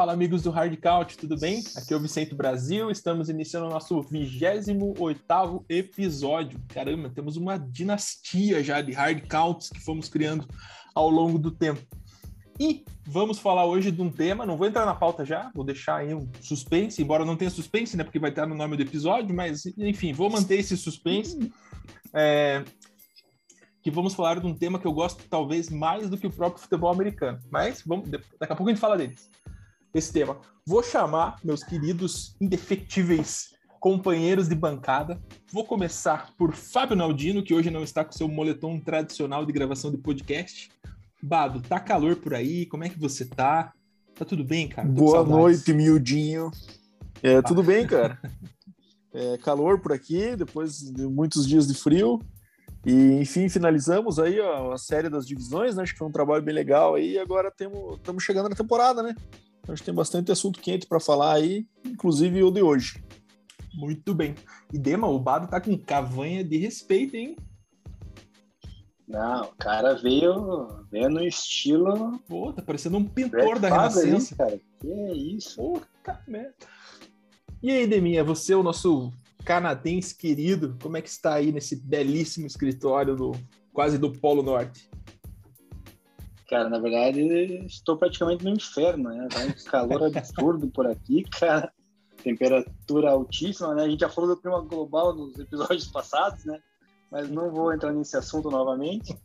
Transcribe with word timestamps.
Fala 0.00 0.14
amigos 0.14 0.40
do 0.40 0.50
Hard 0.50 0.74
Count, 0.80 1.18
tudo 1.18 1.38
bem? 1.38 1.62
Aqui 1.76 1.92
é 1.92 1.96
o 1.98 2.00
Vicente 2.00 2.34
Brasil, 2.34 2.90
estamos 2.90 3.28
iniciando 3.28 3.66
o 3.66 3.68
nosso 3.68 4.00
28º 4.04 5.62
episódio. 5.68 6.58
Caramba, 6.68 7.10
temos 7.10 7.36
uma 7.36 7.58
dinastia 7.58 8.64
já 8.64 8.80
de 8.80 8.92
Hard 8.92 9.28
Counts 9.28 9.68
que 9.68 9.78
fomos 9.78 10.08
criando 10.08 10.48
ao 10.94 11.10
longo 11.10 11.38
do 11.38 11.50
tempo. 11.50 11.82
E 12.58 12.82
vamos 13.06 13.38
falar 13.38 13.66
hoje 13.66 13.90
de 13.90 14.00
um 14.00 14.10
tema, 14.10 14.46
não 14.46 14.56
vou 14.56 14.66
entrar 14.66 14.86
na 14.86 14.94
pauta 14.94 15.22
já, 15.22 15.52
vou 15.54 15.66
deixar 15.66 15.96
aí 15.96 16.14
um 16.14 16.26
suspense, 16.40 17.02
embora 17.02 17.26
não 17.26 17.36
tenha 17.36 17.50
suspense, 17.50 17.94
né, 17.94 18.02
porque 18.02 18.18
vai 18.18 18.30
estar 18.30 18.46
no 18.46 18.54
nome 18.54 18.78
do 18.78 18.82
episódio, 18.82 19.36
mas 19.36 19.66
enfim, 19.76 20.14
vou 20.14 20.30
manter 20.30 20.60
esse 20.60 20.78
suspense. 20.78 21.52
É, 22.14 22.64
que 23.82 23.90
vamos 23.90 24.14
falar 24.14 24.40
de 24.40 24.46
um 24.46 24.54
tema 24.54 24.78
que 24.78 24.86
eu 24.86 24.92
gosto 24.94 25.24
talvez 25.28 25.68
mais 25.68 26.08
do 26.08 26.16
que 26.16 26.26
o 26.26 26.32
próprio 26.32 26.62
futebol 26.62 26.90
americano. 26.90 27.38
Mas 27.50 27.82
vamos, 27.84 28.08
daqui 28.08 28.52
a 28.52 28.56
pouco 28.56 28.70
a 28.70 28.72
gente 28.72 28.80
fala 28.80 28.96
deles. 28.96 29.28
Esse 29.92 30.12
tema. 30.12 30.38
Vou 30.64 30.82
chamar 30.82 31.38
meus 31.42 31.64
queridos 31.64 32.36
indefetíveis 32.40 33.50
companheiros 33.80 34.48
de 34.48 34.54
bancada. 34.54 35.20
Vou 35.50 35.64
começar 35.64 36.32
por 36.36 36.52
Fábio 36.52 36.94
Naldino, 36.94 37.42
que 37.42 37.54
hoje 37.54 37.70
não 37.70 37.82
está 37.82 38.04
com 38.04 38.12
seu 38.12 38.28
moletom 38.28 38.78
tradicional 38.78 39.44
de 39.44 39.52
gravação 39.52 39.90
de 39.90 39.96
podcast. 39.96 40.70
Bado, 41.20 41.60
tá 41.60 41.80
calor 41.80 42.16
por 42.16 42.34
aí? 42.34 42.66
Como 42.66 42.84
é 42.84 42.88
que 42.88 42.98
você 42.98 43.24
tá? 43.24 43.72
Tá 44.14 44.24
tudo 44.24 44.44
bem, 44.44 44.68
cara? 44.68 44.86
Tô 44.86 44.94
Boa 44.94 45.24
noite, 45.24 45.72
miudinho. 45.72 46.50
É, 47.22 47.36
ah. 47.36 47.42
tudo 47.42 47.62
bem, 47.62 47.86
cara. 47.86 48.18
É, 49.12 49.36
calor 49.38 49.80
por 49.80 49.92
aqui, 49.92 50.36
depois 50.36 50.78
de 50.78 51.04
muitos 51.04 51.44
dias 51.44 51.66
de 51.66 51.74
frio. 51.74 52.20
E, 52.86 53.18
enfim, 53.20 53.48
finalizamos 53.48 54.20
aí 54.20 54.38
ó, 54.38 54.72
a 54.72 54.78
série 54.78 55.08
das 55.08 55.26
divisões, 55.26 55.74
né? 55.74 55.82
Acho 55.82 55.94
que 55.94 55.98
foi 55.98 56.06
um 56.06 56.12
trabalho 56.12 56.44
bem 56.44 56.54
legal 56.54 56.94
aí. 56.94 57.14
E 57.14 57.18
agora 57.18 57.48
estamos 57.48 58.22
chegando 58.22 58.48
na 58.48 58.54
temporada, 58.54 59.02
né? 59.02 59.16
Então, 59.70 59.74
a 59.74 59.76
gente 59.76 59.84
tem 59.84 59.94
bastante 59.94 60.32
assunto 60.32 60.60
quente 60.60 60.86
para 60.86 60.98
falar 60.98 61.34
aí, 61.34 61.64
inclusive 61.84 62.42
o 62.42 62.50
de 62.50 62.60
hoje. 62.60 63.02
Muito 63.72 64.12
bem. 64.12 64.34
E 64.72 64.78
Dema, 64.78 65.06
o 65.06 65.18
Bado 65.18 65.46
tá 65.46 65.60
com 65.60 65.78
cavanha 65.78 66.42
de 66.42 66.56
respeito, 66.56 67.14
hein? 67.14 67.36
Não, 69.06 69.42
o 69.42 69.54
cara 69.56 69.94
veio, 69.94 70.84
veio 70.90 71.08
no 71.08 71.22
estilo. 71.22 72.18
Pô, 72.28 72.52
tá 72.52 72.62
parecendo 72.62 72.96
um 72.96 73.04
pintor 73.04 73.60
da 73.60 73.68
Renascença. 73.68 74.34
Aí, 74.34 74.38
cara. 74.38 74.60
Que 74.80 74.90
é 74.90 75.12
isso? 75.12 75.56
Puta 75.56 76.20
merda. 76.26 76.54
E 77.62 77.70
aí, 77.70 77.86
Deminha, 77.86 78.24
você, 78.24 78.54
o 78.54 78.64
nosso 78.64 79.12
canadense 79.44 80.16
querido, 80.16 80.76
como 80.82 80.96
é 80.96 81.02
que 81.02 81.08
está 81.08 81.34
aí 81.34 81.52
nesse 81.52 81.76
belíssimo 81.76 82.46
escritório 82.46 83.14
do 83.14 83.32
quase 83.72 83.98
do 83.98 84.10
Polo 84.10 84.42
Norte? 84.42 84.90
Cara, 86.50 86.68
na 86.68 86.80
verdade, 86.80 87.20
estou 87.64 87.96
praticamente 87.96 88.42
no 88.42 88.50
inferno, 88.50 89.08
né? 89.08 89.28
Tá 89.30 89.38
um 89.44 89.70
calor 89.70 90.02
absurdo 90.02 90.66
por 90.66 90.84
aqui, 90.84 91.22
cara. 91.30 91.72
Temperatura 92.24 93.12
altíssima, 93.12 93.72
né? 93.72 93.84
A 93.84 93.88
gente 93.88 94.00
já 94.00 94.08
falou 94.08 94.34
do 94.34 94.42
clima 94.42 94.60
global 94.60 95.14
nos 95.14 95.38
episódios 95.38 95.86
passados, 95.86 96.44
né? 96.44 96.58
Mas 97.08 97.30
não 97.30 97.52
vou 97.52 97.72
entrar 97.72 97.92
nesse 97.92 98.16
assunto 98.16 98.50
novamente. 98.50 99.16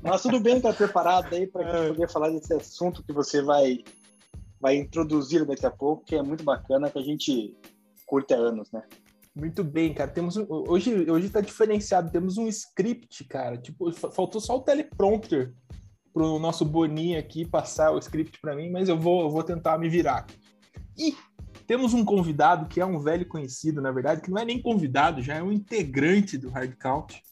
Mas 0.00 0.22
tudo 0.22 0.38
bem, 0.38 0.60
tá 0.60 0.72
preparado 0.72 1.34
aí 1.34 1.48
para 1.48 1.66
é. 1.66 1.88
poder 1.88 2.08
falar 2.08 2.30
desse 2.30 2.54
assunto 2.54 3.02
que 3.02 3.12
você 3.12 3.42
vai 3.42 3.82
vai 4.60 4.76
introduzir 4.76 5.44
daqui 5.44 5.66
a 5.66 5.70
pouco, 5.70 6.04
que 6.04 6.14
é 6.14 6.22
muito 6.22 6.44
bacana, 6.44 6.90
que 6.90 6.98
a 6.98 7.02
gente 7.02 7.56
curte 8.06 8.34
há 8.34 8.36
anos, 8.36 8.70
né? 8.70 8.84
Muito 9.34 9.64
bem, 9.64 9.92
cara. 9.92 10.10
Temos 10.10 10.36
um, 10.36 10.46
hoje 10.48 11.10
hoje 11.10 11.28
tá 11.28 11.40
diferenciado. 11.40 12.12
Temos 12.12 12.38
um 12.38 12.46
script, 12.46 13.24
cara. 13.24 13.56
Tipo, 13.56 13.92
faltou 13.92 14.40
só 14.40 14.56
o 14.56 14.62
teleprompter 14.62 15.52
pro 16.18 16.36
nosso 16.40 16.64
Boninho 16.64 17.16
aqui 17.16 17.44
passar 17.44 17.92
o 17.92 17.98
script 18.00 18.40
para 18.40 18.56
mim, 18.56 18.70
mas 18.70 18.88
eu 18.88 18.98
vou, 18.98 19.22
eu 19.22 19.30
vou 19.30 19.44
tentar 19.44 19.78
me 19.78 19.88
virar. 19.88 20.26
E 20.96 21.14
temos 21.64 21.94
um 21.94 22.04
convidado 22.04 22.66
que 22.66 22.80
é 22.80 22.84
um 22.84 22.98
velho 22.98 23.24
conhecido, 23.24 23.80
na 23.80 23.92
verdade, 23.92 24.20
que 24.20 24.30
não 24.30 24.38
é 24.38 24.44
nem 24.44 24.60
convidado, 24.60 25.22
já 25.22 25.36
é 25.36 25.42
um 25.42 25.52
integrante 25.52 26.36
do 26.36 26.50
Hard 26.50 26.74
Count, 26.76 27.22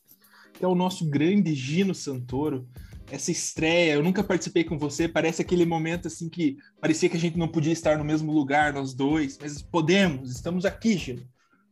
que 0.52 0.64
é 0.64 0.68
o 0.68 0.74
nosso 0.76 1.04
grande 1.04 1.52
Gino 1.52 1.96
Santoro. 1.96 2.68
Essa 3.10 3.32
estreia, 3.32 3.94
eu 3.94 4.04
nunca 4.04 4.22
participei 4.22 4.62
com 4.62 4.78
você, 4.78 5.08
parece 5.08 5.42
aquele 5.42 5.66
momento 5.66 6.06
assim 6.06 6.28
que 6.28 6.56
parecia 6.80 7.08
que 7.08 7.16
a 7.16 7.20
gente 7.20 7.36
não 7.36 7.48
podia 7.48 7.72
estar 7.72 7.98
no 7.98 8.04
mesmo 8.04 8.32
lugar, 8.32 8.72
nós 8.72 8.94
dois, 8.94 9.36
mas 9.40 9.60
podemos, 9.62 10.30
estamos 10.30 10.64
aqui, 10.64 10.96
Gino. 10.96 11.22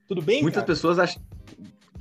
Tudo 0.08 0.20
bem? 0.20 0.42
Muitas 0.42 0.62
cara? 0.62 0.66
pessoas 0.66 0.98
acham. 0.98 1.22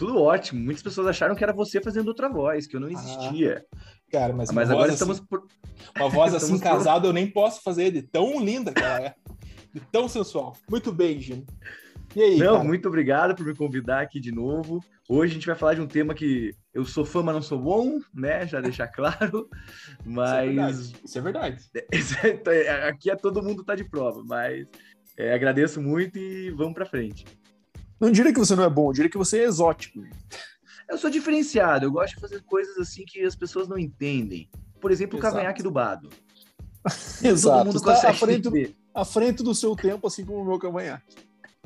Tudo 0.04 0.22
ótimo. 0.22 0.60
Muitas 0.60 0.84
pessoas 0.84 1.08
acharam 1.08 1.34
que 1.34 1.42
era 1.42 1.54
você 1.54 1.80
fazendo 1.80 2.10
outra 2.10 2.28
voz, 2.28 2.68
que 2.68 2.76
eu 2.76 2.80
não 2.82 2.90
existia. 2.90 3.66
Ah. 3.74 3.78
Cara, 4.12 4.34
mas, 4.34 4.52
mas 4.52 4.70
agora 4.70 4.88
assim, 4.92 4.96
estamos 4.96 5.22
por... 5.22 5.48
Uma 5.96 6.10
voz 6.10 6.36
assim 6.36 6.60
casada 6.60 7.00
por... 7.00 7.08
eu 7.08 7.14
nem 7.14 7.26
posso 7.26 7.62
fazer 7.62 7.90
de 7.90 8.02
tão 8.02 8.44
linda 8.44 8.74
que 8.74 8.84
ela 8.84 9.00
é. 9.00 9.16
De 9.74 9.80
tão 9.80 10.10
sensual. 10.10 10.58
Muito 10.70 10.92
bem, 10.92 11.22
Gino. 11.22 11.46
E 12.14 12.22
aí, 12.22 12.38
Não, 12.38 12.56
cara? 12.56 12.66
muito 12.66 12.86
obrigado 12.90 13.34
por 13.34 13.46
me 13.46 13.56
convidar 13.56 14.02
aqui 14.02 14.20
de 14.20 14.30
novo. 14.30 14.84
Hoje 15.08 15.32
a 15.32 15.36
gente 15.36 15.48
vai 15.48 15.56
falar 15.56 15.76
de 15.76 15.82
um 15.82 15.88
tema 15.88 16.14
que 16.14 16.54
eu 16.74 16.84
sou 16.84 17.06
fã, 17.06 17.24
mas 17.24 17.36
não 17.36 17.42
sou 17.42 17.58
bom, 17.58 17.98
né? 18.14 18.46
Já 18.46 18.60
deixar 18.60 18.90
claro. 18.90 19.50
Mas. 20.06 20.92
Isso 21.02 21.18
é 21.18 21.22
verdade. 21.22 21.64
Isso 21.94 22.18
é 22.18 22.22
verdade. 22.22 22.60
É, 22.68 22.90
aqui 22.90 23.10
é 23.10 23.16
todo 23.16 23.42
mundo 23.42 23.64
tá 23.64 23.74
de 23.74 23.86
prova, 23.86 24.22
mas 24.26 24.68
é, 25.18 25.34
agradeço 25.34 25.82
muito 25.82 26.20
e 26.20 26.52
vamos 26.52 26.74
para 26.74 26.86
frente. 26.86 27.24
Não 28.04 28.12
diria 28.12 28.34
que 28.34 28.40
você 28.40 28.54
não 28.54 28.66
é 28.66 28.70
bom, 28.70 28.90
eu 28.90 28.94
diria 28.94 29.10
que 29.10 29.18
você 29.18 29.40
é 29.40 29.44
exótico. 29.46 30.04
Eu 30.90 30.98
sou 30.98 31.10
diferenciado, 31.10 31.86
eu 31.86 31.92
gosto 31.92 32.16
de 32.16 32.20
fazer 32.20 32.44
coisas 32.44 32.78
assim 32.78 33.06
que 33.06 33.24
as 33.24 33.34
pessoas 33.34 33.70
não 33.70 33.78
entendem. 33.78 34.50
Por 34.82 34.92
exemplo, 34.92 35.18
Exato. 35.18 35.34
o 35.34 35.38
cavanhaque 35.38 35.64
do 35.64 35.72
Bado. 35.72 36.10
Exato. 37.24 37.58
Todo 37.60 37.66
mundo 37.68 37.78
Está 37.78 38.10
à 38.10 38.14
frente, 38.14 38.42
do, 38.42 38.76
à 38.94 39.06
frente 39.06 39.42
do 39.42 39.56
seu 39.56 39.74
tempo, 39.74 40.06
assim 40.06 40.26
como 40.26 40.40
o 40.40 40.46
meu 40.46 40.60
cavanhaque. 40.60 41.16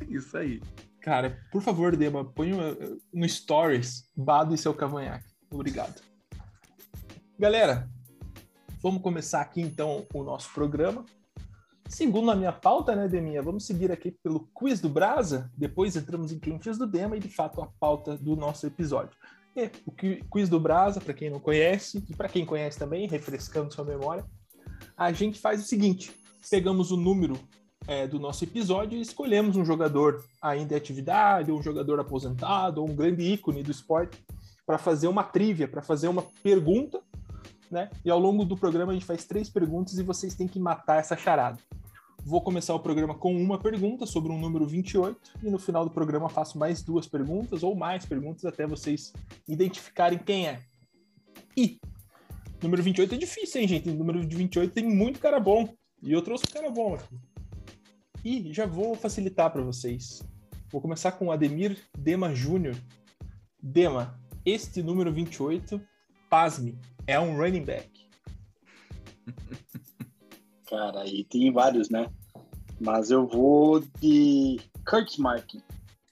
Isso 0.08 0.38
aí. 0.38 0.62
Cara, 1.02 1.44
por 1.52 1.64
favor, 1.64 1.96
Dema, 1.96 2.24
põe 2.24 2.52
no 3.12 3.28
Stories 3.28 4.08
Bado 4.16 4.54
e 4.54 4.60
seu 4.60 4.76
cavanhaque. 4.76 5.34
Obrigado. 5.50 6.04
Galera, 7.40 7.90
vamos 8.80 9.02
começar 9.02 9.42
aqui 9.42 9.60
então 9.60 10.06
o 10.14 10.22
nosso 10.22 10.54
programa. 10.54 11.04
Segundo 11.90 12.30
a 12.32 12.36
minha 12.36 12.52
pauta, 12.52 12.96
né, 12.96 13.08
Deminha, 13.08 13.42
vamos 13.42 13.66
seguir 13.66 13.92
aqui 13.92 14.12
pelo 14.12 14.42
quiz 14.54 14.82
do 14.82 14.90
Brasa, 14.90 15.50
depois 15.58 15.96
entramos 15.96 16.32
em 16.32 16.40
quentes 16.40 16.78
do 16.78 16.86
Dema 16.86 17.16
e, 17.16 17.20
de 17.20 17.30
fato, 17.30 17.62
a 17.62 17.68
pauta 17.80 18.18
do 18.18 18.36
nosso 18.36 18.68
episódio. 18.68 19.18
E 19.56 19.72
o 19.86 19.92
quiz 20.30 20.50
do 20.50 20.60
Brasa, 20.60 21.00
para 21.00 21.14
quem 21.14 21.30
não 21.30 21.40
conhece, 21.40 22.04
e 22.10 22.16
para 22.16 22.28
quem 22.28 22.46
conhece 22.46 22.78
também, 22.78 23.08
refrescando 23.08 23.74
sua 23.74 23.86
memória, 23.86 24.26
a 24.98 25.12
gente 25.12 25.40
faz 25.40 25.64
o 25.64 25.68
seguinte, 25.68 26.12
pegamos 26.50 26.92
o 26.92 26.98
número 26.98 27.40
é, 27.88 28.06
do 28.06 28.20
nosso 28.20 28.44
episódio 28.44 28.98
e 28.98 29.02
escolhemos 29.02 29.56
um 29.56 29.64
jogador 29.64 30.24
ainda 30.42 30.74
em 30.74 30.78
atividade, 30.78 31.52
um 31.52 31.64
jogador 31.64 32.00
aposentado, 32.00 32.82
ou 32.82 32.90
um 32.90 32.96
grande 32.96 33.24
ícone 33.24 33.64
do 33.64 33.72
esporte, 33.72 34.22
para 34.66 34.78
fazer 34.78 35.08
uma 35.08 35.24
trivia, 35.24 35.68
para 35.68 35.82
fazer 35.82 36.10
uma 36.10 36.24
pergunta 36.44 37.02
né? 37.72 37.90
E 38.04 38.10
ao 38.10 38.20
longo 38.20 38.46
do 38.46 38.58
programa 38.58 38.92
a 38.92 38.96
gente 38.96 39.06
faz 39.06 39.26
três 39.26 39.50
perguntas 39.50 39.98
e 39.98 40.04
vocês 40.04 40.36
têm 40.36 40.48
que 40.48 40.60
matar 40.60 41.00
essa 41.00 41.16
charada. 41.16 41.60
Vou 42.24 42.42
começar 42.42 42.74
o 42.74 42.80
programa 42.80 43.16
com 43.16 43.34
uma 43.36 43.58
pergunta 43.58 44.06
sobre 44.06 44.32
um 44.32 44.40
número 44.40 44.68
28 44.68 45.40
e 45.44 45.50
no 45.50 45.58
final 45.58 45.86
do 45.86 45.92
programa 45.92 46.28
faço 46.28 46.58
mais 46.58 46.82
duas 46.82 47.08
perguntas 47.08 47.64
ou 47.64 47.76
mais 47.76 48.06
perguntas 48.06 48.44
até 48.44 48.68
vocês 48.68 49.14
identificarem 49.48 50.20
quem 50.20 50.48
é. 50.48 50.62
E 51.56 51.80
número 52.62 52.84
28 52.84 53.16
é 53.16 53.18
difícil, 53.18 53.62
hein, 53.62 53.68
gente? 53.68 53.90
número 53.90 54.26
de 54.26 54.36
28 54.36 54.74
tem 54.74 54.84
muito 54.84 55.20
cara 55.20 55.40
bom 55.40 55.74
e 56.04 56.12
eu 56.12 56.22
trouxe 56.22 56.46
um 56.50 56.54
cara 56.54 56.70
bom 56.70 56.96
aqui. 56.96 57.16
E 58.26 58.54
já 58.54 58.66
vou 58.66 58.94
facilitar 58.96 59.52
para 59.52 59.62
vocês. 59.62 60.22
Vou 60.70 60.82
começar 60.82 61.14
com 61.14 61.32
Ademir 61.32 61.78
Dema 61.98 62.36
Júnior. 62.36 62.76
Dema, 63.62 64.20
este 64.46 64.84
número 64.84 65.14
28, 65.14 65.82
pasme, 66.30 66.78
é 67.08 67.20
um 67.20 67.38
running 67.38 67.64
back? 67.64 67.90
Cara, 70.70 71.02
aí 71.02 71.24
tem 71.24 71.52
vários, 71.52 71.90
né? 71.90 72.08
Mas 72.80 73.10
eu 73.10 73.26
vou 73.26 73.80
de 74.00 74.60
Kurt 74.86 75.18
Martin. 75.18 75.64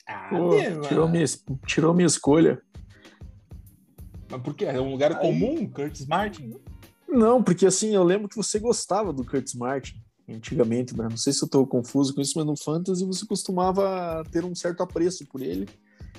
Ah, 0.07 0.30
Pô, 0.30 0.51
tirou, 0.88 1.07
minha, 1.07 1.25
tirou 1.68 1.94
minha 1.94 2.07
escolha. 2.07 2.62
Mas 4.30 4.42
por 4.42 4.53
quê? 4.53 4.65
É 4.65 4.80
um 4.80 4.92
lugar 4.92 5.12
aí... 5.12 5.19
comum, 5.19 5.68
Curtis 5.69 6.06
Martin? 6.07 6.56
Não, 7.07 7.44
porque 7.44 7.65
assim, 7.65 7.95
eu 7.95 8.03
lembro 8.03 8.27
que 8.27 8.36
você 8.36 8.59
gostava 8.59 9.13
do 9.13 9.24
Curtis 9.24 9.53
Martin 9.53 10.03
antigamente, 10.27 10.95
né? 10.97 11.07
Não 11.09 11.18
sei 11.18 11.33
se 11.33 11.44
eu 11.44 11.45
estou 11.45 11.65
confuso 11.68 12.13
com 12.13 12.21
isso, 12.21 12.33
mas 12.36 12.45
no 12.45 12.57
Fantasy 12.57 13.06
você 13.06 13.25
costumava 13.25 14.24
ter 14.31 14.44
um 14.44 14.56
certo 14.56 14.81
apreço 14.81 15.25
por 15.27 15.42
ele. 15.42 15.68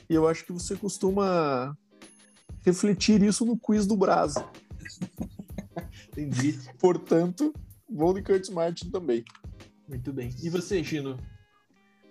E 0.09 0.15
eu 0.15 0.29
acho 0.29 0.45
que 0.45 0.53
você 0.53 0.77
costuma 0.77 1.77
refletir 2.65 3.23
isso 3.23 3.45
no 3.45 3.59
quiz 3.59 3.87
do 3.87 3.97
Brasa. 3.97 4.45
Entendi. 6.13 6.59
Portanto, 6.79 7.53
vou 7.91 8.15
de 8.15 8.23
Curtis 8.23 8.51
Martin 8.51 8.91
também. 8.91 9.25
Muito 9.89 10.13
bem. 10.13 10.31
E 10.43 10.51
você, 10.51 10.83
Gino? 10.83 11.19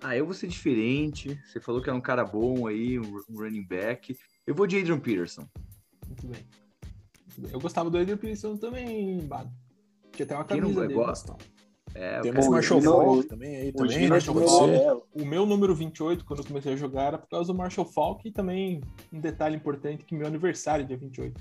Ah, 0.01 0.15
eu 0.15 0.25
vou 0.25 0.33
ser 0.33 0.47
diferente. 0.47 1.39
Você 1.45 1.59
falou 1.59 1.81
que 1.81 1.89
é 1.89 1.93
um 1.93 2.01
cara 2.01 2.23
bom 2.23 2.67
aí, 2.67 2.99
um 2.99 3.21
running 3.31 3.65
back. 3.65 4.15
Eu 4.45 4.53
vou 4.53 4.67
de 4.67 4.77
Adrian 4.77 4.99
Peterson. 4.99 5.47
Muito 6.07 6.27
bem. 6.27 6.41
Muito 7.25 7.41
bem. 7.41 7.51
Eu 7.51 7.59
gostava 7.59 7.89
do 7.89 7.97
Adrian 7.97 8.17
Peterson 8.17 8.55
também, 8.57 9.19
Bado. 9.25 9.51
Tinha 10.11 10.25
até 10.25 10.35
uma 10.35 10.45
camisa 10.45 10.67
Quem 10.67 10.75
não 10.75 10.81
dele. 10.81 10.93
Gosta? 10.93 11.35
É, 11.95 12.19
Temos 12.19 12.45
o 12.45 12.51
Marshall 12.51 12.81
Falk 12.81 13.23
também 13.25 13.55
aí 13.55 13.69
O 13.69 13.73
também, 13.73 14.09
né? 14.09 14.17
É, 14.17 14.93
O 15.21 15.25
meu 15.25 15.45
número 15.45 15.73
28, 15.73 16.25
quando 16.25 16.39
eu 16.39 16.45
comecei 16.45 16.73
a 16.73 16.75
jogar, 16.75 17.03
era 17.03 17.17
por 17.17 17.29
causa 17.29 17.51
do 17.53 17.57
Marshall 17.57 17.85
Falk 17.87 18.27
e 18.27 18.31
também 18.31 18.81
um 19.13 19.19
detalhe 19.19 19.55
importante 19.55 20.03
que 20.03 20.13
meu 20.13 20.27
aniversário 20.27 20.83
é 20.83 20.85
dia 20.85 20.97
28. 20.97 21.39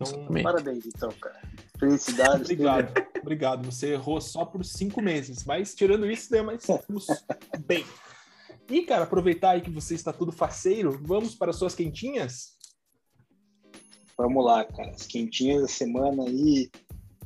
Então, 0.00 0.18
Exatamente. 0.18 0.44
Parabéns, 0.44 0.86
então, 0.86 1.10
cara. 1.20 1.40
Felicidades. 1.78 2.42
obrigado. 2.42 3.06
Obrigado. 3.20 3.70
Você 3.70 3.92
errou 3.92 4.20
só 4.20 4.46
por 4.46 4.64
cinco 4.64 5.02
meses, 5.02 5.44
mas 5.44 5.74
tirando 5.74 6.10
isso, 6.10 6.32
né, 6.32 6.40
mas 6.40 6.62
estamos 6.62 7.06
bem. 7.66 7.84
E, 8.68 8.82
cara, 8.82 9.04
aproveitar 9.04 9.50
aí 9.50 9.60
que 9.60 9.70
você 9.70 9.94
está 9.94 10.12
tudo 10.12 10.32
faceiro, 10.32 10.98
vamos 11.02 11.34
para 11.34 11.52
suas 11.52 11.74
quentinhas? 11.74 12.56
Vamos 14.16 14.44
lá, 14.44 14.64
cara. 14.64 14.90
As 14.90 15.06
quentinhas 15.06 15.62
da 15.62 15.68
semana 15.68 16.24
aí. 16.24 16.70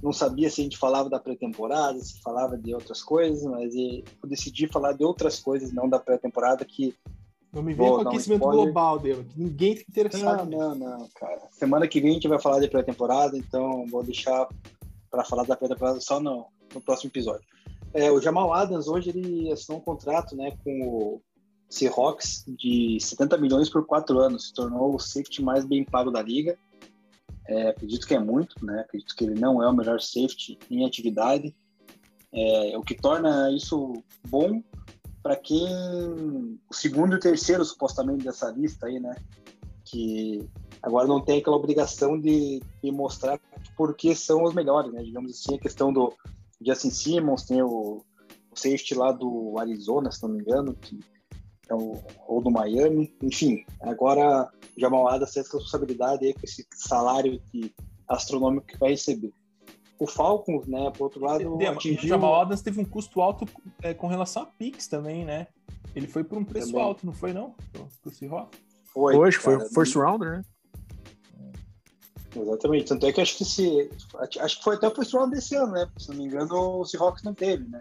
Não 0.02 0.12
sabia 0.12 0.50
se 0.50 0.60
a 0.60 0.64
gente 0.64 0.76
falava 0.76 1.08
da 1.08 1.18
pré-temporada, 1.18 1.98
se 1.98 2.20
falava 2.20 2.58
de 2.58 2.74
outras 2.74 3.02
coisas, 3.02 3.42
mas 3.44 3.74
eu 3.74 4.02
decidi 4.26 4.66
falar 4.66 4.92
de 4.92 5.02
outras 5.02 5.40
coisas, 5.40 5.72
não 5.72 5.88
da 5.88 5.98
pré-temporada, 5.98 6.62
que 6.62 6.94
Não 7.54 7.62
me 7.62 7.72
venha 7.72 7.90
com 7.90 8.08
aquecimento 8.08 8.40
spoiler. 8.40 8.64
global, 8.64 9.00
que 9.00 9.26
ninguém 9.36 9.74
Não, 9.74 9.82
interessado. 9.82 10.46
nisso. 10.46 10.58
não, 10.58 10.74
não, 10.74 11.08
cara. 11.14 11.42
Semana 11.52 11.86
que 11.86 12.00
vem 12.00 12.10
a 12.10 12.14
gente 12.14 12.28
vai 12.28 12.40
falar 12.40 12.60
de 12.60 12.68
pré-temporada, 12.68 13.36
então 13.38 13.86
vou 13.86 14.02
deixar 14.02 14.48
para 15.10 15.24
falar 15.24 15.44
da 15.44 15.56
pré-temporada 15.56 16.00
só 16.00 16.18
no, 16.18 16.46
no 16.74 16.80
próximo 16.80 17.10
episódio. 17.10 17.46
É, 17.92 18.10
o 18.10 18.20
Jamal 18.20 18.52
Adams 18.52 18.88
hoje 18.88 19.10
ele 19.10 19.52
assinou 19.52 19.80
um 19.80 19.84
contrato 19.84 20.34
né, 20.34 20.50
com 20.64 20.82
o 20.82 21.22
Seahawks 21.68 22.44
de 22.48 22.98
70 23.00 23.38
milhões 23.38 23.70
por 23.70 23.86
quatro 23.86 24.18
anos, 24.18 24.48
se 24.48 24.54
tornou 24.54 24.94
o 24.94 24.98
safety 24.98 25.40
mais 25.40 25.64
bem 25.64 25.84
pago 25.84 26.10
da 26.10 26.20
liga. 26.20 26.58
É, 27.46 27.68
acredito 27.68 28.06
que 28.06 28.14
é 28.14 28.18
muito, 28.18 28.64
né? 28.64 28.80
Acredito 28.80 29.14
que 29.14 29.24
ele 29.24 29.38
não 29.38 29.62
é 29.62 29.68
o 29.68 29.72
melhor 29.72 30.00
safety 30.00 30.58
em 30.70 30.84
atividade, 30.84 31.54
é, 32.32 32.76
o 32.76 32.82
que 32.82 32.94
torna 32.94 33.50
isso 33.52 33.92
bom 34.26 34.60
para 35.24 35.36
quem 35.36 35.66
o 36.68 36.74
segundo 36.74 37.14
e 37.14 37.16
o 37.16 37.20
terceiro 37.20 37.64
supostamente 37.64 38.22
dessa 38.22 38.50
lista 38.50 38.86
aí, 38.86 39.00
né? 39.00 39.16
Que 39.82 40.46
agora 40.82 41.08
não 41.08 41.18
tem 41.18 41.38
aquela 41.38 41.56
obrigação 41.56 42.20
de, 42.20 42.62
de 42.82 42.92
mostrar 42.92 43.40
porque 43.74 44.14
são 44.14 44.44
os 44.44 44.52
melhores, 44.52 44.92
né? 44.92 45.02
Digamos 45.02 45.30
assim, 45.32 45.56
a 45.56 45.58
questão 45.58 45.90
do 45.90 46.12
Justin 46.60 46.90
Simmons, 46.90 47.44
tem 47.44 47.62
o, 47.62 48.02
o 48.50 48.54
safety 48.54 48.94
lá 48.94 49.12
do 49.12 49.58
Arizona, 49.58 50.12
se 50.12 50.22
não 50.22 50.28
me 50.28 50.40
engano, 50.40 50.74
que 50.74 51.00
é 51.70 51.74
o, 51.74 51.98
ou 52.28 52.42
do 52.42 52.50
Miami, 52.50 53.16
enfim, 53.22 53.64
agora 53.80 54.52
o 54.76 54.80
Jamal 54.80 55.08
Adams 55.08 55.32
tem 55.32 55.40
essa 55.40 55.56
responsabilidade 55.56 56.26
aí 56.26 56.34
com 56.34 56.40
esse 56.44 56.66
salário 56.74 57.40
que, 57.50 57.74
astronômico 58.06 58.66
que 58.66 58.78
vai 58.78 58.90
receber. 58.90 59.32
O 59.98 60.06
Falcons, 60.06 60.66
né, 60.66 60.90
por 60.90 61.04
outro 61.04 61.24
lado, 61.24 61.56
Dema, 61.56 61.72
O 61.72 61.76
atingiu... 61.76 62.08
Jamal 62.08 62.40
Adams 62.40 62.62
teve 62.62 62.80
um 62.80 62.84
custo 62.84 63.20
alto 63.20 63.46
é, 63.82 63.94
com 63.94 64.06
relação 64.06 64.42
a 64.42 64.46
Pix 64.46 64.88
também, 64.88 65.24
né? 65.24 65.46
Ele 65.94 66.06
foi 66.06 66.24
por 66.24 66.36
um 66.36 66.44
preço 66.44 66.68
Também. 66.68 66.82
alto, 66.82 67.06
não 67.06 67.12
foi 67.12 67.32
não? 67.32 67.54
Pro, 67.72 67.88
pro 68.02 68.12
Seahawks? 68.12 68.58
Foi, 68.86 69.16
Hoje 69.16 69.38
foi 69.38 69.56
cara, 69.56 69.68
o 69.68 69.72
first 69.72 69.94
rounder, 69.94 70.38
né? 70.38 70.44
Exatamente. 72.36 72.88
Tanto 72.88 73.06
é 73.06 73.12
que 73.12 73.20
acho 73.20 73.36
que 73.36 73.44
se. 73.44 73.90
Acho 74.40 74.58
que 74.58 74.64
foi 74.64 74.74
até 74.74 74.88
o 74.88 74.94
first 74.94 75.12
round 75.14 75.30
desse 75.30 75.54
ano, 75.54 75.72
né? 75.72 75.88
Se 75.96 76.08
não 76.08 76.16
me 76.16 76.24
engano, 76.24 76.80
o 76.80 76.84
Seahawks 76.84 77.22
não 77.22 77.32
teve, 77.32 77.68
né? 77.68 77.80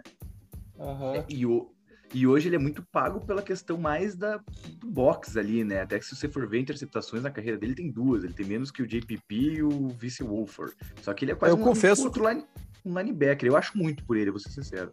Aham. 0.78 1.24
E, 1.28 1.44
o, 1.44 1.70
e 2.14 2.26
hoje 2.26 2.48
ele 2.48 2.56
é 2.56 2.58
muito 2.58 2.82
pago 2.82 3.20
pela 3.26 3.42
questão 3.42 3.76
mais 3.76 4.14
da, 4.16 4.40
do 4.78 4.86
box 4.86 5.36
ali, 5.36 5.64
né? 5.64 5.82
Até 5.82 5.98
que 5.98 6.06
se 6.06 6.14
você 6.14 6.28
for 6.28 6.46
ver 6.48 6.60
interceptações 6.60 7.22
na 7.22 7.30
carreira 7.30 7.58
dele, 7.58 7.74
tem 7.74 7.90
duas. 7.90 8.22
Ele 8.24 8.32
tem 8.32 8.46
menos 8.46 8.70
que 8.70 8.82
o 8.82 8.86
JPP 8.86 9.34
e 9.34 9.62
o 9.62 9.88
Vice 9.88 10.22
Wolford. 10.22 10.74
Só 11.02 11.12
que 11.12 11.24
ele 11.24 11.32
é 11.32 11.34
quase 11.34 11.54
Eu 11.54 11.60
um, 11.60 11.64
confesso- 11.64 12.04
outro 12.04 12.28
line, 12.28 12.44
um 12.84 12.96
linebacker. 12.98 13.48
Eu 13.48 13.56
acho 13.56 13.76
muito 13.76 14.04
por 14.04 14.16
ele, 14.16 14.30
vou 14.30 14.40
ser 14.40 14.50
sincero. 14.50 14.90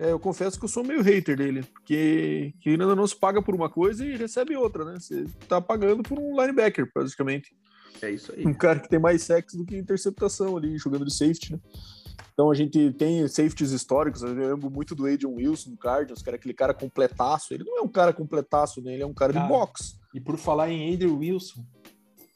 É, 0.00 0.12
eu 0.12 0.18
confesso 0.18 0.58
que 0.58 0.64
eu 0.64 0.68
sou 0.68 0.84
meio 0.84 1.02
hater 1.02 1.36
dele, 1.36 1.64
porque 1.64 2.54
que 2.60 2.70
ainda 2.70 2.94
não 2.94 3.06
se 3.06 3.16
paga 3.18 3.42
por 3.42 3.52
uma 3.54 3.68
coisa 3.68 4.04
e 4.06 4.16
recebe 4.16 4.54
outra, 4.56 4.84
né? 4.84 4.94
Você 5.00 5.24
tá 5.48 5.60
pagando 5.60 6.02
por 6.04 6.18
um 6.18 6.40
linebacker, 6.40 6.88
praticamente. 6.92 7.50
É 8.00 8.10
isso 8.10 8.32
aí. 8.32 8.46
Um 8.46 8.54
cara 8.54 8.80
que 8.80 8.88
tem 8.88 8.98
mais 8.98 9.22
sexo 9.22 9.56
do 9.56 9.64
que 9.64 9.76
interceptação 9.76 10.56
ali, 10.56 10.78
jogando 10.78 11.04
de 11.04 11.14
safety, 11.14 11.52
né? 11.52 11.60
Então 12.32 12.52
a 12.52 12.54
gente 12.54 12.92
tem 12.92 13.26
safeties 13.26 13.72
históricos, 13.72 14.22
eu 14.22 14.32
lembro 14.32 14.70
muito 14.70 14.94
do 14.94 15.06
Adrian 15.06 15.30
Wilson 15.30 15.70
no 15.70 15.76
Cardinals, 15.76 16.22
que 16.22 16.30
era 16.30 16.36
aquele 16.36 16.54
cara 16.54 16.72
completaço. 16.72 17.52
Ele 17.52 17.64
não 17.64 17.78
é 17.78 17.80
um 17.80 17.88
cara 17.88 18.12
completaço, 18.12 18.80
né? 18.80 18.94
Ele 18.94 19.02
é 19.02 19.06
um 19.06 19.12
cara 19.12 19.32
Cara. 19.32 19.44
de 19.44 19.52
box. 19.52 19.98
E 20.14 20.20
por 20.20 20.38
falar 20.38 20.70
em 20.70 20.94
Adrian 20.94 21.14
Wilson, 21.14 21.64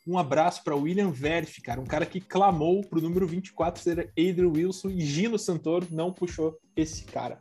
um 0.05 0.19
abraço 0.19 0.65
para 0.65 0.75
William 0.75 1.11
Verf, 1.11 1.61
cara, 1.63 1.81
um 1.81 1.87
cara 1.87 2.05
que 2.05 2.21
clamou 2.21 2.81
pro 2.83 3.01
número 3.01 3.29
24 3.29 3.81
ser 3.81 4.11
Adrian 4.19 4.49
Wilson 4.49 4.91
e 4.91 5.01
Gino 5.03 5.39
Santoro 5.39 5.87
não 5.91 6.13
puxou 6.13 6.59
esse 6.75 7.05
cara. 7.05 7.41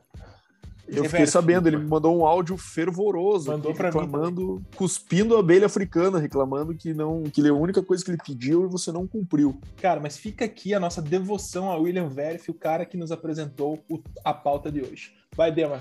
Eu 0.97 1.05
fiquei 1.05 1.25
sabendo, 1.25 1.67
ele 1.67 1.77
desculpa. 1.77 1.83
me 1.83 1.89
mandou 1.89 2.17
um 2.19 2.25
áudio 2.25 2.57
fervoroso, 2.57 3.49
Mandou 3.51 3.73
pra 3.73 3.89
mim 3.91 3.97
reclamando, 3.97 4.61
cuspindo 4.75 5.37
a 5.37 5.39
abelha 5.39 5.65
africana, 5.67 6.19
reclamando 6.19 6.75
que 6.75 6.93
não, 6.93 7.23
que 7.23 7.47
a 7.47 7.53
única 7.53 7.81
coisa 7.81 8.03
que 8.03 8.11
ele 8.11 8.17
pediu 8.25 8.65
e 8.65 8.67
você 8.67 8.91
não 8.91 9.07
cumpriu. 9.07 9.59
Cara, 9.81 9.99
mas 10.01 10.17
fica 10.17 10.43
aqui 10.45 10.73
a 10.73 10.79
nossa 10.79 11.01
devoção 11.01 11.71
a 11.71 11.77
William 11.77 12.07
Verf, 12.09 12.49
o 12.51 12.53
cara 12.53 12.85
que 12.85 12.97
nos 12.97 13.11
apresentou 13.11 13.79
o- 13.89 14.01
a 14.23 14.33
pauta 14.33 14.71
de 14.71 14.81
hoje. 14.81 15.13
Vai, 15.35 15.51
Dema. 15.51 15.79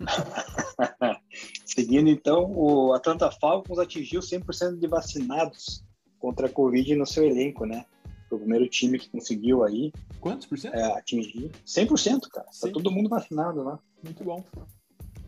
Seguindo, 1.64 2.08
então, 2.08 2.50
o 2.54 2.92
Atlanta 2.92 3.30
Falcons 3.30 3.78
atingiu 3.78 4.20
100% 4.20 4.78
de 4.78 4.86
vacinados 4.86 5.84
contra 6.18 6.46
a 6.46 6.50
Covid 6.50 6.94
no 6.96 7.06
seu 7.06 7.24
elenco, 7.24 7.64
né? 7.64 7.84
Foi 8.30 8.38
o 8.38 8.40
primeiro 8.40 8.66
time 8.68 8.98
que 8.98 9.10
conseguiu 9.10 9.62
aí 9.64 9.92
Quantos 10.20 10.46
por 10.46 10.56
cento? 10.58 10.74
é, 10.74 10.96
atingir 10.96 11.50
100%, 11.66 12.28
cara. 12.30 12.46
Tá 12.46 12.68
todo 12.72 12.90
mundo 12.90 13.10
vacinado 13.10 13.62
lá. 13.62 13.78
Muito 14.02 14.24
bom. 14.24 14.42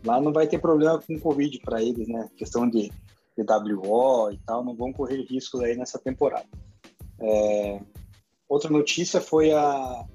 Lá 0.03 0.19
não 0.19 0.33
vai 0.33 0.47
ter 0.47 0.59
problema 0.59 0.99
com 0.99 1.19
Covid 1.19 1.59
para 1.59 1.83
eles, 1.83 2.07
né? 2.07 2.29
Questão 2.35 2.67
de, 2.67 2.89
de 3.37 3.43
WO 3.75 4.31
e 4.31 4.37
tal, 4.45 4.63
não 4.63 4.75
vão 4.75 4.91
correr 4.91 5.21
riscos 5.23 5.61
aí 5.61 5.75
nessa 5.75 5.99
temporada. 5.99 6.47
É, 7.19 7.79
Outra 8.49 8.69
notícia 8.69 9.19
foi 9.19 9.51
a, 9.51 10.05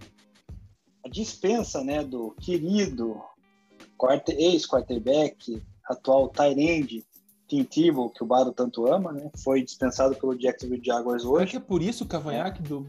a 1.05 1.09
dispensa, 1.11 1.83
né, 1.83 2.05
do 2.05 2.31
querido 2.41 3.21
quarter- 3.97 4.37
ex-quarterback, 4.39 5.61
atual 5.85 6.31
end, 6.57 7.05
Tim 7.49 7.65
Tebow, 7.65 8.11
que 8.11 8.23
o 8.23 8.27
Bado 8.27 8.53
tanto 8.53 8.87
ama, 8.87 9.13
né? 9.13 9.31
Foi 9.43 9.63
dispensado 9.63 10.15
pelo 10.15 10.39
Jacksonville 10.39 10.85
Jaguars 10.85 11.23
Será 11.23 11.35
hoje. 11.35 11.51
que 11.53 11.57
é 11.57 11.61
por 11.61 11.83
isso 11.83 12.05
o 12.05 12.07
cavanhaque 12.07 12.63
do? 12.63 12.81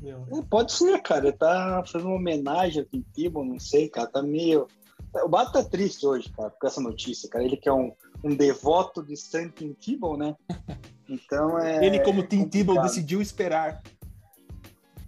Meu, 0.00 0.26
É, 0.30 0.42
Pode 0.48 0.72
ser, 0.72 1.00
cara. 1.02 1.28
Ele 1.28 1.36
tá 1.36 1.82
fazendo 1.86 2.08
uma 2.08 2.16
homenagem 2.16 2.80
ao 2.80 2.88
Tim 2.88 3.04
Tebow, 3.14 3.44
não 3.44 3.58
sei, 3.58 3.88
cara. 3.88 4.06
Tá 4.06 4.22
meio. 4.22 4.68
O 5.14 5.28
Bato 5.28 5.52
tá 5.52 5.62
triste 5.62 6.06
hoje, 6.06 6.30
cara, 6.30 6.50
com 6.50 6.66
essa 6.66 6.80
notícia, 6.80 7.28
cara. 7.28 7.44
Ele 7.44 7.56
que 7.56 7.68
é 7.68 7.72
um, 7.72 7.92
um 8.24 8.34
devoto 8.34 9.02
de 9.02 9.16
Sam 9.16 9.48
Tim 9.48 9.72
Tebow, 9.74 10.16
né? 10.16 10.36
Então 11.08 11.58
é. 11.58 11.84
Ele, 11.84 12.00
como 12.00 12.22
Tim 12.22 12.48
Tebow, 12.48 12.80
decidiu 12.80 13.20
esperar. 13.20 13.82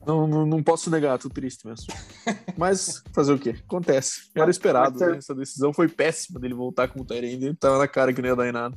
Não, 0.06 0.26
não, 0.26 0.46
não 0.46 0.62
posso 0.62 0.90
negar, 0.90 1.18
tô 1.18 1.28
triste 1.28 1.66
mesmo. 1.66 1.86
Mas 2.56 3.02
fazer 3.14 3.32
o 3.32 3.38
quê? 3.38 3.56
Acontece. 3.66 4.30
Era 4.34 4.50
esperado, 4.50 4.98
mas- 4.98 5.10
né? 5.10 5.18
Essa 5.18 5.34
decisão 5.34 5.72
foi 5.72 5.88
péssima 5.88 6.38
dele 6.38 6.54
voltar 6.54 6.88
como 6.88 7.04
Tyrande. 7.04 7.54
Tava 7.54 7.78
na 7.78 7.88
cara 7.88 8.12
que 8.12 8.20
não 8.20 8.28
ia 8.28 8.36
dar 8.36 8.48
em 8.48 8.52
nada. 8.52 8.76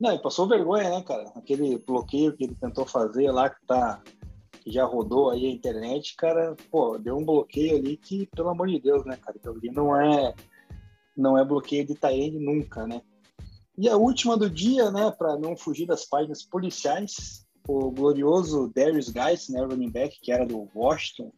Não, 0.00 0.10
ele 0.10 0.22
passou 0.22 0.48
vergonha, 0.48 0.90
né, 0.90 1.02
cara? 1.02 1.30
Aquele 1.36 1.78
bloqueio 1.78 2.36
que 2.36 2.44
ele 2.44 2.54
tentou 2.54 2.84
fazer 2.84 3.30
lá, 3.30 3.48
que 3.48 3.64
tá. 3.66 4.02
Que 4.60 4.70
já 4.70 4.84
rodou 4.84 5.30
aí 5.30 5.46
a 5.46 5.50
internet, 5.50 6.16
cara, 6.16 6.56
pô, 6.70 6.98
deu 6.98 7.18
um 7.18 7.24
bloqueio 7.24 7.76
ali 7.76 7.96
que, 7.98 8.26
pelo 8.34 8.48
amor 8.48 8.66
de 8.68 8.80
Deus, 8.80 9.04
né, 9.04 9.16
cara? 9.16 9.38
Ali 9.46 9.70
não 9.70 9.94
é. 10.00 10.34
Não 11.16 11.38
é 11.38 11.44
bloqueio 11.44 11.86
de 11.86 11.94
Tyrande 11.94 12.38
nunca, 12.38 12.86
né? 12.86 13.02
E 13.76 13.88
a 13.88 13.96
última 13.96 14.36
do 14.36 14.48
dia, 14.48 14.90
né, 14.90 15.10
para 15.10 15.36
não 15.36 15.56
fugir 15.56 15.86
das 15.86 16.04
páginas 16.04 16.42
policiais, 16.44 17.43
o 17.66 17.90
glorioso 17.90 18.70
Darius 18.74 19.08
Guys, 19.08 19.48
né, 19.48 19.60
running 19.62 19.90
back, 19.90 20.18
que 20.20 20.32
era 20.32 20.44
do 20.44 20.68
Washington, 20.74 21.32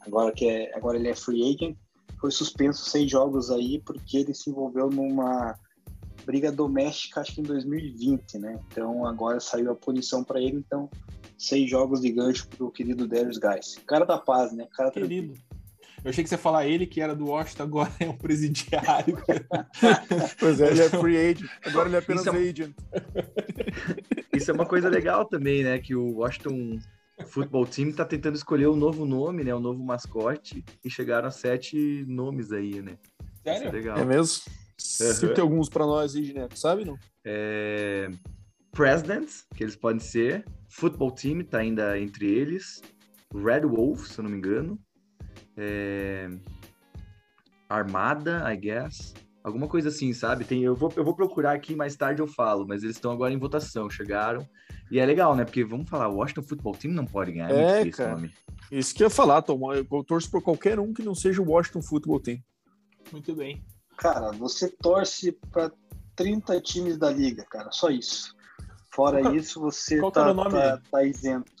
agora 0.00 0.32
que 0.32 0.48
é, 0.48 0.74
agora 0.76 0.96
ele 0.96 1.08
é 1.08 1.14
free 1.14 1.42
agent, 1.42 1.76
foi 2.20 2.30
suspenso 2.30 2.88
seis 2.88 3.10
jogos 3.10 3.50
aí 3.50 3.80
porque 3.84 4.18
ele 4.18 4.34
se 4.34 4.50
envolveu 4.50 4.88
numa 4.88 5.58
briga 6.24 6.50
doméstica, 6.50 7.20
acho 7.20 7.34
que 7.34 7.40
em 7.40 7.44
2020, 7.44 8.38
né? 8.38 8.58
Então 8.68 9.04
agora 9.06 9.40
saiu 9.40 9.70
a 9.70 9.74
punição 9.74 10.24
para 10.24 10.40
ele, 10.40 10.56
então 10.56 10.88
seis 11.36 11.68
jogos 11.68 12.00
de 12.00 12.10
gancho 12.10 12.48
pro 12.48 12.70
querido 12.70 13.06
Darius 13.06 13.38
Guys. 13.38 13.78
Cara 13.86 14.06
da 14.06 14.16
paz, 14.16 14.52
né? 14.52 14.66
Cara 14.74 14.90
tranquilo. 14.90 15.34
Querido. 15.34 15.54
Eu 16.04 16.10
achei 16.10 16.22
que 16.22 16.28
você 16.28 16.34
ia 16.34 16.38
falar 16.38 16.66
ele, 16.66 16.86
que 16.86 17.00
era 17.00 17.14
do 17.16 17.26
Washington, 17.26 17.62
agora 17.62 17.90
é 17.98 18.08
um 18.08 18.16
presidiário. 18.16 19.16
Pois 20.38 20.60
é, 20.60 20.70
ele 20.70 20.82
é 20.82 20.88
free 20.90 21.16
agent. 21.16 21.50
Agora 21.64 21.88
ele 21.88 21.96
é 21.96 21.98
apenas 21.98 22.26
Isso 22.26 22.34
é- 22.34 22.38
agent. 22.38 22.74
Isso 24.36 24.50
é 24.50 24.54
uma 24.54 24.66
coisa 24.66 24.88
legal 24.88 25.24
também, 25.24 25.62
né? 25.62 25.78
Que 25.78 25.94
o 25.94 26.18
Washington 26.18 26.78
Football 27.26 27.66
Team 27.66 27.92
tá 27.92 28.04
tentando 28.04 28.34
escolher 28.36 28.68
um 28.68 28.76
novo 28.76 29.04
nome, 29.04 29.44
né? 29.44 29.54
Um 29.54 29.60
novo 29.60 29.82
mascote. 29.82 30.64
E 30.84 30.90
chegaram 30.90 31.28
a 31.28 31.30
sete 31.30 32.04
nomes 32.06 32.52
aí, 32.52 32.82
né? 32.82 32.98
Isso 33.22 33.48
é 33.48 33.54
Sério? 33.58 33.72
legal. 33.72 33.98
É 33.98 34.04
mesmo? 34.04 34.42
Cite 34.76 35.40
alguns 35.40 35.68
pra 35.68 35.86
nós 35.86 36.14
aí, 36.14 36.24
Gineco, 36.24 36.58
sabe 36.58 36.84
não? 36.84 36.98
É... 37.24 38.10
Presidents, 38.72 39.46
que 39.54 39.62
eles 39.62 39.76
podem 39.76 40.00
ser. 40.00 40.44
Football 40.68 41.12
Team 41.12 41.44
tá 41.44 41.58
ainda 41.58 41.98
entre 41.98 42.26
eles. 42.26 42.82
Red 43.32 43.66
Wolf, 43.66 44.06
se 44.06 44.18
eu 44.18 44.24
não 44.24 44.30
me 44.30 44.38
engano. 44.38 44.78
é, 45.56 46.28
Armada, 47.68 48.42
I 48.52 48.56
guess. 48.56 49.14
Alguma 49.44 49.68
coisa 49.68 49.90
assim, 49.90 50.10
sabe? 50.14 50.46
Tem, 50.46 50.62
eu, 50.62 50.74
vou, 50.74 50.90
eu 50.96 51.04
vou 51.04 51.14
procurar 51.14 51.52
aqui 51.52 51.76
mais 51.76 51.94
tarde 51.94 52.22
eu 52.22 52.26
falo, 52.26 52.66
mas 52.66 52.82
eles 52.82 52.96
estão 52.96 53.12
agora 53.12 53.30
em 53.30 53.38
votação, 53.38 53.90
chegaram. 53.90 54.48
E 54.90 54.98
é 54.98 55.04
legal, 55.04 55.36
né? 55.36 55.44
Porque 55.44 55.62
vamos 55.62 55.86
falar, 55.86 56.08
o 56.08 56.16
Washington 56.16 56.42
Football 56.42 56.74
Team 56.74 56.94
não 56.94 57.04
pode 57.04 57.32
ganhar. 57.32 57.50
É, 57.50 57.82
é 57.82 57.90
cara. 57.90 58.12
Nome. 58.12 58.32
Isso 58.72 58.94
que 58.94 59.02
eu 59.02 59.06
ia 59.06 59.10
falar, 59.10 59.42
Tom. 59.42 59.70
Eu 59.74 59.84
torço 60.04 60.30
por 60.30 60.42
qualquer 60.42 60.80
um 60.80 60.94
que 60.94 61.02
não 61.02 61.14
seja 61.14 61.42
o 61.42 61.50
Washington 61.50 61.82
Football 61.82 62.20
Team. 62.20 62.38
Muito 63.12 63.34
bem. 63.34 63.62
Cara, 63.98 64.32
você 64.32 64.70
torce 64.70 65.32
para 65.52 65.70
30 66.16 66.58
times 66.62 66.96
da 66.96 67.10
liga, 67.10 67.44
cara, 67.44 67.70
só 67.70 67.90
isso. 67.90 68.34
Fora 68.94 69.20
qual, 69.20 69.34
isso, 69.34 69.60
você 69.60 70.00
tá, 70.00 70.10
tá, 70.10 70.80
tá 70.90 71.04
isento. 71.04 71.52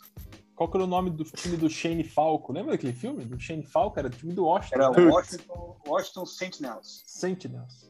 Qual 0.54 0.70
que 0.70 0.76
era 0.76 0.84
o 0.84 0.88
nome 0.88 1.10
do 1.10 1.24
time 1.24 1.56
do 1.56 1.68
Shane 1.68 2.04
Falco? 2.04 2.52
Lembra 2.52 2.72
daquele 2.72 2.92
filme? 2.92 3.24
Do 3.24 3.38
Shane 3.38 3.66
Falco? 3.66 3.98
Era 3.98 4.08
o 4.08 4.10
time 4.10 4.32
do 4.32 4.44
Washington. 4.44 4.76
Era 4.76 4.90
o 4.90 5.10
Washington, 5.10 5.76
Washington 5.86 6.26
Sentinels. 6.26 7.02
Sentinels. 7.06 7.88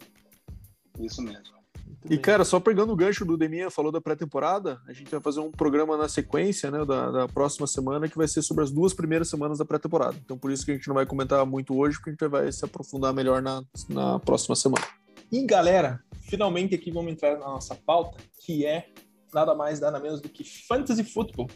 Isso 0.98 1.20
mesmo. 1.20 1.54
Muito 1.86 2.06
e, 2.06 2.08
bem. 2.08 2.18
cara, 2.18 2.44
só 2.44 2.58
pegando 2.58 2.92
o 2.92 2.96
gancho 2.96 3.24
do 3.24 3.36
Deminha, 3.36 3.70
falou 3.70 3.92
da 3.92 4.00
pré-temporada, 4.00 4.80
a 4.88 4.92
gente 4.92 5.10
vai 5.10 5.20
fazer 5.20 5.40
um 5.40 5.50
programa 5.50 5.96
na 5.96 6.08
sequência, 6.08 6.70
né, 6.70 6.84
da, 6.84 7.10
da, 7.10 7.28
próxima 7.28 7.66
semana, 7.66 8.08
que 8.08 8.16
vai 8.16 8.26
ser 8.26 8.40
sobre 8.42 8.64
as 8.64 8.70
duas 8.70 8.94
primeiras 8.94 9.28
semanas 9.28 9.58
da 9.58 9.64
pré-temporada. 9.64 10.16
Então, 10.24 10.38
por 10.38 10.50
isso 10.50 10.64
que 10.64 10.72
a 10.72 10.74
gente 10.74 10.88
não 10.88 10.94
vai 10.94 11.04
comentar 11.04 11.44
muito 11.44 11.76
hoje, 11.76 11.96
porque 11.96 12.10
a 12.10 12.12
gente 12.12 12.28
vai 12.28 12.50
se 12.50 12.64
aprofundar 12.64 13.12
melhor 13.12 13.42
na, 13.42 13.62
na 13.88 14.18
próxima 14.18 14.56
semana. 14.56 14.84
E, 15.30 15.44
galera, 15.44 16.02
finalmente 16.22 16.74
aqui 16.74 16.90
vamos 16.90 17.12
entrar 17.12 17.38
na 17.38 17.46
nossa 17.46 17.74
pauta, 17.74 18.18
que 18.40 18.64
é 18.64 18.88
nada 19.32 19.54
mais, 19.54 19.80
nada 19.80 19.98
menos 19.98 20.20
do 20.20 20.28
que 20.28 20.44
Fantasy 20.44 21.04
Football. 21.04 21.48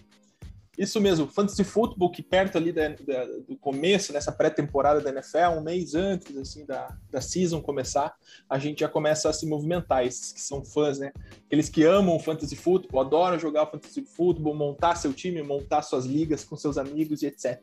Isso 0.78 1.00
mesmo, 1.00 1.26
Fantasy 1.26 1.64
Football, 1.64 2.12
que 2.12 2.22
perto 2.22 2.56
ali 2.56 2.70
da, 2.70 2.88
da, 2.88 3.24
do 3.48 3.56
começo, 3.56 4.12
nessa 4.12 4.30
pré-temporada 4.30 5.00
da 5.00 5.10
NFL, 5.10 5.58
um 5.58 5.60
mês 5.60 5.96
antes 5.96 6.36
assim 6.36 6.64
da, 6.64 6.96
da 7.10 7.20
season 7.20 7.60
começar, 7.60 8.14
a 8.48 8.58
gente 8.60 8.80
já 8.80 8.88
começa 8.88 9.28
a 9.28 9.32
se 9.32 9.44
movimentar. 9.44 10.06
Esses 10.06 10.32
que 10.32 10.40
são 10.40 10.64
fãs, 10.64 10.98
né? 11.00 11.12
Aqueles 11.46 11.68
que 11.68 11.82
amam 11.82 12.18
Fantasy 12.20 12.54
Football, 12.54 13.00
adoram 13.00 13.38
jogar 13.38 13.66
Fantasy 13.66 14.02
Football, 14.02 14.54
montar 14.54 14.94
seu 14.94 15.12
time, 15.12 15.42
montar 15.42 15.82
suas 15.82 16.04
ligas 16.04 16.44
com 16.44 16.56
seus 16.56 16.78
amigos 16.78 17.22
e 17.22 17.26
etc. 17.26 17.60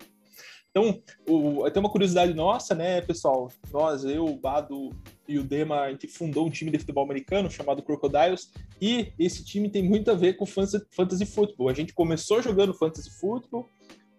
Então, 0.78 1.02
o, 1.26 1.72
tem 1.72 1.80
uma 1.80 1.90
curiosidade 1.90 2.34
nossa, 2.34 2.76
né, 2.76 3.00
pessoal? 3.00 3.50
Nós, 3.72 4.04
eu, 4.04 4.26
o 4.26 4.36
Bado 4.36 4.90
e 5.26 5.40
o 5.40 5.44
Dema, 5.44 5.80
a 5.80 5.90
gente 5.90 6.06
fundou 6.06 6.46
um 6.46 6.50
time 6.50 6.70
de 6.70 6.78
futebol 6.78 7.06
americano 7.06 7.50
chamado 7.50 7.82
Crocodiles, 7.82 8.52
e 8.82 9.14
esse 9.18 9.42
time 9.46 9.70
tem 9.70 9.82
muito 9.82 10.12
a 10.12 10.14
ver 10.14 10.34
com 10.34 10.46
fantasy 10.46 11.26
football. 11.26 11.70
A 11.70 11.74
gente 11.74 11.94
começou 11.94 12.42
jogando 12.42 12.74
fantasy 12.74 13.10
football, 13.10 13.70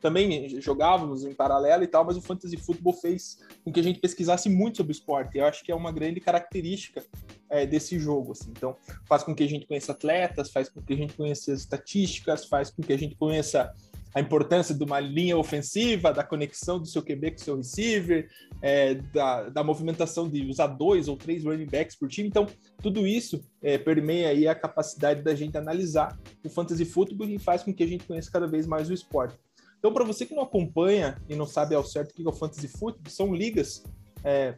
também 0.00 0.48
jogávamos 0.60 1.24
em 1.24 1.34
paralelo 1.34 1.82
e 1.82 1.86
tal, 1.86 2.04
mas 2.04 2.16
o 2.16 2.22
fantasy 2.22 2.56
football 2.56 2.92
fez 2.94 3.38
com 3.62 3.72
que 3.72 3.80
a 3.80 3.82
gente 3.82 4.00
pesquisasse 4.00 4.48
muito 4.48 4.78
sobre 4.78 4.92
o 4.92 4.94
esporte. 4.94 5.36
Eu 5.36 5.44
acho 5.44 5.62
que 5.62 5.72
é 5.72 5.74
uma 5.74 5.92
grande 5.92 6.20
característica 6.20 7.04
é, 7.50 7.66
desse 7.66 7.98
jogo. 7.98 8.32
Assim. 8.32 8.50
Então, 8.50 8.76
faz 9.04 9.22
com 9.22 9.34
que 9.34 9.42
a 9.42 9.48
gente 9.48 9.66
conheça 9.66 9.92
atletas, 9.92 10.50
faz 10.50 10.68
com 10.68 10.80
que 10.80 10.92
a 10.92 10.96
gente 10.96 11.14
conheça 11.14 11.52
estatísticas, 11.52 12.46
faz 12.46 12.70
com 12.70 12.82
que 12.82 12.92
a 12.92 12.98
gente 12.98 13.14
conheça 13.14 13.74
a 14.16 14.20
importância 14.20 14.74
de 14.74 14.82
uma 14.82 14.98
linha 14.98 15.36
ofensiva, 15.36 16.10
da 16.10 16.24
conexão 16.24 16.80
do 16.80 16.86
seu 16.86 17.02
QB 17.02 17.32
com 17.32 17.36
o 17.36 17.44
seu 17.44 17.56
receiver, 17.58 18.30
é, 18.62 18.94
da, 18.94 19.50
da 19.50 19.62
movimentação 19.62 20.26
de 20.26 20.42
usar 20.46 20.68
dois 20.68 21.06
ou 21.06 21.18
três 21.18 21.44
running 21.44 21.66
backs 21.66 21.94
por 21.94 22.08
time. 22.08 22.26
Então, 22.26 22.46
tudo 22.80 23.06
isso 23.06 23.44
é, 23.62 23.76
permeia 23.76 24.30
aí 24.30 24.48
a 24.48 24.54
capacidade 24.54 25.20
da 25.20 25.34
gente 25.34 25.58
analisar 25.58 26.18
o 26.42 26.48
fantasy 26.48 26.86
football 26.86 27.28
e 27.28 27.38
faz 27.38 27.62
com 27.62 27.74
que 27.74 27.82
a 27.82 27.86
gente 27.86 28.06
conheça 28.06 28.30
cada 28.30 28.46
vez 28.46 28.66
mais 28.66 28.88
o 28.88 28.94
esporte. 28.94 29.38
Então, 29.78 29.92
para 29.92 30.02
você 30.02 30.24
que 30.24 30.34
não 30.34 30.44
acompanha 30.44 31.20
e 31.28 31.36
não 31.36 31.44
sabe 31.44 31.74
ao 31.74 31.84
certo 31.84 32.12
o 32.12 32.14
que 32.14 32.26
é 32.26 32.28
o 32.30 32.32
fantasy 32.32 32.68
football, 32.68 33.12
são 33.12 33.34
ligas 33.34 33.84
é, 34.24 34.56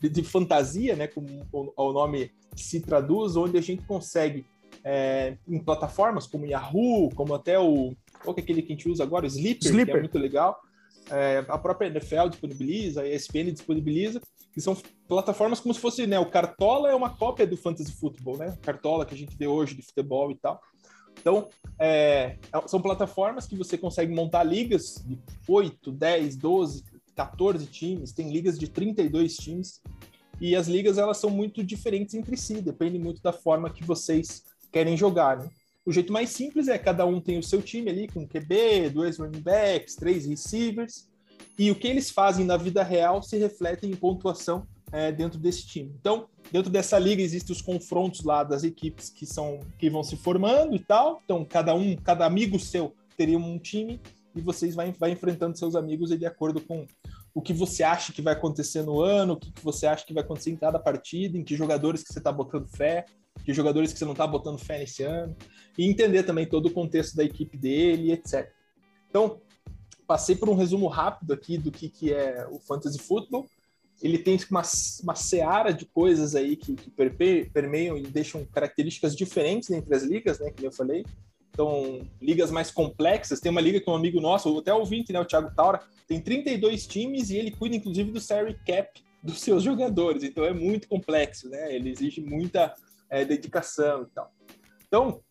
de, 0.00 0.08
de, 0.08 0.22
fantasia, 0.22 0.96
né, 0.96 1.08
como 1.08 1.46
o, 1.52 1.74
o 1.76 1.92
nome 1.92 2.30
se 2.56 2.80
traduz, 2.80 3.36
onde 3.36 3.58
a 3.58 3.60
gente 3.60 3.84
consegue 3.84 4.46
é, 4.84 5.36
em 5.46 5.58
plataformas 5.58 6.26
como 6.26 6.46
Yahoo, 6.46 7.10
como 7.14 7.34
até 7.34 7.58
o 7.58 7.94
qual 8.22 8.34
que 8.34 8.40
é 8.40 8.44
aquele 8.44 8.62
que 8.62 8.72
a 8.72 8.76
gente 8.76 8.88
usa 8.88 9.02
agora? 9.02 9.24
O 9.24 9.28
Sleeper, 9.28 9.68
Sleeper. 9.68 9.86
que 9.86 9.98
é 9.98 10.00
muito 10.00 10.18
legal. 10.18 10.60
É, 11.10 11.44
a 11.48 11.58
própria 11.58 11.88
NFL 11.88 12.28
disponibiliza, 12.28 13.02
a 13.02 13.08
ESPN 13.08 13.52
disponibiliza, 13.52 14.20
que 14.52 14.60
são 14.60 14.76
plataformas 15.08 15.60
como 15.60 15.74
se 15.74 15.80
fosse, 15.80 16.06
né, 16.06 16.18
o 16.18 16.30
Cartola 16.30 16.88
é 16.88 16.94
uma 16.94 17.10
cópia 17.10 17.46
do 17.46 17.56
Fantasy 17.56 17.92
Football, 17.92 18.38
né? 18.38 18.56
Cartola 18.62 19.04
que 19.04 19.14
a 19.14 19.16
gente 19.16 19.36
vê 19.36 19.46
hoje 19.46 19.74
de 19.74 19.82
futebol 19.82 20.30
e 20.30 20.36
tal. 20.36 20.60
Então, 21.20 21.48
é, 21.78 22.38
são 22.66 22.80
plataformas 22.80 23.46
que 23.46 23.56
você 23.56 23.76
consegue 23.76 24.14
montar 24.14 24.44
ligas 24.44 25.02
de 25.04 25.18
8, 25.46 25.92
10, 25.92 26.36
12, 26.36 26.84
14 27.14 27.66
times, 27.66 28.12
tem 28.12 28.30
ligas 28.30 28.58
de 28.58 28.68
32 28.68 29.36
times, 29.36 29.82
e 30.40 30.56
as 30.56 30.66
ligas 30.66 30.98
elas 30.98 31.18
são 31.18 31.30
muito 31.30 31.62
diferentes 31.62 32.14
entre 32.14 32.36
si, 32.36 32.60
depende 32.60 32.98
muito 32.98 33.22
da 33.22 33.32
forma 33.32 33.70
que 33.70 33.84
vocês 33.84 34.42
querem 34.72 34.96
jogar, 34.96 35.38
né? 35.38 35.48
O 35.84 35.92
jeito 35.92 36.12
mais 36.12 36.30
simples 36.30 36.68
é 36.68 36.78
cada 36.78 37.04
um 37.04 37.20
tem 37.20 37.38
o 37.38 37.42
seu 37.42 37.60
time 37.60 37.90
ali 37.90 38.08
com 38.08 38.26
QB, 38.26 38.90
dois 38.90 39.18
running 39.18 39.40
backs, 39.40 39.96
três 39.96 40.26
receivers, 40.26 41.08
e 41.58 41.70
o 41.70 41.74
que 41.74 41.88
eles 41.88 42.10
fazem 42.10 42.46
na 42.46 42.56
vida 42.56 42.82
real 42.82 43.20
se 43.22 43.36
reflete 43.36 43.86
em 43.86 43.94
pontuação 43.94 44.66
é, 44.92 45.10
dentro 45.10 45.38
desse 45.40 45.66
time. 45.66 45.92
Então, 45.98 46.28
dentro 46.52 46.70
dessa 46.70 46.98
liga 46.98 47.20
existem 47.20 47.54
os 47.54 47.60
confrontos 47.60 48.22
lá 48.22 48.44
das 48.44 48.62
equipes 48.62 49.10
que 49.10 49.26
são 49.26 49.60
que 49.78 49.90
vão 49.90 50.04
se 50.04 50.16
formando 50.16 50.76
e 50.76 50.78
tal. 50.78 51.20
Então, 51.24 51.44
cada 51.44 51.74
um, 51.74 51.96
cada 51.96 52.24
amigo 52.24 52.58
seu 52.60 52.94
teria 53.16 53.38
um 53.38 53.58
time 53.58 54.00
e 54.34 54.40
vocês 54.40 54.74
vai, 54.74 54.92
vai 54.92 55.10
enfrentando 55.10 55.58
seus 55.58 55.74
amigos 55.74 56.16
de 56.16 56.26
acordo 56.26 56.60
com 56.60 56.86
o 57.34 57.40
que 57.40 57.52
você 57.52 57.82
acha 57.82 58.12
que 58.12 58.22
vai 58.22 58.34
acontecer 58.34 58.82
no 58.82 59.00
ano, 59.00 59.34
o 59.34 59.36
que, 59.36 59.52
você 59.62 59.86
acha 59.86 60.04
que 60.04 60.12
vai 60.12 60.22
acontecer 60.22 60.50
em 60.50 60.56
cada 60.56 60.78
partida, 60.78 61.36
em 61.36 61.42
que 61.42 61.56
jogadores 61.56 62.02
que 62.02 62.12
você 62.12 62.18
está 62.18 62.30
botando 62.30 62.68
fé 62.68 63.04
que 63.44 63.52
jogadores 63.52 63.92
que 63.92 63.98
você 63.98 64.04
não 64.04 64.12
está 64.12 64.26
botando 64.26 64.58
fé 64.58 64.78
nesse 64.78 65.02
ano, 65.02 65.36
e 65.76 65.88
entender 65.88 66.22
também 66.22 66.46
todo 66.46 66.66
o 66.66 66.70
contexto 66.70 67.16
da 67.16 67.24
equipe 67.24 67.56
dele, 67.56 68.12
etc. 68.12 68.50
Então, 69.08 69.40
passei 70.06 70.36
por 70.36 70.48
um 70.48 70.54
resumo 70.54 70.86
rápido 70.86 71.32
aqui 71.32 71.56
do 71.58 71.70
que, 71.70 71.88
que 71.88 72.12
é 72.12 72.46
o 72.50 72.58
Fantasy 72.58 72.98
Football. 72.98 73.46
Ele 74.02 74.18
tem 74.18 74.38
uma, 74.50 74.62
uma 75.02 75.14
seara 75.14 75.72
de 75.72 75.86
coisas 75.86 76.34
aí 76.34 76.56
que, 76.56 76.74
que 76.74 76.90
permeiam 77.52 77.96
e 77.96 78.02
deixam 78.02 78.44
características 78.44 79.14
diferentes 79.14 79.70
entre 79.70 79.94
as 79.94 80.02
ligas, 80.02 80.38
né, 80.38 80.50
que 80.50 80.64
eu 80.64 80.72
falei. 80.72 81.04
Então, 81.50 82.00
ligas 82.20 82.50
mais 82.50 82.70
complexas. 82.70 83.38
Tem 83.38 83.50
uma 83.50 83.60
liga 83.60 83.80
que 83.80 83.88
um 83.88 83.94
amigo 83.94 84.20
nosso, 84.20 84.58
até 84.58 84.72
ouvinte, 84.72 85.12
né, 85.12 85.20
o 85.20 85.24
Thiago 85.24 85.54
Taura, 85.54 85.80
tem 86.08 86.20
32 86.20 86.86
times 86.86 87.30
e 87.30 87.36
ele 87.36 87.50
cuida, 87.50 87.76
inclusive, 87.76 88.10
do 88.10 88.20
salary 88.20 88.58
cap 88.66 89.00
dos 89.22 89.40
seus 89.40 89.62
jogadores. 89.62 90.24
Então, 90.24 90.44
é 90.44 90.52
muito 90.52 90.88
complexo, 90.88 91.48
né? 91.48 91.74
Ele 91.74 91.90
exige 91.90 92.20
muita 92.20 92.74
é, 93.12 93.26
dedicação 93.26 94.04
e 94.04 94.06
tal. 94.06 94.32
Então, 94.88 95.22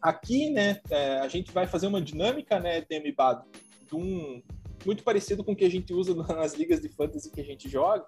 aqui, 0.00 0.48
né, 0.50 0.80
é, 0.90 1.18
a 1.18 1.28
gente 1.28 1.52
vai 1.52 1.66
fazer 1.66 1.86
uma 1.86 2.00
dinâmica, 2.00 2.58
né, 2.58 2.80
de 2.80 3.12
Bado, 3.12 3.44
de 3.86 3.94
um, 3.94 4.42
muito 4.86 5.04
parecido 5.04 5.44
com 5.44 5.52
o 5.52 5.56
que 5.56 5.66
a 5.66 5.70
gente 5.70 5.92
usa 5.92 6.14
nas 6.34 6.54
ligas 6.54 6.80
de 6.80 6.88
fantasy 6.88 7.30
que 7.30 7.40
a 7.40 7.44
gente 7.44 7.68
joga, 7.68 8.06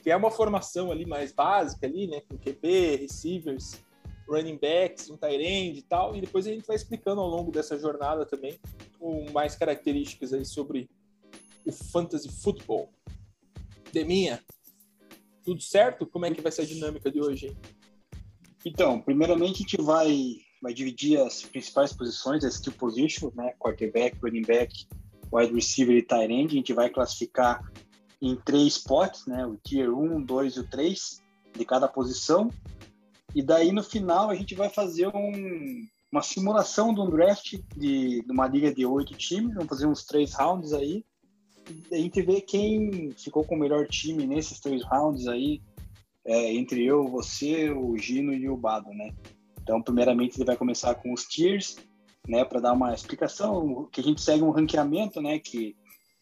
que 0.00 0.10
é 0.10 0.16
uma 0.16 0.30
formação 0.30 0.92
ali 0.92 1.04
mais 1.04 1.32
básica 1.32 1.86
ali, 1.86 2.06
né, 2.06 2.22
com 2.28 2.38
QB, 2.38 2.96
receivers, 2.96 3.84
running 4.28 4.58
backs, 4.58 5.10
um 5.10 5.16
tight 5.16 5.42
end 5.42 5.78
e 5.78 5.82
tal, 5.82 6.14
e 6.14 6.20
depois 6.20 6.46
a 6.46 6.50
gente 6.50 6.66
vai 6.66 6.76
explicando 6.76 7.20
ao 7.20 7.28
longo 7.28 7.50
dessa 7.50 7.76
jornada 7.76 8.24
também 8.24 8.58
com 8.98 9.28
mais 9.32 9.56
características 9.56 10.32
aí 10.32 10.44
sobre 10.44 10.88
o 11.64 11.72
fantasy 11.72 12.28
football. 12.28 12.88
Deminha, 13.92 14.40
tudo 15.44 15.60
certo? 15.60 16.06
Como 16.06 16.26
é 16.26 16.30
que 16.30 16.40
vai 16.40 16.52
ser 16.52 16.62
a 16.62 16.66
dinâmica 16.66 17.10
de 17.10 17.20
hoje? 17.20 17.48
Hein? 17.48 17.75
Então, 18.66 19.00
primeiramente 19.00 19.54
a 19.54 19.58
gente 19.58 19.80
vai, 19.80 20.38
vai 20.60 20.74
dividir 20.74 21.20
as 21.20 21.40
principais 21.42 21.92
posições, 21.92 22.42
as 22.42 22.54
skill 22.54 22.72
position, 22.72 23.30
né? 23.32 23.52
Quarterback, 23.60 24.18
running 24.20 24.42
back, 24.42 24.88
wide 25.32 25.54
receiver 25.54 25.96
e 25.96 26.02
tight 26.02 26.32
end. 26.32 26.52
A 26.52 26.56
gente 26.56 26.72
vai 26.72 26.90
classificar 26.90 27.62
em 28.20 28.34
três 28.34 28.78
spots, 28.78 29.24
né? 29.26 29.46
O 29.46 29.56
tier 29.56 29.88
1, 29.88 30.20
2 30.20 30.54
e 30.54 30.60
o 30.60 30.68
3 30.68 31.22
de 31.56 31.64
cada 31.64 31.86
posição. 31.86 32.50
E 33.36 33.40
daí 33.40 33.70
no 33.70 33.84
final 33.84 34.30
a 34.30 34.34
gente 34.34 34.56
vai 34.56 34.68
fazer 34.68 35.06
um, 35.14 35.86
uma 36.10 36.22
simulação 36.22 36.92
de 36.92 37.00
um 37.00 37.08
draft 37.08 37.60
de, 37.76 38.20
de 38.20 38.32
uma 38.32 38.48
liga 38.48 38.74
de 38.74 38.84
oito 38.84 39.14
times. 39.14 39.54
Vamos 39.54 39.68
fazer 39.68 39.86
uns 39.86 40.04
três 40.04 40.34
rounds 40.34 40.72
aí. 40.72 41.04
A 41.92 41.96
gente 41.96 42.20
vê 42.20 42.40
quem 42.40 43.12
ficou 43.12 43.44
com 43.44 43.54
o 43.54 43.58
melhor 43.60 43.86
time 43.86 44.26
nesses 44.26 44.58
três 44.58 44.82
rounds 44.82 45.28
aí 45.28 45.62
é, 46.26 46.52
entre 46.54 46.84
eu, 46.84 47.06
você, 47.08 47.70
o 47.70 47.96
Gino 47.96 48.34
e 48.34 48.48
o 48.48 48.56
Bado, 48.56 48.90
né? 48.90 49.14
Então, 49.62 49.80
primeiramente, 49.80 50.36
ele 50.36 50.44
vai 50.44 50.56
começar 50.56 50.94
com 50.96 51.12
os 51.12 51.24
tiers, 51.24 51.76
né, 52.26 52.44
para 52.44 52.60
dar 52.60 52.72
uma 52.72 52.92
explicação, 52.92 53.88
que 53.90 54.00
a 54.00 54.04
gente 54.04 54.20
segue 54.20 54.42
um 54.42 54.50
ranqueamento, 54.50 55.22
né, 55.22 55.38
que 55.38 55.76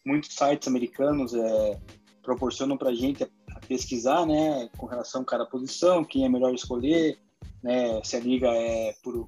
muitos 0.05 0.33
sites 0.33 0.67
americanos 0.67 1.33
é, 1.33 1.79
proporcionam 2.21 2.77
para 2.77 2.89
a 2.89 2.93
gente 2.93 3.27
pesquisar, 3.67 4.25
né, 4.25 4.69
com 4.77 4.85
relação 4.85 5.21
a 5.21 5.25
cada 5.25 5.45
posição, 5.45 6.03
quem 6.03 6.25
é 6.25 6.29
melhor 6.29 6.53
escolher, 6.53 7.17
né, 7.63 8.01
se 8.03 8.15
a 8.15 8.19
liga 8.19 8.49
é 8.49 8.93
por 9.03 9.27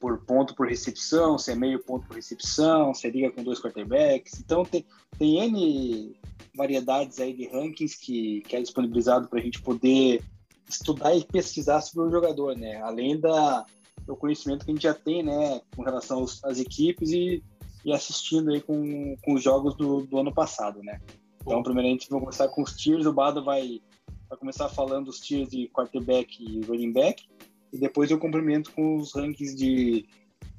por 0.00 0.18
ponto 0.24 0.54
por 0.54 0.68
recepção, 0.68 1.36
se 1.36 1.50
é 1.50 1.54
meio 1.54 1.82
ponto 1.82 2.06
por 2.06 2.14
recepção, 2.14 2.94
se 2.94 3.06
é 3.06 3.10
liga 3.10 3.32
com 3.32 3.42
dois 3.42 3.60
quarterbacks. 3.60 4.38
Então 4.38 4.64
tem, 4.64 4.86
tem 5.18 5.40
N 5.40 6.16
variedades 6.54 7.18
aí 7.20 7.32
de 7.32 7.48
rankings 7.48 7.98
que, 7.98 8.42
que 8.42 8.56
é 8.56 8.60
disponibilizado 8.60 9.28
para 9.28 9.38
a 9.38 9.42
gente 9.42 9.60
poder 9.62 10.22
estudar 10.68 11.14
e 11.14 11.24
pesquisar 11.24 11.80
sobre 11.80 12.08
o 12.08 12.10
jogador, 12.10 12.56
né? 12.56 12.80
Além 12.82 13.18
da, 13.18 13.64
do 14.06 14.16
conhecimento 14.16 14.64
que 14.64 14.70
a 14.70 14.74
gente 14.74 14.82
já 14.82 14.94
tem, 14.94 15.22
né, 15.22 15.60
com 15.74 15.82
relação 15.82 16.18
aos, 16.18 16.44
às 16.44 16.58
equipes 16.58 17.10
e, 17.10 17.42
e 17.84 17.92
assistindo 17.92 18.50
aí 18.50 18.60
com, 18.60 19.16
com 19.22 19.34
os 19.34 19.42
jogos 19.42 19.74
do, 19.76 20.02
do 20.02 20.18
ano 20.18 20.32
passado, 20.32 20.82
né? 20.82 21.00
Então, 21.40 21.62
primeiramente, 21.62 22.08
vamos 22.10 22.24
começar 22.24 22.48
com 22.48 22.62
os 22.62 22.76
tiers. 22.76 23.06
O 23.06 23.12
Bado 23.12 23.42
vai, 23.42 23.80
vai 24.28 24.38
começar 24.38 24.68
falando 24.68 25.08
os 25.08 25.20
tiers 25.20 25.48
de 25.48 25.68
quarterback 25.68 26.36
e 26.42 26.60
running 26.66 26.92
back. 26.92 27.26
E 27.72 27.78
depois 27.78 28.10
eu 28.10 28.18
complemento 28.18 28.72
com 28.72 28.96
os 28.96 29.14
rankings 29.14 29.56
de, 29.56 30.06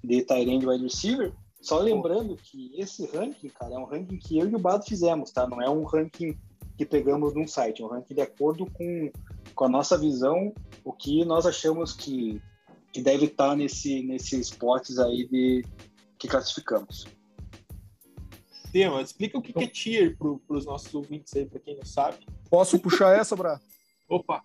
de 0.04 0.24
tight 0.24 0.50
end 0.50 0.66
wide 0.66 0.84
receiver. 0.84 1.34
Só 1.62 1.80
lembrando 1.80 2.36
que 2.38 2.72
esse 2.80 3.06
ranking, 3.08 3.50
cara, 3.50 3.76
é 3.76 3.78
um 3.78 3.86
ranking 3.86 4.18
que 4.18 4.38
eu 4.38 4.50
e 4.50 4.56
o 4.56 4.60
Bado 4.60 4.86
fizemos, 4.86 5.32
tá? 5.32 5.48
Não 5.48 5.62
é 5.62 5.70
um 5.70 5.84
ranking 5.84 6.38
que 6.78 6.86
pegamos 6.86 7.34
num 7.34 7.46
site, 7.46 7.82
é 7.82 7.86
um 7.86 7.90
ranking 7.90 8.16
de 8.16 8.22
acordo 8.22 8.66
com, 8.66 9.12
com 9.54 9.66
a 9.66 9.70
nossa 9.70 9.98
visão, 9.98 10.54
o 10.86 10.94
que 10.94 11.26
nós 11.26 11.46
achamos 11.46 11.92
que, 11.92 12.42
que 12.94 13.02
deve 13.02 13.26
estar 13.26 13.56
nesse, 13.58 14.02
nesses 14.04 14.50
potes 14.50 14.98
aí 14.98 15.28
de, 15.28 15.66
que 16.18 16.28
classificamos. 16.28 17.06
Tema, 18.72 19.02
explica 19.02 19.38
o 19.38 19.42
que, 19.42 19.52
que 19.52 19.64
é 19.64 19.68
tier 19.68 20.18
para 20.18 20.56
os 20.56 20.66
nossos 20.66 20.94
ouvintes 20.94 21.36
aí, 21.36 21.46
para 21.46 21.60
quem 21.60 21.76
não 21.76 21.86
sabe. 21.86 22.26
Posso 22.50 22.80
puxar 22.80 23.18
essa, 23.18 23.36
Bra? 23.36 23.60
Opa! 24.08 24.42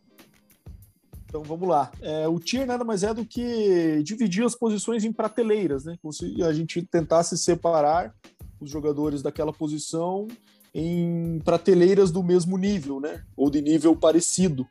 Então 1.35 1.43
vamos 1.43 1.69
lá. 1.69 1.91
É, 2.01 2.29
o 2.29 2.39
tier 2.39 2.65
nada 2.65 2.85
mais 2.85 3.03
é 3.03 3.13
do 3.13 3.25
que 3.25 4.01
dividir 4.05 4.45
as 4.45 4.55
posições 4.55 5.05
em 5.05 5.13
prateleiras, 5.13 5.85
né? 5.85 5.97
Como 6.01 6.13
se 6.13 6.41
a 6.45 6.53
gente 6.53 6.81
tentasse 6.83 7.37
separar 7.37 8.15
os 8.61 8.71
jogadores 8.71 9.21
daquela 9.21 9.53
posição 9.53 10.29
em 10.73 11.41
prateleiras 11.45 12.13
do 12.13 12.23
mesmo 12.23 12.57
nível, 12.57 13.01
né? 13.01 13.25
Ou 13.37 13.51
de 13.51 13.61
nível 13.61 13.97
parecido. 13.97 14.65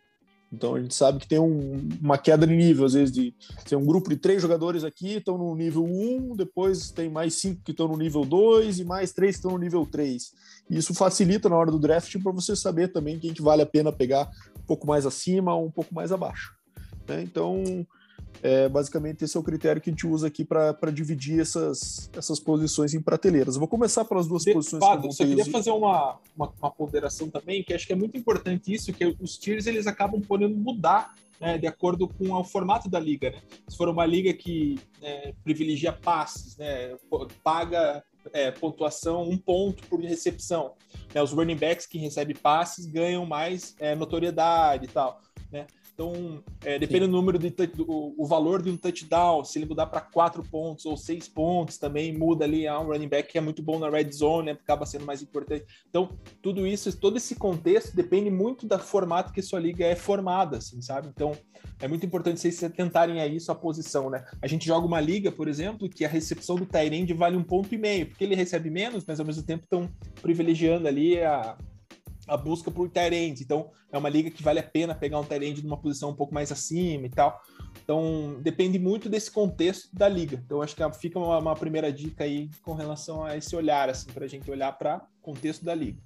Então 0.54 0.76
a 0.76 0.80
gente 0.80 0.94
sabe 0.94 1.20
que 1.20 1.28
tem 1.28 1.40
um, 1.40 1.90
uma 2.00 2.16
queda 2.16 2.46
de 2.46 2.56
nível, 2.56 2.86
às 2.86 2.94
vezes, 2.94 3.12
de 3.12 3.34
tem 3.68 3.76
um 3.76 3.86
grupo 3.86 4.08
de 4.08 4.16
três 4.16 4.40
jogadores 4.40 4.84
aqui, 4.84 5.16
estão 5.16 5.36
no 5.36 5.56
nível 5.56 5.84
1, 5.84 6.36
depois 6.36 6.92
tem 6.92 7.10
mais 7.10 7.34
cinco 7.34 7.62
que 7.64 7.72
estão 7.72 7.88
no 7.88 7.98
nível 7.98 8.24
2 8.24 8.80
e 8.80 8.86
mais 8.86 9.12
três 9.12 9.36
que 9.36 9.40
estão 9.40 9.52
no 9.52 9.58
nível 9.58 9.84
3. 9.86 10.32
E 10.70 10.78
isso 10.78 10.94
facilita 10.94 11.50
na 11.50 11.56
hora 11.56 11.72
do 11.72 11.80
draft 11.80 12.16
para 12.22 12.32
você 12.32 12.56
saber 12.56 12.90
também 12.90 13.18
quem 13.18 13.34
que 13.34 13.42
vale 13.42 13.64
a 13.64 13.66
pena 13.66 13.92
pegar 13.92 14.30
um 14.56 14.66
pouco 14.68 14.86
mais 14.86 15.08
acima 15.08 15.56
ou 15.56 15.66
um 15.66 15.72
pouco 15.72 15.94
mais 15.94 16.12
abaixo. 16.12 16.54
Né? 17.08 17.24
Então, 17.24 17.64
é, 18.42 18.68
basicamente, 18.68 19.24
esse 19.24 19.38
é 19.38 19.40
o 19.40 19.44
critério 19.44 19.82
que 19.82 19.90
a 19.90 19.94
gente 19.94 20.08
usa 20.08 20.28
aqui 20.28 20.44
para 20.44 20.92
dividir 20.92 21.40
essas, 21.40 22.10
essas 22.16 22.40
posições 22.40 22.94
em 22.94 23.02
prateleiras. 23.02 23.56
Eu 23.56 23.60
vou 23.60 23.68
começar 23.68 24.06
pelas 24.06 24.28
duas 24.28 24.44
de, 24.44 24.54
posições. 24.54 24.84
Que 24.84 25.08
eu 25.08 25.12
só 25.12 25.26
queria 25.26 25.46
fazer 25.46 25.72
uma, 25.72 26.20
uma, 26.36 26.52
uma, 26.62 26.72
ponderação 26.72 27.30
também, 27.30 27.64
que 27.64 27.74
acho 27.74 27.88
que 27.88 27.94
é 27.94 27.96
muito 27.96 28.18
importante 28.18 28.74
isso, 28.74 28.92
que 28.92 29.16
os 29.20 29.38
tiers 29.38 29.68
eles 29.68 29.88
acabam 29.88 30.22
podendo 30.22 30.56
mudar 30.56 31.14
né, 31.40 31.58
de 31.58 31.68
acordo 31.68 32.08
com 32.08 32.32
o 32.32 32.44
formato 32.44 32.90
da 32.90 33.00
liga. 33.00 33.32
Né? 33.32 33.42
Se 33.68 33.78
for 33.78 33.90
uma 33.90 34.06
liga 34.06 34.34
que 34.34 34.80
é, 35.02 35.34
privilegia 35.44 35.92
passes, 35.92 36.58
né, 36.58 36.96
paga 37.44 38.04
é, 38.32 38.52
pontuação 38.52 39.24
um 39.24 39.38
ponto 39.38 39.84
por 39.88 40.00
recepção. 40.00 40.74
Né? 41.14 41.22
Os 41.22 41.32
running 41.32 41.58
backs 41.58 41.86
que 41.86 41.98
recebem 41.98 42.36
passes 42.36 42.86
ganham 42.86 43.26
mais 43.26 43.76
é, 43.80 43.96
notoriedade 43.96 44.86
e 44.86 44.88
tal. 44.88 45.22
Né? 45.54 45.68
Então, 45.94 46.44
é, 46.66 46.80
depende 46.80 47.02
do 47.02 47.12
número 47.12 47.38
de 47.38 47.52
do, 47.52 48.16
o 48.18 48.26
valor 48.26 48.64
de 48.64 48.72
um 48.72 48.76
touchdown, 48.76 49.46
se 49.46 49.60
ele 49.60 49.68
mudar 49.68 49.86
para 49.86 50.02
quatro 50.02 50.42
pontos 50.44 50.84
ou 50.88 50.98
seis 50.98 51.28
pontos, 51.28 51.78
também 51.78 52.12
muda 52.18 52.44
ali 52.44 52.66
a 52.68 52.80
um 52.80 52.88
running 52.88 53.08
back 53.08 53.32
que 53.32 53.38
é 53.38 53.42
muito 53.42 53.62
bom 53.62 53.78
na 53.78 53.88
red 53.88 54.12
zone, 54.12 54.48
né, 54.48 54.52
acaba 54.54 54.88
sendo 54.88 55.06
mais 55.06 55.22
importante. 55.22 55.64
Então, 55.88 56.10
tudo 56.42 56.66
isso, 56.66 56.98
todo 56.98 57.18
esse 57.18 57.36
contexto 57.36 57.96
depende 57.96 58.32
muito 58.32 58.66
do 58.66 58.80
formato 58.80 59.32
que 59.32 59.44
sua 59.44 59.60
liga 59.60 59.86
é 59.86 59.96
formada, 59.96 60.58
assim, 60.58 60.82
sabe? 60.82 61.10
Então, 61.10 61.34
é 61.80 61.88
muito 61.88 62.04
importante 62.04 62.40
vocês 62.40 62.60
tentarem 62.76 63.22
aí 63.22 63.40
sua 63.40 63.54
posição, 63.54 64.10
né? 64.10 64.26
A 64.42 64.48
gente 64.48 64.66
joga 64.66 64.88
uma 64.88 65.00
liga, 65.00 65.32
por 65.32 65.48
exemplo, 65.48 65.88
que 65.88 66.04
a 66.04 66.10
recepção 66.10 66.56
do 66.56 66.66
Tyrande 66.66 67.14
vale 67.14 67.38
um 67.38 67.44
ponto 67.44 67.74
e 67.74 67.78
meio, 67.78 68.08
porque 68.08 68.24
ele 68.24 68.34
recebe 68.34 68.72
menos, 68.72 69.06
mas 69.06 69.20
ao 69.20 69.26
mesmo 69.26 69.44
tempo 69.44 69.64
estão 69.64 69.88
privilegiando 70.24 70.88
ali 70.88 71.22
a 71.22 71.56
a 72.28 72.38
busca 72.38 72.72
por 72.72 72.90
Tyrande. 72.90 73.44
Então, 73.44 73.72
é 73.92 73.98
uma 73.98 74.10
liga 74.10 74.32
que 74.32 74.44
vale 74.44 74.60
a 74.60 74.64
pena 74.64 74.96
pegar 74.96 75.20
um 75.20 75.24
Tyrande 75.24 75.64
numa 75.64 75.78
posição 75.78 76.10
um 76.10 76.16
pouco 76.16 76.34
mais 76.34 76.52
acima 76.52 77.06
e 77.06 77.10
tal. 77.10 77.42
Então, 77.84 78.38
depende 78.42 78.80
muito 78.80 79.10
desse 79.10 79.30
contexto 79.30 79.90
da 79.94 80.08
liga. 80.08 80.42
Então, 80.46 80.62
acho 80.62 80.76
que 80.76 80.84
fica 80.94 81.20
uma, 81.20 81.38
uma 81.38 81.56
primeira 81.56 81.92
dica 81.92 82.24
aí 82.24 82.50
com 82.62 82.74
relação 82.74 83.24
a 83.24 83.36
esse 83.38 83.56
olhar, 83.56 83.90
assim, 83.90 84.10
para 84.12 84.26
a 84.26 84.28
gente 84.28 84.50
olhar 84.50 84.72
para 84.74 85.06
contexto 85.22 85.66
da 85.66 85.76
liga. 85.76 86.00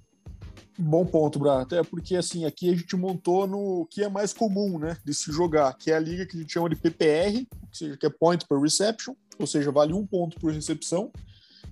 Bom 0.80 1.04
ponto, 1.04 1.38
Bra. 1.40 1.62
Até 1.62 1.82
porque, 1.82 2.14
assim, 2.14 2.44
aqui 2.44 2.70
a 2.70 2.76
gente 2.76 2.96
montou 2.96 3.46
no 3.46 3.86
que 3.90 4.04
é 4.04 4.08
mais 4.08 4.32
comum, 4.32 4.78
né, 4.78 4.96
de 5.04 5.12
se 5.12 5.32
jogar, 5.32 5.72
que 5.74 5.90
é 5.90 5.96
a 5.96 6.00
liga 6.00 6.24
que 6.24 6.36
a 6.36 6.40
gente 6.40 6.52
chama 6.52 6.68
de 6.68 6.76
PPR, 6.76 7.46
que 7.70 7.78
seja 7.78 7.96
que 7.96 8.06
é 8.06 8.10
Point 8.10 8.46
per 8.46 8.60
Reception, 8.60 9.14
ou 9.38 9.46
seja, 9.46 9.72
vale 9.72 9.92
um 9.92 10.06
ponto 10.06 10.38
por 10.38 10.52
recepção. 10.52 11.10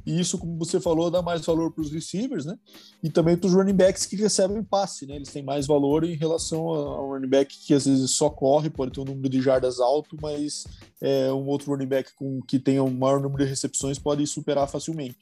E 0.07 0.21
isso, 0.21 0.39
como 0.39 0.57
você 0.57 0.79
falou, 0.79 1.11
dá 1.11 1.21
mais 1.21 1.45
valor 1.45 1.73
para 1.73 1.83
os 1.83 1.91
receivers, 1.91 2.45
né? 2.45 2.57
E 3.03 3.11
também 3.11 3.37
para 3.37 3.49
os 3.49 3.53
running 3.53 3.75
backs 3.75 4.07
que 4.07 4.15
recebem 4.15 4.63
passe, 4.63 5.05
né? 5.05 5.17
Eles 5.17 5.33
têm 5.33 5.43
mais 5.43 5.67
valor 5.67 6.05
em 6.05 6.15
relação 6.15 6.69
ao 6.69 7.09
running 7.09 7.29
back 7.29 7.59
que 7.67 7.75
às 7.75 7.87
vezes 7.87 8.13
só 8.13 8.31
corre, 8.31 8.71
pode 8.71 8.93
ter 8.93 9.01
um 9.01 9.05
número 9.05 9.29
de 9.29 9.43
jardas 9.43 9.81
alto, 9.81 10.17
mas 10.23 10.65
é, 11.01 11.33
um 11.33 11.45
outro 11.47 11.73
running 11.73 11.89
back 11.89 12.15
com, 12.15 12.41
que 12.41 12.61
tenha 12.61 12.85
um 12.85 12.91
maior 12.91 13.21
número 13.21 13.43
de 13.43 13.51
recepções 13.51 13.99
pode 13.99 14.25
superar 14.29 14.69
facilmente. 14.69 15.19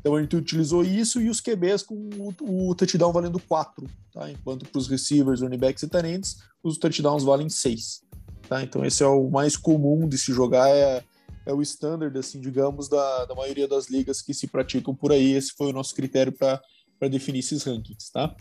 Então 0.00 0.16
a 0.16 0.20
gente 0.20 0.34
utilizou 0.34 0.82
isso 0.82 1.20
e 1.20 1.30
os 1.30 1.40
QBs 1.40 1.84
com 1.84 1.94
o, 1.94 2.70
o 2.70 2.74
touchdown 2.74 3.12
valendo 3.12 3.38
4, 3.38 3.86
tá? 4.12 4.28
Enquanto 4.28 4.68
para 4.68 4.78
os 4.78 4.88
receivers, 4.88 5.40
running 5.40 5.58
backs 5.58 5.84
e 5.84 5.88
tenentes, 5.88 6.38
os 6.64 6.78
touchdowns 6.78 7.22
valem 7.22 7.48
6. 7.48 8.02
Tá? 8.48 8.62
Então 8.62 8.84
esse 8.84 9.02
é 9.04 9.06
o 9.06 9.30
mais 9.30 9.56
comum 9.56 10.08
de 10.08 10.18
se 10.18 10.32
jogar, 10.32 10.68
é 10.68 11.02
é 11.46 11.54
o 11.54 11.62
standard, 11.62 12.18
assim, 12.18 12.40
digamos, 12.40 12.88
da, 12.88 13.24
da 13.24 13.34
maioria 13.34 13.68
das 13.68 13.88
ligas 13.88 14.20
que 14.20 14.34
se 14.34 14.48
praticam 14.48 14.94
por 14.94 15.12
aí. 15.12 15.32
Esse 15.32 15.52
foi 15.56 15.68
o 15.68 15.72
nosso 15.72 15.94
critério 15.94 16.32
para 16.32 16.60
definir 17.08 17.38
esses 17.38 17.62
rankings, 17.62 18.10
tá? 18.12 18.34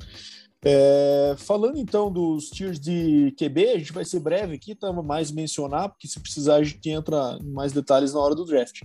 É, 0.67 1.35
falando 1.37 1.77
então 1.77 2.11
dos 2.11 2.49
tiers 2.49 2.79
de 2.79 3.31
QB, 3.37 3.69
a 3.69 3.77
gente 3.77 3.93
vai 3.93 4.03
ser 4.03 4.19
breve 4.19 4.55
aqui, 4.55 4.73
tá? 4.73 4.91
Mais 4.91 5.31
mencionar, 5.31 5.89
porque 5.89 6.07
se 6.07 6.19
precisar 6.19 6.55
a 6.55 6.63
gente 6.63 6.89
entra 6.89 7.37
em 7.39 7.51
mais 7.51 7.71
detalhes 7.71 8.13
na 8.13 8.19
hora 8.19 8.33
do 8.33 8.45
draft. 8.45 8.81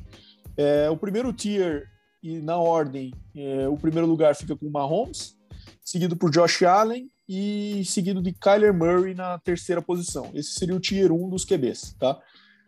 É, 0.59 0.91
o 0.91 0.97
primeiro 0.99 1.33
tier, 1.33 1.89
e 2.23 2.39
na 2.41 2.59
ordem, 2.59 3.15
é, 3.35 3.67
o 3.67 3.79
primeiro 3.79 4.07
lugar 4.07 4.37
fica 4.37 4.55
com 4.55 4.69
Mahomes, 4.69 5.35
seguido 5.83 6.15
por 6.15 6.31
Josh 6.31 6.63
Allen 6.63 7.11
e 7.27 7.83
seguido 7.87 8.21
de 8.21 8.33
Kyler 8.35 8.75
Murray 8.75 9.15
na 9.15 9.39
terceira 9.39 9.81
posição. 9.81 10.31
Esse 10.35 10.51
seria 10.51 10.77
o 10.77 10.81
tier 10.81 11.11
1 11.11 11.31
dos 11.31 11.47
QBs, 11.47 11.97
tá? 11.99 12.21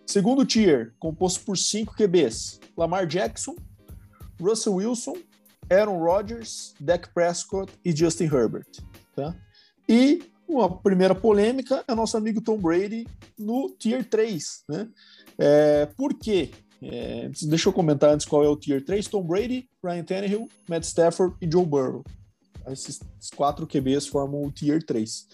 Segundo 0.07 0.45
tier, 0.45 0.93
composto 0.99 1.45
por 1.45 1.57
cinco 1.57 1.95
QBs: 1.95 2.61
Lamar 2.77 3.07
Jackson, 3.07 3.57
Russell 4.41 4.75
Wilson, 4.75 5.17
Aaron 5.71 5.99
Rodgers, 5.99 6.75
Dak 6.81 7.09
Prescott 7.15 7.73
e 7.85 7.95
Justin 7.95 8.25
Herbert. 8.25 8.67
Tá? 9.15 9.35
E 9.89 10.23
uma 10.47 10.69
primeira 10.69 11.15
polêmica 11.15 11.85
é 11.87 11.95
nosso 11.95 12.17
amigo 12.17 12.41
Tom 12.41 12.59
Brady 12.59 13.07
no 13.39 13.71
tier 13.71 14.05
3. 14.09 14.65
Né? 14.69 14.89
É, 15.39 15.87
por 15.87 16.15
quê? 16.15 16.51
É, 16.83 17.31
deixa 17.43 17.69
eu 17.69 17.73
comentar 17.73 18.11
antes 18.11 18.27
qual 18.27 18.45
é 18.45 18.49
o 18.49 18.57
tier 18.57 18.85
3. 18.85 19.07
Tom 19.07 19.23
Brady, 19.23 19.69
Ryan 19.83 20.05
Tannehill, 20.05 20.49
Matt 20.69 20.85
Stafford 20.85 21.37
e 21.41 21.51
Joe 21.51 21.65
Burrow. 21.65 22.05
Esses 22.69 23.01
quatro 23.35 23.67
QBs 23.67 24.07
formam 24.07 24.43
o 24.43 24.53
tier 24.53 24.85
3. 24.85 25.27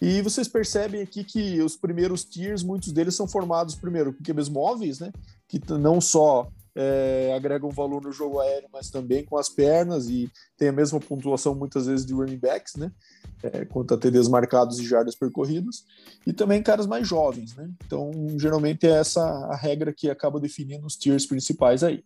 E 0.00 0.20
vocês 0.20 0.46
percebem 0.46 1.00
aqui 1.00 1.24
que 1.24 1.60
os 1.62 1.76
primeiros 1.76 2.24
tiers, 2.24 2.62
muitos 2.62 2.92
deles 2.92 3.14
são 3.14 3.26
formados 3.26 3.74
primeiro 3.74 4.12
com 4.12 4.22
QBs 4.22 4.48
móveis, 4.48 5.00
né? 5.00 5.10
Que 5.48 5.60
não 5.72 6.00
só 6.00 6.50
é, 6.74 7.32
agregam 7.34 7.70
valor 7.70 8.02
no 8.02 8.12
jogo 8.12 8.38
aéreo, 8.38 8.68
mas 8.70 8.90
também 8.90 9.24
com 9.24 9.38
as 9.38 9.48
pernas 9.48 10.10
e 10.10 10.30
tem 10.58 10.68
a 10.68 10.72
mesma 10.72 11.00
pontuação 11.00 11.54
muitas 11.54 11.86
vezes 11.86 12.04
de 12.04 12.12
running 12.12 12.36
backs, 12.36 12.76
né? 12.76 12.92
É, 13.42 13.64
quanto 13.64 13.94
a 13.94 13.96
TDs 13.96 14.28
marcados 14.28 14.78
e 14.78 14.84
jardas 14.84 15.14
percorridas, 15.14 15.84
e 16.26 16.32
também 16.32 16.62
caras 16.62 16.86
mais 16.86 17.08
jovens, 17.08 17.54
né? 17.54 17.70
Então, 17.86 18.10
geralmente 18.38 18.86
é 18.86 18.90
essa 18.90 19.22
a 19.22 19.56
regra 19.56 19.92
que 19.92 20.10
acaba 20.10 20.38
definindo 20.38 20.86
os 20.86 20.96
tiers 20.96 21.24
principais 21.24 21.82
aí. 21.82 22.04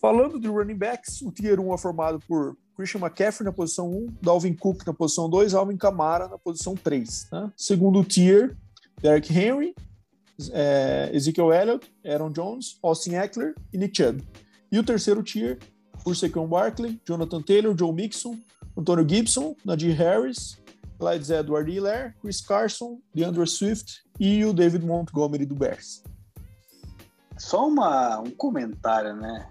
Falando 0.00 0.38
de 0.38 0.48
running 0.48 0.76
backs, 0.76 1.22
o 1.22 1.32
tier 1.32 1.58
1 1.58 1.74
é 1.74 1.78
formado 1.78 2.20
por 2.28 2.56
Christian 2.76 3.00
McCaffrey 3.00 3.44
na 3.44 3.52
posição 3.52 3.90
1, 3.90 4.16
Dalvin 4.20 4.54
Cook 4.54 4.86
na 4.86 4.92
posição 4.92 5.28
2, 5.28 5.54
Alvin 5.54 5.76
Kamara 5.76 6.28
na 6.28 6.38
posição 6.38 6.74
3. 6.74 7.28
Né? 7.32 7.52
Segundo 7.56 8.04
tier, 8.04 8.56
Derek 9.00 9.32
Henry, 9.32 9.74
é, 10.52 11.10
Ezekiel 11.12 11.52
Elliott, 11.52 11.90
Aaron 12.04 12.30
Jones, 12.30 12.78
Austin 12.82 13.14
Eckler 13.14 13.54
e 13.72 13.78
Nick 13.78 13.96
Chubb. 13.96 14.22
E 14.70 14.78
o 14.78 14.84
terceiro 14.84 15.22
tier, 15.22 15.58
Saquon 16.14 16.46
Barkley, 16.46 17.00
Jonathan 17.06 17.42
Taylor, 17.42 17.74
Joe 17.76 17.92
Mixon, 17.92 18.38
Antonio 18.76 19.08
Gibson, 19.08 19.56
Nadir 19.64 19.96
Harris, 19.96 20.58
Clyde 20.98 21.32
Edward 21.32 21.70
Hiller, 21.70 22.14
Chris 22.20 22.40
Carson, 22.40 23.00
DeAndre 23.14 23.46
Swift 23.46 24.02
e 24.20 24.44
o 24.44 24.52
David 24.52 24.84
Montgomery 24.84 25.46
do 25.46 25.54
Bears. 25.54 26.02
Só 27.38 27.66
uma, 27.66 28.18
um 28.20 28.30
comentário, 28.30 29.14
né? 29.14 29.48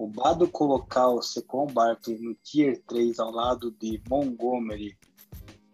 O 0.00 0.06
Bado 0.06 0.48
colocar 0.48 1.08
o 1.08 1.20
Secon 1.20 1.66
Barkley 1.66 2.18
no 2.18 2.34
Tier 2.36 2.80
3 2.88 3.18
ao 3.18 3.30
lado 3.30 3.70
de 3.78 4.00
Montgomery, 4.08 4.96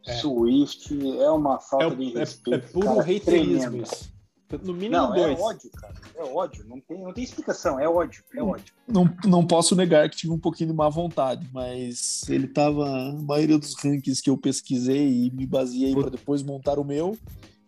É. 0.04 0.14
Swift, 0.16 0.92
é 1.20 1.30
uma 1.30 1.60
falta 1.60 1.86
É, 1.86 1.94
de 1.94 2.16
é, 2.16 2.18
respeito. 2.18 2.64
é 2.66 2.72
puro 2.72 2.86
cara, 2.88 3.00
haterismo 3.02 3.22
tremenda. 3.70 3.82
isso. 3.84 4.16
No 4.64 4.72
mínimo 4.74 4.90
Não, 4.96 5.14
é 5.14 5.26
dois. 5.26 5.40
ódio, 5.40 5.70
cara. 5.72 5.94
É 6.16 6.22
ódio. 6.24 6.64
Não 6.68 6.80
tem, 6.80 7.02
não 7.02 7.12
tem 7.12 7.22
explicação. 7.24 7.78
É 7.80 7.88
ódio. 7.88 8.22
É 8.34 8.42
ódio. 8.42 8.72
Não, 8.86 9.08
não 9.26 9.46
posso 9.46 9.74
negar 9.76 10.08
que 10.10 10.16
tive 10.16 10.32
um 10.32 10.38
pouquinho 10.38 10.70
de 10.70 10.76
má 10.76 10.88
vontade, 10.88 11.48
mas 11.52 12.22
ele 12.28 12.46
tava. 12.48 12.84
A 12.88 13.12
maioria 13.12 13.58
dos 13.58 13.74
rankings 13.76 14.20
que 14.22 14.30
eu 14.30 14.36
pesquisei 14.38 15.26
e 15.26 15.30
me 15.32 15.46
baseei 15.46 15.94
para 15.94 16.10
depois 16.10 16.42
montar 16.44 16.78
o 16.80 16.84
meu, 16.84 17.16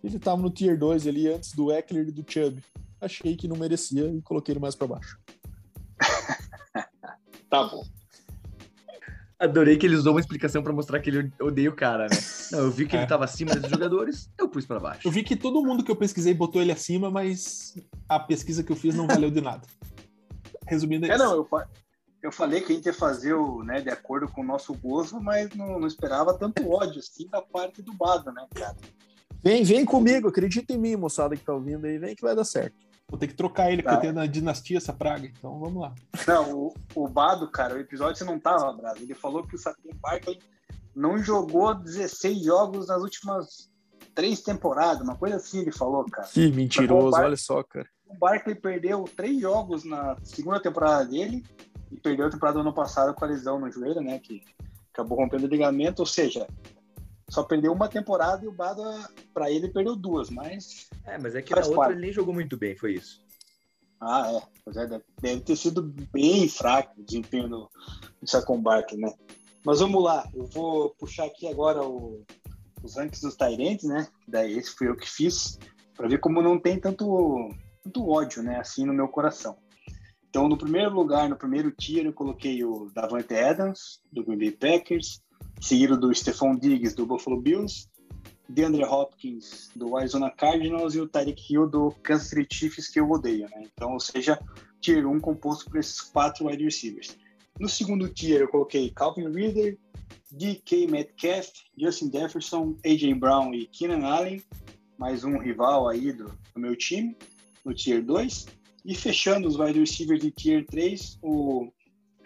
ele 0.03 0.19
tava 0.21 0.41
no 0.43 0.51
tier 0.51 0.79
2 0.79 1.07
ali 1.09 1.27
antes 1.29 1.53
do 1.53 1.71
Eckler 1.73 2.09
e 2.09 2.13
do 2.13 2.25
Chubb. 2.29 2.61
Achei 3.01 3.37
que 3.37 3.47
não 3.49 3.57
merecia 3.57 4.07
e 4.11 4.21
coloquei 4.23 4.53
ele 4.53 4.61
mais 4.61 4.75
para 4.77 4.87
baixo. 4.89 5.19
Tá 7.51 7.65
bom. 7.65 7.85
Adorei 9.39 9.77
que 9.77 9.87
ele 9.87 9.95
usou 9.95 10.15
uma 10.15 10.21
explicação 10.21 10.63
pra 10.65 10.73
mostrar 10.73 10.99
que 10.99 11.11
ele 11.11 11.33
odeia 11.41 11.71
o 11.71 11.75
cara, 11.77 12.09
né? 12.09 12.17
Não, 12.51 12.59
eu 12.61 12.71
vi 12.73 12.87
que 12.87 12.97
É. 12.97 13.01
ele 13.01 13.07
tava 13.07 13.25
acima 13.25 13.53
desses 13.55 13.71
jogadores, 13.71 14.29
eu 14.37 14.49
pus 14.49 14.67
pra 14.67 14.81
baixo. 14.81 15.07
Eu 15.07 15.13
vi 15.13 15.23
que 15.23 15.37
todo 15.37 15.63
mundo 15.63 15.85
que 15.85 15.91
eu 15.91 15.97
pesquisei 15.97 16.35
botou 16.35 16.61
ele 16.61 16.73
acima, 16.73 17.09
mas 17.11 17.75
a 18.09 18.19
pesquisa 18.19 18.65
que 18.65 18.73
eu 18.73 18.77
fiz 18.77 18.95
não 18.97 19.07
valeu 19.07 19.31
de 19.31 19.41
nada. 19.41 19.63
Resumindo, 20.67 21.07
é 21.07 21.11
É, 21.11 21.15
isso. 21.15 21.25
não, 21.25 21.35
eu, 21.37 21.49
eu 22.23 22.33
falei 22.33 22.61
que 22.63 22.73
a 22.73 22.75
gente 22.75 22.87
ia 22.87 22.93
fazer 22.93 23.35
o, 23.35 23.63
né, 23.63 23.81
de 23.81 23.91
acordo 23.91 24.27
com 24.27 24.41
o 24.41 24.45
nosso 24.45 24.75
gosto, 24.75 25.21
mas 25.21 25.55
não, 25.55 25.79
não 25.79 25.87
esperava 25.87 26.35
tanto 26.37 26.69
ódio 26.69 26.99
assim 26.99 27.29
da 27.29 27.41
parte 27.41 27.81
do 27.81 27.93
Bado, 27.95 28.33
né, 28.33 28.45
cara? 28.55 28.77
Vem, 29.41 29.63
vem 29.63 29.85
comigo, 29.85 30.27
acredita 30.27 30.73
em 30.73 30.79
mim, 30.79 30.97
moçada 30.97 31.37
que 31.37 31.45
tá 31.45 31.55
ouvindo 31.55 31.85
aí, 31.87 31.97
vem 31.97 32.17
que 32.17 32.23
vai 32.23 32.35
dar 32.35 32.45
certo. 32.45 32.75
Vou 33.11 33.19
ter 33.19 33.27
que 33.29 33.35
trocar 33.35 33.73
ele, 33.73 33.83
Tá. 33.83 33.91
porque 33.93 34.07
eu 34.07 34.13
tenho 34.13 34.15
na 34.23 34.27
dinastia 34.27 34.77
essa 34.77 34.93
praga. 34.93 35.27
Então 35.27 35.59
vamos 35.59 35.81
lá. 35.81 35.95
Não, 36.27 36.53
o, 36.53 36.75
o 36.95 37.09
Bado, 37.09 37.51
cara, 37.51 37.75
o 37.75 37.79
episódio 37.79 38.17
você 38.17 38.25
não 38.25 38.39
tava, 38.39 38.73
Brado. 38.73 39.01
Ele 39.01 39.15
falou 39.15 39.47
que 39.47 39.55
o 39.55 39.59
Saquon 39.59 39.91
Barkley 40.01 40.39
não 40.95 41.19
jogou 41.19 41.75
16 41.75 42.45
jogos 42.45 42.89
nas 42.89 43.01
últimas 43.03 43.71
três 44.15 44.43
temporadas, 44.43 45.01
uma 45.03 45.17
coisa 45.17 45.37
assim 45.37 45.61
ele 45.61 45.73
falou, 45.73 46.05
cara. 46.05 46.29
Que 46.29 46.51
mentiroso, 46.53 47.13
Bar- 47.13 47.25
olha 47.25 47.37
só, 47.37 47.63
cara. 47.63 47.87
O 48.07 48.15
Barkley 48.17 48.55
perdeu 48.57 49.05
três 49.05 49.41
jogos 49.41 49.85
na 49.85 50.17
segunda 50.25 50.61
temporada 50.61 51.05
dele 51.07 51.45
e 51.91 51.97
perdeu 52.01 52.27
a 52.27 52.31
temporada 52.31 52.55
do 52.59 52.61
ano 52.63 52.75
passado 52.75 53.15
com 53.15 53.25
a 53.25 53.29
lesão 53.29 53.59
no 53.61 53.71
joelho, 53.71 54.01
né? 54.01 54.19
Que 54.19 54.43
acabou 54.93 55.17
rompendo 55.19 55.47
o 55.47 55.49
ligamento, 55.49 56.01
ou 56.01 56.07
seja, 56.07 56.47
só 57.29 57.43
perdeu 57.43 57.73
uma 57.73 57.89
temporada 57.89 58.45
e 58.45 58.49
o 58.49 58.53
Bado, 58.53 58.83
pra 59.35 59.51
ele, 59.51 59.69
perdeu 59.69 59.95
duas, 59.95 60.31
mas. 60.31 60.89
É, 61.05 61.19
mas 61.19 61.35
é 61.35 61.43
que 61.43 61.51
na 61.55 61.61
outra 61.61 61.77
parte. 61.77 61.93
ele 61.93 62.01
nem 62.01 62.13
jogou 62.13 62.33
muito 62.35 62.57
bem, 62.57 62.77
foi 62.77 62.95
isso. 62.95 63.23
Ah, 64.01 64.33
é. 64.33 64.43
Pois 64.65 64.77
é, 64.77 64.87
deve- 64.87 65.41
ter 65.41 65.57
sido 65.57 65.83
bem 66.13 66.49
fraco 66.49 67.01
o 67.01 67.05
desempenho 67.05 67.49
do, 67.49 67.71
do 68.21 68.27
né? 68.97 69.13
Mas 69.65 69.81
vamos 69.81 70.03
lá, 70.03 70.29
eu 70.35 70.47
vou 70.47 70.91
puxar 70.99 71.25
aqui 71.25 71.49
agora 71.49 71.83
o- 71.83 72.25
os 72.83 72.97
rankings 72.97 73.21
dos 73.23 73.37
Tyrants, 73.37 73.85
né? 73.85 74.07
Daí 74.27 74.57
esse 74.57 74.71
fui 74.71 74.89
eu 74.89 74.97
que 74.97 75.09
fiz, 75.09 75.59
para 75.97 76.09
ver 76.09 76.19
como 76.21 76.41
não 76.41 76.59
tem 76.61 76.79
tanto, 76.79 77.51
tanto 77.83 78.09
ódio, 78.09 78.43
né? 78.43 78.59
Assim 78.61 78.87
no 78.87 78.95
meu 78.95 79.09
coração. 79.09 79.57
Então, 80.31 80.49
no 80.49 80.57
primeiro 80.57 80.95
lugar, 80.95 81.29
no 81.29 81.37
primeiro 81.37 81.73
tier, 81.73 82.05
eu 82.07 82.13
coloquei 82.13 82.63
o 82.63 82.91
Davante 82.95 83.35
Adams, 83.35 84.01
do 84.13 84.25
Green 84.25 84.39
Bay 84.39 84.53
Packers, 84.53 85.21
seguido 85.61 85.99
do 85.99 86.15
Stephon 86.15 86.57
Diggs, 86.57 86.95
do 86.95 87.07
Buffalo 87.07 87.41
Bills, 87.41 87.89
DeAndre 88.49 88.85
Hopkins, 88.85 89.71
do 89.77 89.97
Arizona 89.97 90.31
Cardinals, 90.31 90.95
e 90.95 91.01
o 91.01 91.09
Tyreek 91.09 91.53
Hill, 91.53 91.69
do 91.69 91.91
Kansas 92.03 92.29
City 92.29 92.55
Chiefs, 92.55 92.89
que 92.89 92.99
eu 92.99 93.11
odeio, 93.11 93.49
né? 93.51 93.65
Então, 93.75 93.93
ou 93.93 94.01
seja, 94.01 94.39
tier 94.81 95.07
1 95.07 95.21
composto 95.21 95.71
por 95.71 95.79
esses 95.79 96.01
quatro 96.01 96.47
wide 96.47 96.65
receivers. 96.65 97.17
No 97.59 97.69
segundo 97.69 98.09
tier, 98.09 98.41
eu 98.41 98.49
coloquei 98.49 98.91
Calvin 98.91 99.29
Ridley, 99.29 99.79
DK 100.31 100.87
Metcalf, 100.87 101.49
Justin 101.77 102.11
Jefferson, 102.13 102.77
AJ 102.85 103.15
Brown 103.15 103.53
e 103.55 103.67
Keenan 103.67 104.07
Allen, 104.07 104.43
mais 104.97 105.25
um 105.25 105.39
rival 105.39 105.89
aí 105.89 106.13
do, 106.13 106.27
do 106.55 106.61
meu 106.61 106.77
time, 106.77 107.17
no 107.65 107.75
tier 107.75 108.03
2. 108.03 108.47
E 108.85 108.95
fechando 108.95 109.49
os 109.49 109.59
wide 109.59 109.79
receivers 109.79 110.21
de 110.21 110.31
tier 110.31 110.65
3, 110.67 111.19
o 111.23 111.71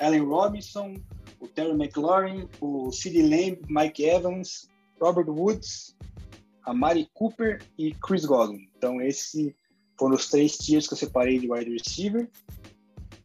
Allen 0.02 0.24
Robinson, 0.24 0.94
o 1.40 1.48
Terry 1.48 1.72
McLaurin, 1.72 2.48
o 2.60 2.90
CeeDee 2.90 3.22
Lamb, 3.22 3.60
Mike 3.68 4.04
Evans, 4.04 4.68
Robert 5.00 5.28
Woods, 5.28 5.96
a 6.64 6.74
Mari 6.74 7.08
Cooper 7.14 7.62
e 7.78 7.94
Chris 7.94 8.24
Godwin. 8.24 8.68
Então, 8.76 9.00
esses 9.00 9.54
foram 9.98 10.16
os 10.16 10.28
três 10.28 10.56
tiers 10.58 10.86
que 10.86 10.94
eu 10.94 10.98
separei 10.98 11.38
de 11.38 11.50
wide 11.50 11.70
receiver. 11.70 12.28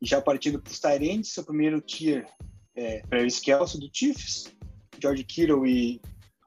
Já 0.01 0.21
partindo 0.21 0.61
para 0.61 0.71
os 0.71 0.79
Tyrants, 0.79 1.37
o 1.37 1.43
primeiro 1.43 1.81
tier 1.81 2.27
é 2.75 3.01
Travis 3.09 3.39
Kelce, 3.39 3.79
do 3.79 3.89
Chiefs, 3.91 4.55
George 5.01 5.23
Kittle 5.23 5.65
e 5.65 5.99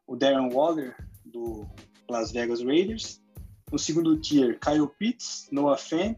o 0.06 0.16
Darren 0.16 0.52
Waller, 0.52 0.96
do 1.24 1.66
Las 2.08 2.30
Vegas 2.30 2.62
Raiders. 2.62 3.20
No 3.72 3.78
segundo 3.78 4.20
tier, 4.20 4.58
Kyle 4.60 4.88
Pitts, 4.98 5.48
Noah 5.50 5.76
Fant, 5.76 6.16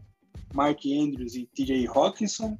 Mark 0.53 0.79
Andrews 0.85 1.35
e 1.35 1.47
TJ 1.55 1.87
Hawkinson. 1.87 2.57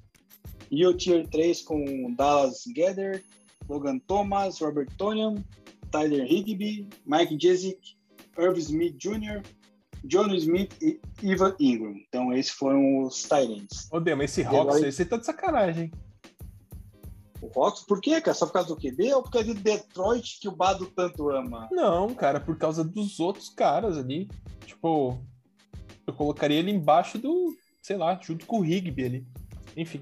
E 0.75 0.87
o 0.87 0.93
tier 0.97 1.27
3 1.27 1.61
com 1.61 2.11
Dallas 2.15 2.63
Gather, 2.75 3.23
Logan 3.69 3.99
Thomas, 3.99 4.59
Robert 4.59 4.87
Tonian, 4.97 5.35
Tyler 5.91 6.25
Higbee, 6.25 6.89
Mike 7.05 7.37
Jessic, 7.39 7.77
Irv 8.39 8.57
Smith 8.57 8.97
Jr., 8.97 9.43
John 10.05 10.33
Smith 10.33 10.73
e 10.81 10.99
Ivan 11.21 11.55
Ingram. 11.59 11.93
Então, 12.07 12.33
esses 12.33 12.51
foram 12.51 13.03
os 13.03 13.21
Tyrants. 13.21 13.87
Ô, 13.91 13.99
Dema, 13.99 14.23
esse 14.23 14.41
agora- 14.41 14.71
Hawks, 14.71 14.83
esse 14.83 15.05
tá 15.05 15.15
de 15.15 15.27
sacanagem. 15.27 15.91
O 17.39 17.61
Hawks, 17.61 17.83
por 17.83 18.01
quê, 18.01 18.19
cara? 18.19 18.33
Só 18.33 18.47
por 18.47 18.53
causa 18.53 18.69
do 18.69 18.75
QB 18.75 19.13
ou 19.13 19.21
por 19.21 19.29
causa 19.29 19.53
de 19.53 19.61
Detroit 19.61 20.39
que 20.41 20.47
o 20.47 20.51
Bado 20.51 20.87
tanto 20.87 21.29
ama? 21.29 21.69
Não, 21.71 22.15
cara, 22.15 22.39
por 22.39 22.57
causa 22.57 22.83
dos 22.83 23.19
outros 23.19 23.47
caras 23.49 23.95
ali. 23.95 24.27
Tipo, 24.65 25.19
eu 26.07 26.13
colocaria 26.13 26.57
ele 26.57 26.71
embaixo 26.71 27.19
do, 27.19 27.55
sei 27.79 27.95
lá, 27.95 28.19
junto 28.19 28.47
com 28.47 28.57
o 28.57 28.61
Rigby 28.61 29.03
ali. 29.05 29.27
Enfim. 29.77 30.01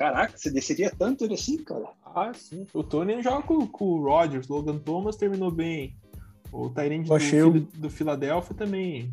Caraca, 0.00 0.32
você 0.38 0.50
desceria 0.50 0.90
tanto 0.98 1.24
ele 1.24 1.34
assim, 1.34 1.58
cara? 1.58 1.84
Ah, 2.06 2.32
sim. 2.32 2.66
O 2.72 2.82
Tony 2.82 3.22
joga 3.22 3.42
com, 3.42 3.66
com 3.66 3.84
o 3.84 4.02
Rodgers. 4.02 4.48
Logan 4.48 4.78
Thomas 4.78 5.14
terminou 5.14 5.50
bem. 5.50 5.94
O 6.50 6.70
Tyrande 6.70 7.06
do, 7.06 7.14
o- 7.48 7.60
do 7.60 7.90
Philadelphia 7.90 8.56
também. 8.56 9.12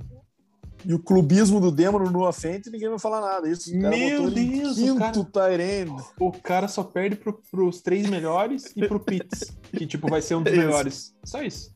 E 0.86 0.93
o 0.93 1.00
clubismo 1.00 1.60
do 1.60 1.71
Demo 1.73 2.00
no 2.00 2.32
Fent, 2.32 2.67
ninguém 2.67 2.88
vai 2.88 3.00
falar 3.00 3.19
nada. 3.19 3.50
Isso, 3.50 3.69
o 3.78 3.82
cara 3.82 3.97
Meu 3.97 4.32
Deus, 4.32 4.78
o 4.78 4.82
quinto 4.95 5.26
cara- 5.26 5.50
Tyrande. 5.58 6.04
O 6.21 6.32
cara 6.32 6.67
só 6.69 6.84
perde 6.86 7.17
pro, 7.17 7.34
pros 7.52 7.82
três 7.82 8.10
melhores 8.10 8.71
e 8.73 8.88
pro 8.88 8.97
Pitts, 9.00 9.58
que 9.76 9.86
tipo 9.86 10.08
vai 10.10 10.21
ser 10.21 10.36
um 10.36 10.41
dos 10.41 10.54
Isso. 10.54 10.62
melhores. 10.62 11.15
Só 11.26 11.43
isso. 11.43 11.76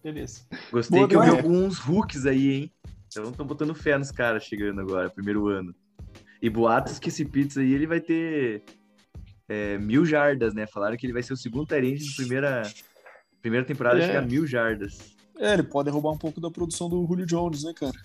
Beleza. 0.00 0.42
Gostei 0.70 0.98
Boa 1.00 1.08
que 1.08 1.16
eu 1.16 1.22
vi 1.22 1.30
alguns 1.30 1.78
hooks 1.88 2.24
aí, 2.24 2.52
hein? 2.52 2.72
Então 3.08 3.30
estão 3.30 3.44
botando 3.46 3.74
fé 3.74 3.98
nos 3.98 4.12
caras 4.12 4.44
chegando 4.44 4.80
agora, 4.80 5.10
primeiro 5.10 5.48
ano. 5.48 5.74
E 6.44 6.50
boatos 6.50 6.98
que 6.98 7.08
esse 7.08 7.24
Pitts 7.24 7.56
aí 7.56 7.72
ele 7.72 7.86
vai 7.86 8.02
ter 8.02 8.62
é, 9.48 9.78
mil 9.78 10.04
jardas, 10.04 10.52
né? 10.52 10.66
Falaram 10.66 10.94
que 10.94 11.06
ele 11.06 11.14
vai 11.14 11.22
ser 11.22 11.32
o 11.32 11.38
segundo 11.38 11.64
Tyrande 11.64 12.04
de 12.04 12.14
primeira, 12.14 12.70
primeira 13.40 13.64
temporada 13.64 13.96
a 13.96 14.02
É. 14.02 14.06
chegar 14.06 14.18
a 14.22 14.26
mil 14.26 14.46
jardas. 14.46 15.16
É, 15.38 15.54
ele 15.54 15.62
pode 15.62 15.88
roubar 15.88 16.10
um 16.10 16.18
pouco 16.18 16.42
da 16.42 16.50
produção 16.50 16.90
do 16.90 17.02
Julio 17.06 17.24
Jones, 17.24 17.64
né, 17.64 17.72
cara? 17.74 17.96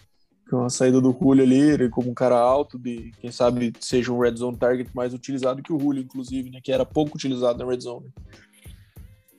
Com 0.50 0.64
a 0.64 0.70
saída 0.70 1.02
do 1.02 1.12
Julio 1.12 1.44
ali, 1.44 1.60
ele 1.60 1.90
como 1.90 2.10
um 2.10 2.14
cara 2.14 2.40
alto, 2.40 2.80
de 2.80 3.12
quem 3.20 3.30
sabe 3.30 3.74
seja 3.82 4.10
um 4.14 4.20
red 4.22 4.38
zone 4.38 4.58
target 4.58 4.90
mais 4.96 5.14
utilizado 5.14 5.62
que 5.62 5.74
o 5.74 5.78
Julio, 5.78 6.02
inclusive, 6.02 6.50
né? 6.50 6.62
Que 6.64 6.72
era 6.72 6.86
pouco 6.86 7.18
utilizado 7.18 7.60
na 7.60 7.70
red 7.70 7.82
zone. 7.82 8.10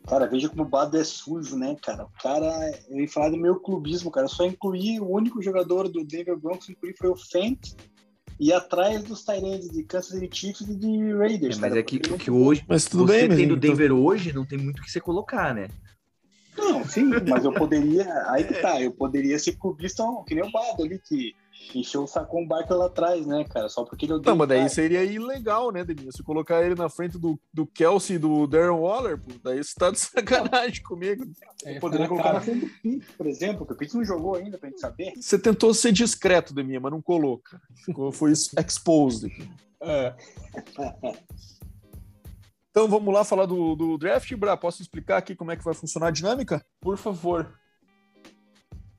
Cara, 0.07 0.27
veja 0.27 0.51
como 0.51 0.63
o 0.65 0.69
Bado 0.69 0.99
é 0.99 1.05
sujo, 1.05 1.57
né, 1.57 1.75
cara? 1.83 2.05
O 2.05 2.11
cara, 2.23 2.71
eu 2.91 3.01
ia 3.01 3.09
falar 3.09 3.31
do 3.31 3.39
meu 3.39 3.59
clubismo, 3.59 4.11
cara. 4.11 4.27
Eu 4.27 4.31
só 4.31 4.45
incluí 4.45 5.01
o 5.01 5.09
único 5.09 5.41
jogador 5.41 5.89
do 5.89 6.05
Denver 6.05 6.37
Broncos 6.37 6.67
que 6.67 6.73
incluí 6.73 6.95
foi 6.99 7.09
o 7.09 7.17
Fent. 7.17 7.73
E 8.41 8.53
atrás 8.55 9.03
dos 9.05 9.23
Tyrants 9.23 9.69
de 9.71 9.83
Kansas 9.85 10.19
City 10.19 10.35
Chiefs 10.37 10.63
e 10.67 10.75
de 10.75 11.13
Raiders. 11.13 11.59
É, 11.59 11.61
mas 11.61 11.69
cara, 11.69 11.81
é 11.81 11.83
que, 11.83 11.99
porque 12.01 12.25
que 12.25 12.31
hoje 12.31 12.65
Mas 12.67 12.87
tudo 12.87 13.07
você 13.07 13.29
bem, 13.29 13.37
tem 13.37 13.47
do 13.47 13.55
então- 13.55 13.59
Denver 13.59 13.93
hoje, 13.93 14.33
não 14.33 14.47
tem 14.47 14.57
muito 14.59 14.79
o 14.81 14.83
que 14.83 14.91
você 14.91 14.99
colocar, 14.99 15.55
né? 15.55 15.69
Não, 16.57 16.85
sim, 16.85 17.05
mas 17.29 17.45
eu 17.45 17.53
poderia. 17.53 18.07
Aí 18.31 18.45
que 18.45 18.55
tá, 18.55 18.81
eu 18.81 18.93
poderia 18.93 19.39
ser 19.39 19.53
clubista 19.57 20.03
que 20.27 20.35
nem 20.35 20.43
o 20.45 20.51
Bado 20.51 20.83
ali, 20.83 20.99
que 20.99 21.35
encheu 21.75 22.03
o 22.03 22.07
sacão 22.07 22.47
barco 22.47 22.75
lá 22.75 22.87
atrás, 22.87 23.27
né, 23.27 23.45
cara? 23.45 23.69
Só 23.69 23.85
porque 23.85 24.07
ele 24.07 24.15
odeia 24.15 24.31
Não, 24.31 24.37
mas 24.39 24.49
daí 24.49 24.59
cara. 24.59 24.69
seria 24.71 25.05
ilegal, 25.05 25.71
né, 25.71 25.85
Deninho? 25.85 26.11
Se 26.13 26.23
colocar 26.23 26.63
ele 26.65 26.75
na 26.75 26.89
frente 26.89 27.19
do, 27.19 27.39
do 27.53 27.67
Kelsey 27.67 28.17
e 28.17 28.19
do 28.19 28.47
Darren 28.47 28.79
Waller, 28.79 29.19
pô, 29.19 29.33
daí 29.45 29.63
você 29.63 29.75
tá 29.75 29.91
de 29.91 29.99
sacanagem 29.99 30.83
comigo. 30.85 31.25
É, 31.65 31.79
Poderia 31.79 32.05
na 32.05 32.09
colocar 32.09 32.29
cara. 32.33 32.39
na 32.39 32.45
frente 32.45 32.67
do 32.67 32.73
Pitts, 32.83 33.15
por 33.17 33.27
exemplo, 33.27 33.67
que 33.67 33.73
o 33.73 33.77
Pitts 33.77 33.95
não 33.95 34.05
jogou 34.05 34.35
ainda 34.37 34.59
pra 34.59 34.69
gente 34.69 34.81
saber. 34.81 35.13
Você 35.17 35.39
tentou 35.39 35.73
ser 35.75 35.93
discreto, 35.93 36.55
Deminha, 36.55 36.81
mas 36.81 36.91
não 36.93 37.03
coloca. 37.03 37.61
Ficou, 37.85 38.11
foi 38.11 38.33
exposed. 38.33 39.27
aqui. 39.31 39.51
É, 39.83 40.15
Então 42.71 42.89
vamos 42.89 43.13
lá 43.13 43.25
falar 43.25 43.47
do, 43.47 43.75
do 43.75 43.99
draft, 43.99 44.33
Bra. 44.37 44.57
Posso 44.57 44.81
explicar 44.81 45.17
aqui 45.19 45.35
como 45.35 45.51
é 45.51 45.57
que 45.57 45.65
vai 45.65 45.75
funcionar 45.75 46.09
a 46.09 46.13
dinâmica? 46.13 46.65
por 46.81 46.97
favor. 46.97 47.60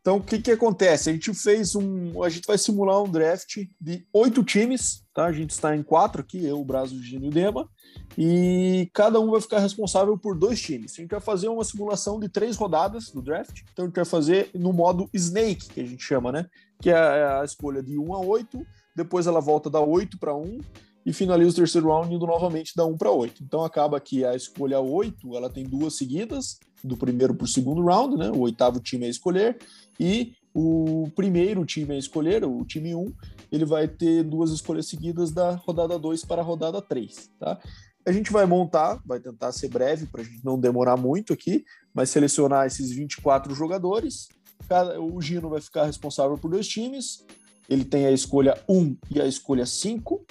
Então, 0.02 0.18
o 0.18 0.22
que, 0.22 0.40
que 0.40 0.52
acontece? 0.52 1.10
A 1.12 1.14
gente 1.14 1.32
fez 1.32 1.76
um. 1.76 2.24
A 2.24 2.30
gente 2.30 2.48
vai 2.48 2.58
simular 2.58 3.02
um 3.04 3.10
draft 3.10 3.58
de 3.80 4.04
oito 4.12 4.44
times, 4.44 5.04
tá? 5.14 5.26
A 5.26 5.32
gente 5.32 5.52
está 5.52 5.76
em 5.76 5.84
quatro 5.84 6.22
aqui, 6.22 6.44
eu, 6.44 6.60
o 6.60 6.66
Brasil, 6.66 6.98
o 6.98 7.04
Gino 7.04 7.26
e 7.26 7.28
o 7.28 7.32
Dema, 7.32 7.70
e 8.18 8.90
cada 8.96 9.20
um 9.20 9.30
vai 9.30 9.40
ficar 9.40 9.60
responsável 9.60 10.18
por 10.18 10.36
dois 10.36 10.60
times. 10.60 10.94
A 10.94 11.02
gente 11.02 11.12
vai 11.12 11.22
fazer 11.22 11.50
uma 11.50 11.64
simulação 11.64 12.20
de 12.20 12.28
três 12.28 12.58
rodadas 12.58 13.12
do 13.12 13.22
draft. 13.22 13.62
Então, 13.72 13.86
a 13.86 13.88
gente 13.88 13.96
vai 13.96 14.06
fazer 14.06 14.50
no 14.56 14.74
modo 14.74 15.08
Snake, 15.14 15.70
que 15.70 15.80
a 15.80 15.86
gente 15.86 16.04
chama, 16.04 16.32
né? 16.32 16.48
Que 16.82 16.90
é 16.90 16.96
a 16.96 17.46
escolha 17.46 17.84
de 17.84 18.00
1 18.00 18.16
a 18.16 18.20
8, 18.20 18.66
depois 18.96 19.28
ela 19.28 19.40
volta 19.40 19.70
da 19.70 19.80
8 19.80 20.18
para 20.18 20.36
1 20.36 20.62
e 21.06 21.14
finaliza 21.14 21.52
o 21.52 21.56
terceiro 21.56 21.90
round 21.90 22.14
indo 22.14 22.26
novamente 22.26 22.74
da 22.76 22.86
1 22.86 22.98
para 22.98 23.12
8. 23.12 23.44
Então 23.44 23.64
acaba 23.64 24.00
que 24.00 24.26
a 24.26 24.36
escolha 24.36 24.80
8 24.80 25.36
ela 25.36 25.50
tem 25.50 25.64
duas 25.64 25.96
seguidas, 25.96 26.60
do 26.84 26.98
primeiro 26.98 27.34
para 27.36 27.46
o 27.46 27.48
segundo 27.48 27.84
round, 27.84 28.18
né? 28.18 28.30
O 28.32 28.40
oitavo 28.40 28.80
time 28.80 29.06
a 29.06 29.10
escolher, 29.10 29.58
e 30.00 30.34
o 30.54 31.10
primeiro 31.16 31.66
time 31.66 31.96
a 31.96 31.98
escolher, 31.98 32.44
o 32.44 32.66
time 32.66 32.94
1, 32.94 33.14
ele 33.52 33.66
vai 33.66 33.88
ter 33.88 34.24
duas 34.24 34.52
escolhas 34.52 34.88
seguidas 34.88 35.32
da 35.32 35.56
rodada 35.56 35.98
2 35.98 36.26
para 36.26 36.42
a 36.42 36.46
rodada 36.46 36.82
3, 36.82 37.30
tá? 37.40 37.60
A 38.06 38.12
gente 38.12 38.32
vai 38.32 38.46
montar, 38.46 39.00
vai 39.06 39.20
tentar 39.20 39.52
ser 39.52 39.70
breve 39.70 40.08
para 40.08 40.22
a 40.22 40.24
gente 40.24 40.44
não 40.44 40.60
demorar 40.60 40.98
muito 40.98 41.34
aqui, 41.34 41.64
mas 41.94 42.10
selecionar 42.10 42.66
esses 42.66 42.92
24 42.92 43.54
jogadores. 43.54 44.28
Cada, 44.68 45.00
o 45.00 45.22
Gino 45.22 45.50
vai 45.50 45.62
ficar 45.62 45.86
responsável 45.86 46.38
por 46.38 46.50
dois 46.50 46.68
times. 46.68 47.24
Ele 47.70 47.86
tem 47.86 48.06
a 48.08 48.12
escolha 48.12 48.60
1 48.68 48.98
e 49.12 49.22
a 49.22 49.28
escolha 49.28 49.66
5. 49.66 50.26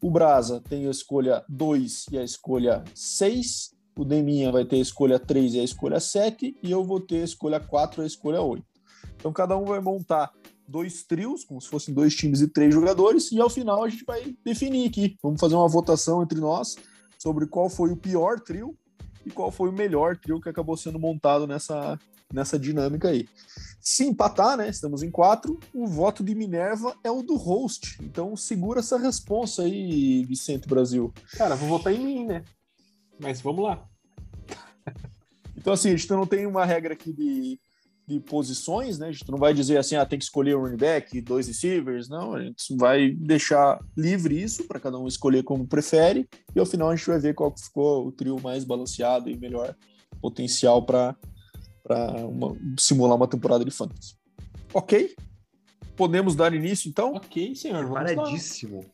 O 0.00 0.10
Brasa 0.10 0.62
tem 0.68 0.86
a 0.86 0.90
escolha 0.90 1.44
2 1.48 2.06
e 2.12 2.18
a 2.18 2.22
escolha 2.22 2.84
6. 2.94 3.75
O 3.96 4.04
Deminha 4.04 4.52
vai 4.52 4.64
ter 4.64 4.76
a 4.76 4.80
escolha 4.80 5.18
3 5.18 5.54
e 5.54 5.60
a 5.60 5.64
escolha 5.64 5.98
7. 5.98 6.54
E 6.62 6.70
eu 6.70 6.84
vou 6.84 7.00
ter 7.00 7.22
a 7.22 7.24
escolha 7.24 7.58
4 7.58 8.02
e 8.02 8.04
a 8.04 8.06
escolha 8.06 8.42
8. 8.42 8.64
Então 9.16 9.32
cada 9.32 9.56
um 9.56 9.64
vai 9.64 9.80
montar 9.80 10.30
dois 10.68 11.02
trios, 11.02 11.44
como 11.44 11.60
se 11.60 11.68
fossem 11.68 11.94
dois 11.94 12.14
times 12.14 12.40
e 12.40 12.48
três 12.48 12.74
jogadores, 12.74 13.30
e 13.30 13.40
ao 13.40 13.48
final 13.48 13.84
a 13.84 13.88
gente 13.88 14.04
vai 14.04 14.36
definir 14.44 14.88
aqui. 14.88 15.16
Vamos 15.22 15.40
fazer 15.40 15.54
uma 15.54 15.68
votação 15.68 16.22
entre 16.22 16.40
nós 16.40 16.76
sobre 17.18 17.46
qual 17.46 17.70
foi 17.70 17.90
o 17.90 17.96
pior 17.96 18.40
trio 18.40 18.76
e 19.24 19.30
qual 19.30 19.50
foi 19.50 19.68
o 19.68 19.72
melhor 19.72 20.16
trio 20.16 20.40
que 20.40 20.48
acabou 20.48 20.76
sendo 20.76 20.98
montado 20.98 21.46
nessa, 21.46 21.98
nessa 22.32 22.58
dinâmica 22.58 23.08
aí. 23.08 23.28
Se 23.80 24.04
empatar, 24.04 24.56
né? 24.56 24.68
Estamos 24.68 25.02
em 25.02 25.10
quatro, 25.10 25.58
o 25.72 25.86
voto 25.86 26.22
de 26.22 26.34
Minerva 26.34 26.94
é 27.02 27.10
o 27.10 27.22
do 27.22 27.36
host. 27.36 27.98
Então 28.02 28.36
segura 28.36 28.80
essa 28.80 28.98
responsa 28.98 29.62
aí, 29.62 30.24
Vicente 30.24 30.68
Brasil. 30.68 31.12
Cara, 31.32 31.54
vou 31.54 31.68
votar 31.68 31.92
em 31.92 32.04
mim, 32.04 32.26
né? 32.26 32.44
Mas 33.18 33.40
vamos 33.40 33.64
lá. 33.64 33.86
Então, 35.56 35.72
assim, 35.72 35.88
a 35.88 35.96
gente 35.96 36.10
não 36.10 36.26
tem 36.26 36.46
uma 36.46 36.64
regra 36.64 36.92
aqui 36.92 37.12
de 37.12 37.58
de 38.06 38.20
posições, 38.20 38.98
né? 38.98 39.08
A 39.08 39.12
gente 39.12 39.28
não 39.28 39.36
vai 39.36 39.52
dizer 39.52 39.78
assim, 39.78 39.96
ah, 39.96 40.06
tem 40.06 40.18
que 40.18 40.24
escolher 40.24 40.56
um 40.56 40.60
running 40.60 40.76
back, 40.76 41.20
dois 41.20 41.48
receivers, 41.48 42.08
não. 42.08 42.34
A 42.34 42.42
gente 42.42 42.76
vai 42.76 43.10
deixar 43.10 43.80
livre 43.96 44.40
isso 44.40 44.64
para 44.68 44.78
cada 44.78 44.96
um 44.96 45.08
escolher 45.08 45.42
como 45.42 45.66
prefere 45.66 46.28
e 46.54 46.60
ao 46.60 46.66
final 46.66 46.88
a 46.88 46.94
gente 46.94 47.06
vai 47.06 47.18
ver 47.18 47.34
qual 47.34 47.52
ficou 47.56 48.06
o 48.06 48.12
trio 48.12 48.40
mais 48.40 48.62
balanceado 48.62 49.28
e 49.28 49.36
melhor 49.36 49.74
potencial 50.20 50.84
para 50.86 51.16
simular 52.78 53.16
uma 53.16 53.26
temporada 53.26 53.64
de 53.64 53.72
fantasy. 53.72 54.14
Ok? 54.72 55.16
Podemos 55.96 56.36
dar 56.36 56.54
início 56.54 56.88
então? 56.88 57.14
Ok, 57.14 57.56
senhor. 57.56 57.90
Paradíssimo. 57.90 58.84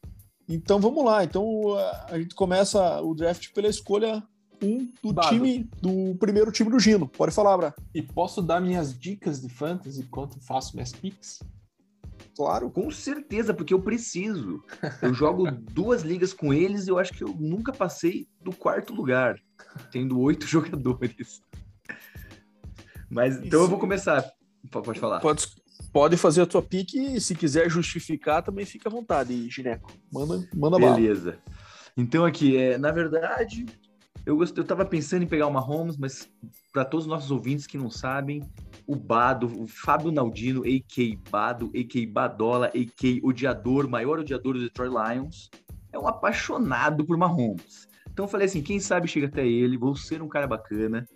Então 0.49 0.81
vamos 0.81 1.05
lá. 1.05 1.25
Então 1.25 1.77
a 2.09 2.19
gente 2.19 2.35
começa 2.35 3.01
o 3.01 3.15
draft 3.15 3.53
pela 3.53 3.69
escolha 3.69 4.23
um 4.63 4.93
do 5.03 5.13
Dado. 5.13 5.29
time, 5.29 5.69
do 5.81 6.15
primeiro 6.17 6.53
time 6.53 6.71
do 6.71 6.79
Gino. 6.79 7.09
Pode 7.09 7.35
falar, 7.35 7.57
Bra. 7.57 7.75
E 7.95 8.01
posso 8.01 8.41
dar 8.41 8.61
minhas 8.61 8.97
dicas 8.99 9.41
de 9.41 9.49
fantasy 9.49 10.01
enquanto 10.01 10.41
faço 10.41 10.75
minhas 10.75 10.93
picks? 10.93 11.41
Claro. 12.37 12.71
Com 12.71 12.91
certeza, 12.91 13.53
porque 13.53 13.75
eu 13.75 13.83
preciso. 13.83 14.63
Eu 15.03 15.13
jogo 15.13 15.51
duas 15.73 16.03
ligas 16.03 16.33
com 16.33 16.55
eles 16.55 16.87
e 16.87 16.91
eu 16.91 16.99
acho 16.99 17.13
que 17.13 17.25
eu 17.25 17.35
nunca 17.39 17.73
passei 17.73 18.27
do 18.41 18.55
quarto 18.55 18.95
lugar, 18.95 19.37
tendo 19.91 20.19
oito 20.21 20.47
jogadores. 20.47 21.43
Mas 23.11 23.37
então 23.37 23.47
Isso. 23.47 23.57
eu 23.57 23.69
vou 23.69 23.79
começar. 23.79 24.25
Pode 24.71 24.99
falar. 24.99 25.21
Pode, 25.21 25.45
pode 25.93 26.17
fazer 26.17 26.43
a 26.43 26.47
tua 26.47 26.63
pique 26.63 26.99
e 26.99 27.21
se 27.21 27.35
quiser 27.35 27.71
justificar 27.71 28.43
também 28.43 28.65
fica 28.65 28.89
à 28.89 28.93
vontade, 28.93 29.49
Gineco. 29.51 29.93
Manda, 30.13 30.49
manda 30.55 30.79
Beleza. 30.79 31.33
Bala. 31.33 31.43
Então 31.97 32.25
aqui, 32.25 32.57
é, 32.57 32.79
na 32.79 32.91
verdade, 32.91 33.67
eu, 34.25 34.37
gost... 34.37 34.57
eu 34.57 34.65
tava 34.65 34.85
pensando 34.85 35.23
em 35.23 35.27
pegar 35.27 35.47
uma 35.47 35.61
Holmes, 35.61 35.97
mas 35.97 36.31
para 36.73 36.85
todos 36.85 37.07
os 37.07 37.11
nossos 37.11 37.31
ouvintes 37.31 37.67
que 37.67 37.77
não 37.77 37.91
sabem, 37.91 38.43
o 38.87 38.97
Bado, 38.97 39.47
o 39.61 39.67
Fábio 39.67 40.11
Naldino, 40.11 40.63
a.k. 40.63 41.19
Bado, 41.31 41.71
a.k. 41.75 42.07
Badola, 42.07 42.67
a.k. 42.69 43.21
odiador, 43.23 43.89
maior 43.89 44.21
odiador 44.21 44.55
do 44.55 44.61
Detroit 44.61 44.91
Lions, 44.91 45.51
é 45.93 45.99
um 45.99 46.09
apaixonado 46.09 47.05
por 47.05 47.17
Mahomes. 47.17 47.89
Então 48.11 48.25
eu 48.25 48.29
falei 48.29 48.47
assim, 48.47 48.63
quem 48.63 48.79
sabe 48.79 49.09
chega 49.09 49.27
até 49.27 49.47
ele, 49.47 49.77
vou 49.77 49.95
ser 49.97 50.23
um 50.23 50.29
cara 50.29 50.47
bacana. 50.47 51.07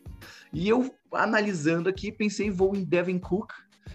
E 0.52 0.68
eu, 0.68 0.90
analisando 1.12 1.88
aqui, 1.88 2.10
pensei, 2.10 2.50
vou 2.50 2.74
em 2.74 2.84
Devin 2.84 3.18
Cook 3.18 3.52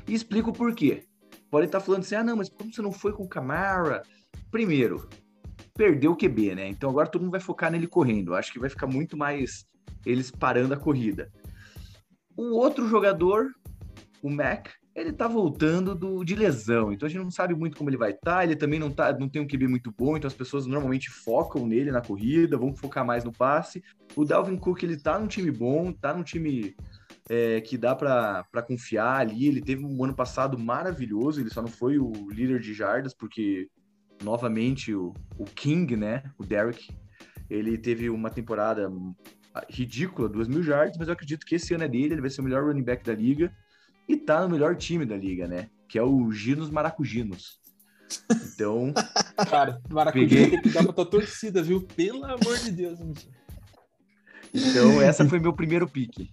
e 0.07 0.13
explico 0.13 0.51
por 0.51 0.73
quê. 0.73 1.03
Pode 1.49 1.65
estar 1.65 1.79
falando 1.79 2.01
assim, 2.01 2.15
ah 2.15 2.23
não, 2.23 2.37
mas 2.37 2.49
como 2.49 2.73
você 2.73 2.81
não 2.81 2.91
foi 2.91 3.11
com 3.11 3.23
o 3.23 3.27
Camara? 3.27 4.03
Primeiro, 4.49 5.09
perdeu 5.73 6.11
o 6.11 6.15
QB, 6.15 6.55
né? 6.55 6.67
Então 6.67 6.89
agora 6.89 7.09
todo 7.09 7.21
mundo 7.21 7.31
vai 7.31 7.39
focar 7.39 7.71
nele 7.71 7.87
correndo. 7.87 8.33
Acho 8.33 8.53
que 8.53 8.59
vai 8.59 8.69
ficar 8.69 8.87
muito 8.87 9.17
mais 9.17 9.65
eles 10.05 10.31
parando 10.31 10.73
a 10.73 10.77
corrida. 10.77 11.31
O 12.35 12.55
outro 12.55 12.87
jogador, 12.87 13.51
o 14.21 14.29
Mac, 14.29 14.69
ele 14.95 15.13
tá 15.13 15.27
voltando 15.27 15.95
do, 15.95 16.23
de 16.23 16.35
lesão, 16.35 16.91
então 16.91 17.07
a 17.07 17.09
gente 17.09 17.21
não 17.21 17.31
sabe 17.31 17.55
muito 17.55 17.77
como 17.77 17.89
ele 17.89 17.97
vai 17.97 18.11
estar. 18.11 18.37
Tá. 18.37 18.43
Ele 18.43 18.55
também 18.55 18.79
não, 18.79 18.91
tá, 18.91 19.11
não 19.17 19.29
tem 19.29 19.41
um 19.41 19.47
QB 19.47 19.67
muito 19.67 19.91
bom, 19.91 20.17
então 20.17 20.27
as 20.27 20.33
pessoas 20.33 20.65
normalmente 20.65 21.09
focam 21.09 21.65
nele 21.65 21.91
na 21.91 22.01
corrida, 22.01 22.57
vão 22.57 22.75
focar 22.75 23.05
mais 23.05 23.23
no 23.23 23.31
passe. 23.31 23.83
O 24.15 24.25
Dalvin 24.25 24.57
Cook, 24.57 24.83
ele 24.83 24.97
tá 24.97 25.17
num 25.17 25.27
time 25.27 25.51
bom, 25.51 25.93
tá 25.93 26.13
num 26.13 26.23
time 26.23 26.75
é, 27.31 27.61
que 27.61 27.77
dá 27.77 27.95
para 27.95 28.61
confiar 28.67 29.21
ali. 29.21 29.47
Ele 29.47 29.61
teve 29.61 29.85
um 29.85 30.03
ano 30.03 30.13
passado 30.13 30.59
maravilhoso, 30.59 31.39
ele 31.39 31.49
só 31.49 31.61
não 31.61 31.69
foi 31.69 31.97
o 31.97 32.11
líder 32.29 32.59
de 32.59 32.73
jardas, 32.73 33.13
porque 33.13 33.69
novamente 34.21 34.93
o, 34.93 35.13
o 35.37 35.45
King, 35.45 35.95
né? 35.95 36.23
O 36.37 36.45
Derek, 36.45 36.89
ele 37.49 37.77
teve 37.77 38.09
uma 38.09 38.29
temporada 38.29 38.91
ridícula, 39.69 40.27
duas 40.27 40.49
mil 40.49 40.61
jardas, 40.61 40.97
mas 40.97 41.07
eu 41.07 41.13
acredito 41.13 41.45
que 41.45 41.55
esse 41.55 41.73
ano 41.73 41.85
é 41.85 41.87
dele, 41.87 42.15
ele 42.15 42.21
vai 42.21 42.29
ser 42.29 42.41
o 42.41 42.43
melhor 42.43 42.65
running 42.65 42.83
back 42.83 43.01
da 43.05 43.15
liga 43.15 43.55
e 44.09 44.17
tá 44.17 44.41
no 44.41 44.49
melhor 44.49 44.75
time 44.75 45.05
da 45.05 45.15
liga, 45.15 45.47
né? 45.47 45.69
Que 45.87 45.97
é 45.97 46.03
o 46.03 46.29
Ginos 46.33 46.69
Maracuginos. 46.69 47.61
Então. 48.29 48.93
Cara, 49.49 49.81
Maracujá 49.89 50.27
peguei... 50.27 50.49
tem 50.49 50.61
que 50.63 50.69
dar 50.69 50.83
pra 50.83 50.91
tua 50.91 51.05
torcida, 51.05 51.63
viu? 51.63 51.81
Pelo 51.81 52.25
amor 52.25 52.57
de 52.57 52.71
Deus, 52.71 52.99
Então, 54.53 55.01
essa 55.01 55.25
foi 55.25 55.39
meu 55.39 55.53
primeiro 55.53 55.87
pique. 55.87 56.29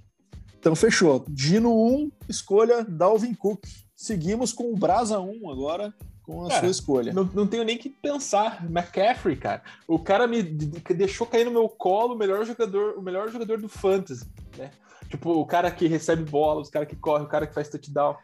Então, 0.69 0.77
fechou. 0.77 1.25
Gino 1.35 1.73
1, 1.73 2.13
escolha 2.29 2.85
Dalvin 2.85 3.33
Cook. 3.33 3.65
Seguimos 3.97 4.53
com 4.53 4.71
o 4.71 4.77
Brasa 4.77 5.19
1 5.19 5.51
agora 5.51 5.95
com 6.23 6.45
a 6.45 6.49
cara, 6.49 6.61
sua 6.61 6.69
escolha. 6.69 7.11
Não, 7.11 7.25
não 7.25 7.47
tenho 7.47 7.65
nem 7.65 7.79
que 7.79 7.89
pensar. 7.89 8.63
McCaffrey, 8.69 9.35
cara. 9.35 9.63
O 9.87 9.99
cara 9.99 10.27
me 10.27 10.43
deixou 10.43 11.27
cair 11.27 11.47
no 11.47 11.51
meu 11.51 11.71
colo 11.71 12.15
o 12.15 12.19
melhor 12.19 12.45
jogador, 12.45 12.99
o 12.99 13.03
melhor 13.03 13.31
jogador 13.31 13.59
do 13.59 13.67
fantasy, 13.67 14.27
né? 14.59 14.71
Tipo, 15.09 15.31
o 15.31 15.47
cara 15.47 15.71
que 15.71 15.87
recebe 15.87 16.23
bola, 16.23 16.61
os 16.61 16.69
cara 16.69 16.85
que 16.85 16.97
corre, 16.97 17.25
o 17.25 17.29
cara 17.29 17.47
que 17.47 17.55
faz 17.55 17.71
touchdown. 17.71 18.15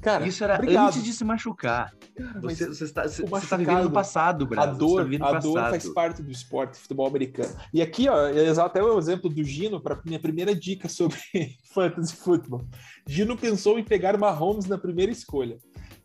Cara, 0.00 0.26
isso 0.26 0.42
era 0.42 0.54
obrigado. 0.54 0.88
antes 0.88 1.04
de 1.04 1.12
se 1.12 1.22
machucar. 1.22 1.92
Você, 2.40 2.68
você, 2.68 2.84
está, 2.84 3.02
você 3.08 3.24
está 3.24 3.56
vivendo 3.56 3.84
no 3.84 3.90
passado, 3.90 4.46
Brasil. 4.46 4.72
A 4.72 4.74
dor, 4.74 5.18
tá 5.18 5.28
a 5.28 5.38
dor 5.40 5.54
faz 5.54 5.88
parte 5.88 6.22
do 6.22 6.30
esporte 6.30 6.78
futebol 6.78 7.06
americano. 7.06 7.52
E 7.72 7.82
aqui, 7.82 8.08
ó, 8.08 8.28
é 8.28 8.48
até 8.50 8.82
o 8.82 8.98
exemplo 8.98 9.28
do 9.28 9.42
Gino 9.42 9.80
para 9.80 10.00
minha 10.04 10.20
primeira 10.20 10.54
dica 10.54 10.88
sobre 10.88 11.18
fantasy 11.74 12.14
futebol. 12.14 12.64
Gino 13.06 13.36
pensou 13.36 13.78
em 13.78 13.84
pegar 13.84 14.14
uma 14.14 14.30
Holmes 14.30 14.66
na 14.66 14.78
primeira 14.78 15.10
escolha. 15.10 15.58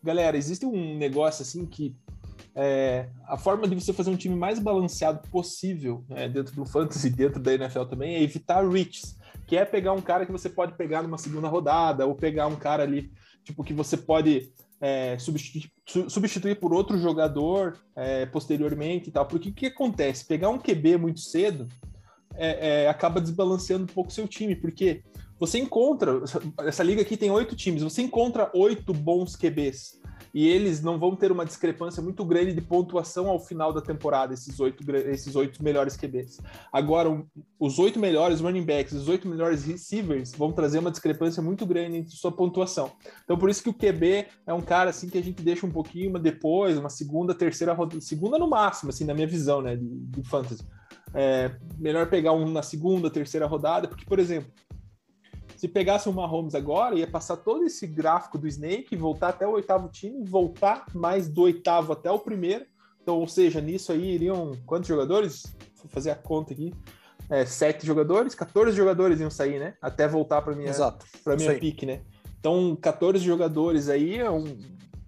Galera, 0.03 0.37
existe 0.37 0.65
um 0.65 0.97
negócio 0.97 1.43
assim 1.43 1.65
que 1.65 1.95
é, 2.55 3.09
a 3.27 3.37
forma 3.37 3.67
de 3.67 3.75
você 3.75 3.93
fazer 3.93 4.09
um 4.09 4.15
time 4.15 4.35
mais 4.35 4.59
balanceado 4.59 5.27
possível 5.29 6.03
né, 6.09 6.27
dentro 6.27 6.55
do 6.55 6.65
fantasy, 6.65 7.09
dentro 7.09 7.39
da 7.39 7.53
NFL 7.53 7.83
também, 7.83 8.15
é 8.15 8.23
evitar 8.23 8.67
reaches, 8.67 9.15
que 9.45 9.55
é 9.55 9.63
pegar 9.63 9.93
um 9.93 10.01
cara 10.01 10.25
que 10.25 10.31
você 10.31 10.49
pode 10.49 10.73
pegar 10.73 11.03
numa 11.03 11.17
segunda 11.17 11.47
rodada, 11.47 12.05
ou 12.05 12.15
pegar 12.15 12.47
um 12.47 12.55
cara 12.55 12.83
ali, 12.83 13.11
tipo, 13.43 13.63
que 13.63 13.73
você 13.73 13.95
pode 13.95 14.51
é, 14.81 15.17
substituir, 15.19 15.71
substituir, 16.07 16.55
por 16.59 16.73
outro 16.73 16.97
jogador 16.97 17.77
é, 17.95 18.25
posteriormente 18.25 19.09
e 19.09 19.11
tal. 19.11 19.25
Porque 19.25 19.49
o 19.49 19.53
que 19.53 19.67
acontece? 19.67 20.25
Pegar 20.25 20.49
um 20.49 20.59
QB 20.59 20.97
muito 20.97 21.19
cedo 21.19 21.67
é, 22.35 22.83
é, 22.83 22.89
acaba 22.89 23.19
desbalanceando 23.19 23.83
um 23.83 23.93
pouco 23.93 24.11
seu 24.11 24.27
time, 24.27 24.55
porque 24.55 25.03
você 25.39 25.57
encontra, 25.57 26.21
essa 26.59 26.83
liga 26.83 27.01
aqui 27.01 27.15
tem 27.15 27.31
oito 27.31 27.55
times, 27.55 27.81
você 27.81 28.01
encontra 28.01 28.51
oito 28.53 28.93
bons 28.93 29.35
QBs. 29.35 29.99
e 30.33 30.47
eles 30.47 30.81
não 30.81 30.99
vão 30.99 31.15
ter 31.15 31.31
uma 31.31 31.45
discrepância 31.45 32.03
muito 32.03 32.23
grande 32.23 32.53
de 32.53 32.61
pontuação 32.61 33.29
ao 33.29 33.39
final 33.39 33.73
da 33.73 33.81
temporada, 33.81 34.33
esses 34.33 34.59
oito, 34.59 34.83
esses 34.91 35.35
oito 35.35 35.63
melhores 35.63 35.95
QBs. 35.97 36.39
Agora, 36.71 37.25
os 37.59 37.79
oito 37.79 37.99
melhores 37.99 38.39
running 38.39 38.63
backs, 38.63 38.93
os 38.93 39.07
oito 39.07 39.27
melhores 39.27 39.63
receivers 39.63 40.31
vão 40.33 40.51
trazer 40.51 40.77
uma 40.79 40.91
discrepância 40.91 41.41
muito 41.41 41.65
grande 41.65 41.97
entre 41.97 42.15
sua 42.15 42.31
pontuação. 42.31 42.91
Então, 43.23 43.37
por 43.37 43.49
isso 43.49 43.63
que 43.63 43.69
o 43.69 43.73
QB 43.73 44.27
é 44.45 44.53
um 44.53 44.61
cara 44.61 44.91
assim 44.91 45.09
que 45.09 45.17
a 45.17 45.23
gente 45.23 45.41
deixa 45.41 45.65
um 45.65 45.71
pouquinho 45.71 46.19
depois, 46.19 46.77
uma 46.77 46.89
segunda, 46.89 47.33
terceira 47.33 47.73
rodada, 47.73 48.01
segunda 48.01 48.37
no 48.37 48.47
máximo, 48.47 48.89
assim, 48.89 49.05
na 49.05 49.13
minha 49.13 49.27
visão, 49.27 49.61
né, 49.61 49.75
de, 49.75 49.87
de 49.87 50.23
fantasy. 50.29 50.63
É, 51.13 51.55
melhor 51.79 52.07
pegar 52.07 52.33
um 52.33 52.47
na 52.51 52.61
segunda, 52.61 53.09
terceira 53.09 53.47
rodada, 53.47 53.87
porque, 53.87 54.05
por 54.05 54.19
exemplo, 54.19 54.51
se 55.59 55.67
pegasse 55.67 56.07
o 56.07 56.13
Mahomes 56.13 56.55
agora, 56.55 56.95
ia 56.95 57.05
passar 57.05 57.35
todo 57.35 57.65
esse 57.65 57.85
gráfico 57.85 58.37
do 58.37 58.47
Snake, 58.47 58.95
voltar 58.95 59.27
até 59.27 59.45
o 59.45 59.51
oitavo 59.51 59.89
time, 59.89 60.23
voltar 60.23 60.85
mais 60.95 61.27
do 61.27 61.41
oitavo 61.41 61.91
até 61.91 62.09
o 62.09 62.17
primeiro. 62.17 62.65
Então, 63.01 63.19
ou 63.19 63.27
seja, 63.27 63.59
nisso 63.59 63.91
aí 63.91 64.09
iriam 64.09 64.53
quantos 64.65 64.87
jogadores? 64.87 65.53
Vou 65.75 65.89
fazer 65.89 66.11
a 66.11 66.15
conta 66.15 66.53
aqui. 66.53 66.73
É, 67.29 67.45
sete 67.45 67.85
jogadores, 67.85 68.33
14 68.35 68.71
jogadores 68.75 69.19
iam 69.19 69.29
sair, 69.29 69.59
né? 69.59 69.73
Até 69.81 70.07
voltar 70.07 70.41
para 70.41 70.55
minha, 70.55 70.71
para 71.25 71.35
minha 71.35 71.59
pique, 71.59 71.85
né? 71.85 72.03
Então, 72.39 72.73
14 72.81 73.21
jogadores 73.21 73.89
aí 73.89 74.17
é 74.17 74.31
um, 74.31 74.57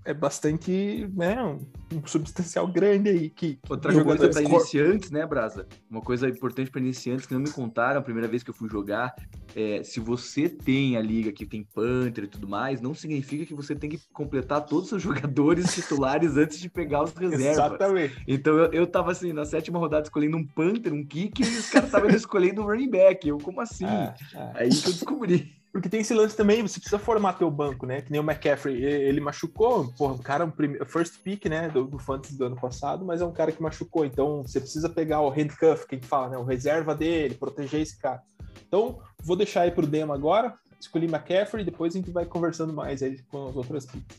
é 0.04 0.14
bastante, 0.14 1.08
né, 1.14 1.42
um, 1.44 1.60
um 1.96 2.06
substancial 2.06 2.68
grande 2.68 3.10
aí. 3.10 3.30
Que, 3.30 3.60
Outra 3.70 3.92
coisa 4.04 4.30
para 4.30 4.42
iniciantes, 4.42 5.12
né, 5.12 5.26
Brasa? 5.26 5.68
Uma 5.90 6.02
coisa 6.02 6.28
importante 6.28 6.72
para 6.72 6.82
iniciantes 6.82 7.26
que 7.26 7.34
não 7.34 7.42
me 7.42 7.52
contaram 7.52 8.00
a 8.00 8.04
primeira 8.04 8.28
vez 8.28 8.44
que 8.44 8.50
eu 8.50 8.54
fui 8.54 8.70
jogar, 8.70 9.14
é, 9.56 9.84
se 9.84 10.00
você 10.00 10.50
tem 10.50 10.98
a 10.98 11.02
liga 11.02 11.32
que 11.32 11.46
tem 11.46 11.64
Panther 11.64 12.24
e 12.24 12.28
tudo 12.28 12.48
mais, 12.48 12.82
não 12.82 12.94
significa 12.94 13.46
que 13.46 13.54
você 13.54 13.76
tem 13.76 13.90
que 13.90 14.00
completar 14.12 14.66
todos 14.66 14.86
os 14.86 14.90
seus 14.90 15.04
jogadores 15.04 15.74
titulares 15.74 16.38
antes 16.38 16.60
de 16.60 16.70
pegar 16.70 17.04
os 17.04 17.14
reservas. 17.14 17.58
Exatamente. 17.58 18.24
Então 18.28 18.58
eu, 18.58 18.72
eu 18.72 18.88
tava 18.88 19.12
assim, 19.12 19.34
na 19.34 19.46
sétima 19.46 19.78
rodada 19.78 20.04
escolhendo 20.04 20.38
um 20.38 20.46
Panther, 20.46 20.94
um 20.94 21.06
Kick, 21.06 21.42
e 21.42 21.58
os 21.58 21.70
caras 21.70 21.90
estavam 21.90 22.10
escolhendo 22.16 22.62
um 22.62 22.66
running 22.66 22.90
back. 22.90 23.28
Eu, 23.28 23.38
como 23.38 23.62
assim? 23.62 23.86
É, 23.86 24.16
é. 24.34 24.52
Aí 24.56 24.70
que 24.70 24.88
eu 24.88 24.94
descobri. 24.94 25.61
Porque 25.72 25.88
tem 25.88 26.02
esse 26.02 26.14
lance 26.14 26.36
também, 26.36 26.62
você 26.62 26.80
precisa 26.80 27.00
formar 27.00 27.34
teu 27.34 27.50
banco, 27.50 27.86
né? 27.86 28.02
Que 28.02 28.12
nem 28.12 28.20
o 28.20 28.24
McCaffrey, 28.24 28.84
ele 28.84 29.22
machucou, 29.22 29.88
porra, 29.98 30.14
o 30.16 30.22
cara, 30.22 30.46
o 30.46 30.86
first 30.86 31.20
pick, 31.24 31.46
né, 31.46 31.70
do, 31.70 31.86
do 31.86 31.98
Fantasy 31.98 32.38
do 32.38 32.46
ano 32.46 32.58
passado, 32.58 33.06
mas 33.06 33.22
é 33.22 33.26
um 33.26 33.32
cara 33.32 33.54
que 33.54 33.62
machucou, 33.62 34.06
então 34.06 34.44
você 34.44 34.60
precisa 34.60 34.90
pegar 34.90 35.22
o 35.22 35.30
handcuff, 35.30 35.88
que 35.88 35.96
a 35.96 35.98
gente 35.98 36.08
fala, 36.08 36.30
né, 36.30 36.38
o 36.38 36.44
reserva 36.44 36.94
dele, 36.94 37.36
proteger 37.36 37.80
esse 37.80 37.98
cara. 37.98 38.22
Então, 38.68 39.00
vou 39.24 39.38
deixar 39.38 39.62
aí 39.62 39.72
pro 39.72 39.88
demo 39.88 40.12
agora, 40.12 40.54
escolhi 40.78 41.06
McCaffrey, 41.06 41.64
depois 41.64 41.96
a 41.96 42.00
gente 42.00 42.12
vai 42.12 42.26
conversando 42.26 42.74
mais 42.74 43.02
aí 43.02 43.22
com 43.30 43.48
as 43.48 43.56
outras 43.56 43.86
picks. 43.86 44.18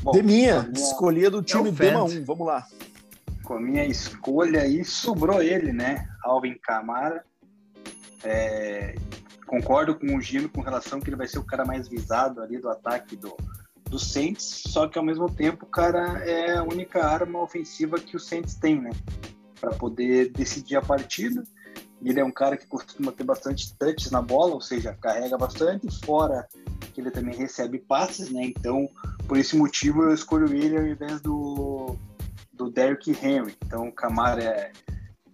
Bom, 0.00 0.12
Deminha, 0.12 0.62
minha... 0.62 0.72
escolhia 0.74 1.28
do 1.28 1.42
time 1.42 1.70
é 1.70 1.72
Dema 1.72 2.04
1, 2.04 2.24
vamos 2.24 2.46
lá. 2.46 2.64
Com 3.42 3.54
a 3.54 3.60
minha 3.60 3.84
escolha 3.84 4.60
aí, 4.60 4.84
sobrou 4.84 5.42
ele, 5.42 5.72
né, 5.72 6.06
Alvin 6.22 6.56
Camara, 6.62 7.24
é, 8.22 8.94
concordo 9.46 9.94
com 9.94 10.16
o 10.16 10.20
Gino 10.20 10.48
com 10.48 10.60
relação 10.60 11.00
que 11.00 11.08
ele 11.08 11.16
vai 11.16 11.28
ser 11.28 11.38
o 11.38 11.44
cara 11.44 11.64
mais 11.64 11.88
visado 11.88 12.42
ali 12.42 12.58
do 12.58 12.68
ataque 12.68 13.16
do, 13.16 13.36
do 13.88 13.98
Saints, 13.98 14.62
só 14.66 14.88
que 14.88 14.98
ao 14.98 15.04
mesmo 15.04 15.30
tempo, 15.30 15.66
cara, 15.66 16.18
é 16.24 16.56
a 16.56 16.62
única 16.62 17.04
arma 17.04 17.40
ofensiva 17.40 17.98
que 17.98 18.16
o 18.16 18.20
Saints 18.20 18.54
tem, 18.54 18.80
né? 18.80 18.90
Para 19.60 19.70
poder 19.70 20.30
decidir 20.30 20.76
a 20.76 20.82
partida. 20.82 21.44
Ele 22.02 22.20
é 22.20 22.24
um 22.24 22.30
cara 22.30 22.56
que 22.56 22.66
costuma 22.66 23.12
ter 23.12 23.24
bastante 23.24 23.74
touches 23.78 24.10
na 24.10 24.20
bola, 24.20 24.54
ou 24.54 24.60
seja, 24.60 24.92
carrega 25.00 25.38
bastante, 25.38 25.88
fora 26.04 26.46
que 26.92 27.00
ele 27.00 27.10
também 27.10 27.34
recebe 27.34 27.78
passes, 27.78 28.30
né? 28.30 28.44
Então, 28.44 28.88
por 29.26 29.36
esse 29.36 29.56
motivo, 29.56 30.02
eu 30.02 30.14
escolho 30.14 30.54
ele 30.54 30.76
ao 30.76 30.86
invés 30.86 31.20
do, 31.20 31.96
do 32.52 32.70
Derrick 32.70 33.10
Henry. 33.10 33.56
Então, 33.64 33.88
o 33.88 33.92
Camara 33.92 34.42
é, 34.42 34.72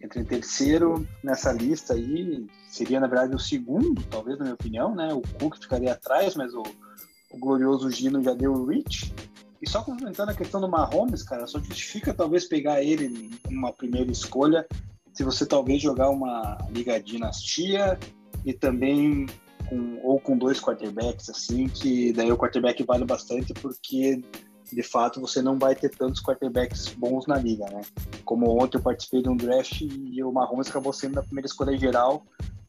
entra 0.01 0.21
em 0.21 0.25
terceiro 0.25 1.07
nessa 1.23 1.53
lista 1.53 1.95
aí, 1.95 2.47
seria 2.69 2.99
na 2.99 3.07
verdade 3.07 3.35
o 3.35 3.39
segundo, 3.39 4.03
talvez 4.05 4.39
na 4.39 4.45
minha 4.45 4.55
opinião, 4.55 4.95
né? 4.95 5.13
O 5.13 5.21
Cook 5.39 5.57
ficaria 5.61 5.93
atrás, 5.93 6.35
mas 6.35 6.55
o, 6.55 6.63
o 7.31 7.39
glorioso 7.39 7.91
Gino 7.91 8.23
já 8.23 8.33
deu 8.33 8.53
o 8.53 8.67
reach. 8.67 9.13
E 9.61 9.69
só 9.69 9.83
complementando 9.83 10.31
a 10.31 10.35
questão 10.35 10.61
do 10.61 10.69
Mahomes, 10.69 11.23
cara, 11.23 11.47
só 11.47 11.59
justifica 11.59 12.15
talvez 12.15 12.47
pegar 12.47 12.83
ele 12.83 13.31
numa 13.51 13.73
primeira 13.73 14.11
escolha, 14.11 14.67
se 15.13 15.23
você 15.23 15.45
talvez 15.45 15.83
jogar 15.83 16.09
uma 16.09 16.57
liga 16.71 16.99
dinastia 16.99 17.99
e 18.45 18.55
também 18.55 19.27
com, 19.69 20.01
ou 20.03 20.19
com 20.19 20.39
dois 20.39 20.59
quarterbacks 20.61 21.29
assim, 21.29 21.69
que 21.69 22.11
daí 22.13 22.33
o 22.33 22.39
quarterback 22.39 22.83
vale 22.85 23.05
bastante 23.05 23.53
porque 23.53 24.23
de 24.73 24.83
fato 24.83 25.21
você 25.21 25.43
não 25.43 25.59
vai 25.59 25.75
ter 25.75 25.91
tantos 25.91 26.23
quarterbacks 26.23 26.89
bons 26.89 27.27
na 27.27 27.37
liga, 27.37 27.65
né? 27.67 27.83
Como 28.25 28.63
ontem 28.63 28.79
eu 28.79 28.83
participei 28.83 29.23
de 29.23 29.29
um 29.29 29.37
draft 29.37 29.81
e 29.81 30.23
o 30.23 30.33
Mahomes 30.33 30.69
acabou 30.69 30.93
sendo 30.93 31.19
a 31.19 31.23
primeira 31.23 31.47
escolha 31.47 31.77
geral, 31.77 32.25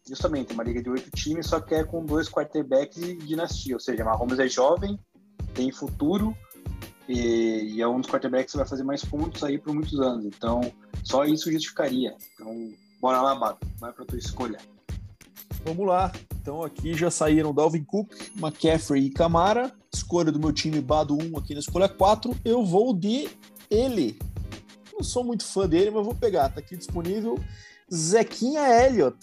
justamente 0.07 0.53
uma 0.53 0.63
liga 0.63 0.81
de 0.81 0.89
oito 0.89 1.09
times, 1.11 1.47
só 1.47 1.59
que 1.59 1.75
é 1.75 1.83
com 1.83 2.05
dois 2.05 2.29
quarterbacks 2.29 2.99
de 2.99 3.15
dinastia, 3.15 3.75
ou 3.75 3.79
seja, 3.79 4.03
Mahomes 4.03 4.39
é 4.39 4.47
jovem, 4.47 4.99
tem 5.53 5.71
futuro 5.71 6.35
e, 7.07 7.75
e 7.75 7.81
é 7.81 7.87
um 7.87 7.99
dos 7.99 8.09
quarterbacks 8.09 8.51
que 8.51 8.57
vai 8.57 8.67
fazer 8.67 8.83
mais 8.83 9.03
pontos 9.03 9.43
aí 9.43 9.57
por 9.57 9.73
muitos 9.73 9.99
anos. 9.99 10.25
Então, 10.25 10.61
só 11.03 11.25
isso 11.25 11.51
justificaria. 11.51 12.15
Então, 12.33 12.73
bora 12.99 13.21
lá, 13.21 13.35
Bato, 13.35 13.67
vai 13.79 13.91
para 13.91 14.05
tua 14.05 14.17
escolha. 14.17 14.57
Vamos 15.65 15.85
lá. 15.85 16.11
Então 16.41 16.63
aqui 16.63 16.93
já 16.93 17.11
saíram 17.11 17.53
Dalvin 17.53 17.83
Cook, 17.83 18.11
McCaffrey 18.35 19.05
e 19.05 19.09
Camara. 19.11 19.71
Escolha 19.93 20.31
do 20.31 20.39
meu 20.39 20.51
time 20.51 20.81
Bado 20.81 21.15
1 21.15 21.37
aqui 21.37 21.53
na 21.53 21.59
escolha 21.59 21.87
4. 21.87 22.35
Eu 22.43 22.65
vou 22.65 22.93
de 22.93 23.29
ele. 23.69 24.17
Não 24.93 25.03
sou 25.03 25.23
muito 25.23 25.45
fã 25.45 25.67
dele, 25.67 25.91
mas 25.91 26.05
vou 26.05 26.15
pegar. 26.15 26.49
Tá 26.49 26.59
aqui 26.59 26.75
disponível 26.75 27.37
Zequinha 27.93 28.61
Elliott. 28.85 29.17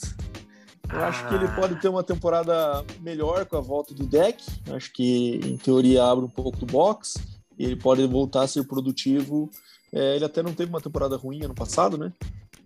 Eu 0.93 1.01
ah. 1.01 1.09
acho 1.09 1.27
que 1.29 1.35
ele 1.35 1.47
ah. 1.47 1.55
pode 1.55 1.81
ter 1.81 1.89
uma 1.89 2.03
temporada 2.03 2.85
melhor 3.01 3.47
com 3.47 3.57
a 3.57 3.61
volta 3.61 3.95
do 3.95 4.07
deck. 4.07 4.45
Eu 4.67 4.77
acho 4.77 4.93
que, 4.93 5.41
em 5.45 5.57
teoria, 5.57 6.05
abre 6.05 6.25
um 6.25 6.31
pouco 6.31 6.59
do 6.59 6.67
box. 6.67 7.15
E 7.59 7.65
ele 7.65 7.77
pode 7.77 8.07
voltar 8.07 8.43
a 8.43 8.49
ser 8.49 8.65
produtivo. 8.65 9.51
É, 9.93 10.17
ele 10.17 10.25
até 10.25 10.43
não 10.43 10.55
teve 10.55 10.71
uma 10.71 10.81
temporada 10.81 11.17
ruim 11.17 11.43
ano 11.43 11.55
passado, 11.55 11.97
né? 11.99 12.13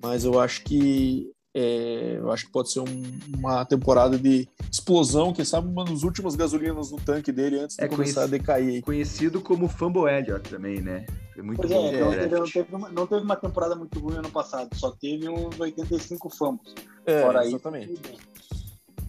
Mas 0.02 0.24
eu 0.24 0.40
acho 0.40 0.62
que 0.64 1.30
é, 1.54 2.16
eu 2.18 2.30
acho 2.32 2.46
que 2.46 2.52
pode 2.52 2.72
ser 2.72 2.80
um, 2.80 3.02
uma 3.36 3.64
temporada 3.64 4.18
de 4.18 4.48
explosão, 4.70 5.32
quem 5.32 5.44
sabe 5.44 5.68
uma 5.68 5.84
das 5.84 6.02
últimas 6.02 6.34
gasolinas 6.34 6.90
no 6.90 6.98
tanque 6.98 7.30
dele 7.30 7.58
antes 7.58 7.76
de 7.76 7.84
é 7.84 7.88
começar 7.88 8.22
a 8.22 8.26
decair. 8.26 8.82
Conhecido 8.82 9.40
como 9.40 9.68
Fumble 9.68 10.10
Elliott 10.10 10.48
também, 10.48 10.80
né? 10.80 11.04
Foi 11.34 11.42
muito 11.42 11.58
pois 11.58 11.70
bom. 11.70 11.88
É, 11.88 12.24
então, 12.24 12.38
não 12.38 12.46
teve, 12.50 12.74
uma, 12.74 12.88
não 12.88 13.06
teve 13.06 13.22
uma 13.22 13.36
temporada 13.36 13.74
muito 13.74 13.98
ruim 13.98 14.16
ano 14.16 14.30
passado, 14.30 14.74
só 14.74 14.90
teve 14.92 15.28
uns 15.28 15.58
85 15.60 16.30
fumbles. 16.30 16.74
É, 17.04 17.20
Fora 17.20 17.46
exatamente. 17.46 18.00
Aí, 18.04 18.18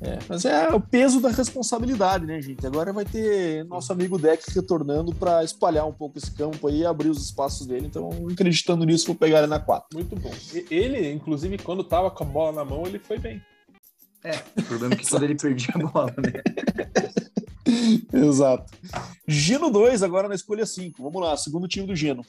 é, 0.04 0.20
mas 0.28 0.44
é 0.44 0.68
o 0.68 0.82
peso 0.82 1.22
da 1.22 1.30
responsabilidade, 1.30 2.26
né, 2.26 2.42
gente? 2.42 2.68
Agora 2.68 2.92
vai 2.92 3.06
ter 3.06 3.64
nosso 3.64 3.94
amigo 3.94 4.20
Deck 4.20 4.44
retornando 4.54 5.16
para 5.16 5.46
espalhar 5.46 5.88
um 5.88 5.94
pouco 5.94 6.18
esse 6.18 6.30
campo 6.32 6.68
aí 6.68 6.80
e 6.80 6.86
abrir 6.86 7.08
os 7.08 7.24
espaços 7.24 7.66
dele. 7.66 7.88
Então, 7.88 8.10
acreditando 8.30 8.86
nisso, 8.86 9.08
vou 9.08 9.16
pegar 9.16 9.38
ele 9.40 9.48
na 9.48 9.62
4. 9.62 9.88
Muito 9.94 10.14
bom. 10.18 10.32
Ele, 10.70 11.10
inclusive, 11.10 11.58
quando 11.58 11.86
tava 11.86 12.12
com 12.12 12.26
a 12.26 12.28
bola 12.28 12.52
na 12.52 12.66
mão, 12.66 12.84
ele 12.86 13.00
foi 13.00 13.18
bem. 13.18 13.42
É, 14.26 14.36
o 14.60 14.64
problema 14.64 14.94
é 14.94 14.98
que 14.98 15.10
quando 15.10 15.24
ele 15.24 15.36
perdia 15.36 15.74
a 15.74 15.80
bola, 15.80 16.14
né? 16.18 16.42
Exato. 18.14 18.74
Gino 19.26 19.70
2, 19.70 20.04
agora 20.04 20.28
na 20.28 20.36
escolha 20.36 20.66
5. 20.66 21.02
Vamos 21.02 21.22
lá, 21.22 21.38
segundo 21.38 21.66
time 21.66 21.88
do 21.88 21.96
Gino. 21.96 22.26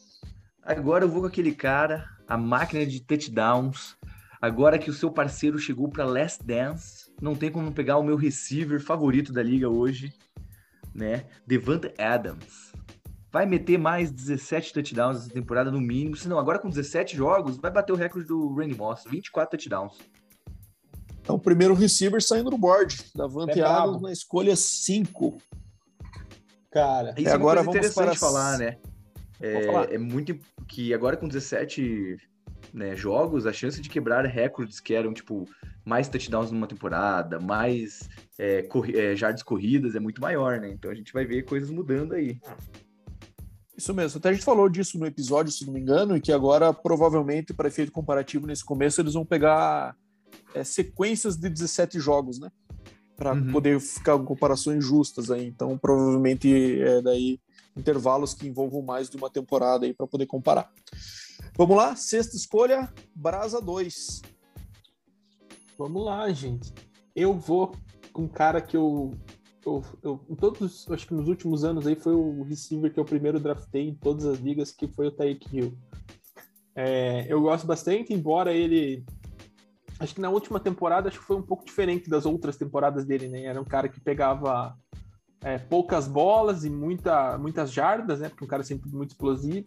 Agora 0.63 1.05
eu 1.05 1.09
vou 1.09 1.23
com 1.23 1.27
aquele 1.27 1.53
cara, 1.53 2.09
a 2.29 2.39
máquina 2.39 2.87
de 2.87 3.01
touchdowns. 3.01 3.97
Agora 4.45 4.79
que 4.79 4.91
o 4.91 4.93
seu 4.93 5.11
parceiro 5.11 5.59
chegou 5.59 5.89
para 5.89 6.05
Last 6.05 6.45
Dance, 6.45 7.11
não 7.19 7.35
tem 7.35 7.51
como 7.51 7.73
pegar 7.73 7.97
o 7.97 8.03
meu 8.03 8.15
receiver 8.15 8.79
favorito 8.79 9.33
da 9.33 9.43
liga 9.43 9.71
hoje, 9.71 10.13
né? 10.95 11.25
Devante 11.47 11.95
Adams. 11.99 12.71
Vai 13.33 13.47
meter 13.47 13.79
mais 13.79 14.13
17 14.13 14.75
touchdowns 14.75 15.17
essa 15.17 15.31
temporada 15.31 15.71
no 15.71 15.81
mínimo. 15.81 16.15
Se 16.15 16.29
não, 16.29 16.39
agora 16.39 16.59
com 16.59 16.69
17 16.69 17.17
jogos, 17.17 17.57
vai 17.57 17.71
bater 17.71 17.95
o 17.95 17.97
recorde 17.97 18.29
do 18.29 18.55
Randy 18.55 18.77
Moss, 18.77 19.05
24 19.09 19.57
touchdowns. 19.57 19.97
Então, 21.23 21.37
o 21.37 21.41
primeiro 21.41 21.73
receiver 21.73 22.23
saindo 22.23 22.51
do 22.51 22.59
board, 22.59 23.03
Davante 23.15 23.59
é 23.59 23.65
Adams 23.65 24.03
na 24.03 24.13
escolha 24.13 24.55
5. 24.55 25.39
Cara, 26.71 27.15
isso 27.17 27.31
é 27.31 27.33
agora 27.33 27.63
vamos 27.63 27.77
interessante 27.77 28.09
para... 28.09 28.15
falar, 28.15 28.59
né? 28.59 28.77
É, 29.41 29.95
é, 29.95 29.99
muito 29.99 30.39
que 30.69 30.93
agora 30.93 31.17
com 31.17 31.27
17 31.27 32.19
né, 32.75 32.97
jogos, 32.97 33.47
a 33.47 33.53
chance 33.53 33.81
de 33.81 33.89
quebrar 33.89 34.27
recordes 34.27 34.81
que 34.81 34.93
eram, 34.93 35.15
tipo, 35.15 35.49
mais 35.85 36.09
touchdowns 36.09 36.51
numa 36.51 36.67
temporada, 36.67 37.39
mais 37.39 38.09
é, 38.37 38.63
corri 38.63 38.99
é, 38.99 39.15
jardas 39.15 39.45
corridas 39.45 39.95
é 39.95 40.01
muito 40.01 40.21
maior, 40.21 40.61
né? 40.61 40.71
Então 40.71 40.91
a 40.91 40.95
gente 40.95 41.13
vai 41.13 41.25
ver 41.25 41.45
coisas 41.45 41.71
mudando 41.71 42.15
aí. 42.15 42.41
Isso 43.77 43.95
mesmo. 43.95 44.19
Até 44.19 44.31
a 44.31 44.33
gente 44.33 44.45
falou 44.45 44.69
disso 44.69 44.99
no 44.99 45.07
episódio, 45.07 45.53
se 45.53 45.65
não 45.65 45.73
me 45.73 45.81
engano, 45.81 46.17
e 46.17 46.21
que 46.21 46.33
agora, 46.33 46.73
provavelmente, 46.73 47.55
para 47.55 47.69
efeito 47.69 47.93
comparativo 47.93 48.47
nesse 48.47 48.65
começo, 48.65 49.01
eles 49.01 49.15
vão 49.15 49.25
pegar 49.25 49.97
é, 50.53 50.65
sequências 50.65 51.37
de 51.37 51.49
17 51.49 52.01
jogos, 52.01 52.41
né? 52.41 52.51
Para 53.17 53.35
uhum. 53.35 53.53
poder 53.53 53.79
ficar 53.81 54.19
com 54.19 54.25
comparações 54.25 54.85
justas 54.85 55.31
aí. 55.31 55.47
Então, 55.47 55.79
provavelmente, 55.79 56.81
é, 56.81 57.01
daí 57.01 57.39
intervalos 57.77 58.35
que 58.35 58.49
envolvam 58.49 58.83
mais 58.83 59.09
de 59.09 59.17
uma 59.17 59.31
temporada 59.31 59.87
aí 59.87 59.95
para 59.95 60.07
poder 60.07 60.27
comparar. 60.27 60.71
Vamos 61.57 61.77
lá, 61.77 61.95
sexta 61.95 62.35
escolha, 62.35 62.93
Brasa 63.15 63.61
2. 63.61 64.23
Vamos 65.79 66.05
lá, 66.05 66.29
gente. 66.33 66.75
Eu 67.15 67.33
vou 67.33 67.77
com 68.13 68.23
um 68.23 68.29
cara 68.29 68.61
que 68.61 68.77
eu, 68.77 69.15
eu, 69.65 69.85
eu, 70.03 70.21
em 70.29 70.35
todos, 70.35 70.85
acho 70.91 71.07
que 71.07 71.15
nos 71.15 71.29
últimos 71.29 71.63
anos 71.63 71.87
aí 71.87 71.95
foi 71.95 72.13
o 72.13 72.43
receiver 72.43 72.93
que 72.93 72.99
eu 72.99 73.05
primeiro 73.05 73.39
draftei 73.39 73.89
em 73.89 73.95
todas 73.95 74.27
as 74.27 74.41
ligas, 74.41 74.73
que 74.73 74.89
foi 74.89 75.07
o 75.07 75.13
Tyreek 75.13 75.57
Hill. 75.57 75.79
É, 76.75 77.25
eu 77.33 77.41
gosto 77.41 77.69
bastante, 77.69 78.13
embora 78.13 78.53
ele 78.53 79.05
acho 80.01 80.13
que 80.13 80.21
na 80.21 80.31
última 80.31 80.59
temporada 80.59 81.09
acho 81.09 81.21
que 81.21 81.25
foi 81.25 81.37
um 81.37 81.43
pouco 81.43 81.65
diferente 81.65 82.11
das 82.11 82.27
outras 82.27 82.57
temporadas 82.57 83.05
dele, 83.05 83.29
né? 83.29 83.45
Era 83.45 83.61
um 83.61 83.65
cara 83.65 83.89
que 83.89 84.01
pegava 84.01 84.77
é, 85.41 85.57
poucas 85.57 86.09
bolas 86.09 86.65
e 86.65 86.71
muita, 86.71 87.39
muitas 87.39 87.73
jardas, 87.73 88.19
né? 88.19 88.29
Porque 88.29 88.45
um 88.45 88.49
cara 88.49 88.65
sempre 88.65 88.91
muito 88.91 89.11
explosivo 89.11 89.65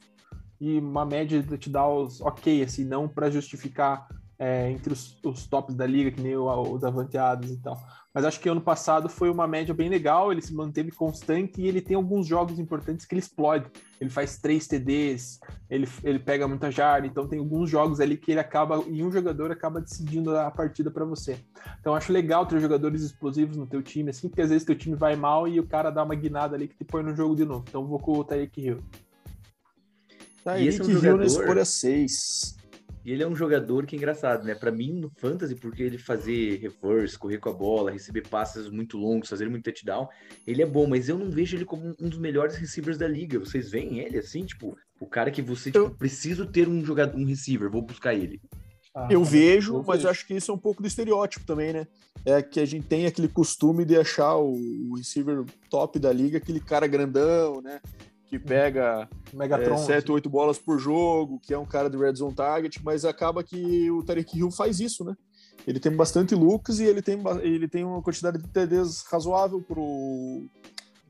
e 0.59 0.79
uma 0.79 1.05
média 1.05 1.41
de 1.41 1.47
touchdowns 1.47 2.21
ok, 2.21 2.63
assim, 2.63 2.83
não 2.83 3.07
para 3.07 3.29
justificar 3.29 4.07
é, 4.39 4.69
entre 4.69 4.93
os, 4.93 5.17
os, 5.23 5.47
tops 5.47 5.75
da 5.75 5.85
liga, 5.85 6.11
que 6.11 6.21
nem 6.21 6.35
o, 6.35 6.45
o 6.45 6.77
Davante 6.77 7.17
Adams 7.17 7.51
e 7.51 7.57
tal. 7.57 7.77
Mas 8.13 8.25
acho 8.25 8.39
que 8.39 8.49
ano 8.49 8.61
passado 8.61 9.09
foi 9.09 9.29
uma 9.29 9.47
média 9.47 9.73
bem 9.73 9.89
legal, 9.89 10.31
ele 10.31 10.41
se 10.41 10.53
manteve 10.53 10.91
constante 10.91 11.61
e 11.61 11.67
ele 11.67 11.81
tem 11.81 11.95
alguns 11.95 12.25
jogos 12.25 12.57
importantes 12.59 13.05
que 13.05 13.13
ele 13.13 13.19
explode. 13.19 13.69
Ele 13.99 14.09
faz 14.09 14.37
três 14.39 14.67
TDs, 14.67 15.39
ele, 15.69 15.87
ele 16.03 16.19
pega 16.19 16.47
muita 16.47 16.71
jarda, 16.71 17.07
então 17.07 17.27
tem 17.27 17.39
alguns 17.39 17.69
jogos 17.69 17.99
ali 17.99 18.15
que 18.15 18.31
ele 18.31 18.39
acaba, 18.39 18.83
e 18.87 19.03
um 19.03 19.11
jogador 19.11 19.51
acaba 19.51 19.81
decidindo 19.81 20.35
a 20.37 20.51
partida 20.51 20.91
para 20.91 21.05
você. 21.05 21.39
Então 21.79 21.95
acho 21.95 22.11
legal 22.11 22.45
ter 22.45 22.59
jogadores 22.59 23.01
explosivos 23.01 23.57
no 23.57 23.67
teu 23.67 23.81
time, 23.81 24.11
assim, 24.11 24.29
porque 24.29 24.41
às 24.41 24.49
vezes 24.49 24.65
teu 24.65 24.75
time 24.75 24.95
vai 24.95 25.15
mal 25.15 25.47
e 25.47 25.59
o 25.59 25.67
cara 25.67 25.89
dá 25.89 26.03
uma 26.03 26.15
guinada 26.15 26.55
ali 26.55 26.67
que 26.67 26.77
te 26.77 26.85
põe 26.85 27.03
no 27.03 27.15
jogo 27.15 27.35
de 27.35 27.45
novo. 27.45 27.65
Então 27.67 27.85
vou 27.85 27.99
com 27.99 28.13
o 28.19 28.23
Tyreek 28.23 28.61
Hill. 28.61 28.83
Tyreek 30.53 30.79
é 30.79 30.83
um 30.83 30.91
jogador... 30.91 31.17
na 31.17 31.25
escolha 31.25 31.65
6. 31.65 32.57
E 33.03 33.11
ele 33.11 33.23
é 33.23 33.27
um 33.27 33.35
jogador 33.35 33.85
que 33.85 33.95
é 33.95 33.97
engraçado, 33.97 34.43
né? 34.43 34.53
Para 34.53 34.69
mim, 34.69 34.91
no 34.91 35.09
Fantasy, 35.09 35.55
porque 35.55 35.81
ele 35.81 35.97
fazer 35.97 36.57
reverse, 36.57 37.17
correr 37.17 37.37
com 37.37 37.49
a 37.49 37.53
bola, 37.53 37.89
receber 37.89 38.27
passes 38.27 38.69
muito 38.69 38.97
longos, 38.97 39.29
fazer 39.29 39.49
muito 39.49 39.63
touchdown, 39.63 40.09
ele 40.45 40.61
é 40.61 40.65
bom, 40.65 40.85
mas 40.87 41.07
eu 41.07 41.17
não 41.17 41.29
vejo 41.29 41.55
ele 41.55 41.63
como 41.63 41.95
um 42.01 42.09
dos 42.09 42.19
melhores 42.19 42.57
receivers 42.57 42.97
da 42.97 43.07
liga. 43.07 43.39
Vocês 43.39 43.69
veem 43.69 43.99
ele 43.99 44.17
assim, 44.17 44.45
tipo, 44.45 44.77
o 44.99 45.05
cara 45.05 45.31
que 45.31 45.41
você, 45.41 45.71
tipo, 45.71 45.85
eu... 45.85 45.91
preciso 45.91 46.45
ter 46.45 46.67
um 46.67 46.83
jogador, 46.83 47.17
um 47.17 47.25
receiver, 47.25 47.69
vou 47.69 47.81
buscar 47.81 48.13
ele. 48.13 48.41
Ah, 48.93 49.07
eu 49.09 49.23
vejo, 49.23 49.75
eu 49.75 49.83
mas 49.87 50.03
eu 50.03 50.09
acho 50.09 50.27
que 50.27 50.33
isso 50.33 50.51
é 50.51 50.53
um 50.53 50.57
pouco 50.57 50.81
do 50.81 50.87
estereótipo 50.87 51.45
também, 51.45 51.71
né? 51.71 51.87
É 52.25 52.41
que 52.41 52.59
a 52.59 52.65
gente 52.65 52.87
tem 52.87 53.05
aquele 53.05 53.29
costume 53.29 53.85
de 53.85 53.95
achar 53.95 54.35
o, 54.35 54.51
o 54.51 54.97
receiver 54.97 55.45
top 55.69 55.97
da 55.97 56.11
liga, 56.11 56.39
aquele 56.39 56.59
cara 56.59 56.87
grandão, 56.87 57.61
né? 57.61 57.79
Que 58.29 58.37
pega 58.37 59.07
Megatron, 59.33 59.75
é, 59.75 59.77
7, 59.77 60.11
8 60.11 60.29
bolas 60.29 60.59
por 60.59 60.77
jogo, 60.79 61.39
que 61.39 61.53
é 61.53 61.57
um 61.57 61.65
cara 61.65 61.89
de 61.89 61.97
red 61.97 62.15
zone 62.15 62.35
target, 62.35 62.83
mas 62.83 63.05
acaba 63.05 63.43
que 63.43 63.89
o 63.89 64.03
Tarek 64.03 64.37
Hill 64.37 64.51
faz 64.51 64.79
isso, 64.79 65.03
né? 65.03 65.15
Ele 65.65 65.79
tem 65.79 65.91
bastante 65.91 66.35
looks 66.35 66.79
e 66.79 66.85
ele 66.85 67.01
tem, 67.01 67.21
ele 67.41 67.67
tem 67.67 67.83
uma 67.83 68.01
quantidade 68.01 68.37
de 68.37 68.47
TDs 68.47 69.03
razoável 69.11 69.61
pro, 69.61 70.45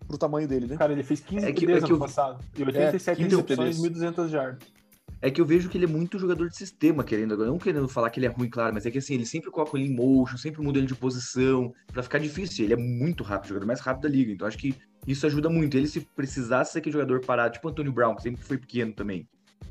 pro 0.07 0.18
tamanho 0.18 0.47
dele, 0.47 0.68
né? 0.68 0.78
Cara, 0.78 0.93
ele 0.93 1.03
fez 1.03 1.20
15 1.20 1.45
é 1.45 1.51
que, 1.51 1.61
TDs 1.61 1.78
é 1.78 1.80
que 1.80 1.86
ano 1.86 1.95
eu... 1.95 1.99
passado 1.99 2.43
e 2.57 2.63
87 2.63 3.22
é, 3.22 3.26
recepções, 3.26 3.78
1.200 3.80 4.30
jardas. 4.30 4.77
É 5.22 5.32
que 5.32 5.41
eu 5.41 5.45
vejo 5.45 5.68
que 5.68 5.78
ele 5.78 5.86
é 5.86 5.88
muito 5.88 6.20
jogador 6.20 6.47
de 6.47 6.55
sistema, 6.55 7.03
querendo 7.03 7.34
agora. 7.34 7.49
Não 7.49 7.57
querendo 7.57 7.88
falar 7.88 8.09
que 8.09 8.20
ele 8.20 8.28
é 8.28 8.30
ruim, 8.30 8.49
claro, 8.49 8.74
mas 8.74 8.86
é 8.86 8.91
que 8.91 8.99
assim, 8.99 9.15
ele 9.15 9.26
sempre 9.26 9.49
coloca 9.49 9.78
ele 9.78 9.88
em 9.88 9.95
motion, 9.95 10.38
sempre 10.38 10.61
muda 10.61 10.78
ele 10.78 10.88
de 10.88 10.95
posição, 10.95 11.74
para 11.91 12.03
ficar 12.03 12.20
difícil. 12.20 12.65
Ele 12.65 12.74
é 12.74 12.78
muito 12.78 13.24
rápido, 13.24 13.49
jogador 13.49 13.65
mais 13.65 13.80
rápido 13.80 14.03
da 14.03 14.09
liga. 14.09 14.32
Então 14.32 14.47
acho 14.47 14.57
que 14.57 14.76
isso 15.07 15.26
ajuda 15.26 15.49
muito. 15.49 15.76
Ele, 15.76 15.88
se 15.88 16.01
precisasse 16.01 16.74
ser 16.74 16.80
aquele 16.80 16.93
jogador 16.93 17.22
parado, 17.22 17.53
tipo 17.53 17.68
o 17.68 17.72
Antônio 17.72 17.91
Brown, 17.91 18.15
que 18.15 18.22
sempre 18.22 18.43
foi 18.43 18.57
pequeno 18.57 18.93
também, 18.93 19.28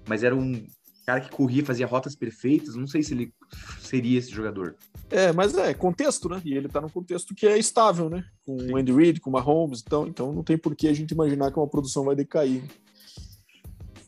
mas 0.08 0.24
era 0.24 0.34
um 0.34 0.66
cara 1.06 1.20
que 1.20 1.30
corria, 1.30 1.64
fazia 1.64 1.86
rotas 1.86 2.16
perfeitas, 2.16 2.74
não 2.74 2.88
sei 2.88 3.00
se 3.00 3.14
ele 3.14 3.32
seria 3.78 4.18
esse 4.18 4.30
jogador. 4.32 4.74
É, 5.08 5.32
mas 5.32 5.54
é 5.54 5.72
contexto, 5.72 6.28
né? 6.28 6.42
E 6.44 6.54
ele 6.54 6.68
tá 6.68 6.80
num 6.80 6.88
contexto 6.88 7.32
que 7.32 7.46
é 7.46 7.56
estável, 7.56 8.10
né? 8.10 8.24
Com 8.44 8.56
o 8.56 8.76
Andy 8.76 8.92
Reid, 8.92 9.20
com 9.20 9.30
o 9.30 9.32
Mahomes, 9.32 9.84
então, 9.86 10.08
então 10.08 10.32
não 10.32 10.42
tem 10.42 10.58
por 10.58 10.74
que 10.74 10.88
a 10.88 10.92
gente 10.92 11.12
imaginar 11.12 11.52
que 11.52 11.58
uma 11.58 11.68
produção 11.68 12.04
vai 12.04 12.16
decair. 12.16 12.64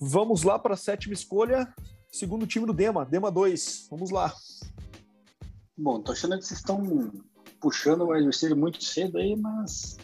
Vamos 0.00 0.42
lá 0.42 0.58
para 0.58 0.74
a 0.74 0.76
sétima 0.76 1.12
escolha, 1.12 1.72
segundo 2.10 2.46
time 2.46 2.66
do 2.66 2.72
Dema, 2.72 3.04
Dema 3.04 3.30
2. 3.30 3.88
Vamos 3.90 4.10
lá. 4.10 4.32
Bom, 5.76 6.00
tô 6.00 6.12
achando 6.12 6.38
que 6.38 6.44
vocês 6.44 6.60
estão 6.60 7.12
puxando 7.60 8.02
o 8.02 8.12
adversário 8.12 8.56
muito 8.56 8.82
cedo 8.82 9.18
aí, 9.18 9.36
mas 9.36 9.96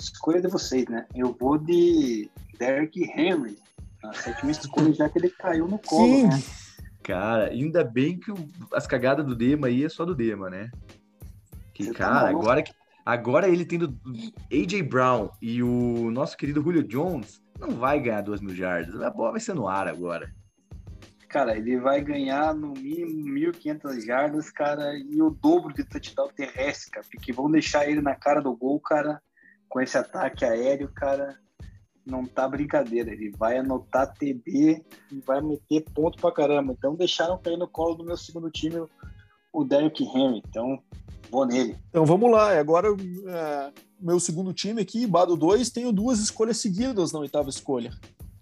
escolha 0.00 0.40
de 0.40 0.48
vocês, 0.48 0.86
né? 0.86 1.06
Eu 1.14 1.36
vou 1.38 1.58
de 1.58 2.30
Derrick 2.58 3.02
Henry, 3.02 3.58
a 4.04 4.12
sétima 4.12 4.50
escolha, 4.50 4.92
já 4.92 5.08
que 5.08 5.18
ele 5.18 5.30
caiu 5.30 5.66
no 5.66 5.78
colo, 5.78 6.06
Sim. 6.06 6.26
né? 6.28 6.42
Cara, 7.02 7.46
ainda 7.46 7.82
bem 7.82 8.18
que 8.18 8.30
o, 8.30 8.36
as 8.72 8.86
cagadas 8.86 9.26
do 9.26 9.34
Dema 9.34 9.66
aí 9.66 9.84
é 9.84 9.88
só 9.88 10.04
do 10.04 10.14
Dema, 10.14 10.48
né? 10.48 10.70
Que, 11.74 11.84
Você 11.84 11.92
tá 11.92 11.98
cara, 11.98 12.20
tá 12.20 12.28
agora, 12.28 12.62
que, 12.62 12.72
agora 13.04 13.48
ele 13.48 13.64
tendo 13.64 13.98
AJ 14.52 14.82
Brown 14.82 15.30
e 15.40 15.62
o 15.62 16.10
nosso 16.10 16.36
querido 16.36 16.62
Julio 16.62 16.86
Jones, 16.86 17.42
não 17.60 17.70
vai 17.76 18.00
ganhar 18.00 18.22
duas 18.22 18.40
mil 18.40 18.54
jardas. 18.54 19.00
A 19.00 19.10
bola 19.10 19.32
vai 19.32 19.40
ser 19.40 19.54
no 19.54 19.68
ar 19.68 19.86
agora. 19.86 20.32
Cara, 21.28 21.56
ele 21.56 21.78
vai 21.78 22.00
ganhar 22.00 22.52
no 22.54 22.72
mínimo 22.72 23.52
1.500 23.52 24.04
jardas, 24.04 24.50
cara, 24.50 24.98
e 24.98 25.22
o 25.22 25.30
dobro 25.30 25.72
de 25.72 25.84
touchdown 25.84 26.28
terrestre, 26.34 26.90
cara, 26.90 27.06
porque 27.08 27.32
vão 27.32 27.48
deixar 27.48 27.88
ele 27.88 28.00
na 28.00 28.16
cara 28.16 28.40
do 28.40 28.56
gol, 28.56 28.80
cara, 28.80 29.22
com 29.68 29.80
esse 29.80 29.96
ataque 29.96 30.44
aéreo, 30.44 30.90
cara, 30.92 31.38
não 32.04 32.26
tá 32.26 32.48
brincadeira. 32.48 33.12
Ele 33.12 33.30
vai 33.30 33.58
anotar 33.58 34.12
TB 34.12 34.84
e 35.12 35.20
vai 35.24 35.40
meter 35.40 35.84
ponto 35.94 36.20
pra 36.20 36.32
caramba. 36.32 36.72
Então 36.76 36.96
deixaram 36.96 37.38
cair 37.38 37.56
no 37.56 37.68
colo 37.68 37.94
do 37.94 38.04
meu 38.04 38.16
segundo 38.16 38.50
time 38.50 38.84
o 39.52 39.64
Derrick 39.64 40.02
Henry. 40.02 40.42
Então 40.48 40.82
vou 41.30 41.46
nele. 41.46 41.76
Então 41.88 42.04
vamos 42.04 42.30
lá. 42.30 42.58
Agora, 42.58 42.88
é, 42.88 43.72
meu 44.00 44.18
segundo 44.18 44.52
time 44.52 44.80
aqui, 44.82 45.06
Bado 45.06 45.36
2, 45.36 45.70
tenho 45.70 45.92
duas 45.92 46.18
escolhas 46.18 46.58
seguidas 46.58 47.12
na 47.12 47.20
oitava 47.20 47.48
escolha. 47.48 47.92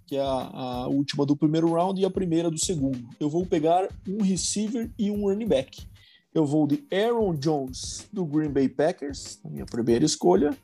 Que 0.07 0.17
é 0.17 0.23
a, 0.23 0.25
a, 0.25 0.87
última 0.89 1.27
do 1.27 1.37
primeiro 1.37 1.73
round 1.73 2.01
e 2.01 2.05
a 2.05 2.11
primeira 2.11 2.51
do 2.51 2.59
segundo. 2.59 2.99
Eu 3.21 3.29
vou 3.29 3.45
pegar 3.45 3.89
um 4.09 4.23
receiver 4.23 4.91
e 4.99 5.11
um 5.11 5.29
running 5.29 5.47
back. 5.47 5.87
Eu 6.35 6.47
vou 6.47 6.67
de 6.67 6.87
Aaron 6.93 7.35
Jones, 7.35 8.07
do 8.13 8.25
Green 8.25 8.51
Bay 8.51 8.69
Packers, 8.69 9.41
minha 9.45 9.67
primeira 9.67 10.05
escolha. 10.05 10.57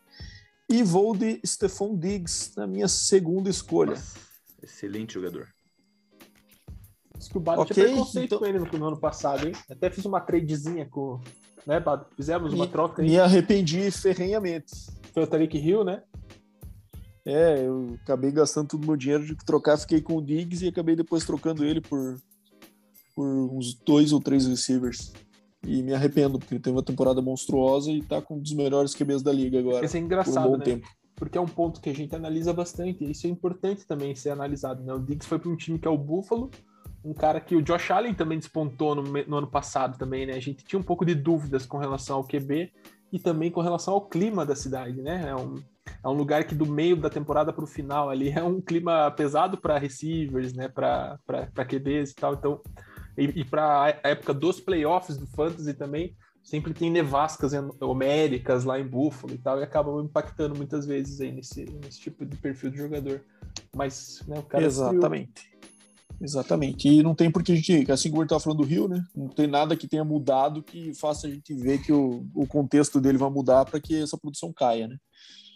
E 0.69 0.83
vou 0.83 1.15
de 1.15 1.41
Stephon 1.45 1.97
Diggs 1.97 2.53
na 2.57 2.67
minha 2.67 2.89
segunda 2.89 3.51
escolha. 3.51 3.93
Nossa, 3.93 4.19
excelente 4.63 5.15
jogador. 5.15 5.49
Acho 7.17 7.31
que 7.31 7.39
o 7.39 7.41
Bado 7.41 7.63
okay, 7.63 7.75
tinha 7.75 7.87
preconceito 7.87 8.27
então... 8.27 8.39
com 8.39 8.47
ele 8.47 8.59
no, 8.59 8.67
no, 8.67 8.87
ano 8.89 8.97
passado, 8.99 9.47
hein? 9.47 9.55
Até 9.71 9.91
fiz 9.91 10.05
uma 10.05 10.21
tradezinha 10.21 10.87
com. 10.87 11.21
Né, 11.67 11.81
Bado? 11.81 12.07
Fizemos 12.15 12.53
uma 12.53 12.67
me, 12.67 12.71
troca 12.71 13.03
aí. 13.03 13.09
Me 13.09 13.19
arrependi 13.19 13.91
ferrenhamente. 13.91 14.73
Foi 15.13 15.23
o 15.23 15.27
Tariq 15.27 15.57
Hill, 15.57 15.85
né? 15.85 16.03
É, 17.25 17.67
eu 17.67 17.97
acabei 18.03 18.31
gastando 18.31 18.69
todo 18.69 18.83
o 18.83 18.87
meu 18.87 18.97
dinheiro 18.97 19.25
de 19.25 19.35
trocar, 19.37 19.79
fiquei 19.79 20.01
com 20.01 20.17
o 20.17 20.23
Diggs 20.23 20.63
e 20.63 20.69
acabei 20.69 20.95
depois 20.95 21.25
trocando 21.25 21.65
ele 21.65 21.81
por, 21.81 22.21
por 23.17 23.27
uns 23.27 23.73
dois 23.75 24.13
ou 24.13 24.21
três 24.21 24.47
receivers. 24.47 25.13
E 25.67 25.83
me 25.83 25.95
arrependo, 25.95 26.39
porque 26.39 26.53
ele 26.53 26.63
teve 26.63 26.77
uma 26.77 26.83
temporada 26.83 27.23
monstruosa 27.23 27.91
e 27.91 28.03
tá 28.03 28.21
com 28.21 28.37
um 28.37 28.39
dos 28.39 28.53
melhores 28.53 28.95
QBs 28.95 29.23
da 29.23 29.33
liga 29.33 29.59
agora. 29.59 29.87
Isso 29.87 29.97
é 29.97 30.01
engraçado, 30.01 30.47
por 30.47 30.57
um 30.57 30.59
né? 30.59 30.65
tempo. 30.65 30.87
Porque 31.17 31.39
é 31.39 31.41
um 31.41 31.47
ponto 31.47 31.81
que 31.81 31.89
a 31.89 31.95
gente 31.95 32.15
analisa 32.15 32.53
bastante, 32.53 33.03
e 33.03 33.13
isso 33.13 33.27
é 33.27 33.31
importante 33.31 33.87
também 33.87 34.15
ser 34.15 34.31
analisado, 34.31 34.83
né? 34.83 34.93
O 34.93 34.99
Diggs 34.99 35.27
foi 35.27 35.39
para 35.39 35.49
um 35.49 35.57
time 35.57 35.79
que 35.79 35.89
é 35.89 35.91
o 35.91 35.97
Buffalo, 35.97 36.51
um 37.05 37.13
cara 37.13 37.41
que 37.41 37.55
o 37.55 37.63
Josh 37.63 37.91
Allen 37.91 38.15
também 38.15 38.39
despontou 38.39 38.95
no, 38.95 39.03
no, 39.03 39.37
ano 39.37 39.47
passado 39.47 39.99
também, 39.99 40.27
né? 40.27 40.33
A 40.33 40.41
gente 40.41 40.65
tinha 40.65 40.79
um 40.79 40.83
pouco 40.83 41.05
de 41.05 41.15
dúvidas 41.15 41.67
com 41.67 41.77
relação 41.77 42.17
ao 42.17 42.25
QB 42.25 42.73
e 43.13 43.19
também 43.19 43.51
com 43.51 43.61
relação 43.61 43.95
ao 43.95 44.09
clima 44.09 44.47
da 44.47 44.57
cidade, 44.57 45.03
né? 45.03 45.29
É 45.29 45.37
um, 45.37 45.63
é 46.03 46.09
um 46.09 46.15
lugar 46.15 46.45
que 46.45 46.55
do 46.55 46.67
meio 46.67 46.97
da 46.97 47.11
temporada 47.11 47.53
para 47.53 47.65
o 47.65 47.67
final 47.67 48.09
ali 48.09 48.31
é 48.31 48.43
um 48.43 48.61
clima 48.61 49.11
pesado 49.11 49.59
para 49.59 49.79
receivers, 49.79 50.55
né? 50.55 50.69
Para 50.69 51.19
QBs 51.69 52.13
e 52.13 52.15
tal. 52.15 52.35
Então, 52.35 52.61
e, 53.19 53.41
e 53.41 53.45
para 53.45 53.99
a 54.03 54.09
época 54.09 54.33
dos 54.33 54.59
playoffs 54.59 55.19
do 55.19 55.27
Fantasy 55.27 55.75
também, 55.75 56.17
sempre 56.43 56.73
tem 56.73 56.91
nevascas 56.91 57.53
homéricas 57.81 58.65
lá 58.65 58.81
em 58.81 58.87
Buffalo 58.87 59.35
e 59.35 59.39
tal, 59.39 59.61
e 59.61 59.63
acabam 59.63 60.03
impactando 60.03 60.57
muitas 60.57 60.87
vezes 60.87 61.21
aí 61.21 61.33
nesse, 61.33 61.65
nesse 61.83 62.01
tipo 62.01 62.25
de 62.25 62.37
perfil 62.37 62.71
de 62.71 62.79
jogador. 62.79 63.23
Mas, 63.75 64.23
né, 64.27 64.39
o 64.39 64.43
cara. 64.43 64.65
Exatamente. 64.65 65.55
Exatamente. 66.21 66.89
E 66.89 67.03
não 67.03 67.15
tem 67.15 67.31
porque 67.31 67.53
a 67.53 67.55
gente, 67.57 67.91
assim 67.91 68.11
como 68.11 68.23
estava 68.23 68.41
falando 68.41 68.59
do 68.59 68.65
Rio, 68.65 68.89
né? 68.89 69.05
Não 69.15 69.29
tem 69.29 69.47
nada 69.47 69.77
que 69.77 69.89
tenha 69.89 70.05
mudado 70.05 70.63
que 70.63 70.95
faça 70.95 71.27
a 71.27 71.31
gente 71.31 71.55
ver 71.55 71.83
que 71.83 71.93
o, 71.93 72.27
o 72.35 72.47
contexto 72.47 73.01
dele 73.01 73.19
vai 73.19 73.31
mudar 73.31 73.65
para 73.65 73.81
que 73.81 74.01
essa 74.01 74.17
produção 74.17 74.53
caia, 74.53 74.89
né? 74.89 74.97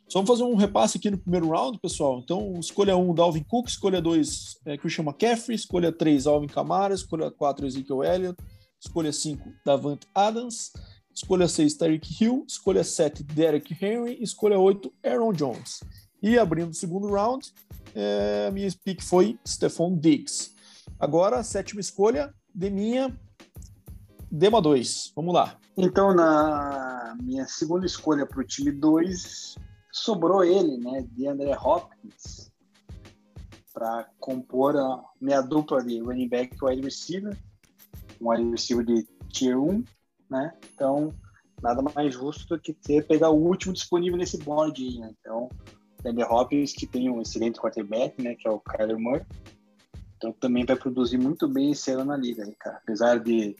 Só 0.08 0.20
vamos 0.20 0.30
fazer 0.30 0.42
um 0.50 0.56
repasse 0.56 0.96
aqui 0.96 1.10
no 1.10 1.18
primeiro 1.18 1.50
round, 1.50 1.78
pessoal. 1.78 2.18
Então, 2.18 2.54
escolha 2.58 2.96
1, 2.96 3.10
um, 3.10 3.14
Dalvin 3.14 3.42
Cook. 3.42 3.68
Escolha 3.68 4.00
2, 4.00 4.60
é, 4.64 4.78
Christian 4.78 5.04
McCaffrey. 5.04 5.54
Escolha 5.54 5.92
3, 5.92 6.26
Alvin 6.26 6.46
Kamara. 6.46 6.94
Escolha 6.94 7.30
4, 7.30 7.66
Ezekiel 7.66 8.02
Elliott. 8.02 8.42
Escolha 8.80 9.12
5, 9.12 9.52
Davant 9.66 10.00
Adams. 10.14 10.72
Escolha 11.14 11.46
6, 11.46 11.74
Tyreek 11.74 12.24
Hill. 12.24 12.44
Escolha 12.48 12.82
7, 12.82 13.22
Derek 13.22 13.76
Henry. 13.84 14.16
Escolha 14.22 14.58
8, 14.58 14.90
Aaron 15.04 15.32
Jones. 15.34 15.80
E 16.22 16.38
abrindo 16.38 16.70
o 16.70 16.74
segundo 16.74 17.08
round, 17.08 17.52
é, 17.94 18.50
minha 18.50 18.68
pick 18.84 19.02
foi 19.02 19.38
Stephon 19.46 19.96
Diggs. 19.96 20.52
Agora, 20.98 21.42
sétima 21.42 21.80
escolha, 21.80 22.34
de 22.54 22.70
minha 22.70 23.16
Dema 24.30 24.60
2. 24.60 25.12
Vamos 25.14 25.32
lá. 25.32 25.56
Então, 25.76 26.14
na 26.14 27.16
minha 27.22 27.46
segunda 27.46 27.86
escolha 27.86 28.26
para 28.26 28.40
o 28.40 28.44
time 28.44 28.70
2, 28.70 29.56
sobrou 29.92 30.44
ele, 30.44 30.76
né? 30.76 31.06
De 31.12 31.26
André 31.26 31.56
Hopkins, 31.56 32.52
para 33.72 34.08
compor 34.18 34.76
a 34.76 35.02
minha 35.20 35.40
dupla 35.40 35.82
de 35.82 36.00
running 36.00 36.28
back 36.28 36.56
e 36.56 36.64
wide 36.64 36.82
receiver. 36.82 37.36
Um 38.20 38.30
wide 38.30 38.50
receiver 38.50 38.84
de 38.84 39.06
tier 39.28 39.58
1, 39.58 39.84
né? 40.28 40.52
Então, 40.74 41.14
nada 41.62 41.82
mais 41.94 42.12
justo 42.12 42.56
do 42.56 42.60
que 42.60 42.72
ter 42.74 43.06
pegar 43.06 43.30
o 43.30 43.40
último 43.40 43.72
disponível 43.72 44.18
nesse 44.18 44.36
board 44.38 44.98
né? 44.98 45.14
Então, 45.20 45.48
André 46.04 46.24
Hopkins, 46.24 46.72
que 46.72 46.86
tem 46.86 47.10
um 47.10 47.20
excelente 47.20 47.60
quarterback, 47.60 48.22
né? 48.22 48.34
Que 48.34 48.46
é 48.46 48.50
o 48.50 48.60
Kyler 48.60 48.98
Murray. 48.98 49.26
Então, 50.16 50.32
também 50.32 50.64
vai 50.64 50.76
produzir 50.76 51.18
muito 51.18 51.48
bem 51.48 51.72
esse 51.72 51.90
ano 51.92 52.06
na 52.06 52.16
liga, 52.16 52.44
aí, 52.44 52.54
cara. 52.58 52.78
Apesar 52.78 53.18
de 53.20 53.56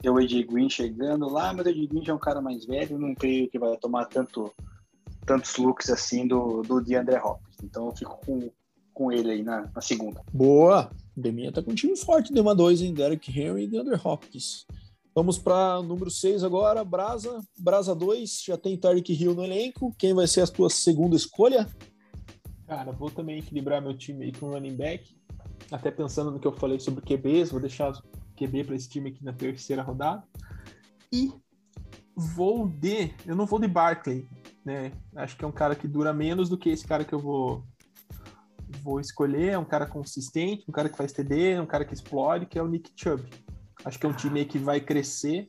ter 0.00 0.10
o 0.10 0.18
AJ 0.18 0.46
Green 0.46 0.70
chegando 0.70 1.28
lá, 1.28 1.52
mas 1.52 1.66
o 1.66 1.68
AJ 1.68 1.86
Green 1.88 2.04
já 2.04 2.12
é 2.12 2.16
um 2.16 2.20
cara 2.20 2.40
mais 2.40 2.64
velho, 2.64 2.98
não 2.98 3.14
creio 3.14 3.50
que 3.50 3.58
vai 3.58 3.76
tomar 3.78 4.06
tanto, 4.06 4.52
tantos 5.26 5.56
looks 5.56 5.90
assim 5.90 6.26
do, 6.26 6.62
do 6.62 6.80
DeAndre 6.80 7.16
Hopkins. 7.16 7.56
Então 7.62 7.86
eu 7.86 7.96
fico 7.96 8.18
com, 8.24 8.50
com 8.94 9.12
ele 9.12 9.30
aí 9.32 9.42
na, 9.42 9.68
na 9.74 9.80
segunda. 9.80 10.22
Boa! 10.32 10.90
Deminha 11.16 11.50
tá 11.50 11.60
com 11.60 11.72
um 11.72 11.74
time 11.74 11.96
forte, 11.96 12.32
Dema 12.32 12.54
2, 12.54 12.80
hein? 12.80 12.94
Derek 12.94 13.28
Henry 13.36 13.64
e 13.64 13.66
DeAndre 13.66 14.00
Hopkins. 14.02 14.64
Vamos 15.18 15.36
para 15.36 15.82
número 15.82 16.12
6 16.12 16.44
agora, 16.44 16.84
Brasa. 16.84 17.40
Brasa 17.58 17.92
2, 17.92 18.44
já 18.46 18.56
tem 18.56 18.78
Tarek 18.78 19.12
Hill 19.12 19.34
no 19.34 19.42
elenco. 19.42 19.92
Quem 19.98 20.14
vai 20.14 20.28
ser 20.28 20.42
a 20.42 20.46
tua 20.46 20.70
segunda 20.70 21.16
escolha? 21.16 21.66
Cara, 22.68 22.92
vou 22.92 23.10
também 23.10 23.40
equilibrar 23.40 23.82
meu 23.82 23.98
time 23.98 24.26
aí 24.26 24.32
com 24.32 24.50
running 24.50 24.76
back. 24.76 25.18
Até 25.72 25.90
pensando 25.90 26.30
no 26.30 26.38
que 26.38 26.46
eu 26.46 26.52
falei 26.52 26.78
sobre 26.78 27.04
QBs, 27.04 27.50
vou 27.50 27.60
deixar 27.60 28.00
QB 28.36 28.62
para 28.62 28.76
esse 28.76 28.88
time 28.88 29.10
aqui 29.10 29.24
na 29.24 29.32
terceira 29.32 29.82
rodada. 29.82 30.22
E 31.12 31.32
vou 32.14 32.68
de. 32.68 33.12
Eu 33.26 33.34
não 33.34 33.44
vou 33.44 33.58
de 33.58 33.66
Barkley, 33.66 34.24
né? 34.64 34.92
Acho 35.16 35.36
que 35.36 35.44
é 35.44 35.48
um 35.48 35.52
cara 35.52 35.74
que 35.74 35.88
dura 35.88 36.12
menos 36.12 36.48
do 36.48 36.56
que 36.56 36.70
esse 36.70 36.86
cara 36.86 37.04
que 37.04 37.12
eu 37.12 37.18
vou 37.18 37.64
vou 38.84 39.00
escolher. 39.00 39.54
É 39.54 39.58
um 39.58 39.64
cara 39.64 39.84
consistente, 39.84 40.64
um 40.68 40.72
cara 40.72 40.88
que 40.88 40.96
faz 40.96 41.10
TD, 41.10 41.58
um 41.58 41.66
cara 41.66 41.84
que 41.84 41.92
explode, 41.92 42.46
que 42.46 42.56
é 42.56 42.62
o 42.62 42.68
Nick 42.68 42.92
Chubb. 42.94 43.28
Acho 43.84 43.98
que 43.98 44.06
é 44.06 44.08
um 44.08 44.14
time 44.14 44.44
que 44.44 44.58
vai 44.58 44.80
crescer. 44.80 45.48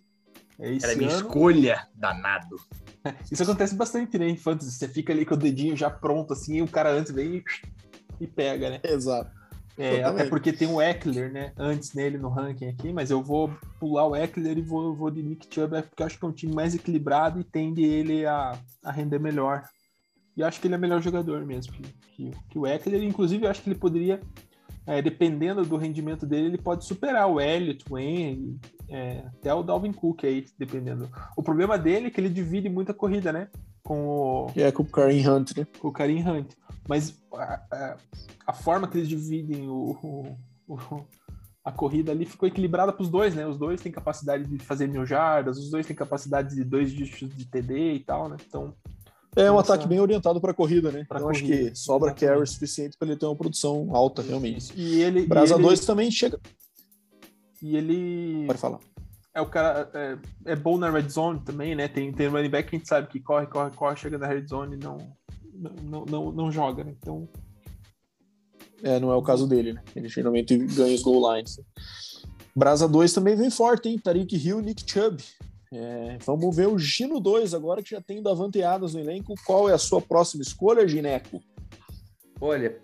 É 0.60 0.74
esse 0.74 0.86
Era 0.86 0.96
minha 0.96 1.10
ano. 1.10 1.28
escolha, 1.28 1.88
danado. 1.96 2.58
Isso 3.32 3.44
acontece 3.44 3.76
bastante, 3.76 4.18
né, 4.18 4.28
em 4.28 4.36
fantasy. 4.36 4.72
Você 4.72 4.88
fica 4.88 5.14
ali 5.14 5.26
com 5.26 5.36
o 5.36 5.38
dedinho 5.38 5.76
já 5.76 5.90
pronto, 5.90 6.34
assim, 6.34 6.58
e 6.58 6.62
o 6.62 6.68
cara 6.68 6.92
antes 6.92 7.12
vem 7.12 7.44
e, 8.20 8.28
pega, 8.28 8.70
né? 8.70 8.80
Exato. 8.84 9.40
É, 9.78 10.04
até 10.04 10.26
porque 10.26 10.52
tem 10.52 10.68
o 10.68 10.82
Eckler, 10.82 11.32
né? 11.32 11.54
Antes 11.58 11.94
nele 11.94 12.18
no 12.18 12.28
ranking 12.28 12.68
aqui, 12.68 12.92
mas 12.92 13.10
eu 13.10 13.24
vou 13.24 13.50
pular 13.80 14.06
o 14.06 14.14
Eckler 14.14 14.58
e 14.58 14.62
vou, 14.62 14.94
vou 14.94 15.10
de 15.10 15.24
Nick 15.24 15.48
Chubb, 15.50 15.78
é 15.78 15.82
porque 15.82 16.04
eu 16.04 16.06
acho 16.06 16.20
que 16.20 16.26
é 16.26 16.28
um 16.28 16.34
time 16.34 16.54
mais 16.54 16.76
equilibrado 16.76 17.40
e 17.40 17.46
tende 17.46 17.82
ele 17.82 18.26
a, 18.26 18.60
a 18.84 18.92
render 18.92 19.20
melhor. 19.20 19.64
E 20.36 20.42
eu 20.42 20.48
acho 20.48 20.60
que 20.60 20.68
ele 20.68 20.76
é 20.76 20.78
melhor 20.78 21.02
jogador 21.02 21.46
mesmo 21.46 21.72
que, 21.72 21.84
que, 22.14 22.32
que 22.50 22.60
o 22.60 22.68
Eckler. 22.68 23.04
Inclusive, 23.04 23.46
eu 23.46 23.50
acho 23.50 23.62
que 23.62 23.70
ele 23.70 23.80
poderia, 23.80 24.20
é, 24.90 25.02
dependendo 25.02 25.64
do 25.64 25.78
rendimento 25.78 26.26
dele, 26.26 26.48
ele 26.48 26.58
pode 26.58 26.84
superar 26.86 27.28
o 27.30 27.40
Elliott, 27.40 27.86
o 27.90 27.98
Henry, 27.98 28.60
é, 28.90 29.20
até 29.28 29.54
o 29.54 29.62
Dalvin 29.62 29.94
Cook 29.94 30.24
aí, 30.26 30.44
dependendo. 30.58 31.08
O 31.38 31.44
problema 31.44 31.78
dele 31.78 32.08
é 32.08 32.10
que 32.10 32.20
ele 32.20 32.30
divide 32.30 32.68
muita 32.70 32.94
corrida, 32.94 33.32
né? 33.32 33.50
Com 33.84 34.08
o, 34.08 34.52
é 34.56 34.72
com 34.72 34.82
o 34.84 34.86
Kareem 34.86 35.28
Hunt, 35.30 35.56
né? 35.56 35.68
com 35.80 35.88
o 35.88 35.92
Karim 35.92 36.28
Hunt. 36.28 36.54
Mas 36.88 37.22
a, 37.34 37.62
a, 37.72 37.98
a 38.48 38.54
forma 38.54 38.88
que 38.88 38.98
eles 38.98 39.08
dividem 39.08 39.70
o, 39.70 39.92
o- 40.02 40.38
o- 40.74 41.06
a 41.64 41.72
corrida 41.72 42.12
ali 42.12 42.26
ficou 42.26 42.48
equilibrada 42.48 42.92
para 42.92 43.04
os 43.04 43.10
dois, 43.10 43.36
né? 43.36 43.46
Os 43.46 43.58
dois 43.58 43.80
têm 43.82 43.92
capacidade 43.92 44.46
de 44.46 44.58
fazer 44.58 44.88
mil 44.88 45.06
jardas, 45.06 45.60
os 45.60 45.70
dois 45.70 45.86
têm 45.86 45.96
capacidade 45.96 46.56
de 46.56 46.64
dois 46.64 46.92
dígitos 46.92 47.36
de 47.36 47.46
TD 47.46 47.94
e 47.94 48.00
tal, 48.00 48.28
né? 48.28 48.38
Então, 48.48 48.74
É 49.36 49.50
um 49.52 49.56
Nossa. 49.56 49.74
ataque 49.74 49.88
bem 49.88 50.00
orientado 50.00 50.42
para 50.42 50.54
corrida, 50.54 50.92
né? 50.92 51.06
Pra 51.08 51.18
acho 51.20 51.26
corrida, 51.42 51.70
que 51.70 51.76
sobra 51.78 52.10
exatamente. 52.10 52.36
carry 52.38 52.48
suficiente 52.48 52.98
para 52.98 53.08
ele 53.08 53.18
ter 53.18 53.26
uma 53.26 53.36
produção 53.36 53.90
alta, 53.96 54.22
realmente. 54.22 54.74
e 54.76 55.02
ele. 55.02 55.26
Brasa 55.28 55.54
e 55.54 55.58
ele, 55.58 55.64
2 55.64 55.86
também 55.86 56.10
chega. 56.12 56.40
E 57.62 57.76
ele 57.78 58.46
Pode 58.48 58.60
falar. 58.60 58.80
é 59.34 59.42
o 59.42 59.46
cara. 59.46 59.90
É, 59.94 60.18
é 60.46 60.56
bom 60.56 60.78
na 60.78 60.90
red 60.90 61.08
zone 61.10 61.40
também, 61.42 61.76
né? 61.76 61.88
Tem, 61.88 62.12
tem 62.12 62.28
running 62.28 62.50
back 62.50 62.70
que 62.70 62.76
a 62.76 62.80
gente 62.80 62.88
sabe 62.88 63.08
que 63.08 63.20
corre, 63.20 63.46
corre, 63.48 63.70
corre, 63.72 63.96
chega 63.98 64.18
na 64.18 64.28
red 64.28 64.48
zone 64.48 64.76
e 64.76 64.80
não, 64.80 64.98
não, 65.84 66.06
não, 66.06 66.32
não 66.32 66.52
joga, 66.52 66.84
né? 66.84 66.94
Então, 67.00 67.28
É, 68.82 69.00
não 69.00 69.12
é 69.12 69.16
o 69.16 69.22
caso 69.22 69.46
dele, 69.48 69.74
né? 69.74 69.84
Ele 69.96 70.08
geralmente 70.10 70.58
ganha 70.58 70.96
os 70.96 71.02
goal 71.04 71.36
lines. 71.36 71.60
Brasa 72.56 72.88
2 72.88 73.14
também 73.14 73.36
vem 73.36 73.52
forte, 73.52 73.90
hein? 73.90 74.00
Tariq 74.00 74.36
Hill, 74.36 74.62
Nick 74.62 74.90
Chubb. 74.90 75.22
É, 75.72 76.18
vamos 76.26 76.56
ver 76.56 76.68
o 76.68 76.80
Gino 76.80 77.20
2 77.20 77.54
agora 77.54 77.84
que 77.84 77.92
já 77.92 78.02
tem 78.02 78.24
Davante 78.24 78.64
Adams 78.64 78.96
no 78.96 79.00
elenco. 79.00 79.36
Qual 79.46 79.70
é 79.70 79.74
a 79.74 79.78
sua 79.78 80.02
próxima 80.02 80.42
escolha, 80.42 80.88
Gineco? 80.88 81.42
Olha, 82.42 82.80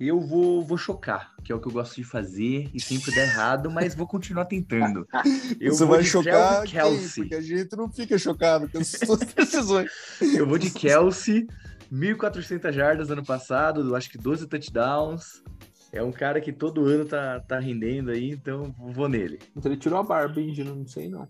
eu 0.00 0.20
vou, 0.20 0.64
vou 0.64 0.76
chocar, 0.76 1.32
que 1.44 1.52
é 1.52 1.54
o 1.54 1.60
que 1.60 1.68
eu 1.68 1.72
gosto 1.72 1.94
de 1.94 2.02
fazer 2.02 2.68
e 2.74 2.80
sempre 2.80 3.14
dá 3.14 3.22
errado, 3.22 3.70
mas 3.70 3.94
vou 3.94 4.06
continuar 4.06 4.46
tentando. 4.46 5.06
Eu 5.60 5.72
Você 5.72 5.84
vou 5.84 5.94
vai 5.94 6.02
de 6.02 6.10
chocar? 6.10 6.64
Kelce. 6.64 7.20
Porque 7.20 7.34
a 7.36 7.40
gente 7.40 7.76
não 7.76 7.88
fica 7.88 8.18
chocado 8.18 8.68
com 8.68 8.78
as 8.78 8.88
suas 8.88 9.20
decisões. 9.32 9.90
Eu 10.36 10.46
vou 10.46 10.58
de 10.58 10.70
Kelsey, 10.70 11.46
1.400 11.92 12.72
jardas 12.72 13.10
ano 13.10 13.24
passado, 13.24 13.94
acho 13.94 14.10
que 14.10 14.18
12 14.18 14.48
touchdowns. 14.48 15.44
É 15.92 16.02
um 16.02 16.10
cara 16.10 16.40
que 16.40 16.52
todo 16.52 16.86
ano 16.86 17.04
tá, 17.04 17.38
tá 17.40 17.60
rendendo 17.60 18.10
aí, 18.10 18.30
então 18.30 18.74
vou 18.92 19.08
nele. 19.08 19.38
então 19.56 19.70
ele 19.70 19.80
tirou 19.80 20.00
a 20.00 20.02
barba, 20.02 20.40
hein, 20.40 20.52
Gino? 20.52 20.74
Não 20.74 20.88
sei 20.88 21.08
não. 21.08 21.28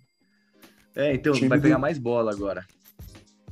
É, 0.96 1.14
então 1.14 1.32
vai 1.48 1.58
do- 1.58 1.62
pegar 1.62 1.78
mais 1.78 1.98
bola 1.98 2.30
agora. 2.32 2.64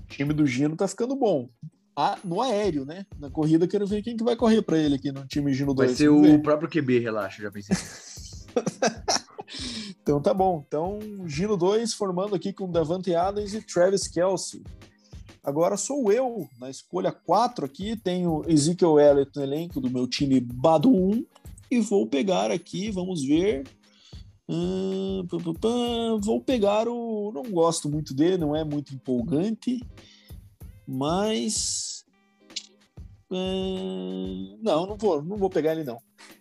O 0.05 0.09
time 0.09 0.33
do 0.33 0.47
Gino 0.47 0.77
tá 0.77 0.87
ficando 0.87 1.17
bom. 1.17 1.49
Ah, 1.97 2.19
no 2.25 2.41
aéreo, 2.41 2.85
né? 2.87 3.05
Na 3.19 3.29
corrida, 3.31 3.67
quero 3.69 3.87
ver 3.87 4.03
quem 4.03 4.17
que 4.17 4.25
vai 4.25 4.35
correr 4.37 4.63
para 4.63 4.79
ele 4.79 4.95
aqui 4.95 5.13
no 5.13 5.27
time 5.27 5.53
Gino 5.53 5.75
2. 5.75 5.91
Vai 5.91 5.97
ser 5.97 6.09
o 6.09 6.41
próprio 6.41 6.69
QB, 6.69 6.99
relaxa, 7.01 7.43
já 7.43 7.51
pensei. 7.51 7.77
Então 10.03 10.21
tá 10.21 10.33
bom. 10.35 10.65
Então, 10.67 10.99
Gino 11.27 11.57
2 11.57 11.95
formando 11.95 12.35
aqui 12.35 12.53
com 12.53 12.71
Davante 12.71 13.15
Adams 13.15 13.55
e 13.55 13.61
Travis 13.63 14.09
Kelsey. 14.09 14.63
Agora 15.45 15.77
sou 15.77 16.11
eu, 16.13 16.49
na 16.59 16.71
escolha 16.71 17.13
4 17.13 17.65
aqui, 17.67 17.97
tenho 17.97 18.43
Ezekiel 18.49 18.99
Elliott 18.99 19.31
no 19.37 19.43
elenco 19.43 19.81
do 19.81 19.91
meu 19.91 20.07
time 20.07 20.41
Bado 20.41 20.91
1 20.91 21.25
e 21.71 21.81
vou 21.81 22.07
pegar 22.07 22.51
aqui, 22.51 22.91
vamos 22.91 23.23
ver. 23.25 23.65
Hum, 24.55 25.27
pá, 25.31 25.39
pá, 25.39 25.53
pá, 25.63 25.69
vou 26.21 26.39
pegar 26.43 26.87
o. 26.87 27.33
Não 27.35 27.43
gosto 27.45 27.89
muito 27.89 28.13
dele, 28.13 28.37
não 28.37 28.55
é 28.55 28.63
muito 28.63 28.95
empolgante, 28.95 29.81
mas. 30.87 32.05
não, 33.31 34.87
não 34.87 34.97
vou, 34.99 35.23
não 35.23 35.39
vou 35.39 35.49
pegar 35.49 35.73
ele 35.73 35.85
não. 35.85 35.99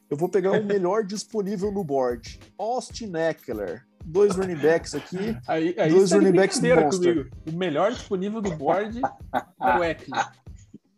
Eu 0.09 0.17
vou 0.17 0.27
pegar 0.27 0.51
o 0.51 0.65
melhor 0.65 1.05
disponível 1.07 1.71
no 1.71 1.85
board. 1.85 2.37
Austin 2.57 3.13
Eckler. 3.15 3.85
Dois 4.03 4.35
running 4.35 4.57
backs 4.57 4.93
aqui. 4.93 5.37
Aí, 5.47 5.73
aí 5.77 5.89
Dois 5.91 6.09
tá 6.09 6.17
running 6.17 6.33
backs 6.33 6.59
monster. 6.59 7.13
comigo. 7.13 7.29
O 7.47 7.51
melhor 7.53 7.93
disponível 7.93 8.41
do 8.41 8.51
board 8.57 8.99
é 8.99 9.77
o 9.77 9.83
Eckler. 9.83 10.31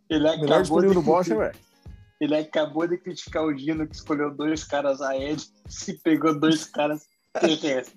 Ele 0.09 0.23
Melhor 0.23 0.33
acabou, 0.37 0.61
disponível 0.61 0.89
de, 0.89 0.95
no 0.95 1.03
board 1.03 1.31
é 1.31 1.35
o 1.35 1.43
Eckler. 1.43 1.72
Ele 2.19 2.35
acabou 2.35 2.87
de 2.87 2.97
criticar 2.97 3.43
o 3.43 3.57
Gino 3.57 3.87
que 3.87 3.95
escolheu 3.95 4.33
dois 4.33 4.63
caras 4.63 5.01
aéreos 5.01 5.51
e 5.87 5.93
pegou 5.93 6.37
dois 6.39 6.65
caras 6.65 7.07
terrestres. 7.39 7.95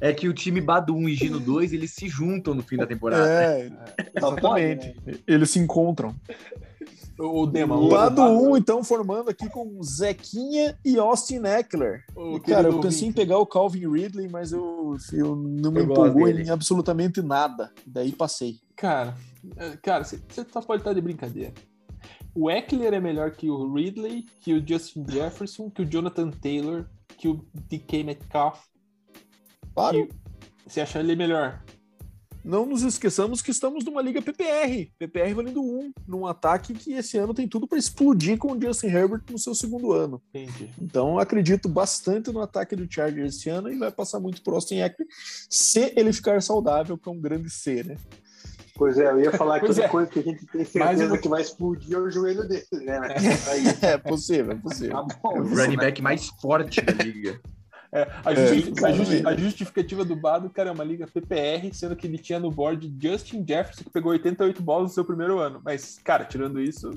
É 0.00 0.12
que 0.12 0.28
o 0.28 0.34
time 0.34 0.60
Badum 0.60 1.08
e 1.08 1.14
Gino 1.14 1.40
2, 1.40 1.72
eles 1.72 1.92
se 1.92 2.08
juntam 2.08 2.54
no 2.54 2.62
fim 2.62 2.76
da 2.76 2.86
temporada. 2.86 3.26
É, 3.26 3.70
pode, 4.20 4.36
exatamente. 4.36 4.96
né? 5.04 5.18
Eles 5.26 5.50
se 5.50 5.58
encontram. 5.58 6.14
O 7.18 7.46
Dema, 7.46 7.76
O 7.76 7.88
Bado 7.88 8.22
1, 8.22 8.56
então, 8.58 8.84
formando 8.84 9.28
aqui 9.28 9.48
com 9.50 9.82
Zequinha 9.82 10.78
e 10.84 10.96
Austin 10.98 11.42
Eckler. 11.44 12.04
o 12.14 12.38
cara, 12.38 12.68
eu 12.68 12.78
pensei 12.80 13.08
em 13.08 13.12
pegar 13.12 13.38
o 13.38 13.46
Calvin 13.46 13.90
Ridley, 13.90 14.28
mas 14.28 14.52
eu, 14.52 14.96
eu 15.12 15.34
não 15.34 15.72
me 15.72 15.80
Eu 15.80 15.84
empolgou 15.84 16.28
em 16.28 16.48
absolutamente 16.48 17.20
nada. 17.20 17.72
Daí 17.84 18.12
passei. 18.12 18.60
Cara, 18.76 19.16
é, 19.56 19.76
cara, 19.78 20.04
você 20.04 20.20
você 20.28 20.46
só 20.48 20.60
pode 20.62 20.82
estar 20.82 20.92
de 20.92 21.00
brincadeira. 21.00 21.52
O 22.40 22.48
Eckler 22.48 22.94
é 22.94 23.00
melhor 23.00 23.32
que 23.32 23.50
o 23.50 23.74
Ridley, 23.74 24.24
que 24.40 24.54
o 24.54 24.64
Justin 24.64 25.04
Jefferson, 25.10 25.68
que 25.68 25.82
o 25.82 25.84
Jonathan 25.84 26.30
Taylor, 26.30 26.86
que 27.16 27.26
o 27.26 27.44
DK 27.52 28.04
Metcalf. 28.04 28.60
Claro, 29.74 29.98
E 29.98 30.08
Você 30.64 30.80
acha 30.80 31.00
ele 31.00 31.16
melhor? 31.16 31.60
não 32.44 32.64
nos 32.64 32.82
esqueçamos 32.82 33.42
que 33.42 33.50
estamos 33.50 33.84
numa 33.84 34.00
liga 34.00 34.22
PPR. 34.22 34.88
PPR 34.96 35.34
valendo 35.34 35.60
1, 35.60 35.92
num 36.06 36.26
ataque 36.26 36.72
que 36.74 36.92
esse 36.92 37.18
ano 37.18 37.34
tem 37.34 37.48
tudo 37.48 37.66
para 37.66 37.76
explodir 37.76 38.38
com 38.38 38.52
o 38.52 38.60
Justin 38.60 38.86
Herbert 38.86 39.22
no 39.28 39.38
seu 39.38 39.52
segundo 39.52 39.92
ano. 39.92 40.22
Entendi. 40.32 40.70
Então, 40.80 41.18
acredito 41.18 41.68
bastante 41.68 42.30
no 42.30 42.40
ataque 42.40 42.76
do 42.76 42.90
Chargers 42.90 43.34
esse 43.34 43.50
ano 43.50 43.68
e 43.68 43.76
vai 43.76 43.90
passar 43.90 44.20
muito 44.20 44.42
pro 44.42 44.54
Austin 44.54 44.76
Eckler 44.76 45.08
se 45.50 45.92
ele 45.96 46.12
ficar 46.12 46.40
saudável, 46.40 46.96
que 46.96 47.08
é 47.08 47.12
um 47.12 47.20
grande 47.20 47.50
C, 47.50 47.82
né? 47.82 47.96
Pois 48.78 48.96
é, 48.96 49.10
eu 49.10 49.20
ia 49.20 49.32
falar 49.32 49.58
que 49.60 49.66
é. 49.80 49.88
coisa 49.88 50.08
que 50.08 50.20
a 50.20 50.22
gente 50.22 50.46
tem 50.46 50.60
Mais 50.60 50.68
certeza 50.70 51.06
uma- 51.06 51.18
que 51.18 51.28
vai 51.28 51.42
explodir 51.42 51.94
é 51.96 51.98
o 51.98 52.08
joelho 52.10 52.46
dele, 52.46 52.64
né? 52.84 53.00
Aí, 53.50 53.64
É 53.82 53.98
possível, 53.98 54.52
é 54.52 54.54
possível. 54.54 55.04
tá 55.04 55.16
bom. 55.20 55.40
O 55.40 55.46
isso, 55.46 55.54
running 55.56 55.76
né? 55.76 55.82
back 55.84 56.00
mais 56.00 56.28
forte 56.40 56.80
da 56.80 56.92
liga. 57.04 57.40
É, 57.90 58.02
a, 58.24 58.32
É, 58.32 58.54
justi- 58.54 59.26
a 59.26 59.30
a 59.30 59.36
justificativa 59.36 60.04
do 60.04 60.14
Bado, 60.14 60.48
cara, 60.50 60.68
é 60.68 60.72
uma 60.72 60.84
liga 60.84 61.06
PPR, 61.06 61.72
sendo 61.74 61.96
que 61.96 62.06
ele 62.06 62.18
tinha 62.18 62.38
no 62.38 62.50
board 62.50 62.94
Justin 63.02 63.44
Jefferson, 63.48 63.82
que 63.84 63.90
pegou 63.90 64.12
88 64.12 64.62
bolas 64.62 64.90
no 64.90 64.94
seu 64.94 65.04
primeiro 65.04 65.38
ano. 65.40 65.60
Mas, 65.64 65.98
cara, 66.04 66.24
tirando 66.24 66.60
isso. 66.60 66.90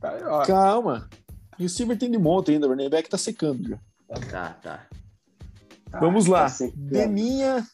Tá, 0.00 0.16
ó, 0.26 0.44
Calma. 0.44 1.08
E 1.58 1.64
o 1.64 1.68
Silver 1.68 1.96
tem 1.96 2.10
de 2.10 2.18
monta 2.18 2.50
ainda, 2.50 2.66
o 2.66 2.70
running 2.70 2.90
back 2.90 3.08
tá 3.08 3.16
secando 3.16 3.66
já. 3.68 3.78
Tá, 4.30 4.50
tá. 4.62 4.86
Tá, 5.90 6.00
Vamos 6.00 6.26
lá. 6.26 6.42
tá 6.42 6.48
secando. 6.50 6.76
Deminha, 6.90 7.64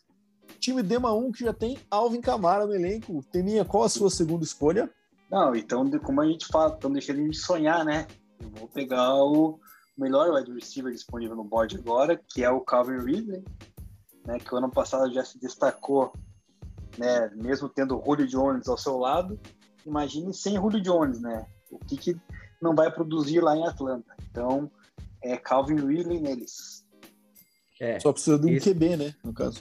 time 0.65 0.83
Dema 0.83 1.13
1 1.13 1.33
que 1.33 1.45
já 1.45 1.53
tem 1.53 1.79
Alvin 1.91 2.21
Camara 2.21 2.67
no 2.67 2.75
elenco. 2.75 3.25
Deminha, 3.33 3.65
qual 3.65 3.85
a 3.85 3.89
sua 3.89 4.11
segunda 4.11 4.45
escolha? 4.45 4.91
Não, 5.31 5.55
então, 5.55 5.85
de- 5.89 5.99
como 5.99 6.21
a 6.21 6.27
gente 6.27 6.47
fala, 6.47 6.73
estão 6.75 6.93
deixando 6.93 7.21
a 7.21 7.23
gente 7.25 7.37
sonhar, 7.39 7.85
né? 7.85 8.07
Eu 8.41 8.51
vou 8.51 8.69
pegar 8.69 9.15
o 9.15 9.59
melhor 9.97 10.33
wide 10.35 10.53
receiver 10.53 10.93
disponível 10.93 11.37
no 11.37 11.45
board 11.45 11.77
agora, 11.77 12.17
que 12.17 12.45
é 12.45 12.51
o 12.51 12.61
Calvin 12.61 12.99
Ridley, 12.99 13.45
né? 14.27 14.39
Que 14.39 14.55
o 14.55 14.59
ano 14.59 14.71
passado 14.71 15.13
já 15.13 15.25
se 15.25 15.39
destacou, 15.39 16.13
né? 16.99 17.31
Mesmo 17.35 17.69
tendo 17.69 17.99
o 17.99 18.05
Julio 18.05 18.27
Jones 18.27 18.69
ao 18.69 18.79
seu 18.79 18.97
lado. 18.99 19.39
Imagine 19.87 20.33
sem 20.33 20.55
Julio 20.55 20.81
Jones, 20.81 21.21
né? 21.21 21.47
O 21.71 21.79
que, 21.79 21.97
que 21.97 22.17
não 22.61 22.75
vai 22.75 22.91
produzir 22.93 23.41
lá 23.41 23.57
em 23.57 23.67
Atlanta. 23.67 24.15
Então, 24.31 24.71
é 25.23 25.37
Calvin 25.37 25.77
Ridley 25.77 26.21
neles. 26.21 26.85
É. 27.81 27.99
Só 27.99 28.13
precisa 28.13 28.39
de 28.39 28.47
um 28.47 28.51
Esse- 28.51 28.73
QB, 28.73 28.97
né? 28.97 29.15
No 29.25 29.33
caso. 29.33 29.61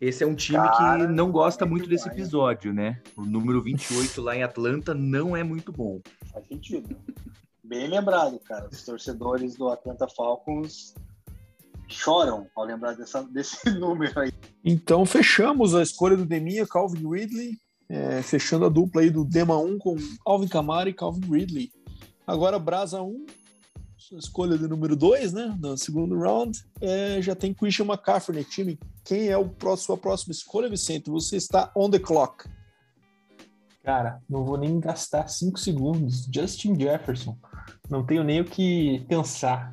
Esse 0.00 0.24
é 0.24 0.26
um 0.26 0.34
time 0.34 0.58
Cara, 0.58 1.06
que 1.06 1.12
não 1.12 1.30
gosta 1.30 1.64
muito 1.64 1.88
desse 1.88 2.08
episódio, 2.08 2.72
né? 2.72 3.00
O 3.16 3.24
número 3.24 3.62
28 3.62 4.20
lá 4.20 4.36
em 4.36 4.42
Atlanta 4.42 4.92
não 4.94 5.36
é 5.36 5.42
muito 5.42 5.72
bom. 5.72 6.00
Faz 6.32 6.46
sentido. 6.46 6.96
Bem 7.62 7.88
lembrado, 7.88 8.38
cara. 8.40 8.68
Os 8.70 8.84
torcedores 8.84 9.56
do 9.56 9.68
Atlanta 9.68 10.06
Falcons 10.08 10.94
choram 11.88 12.46
ao 12.56 12.64
lembrar 12.64 12.94
dessa, 12.94 13.22
desse 13.22 13.58
número 13.78 14.18
aí. 14.20 14.32
Então 14.64 15.06
fechamos 15.06 15.74
a 15.74 15.82
escolha 15.82 16.16
do 16.16 16.26
Deminha, 16.26 16.66
Calvin 16.66 17.08
Ridley. 17.08 17.58
é, 17.88 18.22
fechando 18.22 18.64
a 18.64 18.68
dupla 18.68 19.02
aí 19.02 19.10
do 19.10 19.24
Dema 19.24 19.56
1 19.58 19.78
com 19.78 19.96
Alvin 20.26 20.48
Camara 20.48 20.88
e 20.88 20.94
Calvin 20.94 21.30
Ridley. 21.30 21.70
Agora 22.26 22.58
Brasa 22.58 23.02
1, 23.02 23.10
sua 23.12 23.26
escolha 24.12 24.56
do 24.56 24.68
número 24.68 24.94
2, 24.94 25.32
né? 25.32 25.56
No 25.60 25.76
segundo 25.76 26.18
round. 26.18 26.64
é, 26.80 27.20
já 27.22 27.34
tem 27.34 27.54
Christian 27.54 27.86
McCaffrey 27.86 28.38
no 28.38 28.44
time. 28.44 28.78
Quem 29.04 29.28
é 29.28 29.38
o 29.38 29.50
sua 29.76 29.96
próxima 29.96 30.32
escolha, 30.32 30.68
Vicente? 30.68 31.10
Você 31.10 31.36
está 31.36 31.70
on 31.76 31.90
the 31.90 31.98
clock. 31.98 32.44
Cara, 33.82 34.20
não 34.28 34.44
vou 34.44 34.56
nem 34.56 34.80
gastar 34.80 35.28
5 35.28 35.58
segundos. 35.58 36.26
Justin 36.32 36.78
Jefferson. 36.78 37.36
Não 37.90 38.04
tenho 38.04 38.24
nem 38.24 38.40
o 38.40 38.44
que 38.44 39.04
pensar. 39.08 39.70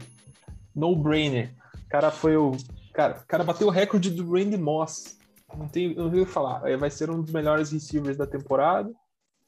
No 0.76 0.96
brainer. 0.96 1.54
Cara 1.90 2.12
foi 2.12 2.36
o. 2.36 2.52
Cara, 2.94 3.14
cara 3.28 3.44
bateu 3.44 3.68
o 3.68 3.72
recorde 3.72 4.10
do 4.10 4.30
Randy 4.30 4.58
Moss. 4.58 5.18
Não 5.58 5.68
tenho, 5.68 5.96
não 5.96 6.10
tenho 6.10 6.24
o 6.24 6.26
que 6.26 6.32
falar. 6.32 6.70
É, 6.70 6.76
Vai 6.76 6.90
ser 6.90 7.10
um 7.10 7.22
dos 7.22 7.32
melhores 7.32 7.72
receivers 7.72 8.18
da 8.18 8.28
temporada. 8.28 8.92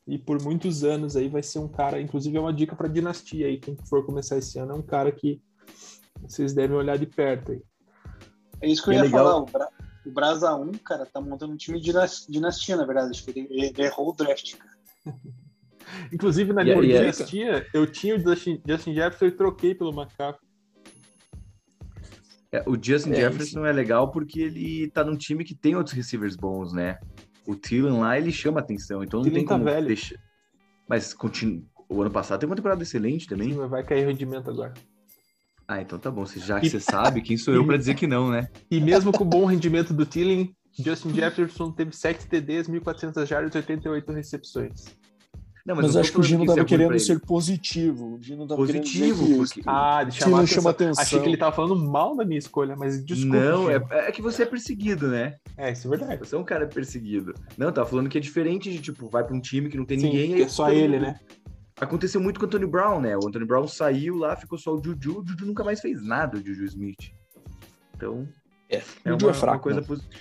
E 0.07 0.17
por 0.17 0.41
muitos 0.41 0.83
anos 0.83 1.15
aí 1.15 1.29
vai 1.29 1.41
ser 1.41 1.59
um 1.59 1.67
cara, 1.67 2.01
inclusive 2.01 2.35
é 2.35 2.39
uma 2.39 2.53
dica 2.53 2.75
para 2.75 2.87
dinastia 2.89 3.47
aí, 3.47 3.57
quem 3.57 3.75
for 3.87 4.05
começar 4.05 4.37
esse 4.37 4.59
ano, 4.59 4.73
é 4.73 4.75
um 4.75 4.81
cara 4.81 5.11
que 5.11 5.41
vocês 6.21 6.53
devem 6.53 6.75
olhar 6.75 6.97
de 6.97 7.05
perto 7.05 7.53
aí. 7.53 7.61
É 8.61 8.67
isso 8.69 8.83
que 8.83 8.89
eu 8.89 8.93
É 8.93 8.95
ia 8.97 9.01
legal. 9.03 9.25
falar. 9.25 9.37
O, 9.41 9.45
Bra 9.45 9.69
o 10.05 10.11
Brasa 10.11 10.55
1, 10.55 10.71
cara, 10.79 11.05
tá 11.05 11.21
montando 11.21 11.53
um 11.53 11.57
time 11.57 11.79
de 11.79 11.85
dinas- 11.85 12.25
dinastia, 12.29 12.75
na 12.75 12.85
verdade. 12.85 13.11
Acho 13.11 13.23
que 13.23 13.31
ele, 13.39 13.47
ele 13.49 13.81
errou 13.81 14.09
o 14.09 14.13
draft, 14.13 14.55
cara. 14.57 14.73
Inclusive 16.11 16.51
na 16.53 16.61
aí, 16.61 16.75
minha 16.75 16.95
é- 16.97 16.99
dinastia, 17.11 17.65
eu 17.73 17.89
tinha 17.89 18.15
o 18.15 18.19
Justin, 18.19 18.61
Justin 18.67 18.93
Jefferson 18.93 19.25
e 19.25 19.31
troquei 19.31 19.73
pelo 19.75 19.91
McCaffrey. 19.91 20.47
É, 22.51 22.63
o 22.69 22.77
Justin 22.81 23.11
É, 23.11 23.15
Jefferson 23.15 23.65
é 23.65 23.71
legal 23.71 24.11
porque 24.11 24.39
ele 24.41 24.89
tá 24.91 25.03
num 25.03 25.17
time 25.17 25.43
que 25.43 25.55
tem 25.55 25.75
outros 25.75 25.95
receivers 25.95 26.35
bons, 26.35 26.71
né? 26.73 26.99
O 27.45 27.55
Thielen 27.55 27.99
lá, 27.99 28.17
ele 28.17 28.31
chama 28.31 28.59
atenção, 28.59 29.03
então 29.03 29.21
não 29.21 29.29
tem 29.29 29.43
tá 29.43 29.53
como 29.53 29.65
velho. 29.65 29.87
deixar... 29.87 30.15
Mas 30.87 31.13
continu... 31.13 31.65
o 31.89 32.01
ano 32.01 32.11
passado 32.11 32.39
teve 32.39 32.49
uma 32.49 32.55
temporada 32.55 32.81
excelente 32.83 33.27
também. 33.27 33.53
Sim, 33.53 33.67
vai 33.67 33.83
cair 33.83 34.05
rendimento 34.05 34.49
agora. 34.49 34.73
Ah, 35.67 35.81
então 35.81 35.97
tá 35.97 36.11
bom. 36.11 36.25
Já 36.25 36.59
que 36.59 36.69
você 36.69 36.79
sabe, 36.79 37.21
quem 37.21 37.37
sou 37.37 37.53
eu 37.53 37.65
pra 37.65 37.77
dizer 37.77 37.95
que 37.95 38.05
não, 38.05 38.29
né? 38.29 38.49
E 38.69 38.79
mesmo 38.79 39.11
com 39.11 39.23
o 39.23 39.27
bom 39.27 39.45
rendimento 39.45 39.93
do 39.93 40.05
Thielen, 40.05 40.53
Justin 40.77 41.13
Jefferson 41.13 41.71
teve 41.71 41.95
7 41.95 42.27
TDs, 42.27 42.67
1.400 42.67 43.25
jardas 43.25 43.53
e 43.53 43.57
88 43.57 44.11
recepções. 44.11 44.85
Não, 45.65 45.75
Mas, 45.77 45.85
eu 45.85 45.93
não 45.93 46.01
acho 46.01 46.11
que 46.11 46.19
o 46.19 46.23
Gino 46.23 46.43
isso 46.43 46.51
é 46.51 46.55
tava 46.55 46.67
ruim 46.67 46.77
pra 46.77 46.77
querendo 46.87 46.99
ser 46.99 47.19
positivo. 47.21 48.15
O 48.15 48.21
Gino 48.21 48.45
tava 48.45 48.57
Positivo, 48.59 49.21
querendo 49.23 49.37
porque- 49.37 49.61
que 49.61 49.69
Ah, 49.69 50.03
de 50.03 50.11
Sim, 50.13 50.19
chamar 50.19 50.29
não 50.31 50.37
atenção. 50.39 50.55
chama 50.55 50.69
atenção. 50.71 51.01
Achei 51.03 51.19
que 51.21 51.25
ele 51.29 51.37
tava 51.37 51.55
falando 51.55 51.75
mal 51.77 52.17
da 52.17 52.25
minha 52.25 52.37
escolha, 52.37 52.75
mas 52.75 53.01
desculpa. 53.05 53.37
Não, 53.37 53.69
é, 53.69 53.75
é 53.91 54.11
que 54.11 54.21
você 54.21 54.43
é 54.43 54.45
perseguido, 54.45 55.07
né? 55.07 55.37
É, 55.55 55.71
isso 55.71 55.87
é 55.87 55.89
verdade. 55.97 56.19
Você 56.19 56.35
é 56.35 56.37
um 56.37 56.43
cara 56.43 56.67
perseguido. 56.67 57.33
Não, 57.57 57.67
eu 57.67 57.71
tava 57.71 57.87
falando 57.89 58.09
que 58.09 58.17
é 58.17 58.21
diferente 58.21 58.69
de, 58.69 58.79
tipo, 58.81 59.07
vai 59.07 59.23
pra 59.23 59.33
um 59.33 59.39
time 59.39 59.69
que 59.69 59.77
não 59.77 59.85
tem 59.85 59.97
Sim, 59.97 60.07
ninguém. 60.07 60.27
que 60.29 60.33
aí 60.35 60.41
é 60.41 60.47
só 60.49 60.69
ele, 60.69 60.97
mundo- 60.97 61.01
né? 61.03 61.19
Aconteceu 61.79 62.19
muito 62.19 62.39
com 62.41 62.45
o 62.45 62.47
Anthony 62.47 62.65
Brown, 62.65 62.99
né? 62.99 63.15
O 63.15 63.25
Anthony 63.25 63.45
Brown 63.45 63.65
saiu 63.67 64.17
lá, 64.17 64.35
ficou 64.35 64.57
só 64.57 64.73
o 64.75 64.83
Juju. 64.83 65.21
O 65.21 65.25
Juju 65.25 65.45
nunca 65.45 65.63
mais 65.63 65.79
fez 65.79 66.03
nada, 66.05 66.37
o 66.37 66.45
Juju 66.45 66.65
Smith. 66.65 67.11
Então, 67.95 68.27
É, 68.69 68.77
é 68.77 68.81
Juju 69.11 69.25
uma, 69.27 69.31
é 69.31 69.33
fraco, 69.33 69.55
uma 69.55 69.59
coisa 69.59 69.79
né? 69.81 69.87
positiva. 69.87 70.13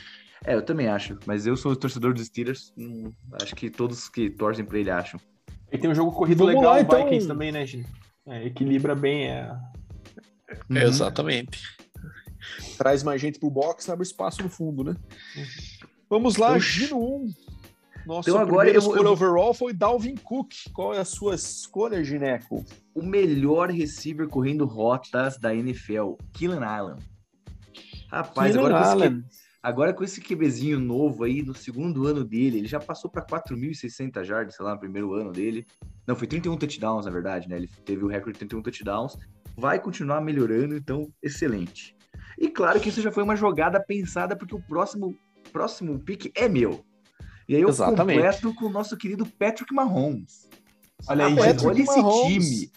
É, 0.45 0.55
eu 0.55 0.63
também 0.63 0.89
acho. 0.89 1.19
Mas 1.27 1.47
eu 1.47 1.57
sou 1.57 1.75
torcedor 1.77 2.15
dos 2.15 2.27
Steelers. 2.27 2.73
hum, 2.77 3.13
acho 3.41 3.55
que 3.57 3.69
todos 3.71 4.09
que 4.09 4.31
torcem 4.31 4.65
pra 4.65 4.79
ele 4.79 4.91
acham. 4.91 5.21
E 5.73 5.79
tem 5.79 5.91
um 5.91 5.95
jogo 5.95 6.13
corrido 6.13 6.39
Vamos 6.41 6.55
legal, 6.55 6.73
lá, 6.75 6.81
então. 6.81 7.05
Vikings 7.05 7.27
também, 7.27 7.51
né, 7.51 7.65
Gino? 7.67 7.85
É, 8.27 8.45
equilibra 8.47 8.95
bem. 8.95 9.27
É... 9.29 9.51
Uhum. 10.71 10.77
Exatamente. 10.77 11.59
Traz 12.77 13.03
mais 13.03 13.21
gente 13.21 13.39
pro 13.39 13.51
box, 13.51 13.89
abre 13.89 14.05
espaço 14.07 14.43
no 14.43 14.49
fundo, 14.49 14.85
né? 14.85 14.97
Vamos 16.11 16.37
lá, 16.37 16.59
Gino 16.59 16.99
1. 16.99 17.35
Nossa 18.05 18.29
então 18.29 18.41
agora 18.43 18.69
eu 18.69 18.79
escolha 18.81 19.07
eu- 19.07 19.13
overall 19.13 19.55
foi 19.55 19.73
Dalvin 19.73 20.17
Cook. 20.17 20.53
Qual 20.75 20.93
é 20.93 20.99
a 20.99 21.05
sua 21.05 21.37
escolha, 21.37 22.03
Gineco? 22.03 22.65
O 22.95 23.01
melhor 23.03 23.71
receiver 23.71 24.27
correndo 24.29 24.67
rotas 24.67 25.39
da 25.39 25.55
NFL, 25.55 26.15
Killen 26.33 26.65
Allen. 26.65 26.97
Rapaz, 28.11 28.53
Keenan 28.55 28.69
agora 28.69 28.87
Allen. 28.91 29.23
que- 29.23 29.42
agora 29.63 29.95
com 29.95 30.03
esse 30.03 30.21
QBzinho 30.21 30.81
novo 30.81 31.25
aí, 31.25 31.43
no 31.43 31.55
segundo 31.55 32.07
ano 32.07 32.25
dele, 32.25 32.59
ele 32.59 32.67
já 32.67 32.81
passou 32.81 33.11
para 33.11 33.25
4.600 33.25 34.25
jardas, 34.25 34.57
sei 34.57 34.65
lá, 34.65 34.73
no 34.73 34.81
primeiro 34.81 35.15
ano 35.15 35.31
dele. 35.31 35.67
Não, 36.07 36.17
foi 36.17 36.27
31 36.27 36.57
touchdowns, 36.57 37.05
na 37.07 37.13
verdade, 37.13 37.49
né? 37.49 37.57
Ele 37.57 37.69
teve 37.85 38.05
o 38.05 38.09
recorde 38.09 38.33
de 38.33 38.39
31 38.41 38.63
touchdowns. 38.63 39.17
Vai 39.57 39.79
continuar 39.79 40.21
melhorando, 40.21 40.75
então, 40.77 41.13
excelente. 41.23 41.95
E 42.39 42.49
claro 42.49 42.81
que 42.81 42.89
isso 42.89 43.01
já 43.01 43.13
foi 43.13 43.23
uma 43.23 43.37
jogada 43.37 43.81
pensada, 43.81 44.35
porque 44.35 44.55
o 44.55 44.61
próximo, 44.61 45.17
próximo 45.53 45.99
pick 45.99 46.33
é 46.35 46.49
meu. 46.49 46.85
E 47.49 47.55
aí 47.55 47.63
eu 47.63 47.69
Exatamente. 47.69 48.17
completo 48.19 48.55
com 48.55 48.67
o 48.67 48.71
nosso 48.71 48.97
querido 48.97 49.27
Patrick 49.27 49.73
Mahomes. 49.75 50.49
Olha 51.09 51.27
aí, 51.27 51.35
Gino. 51.35 51.69
olha 51.69 51.83
esse 51.83 52.01
Mahomes. 52.01 52.49
time. 52.49 52.71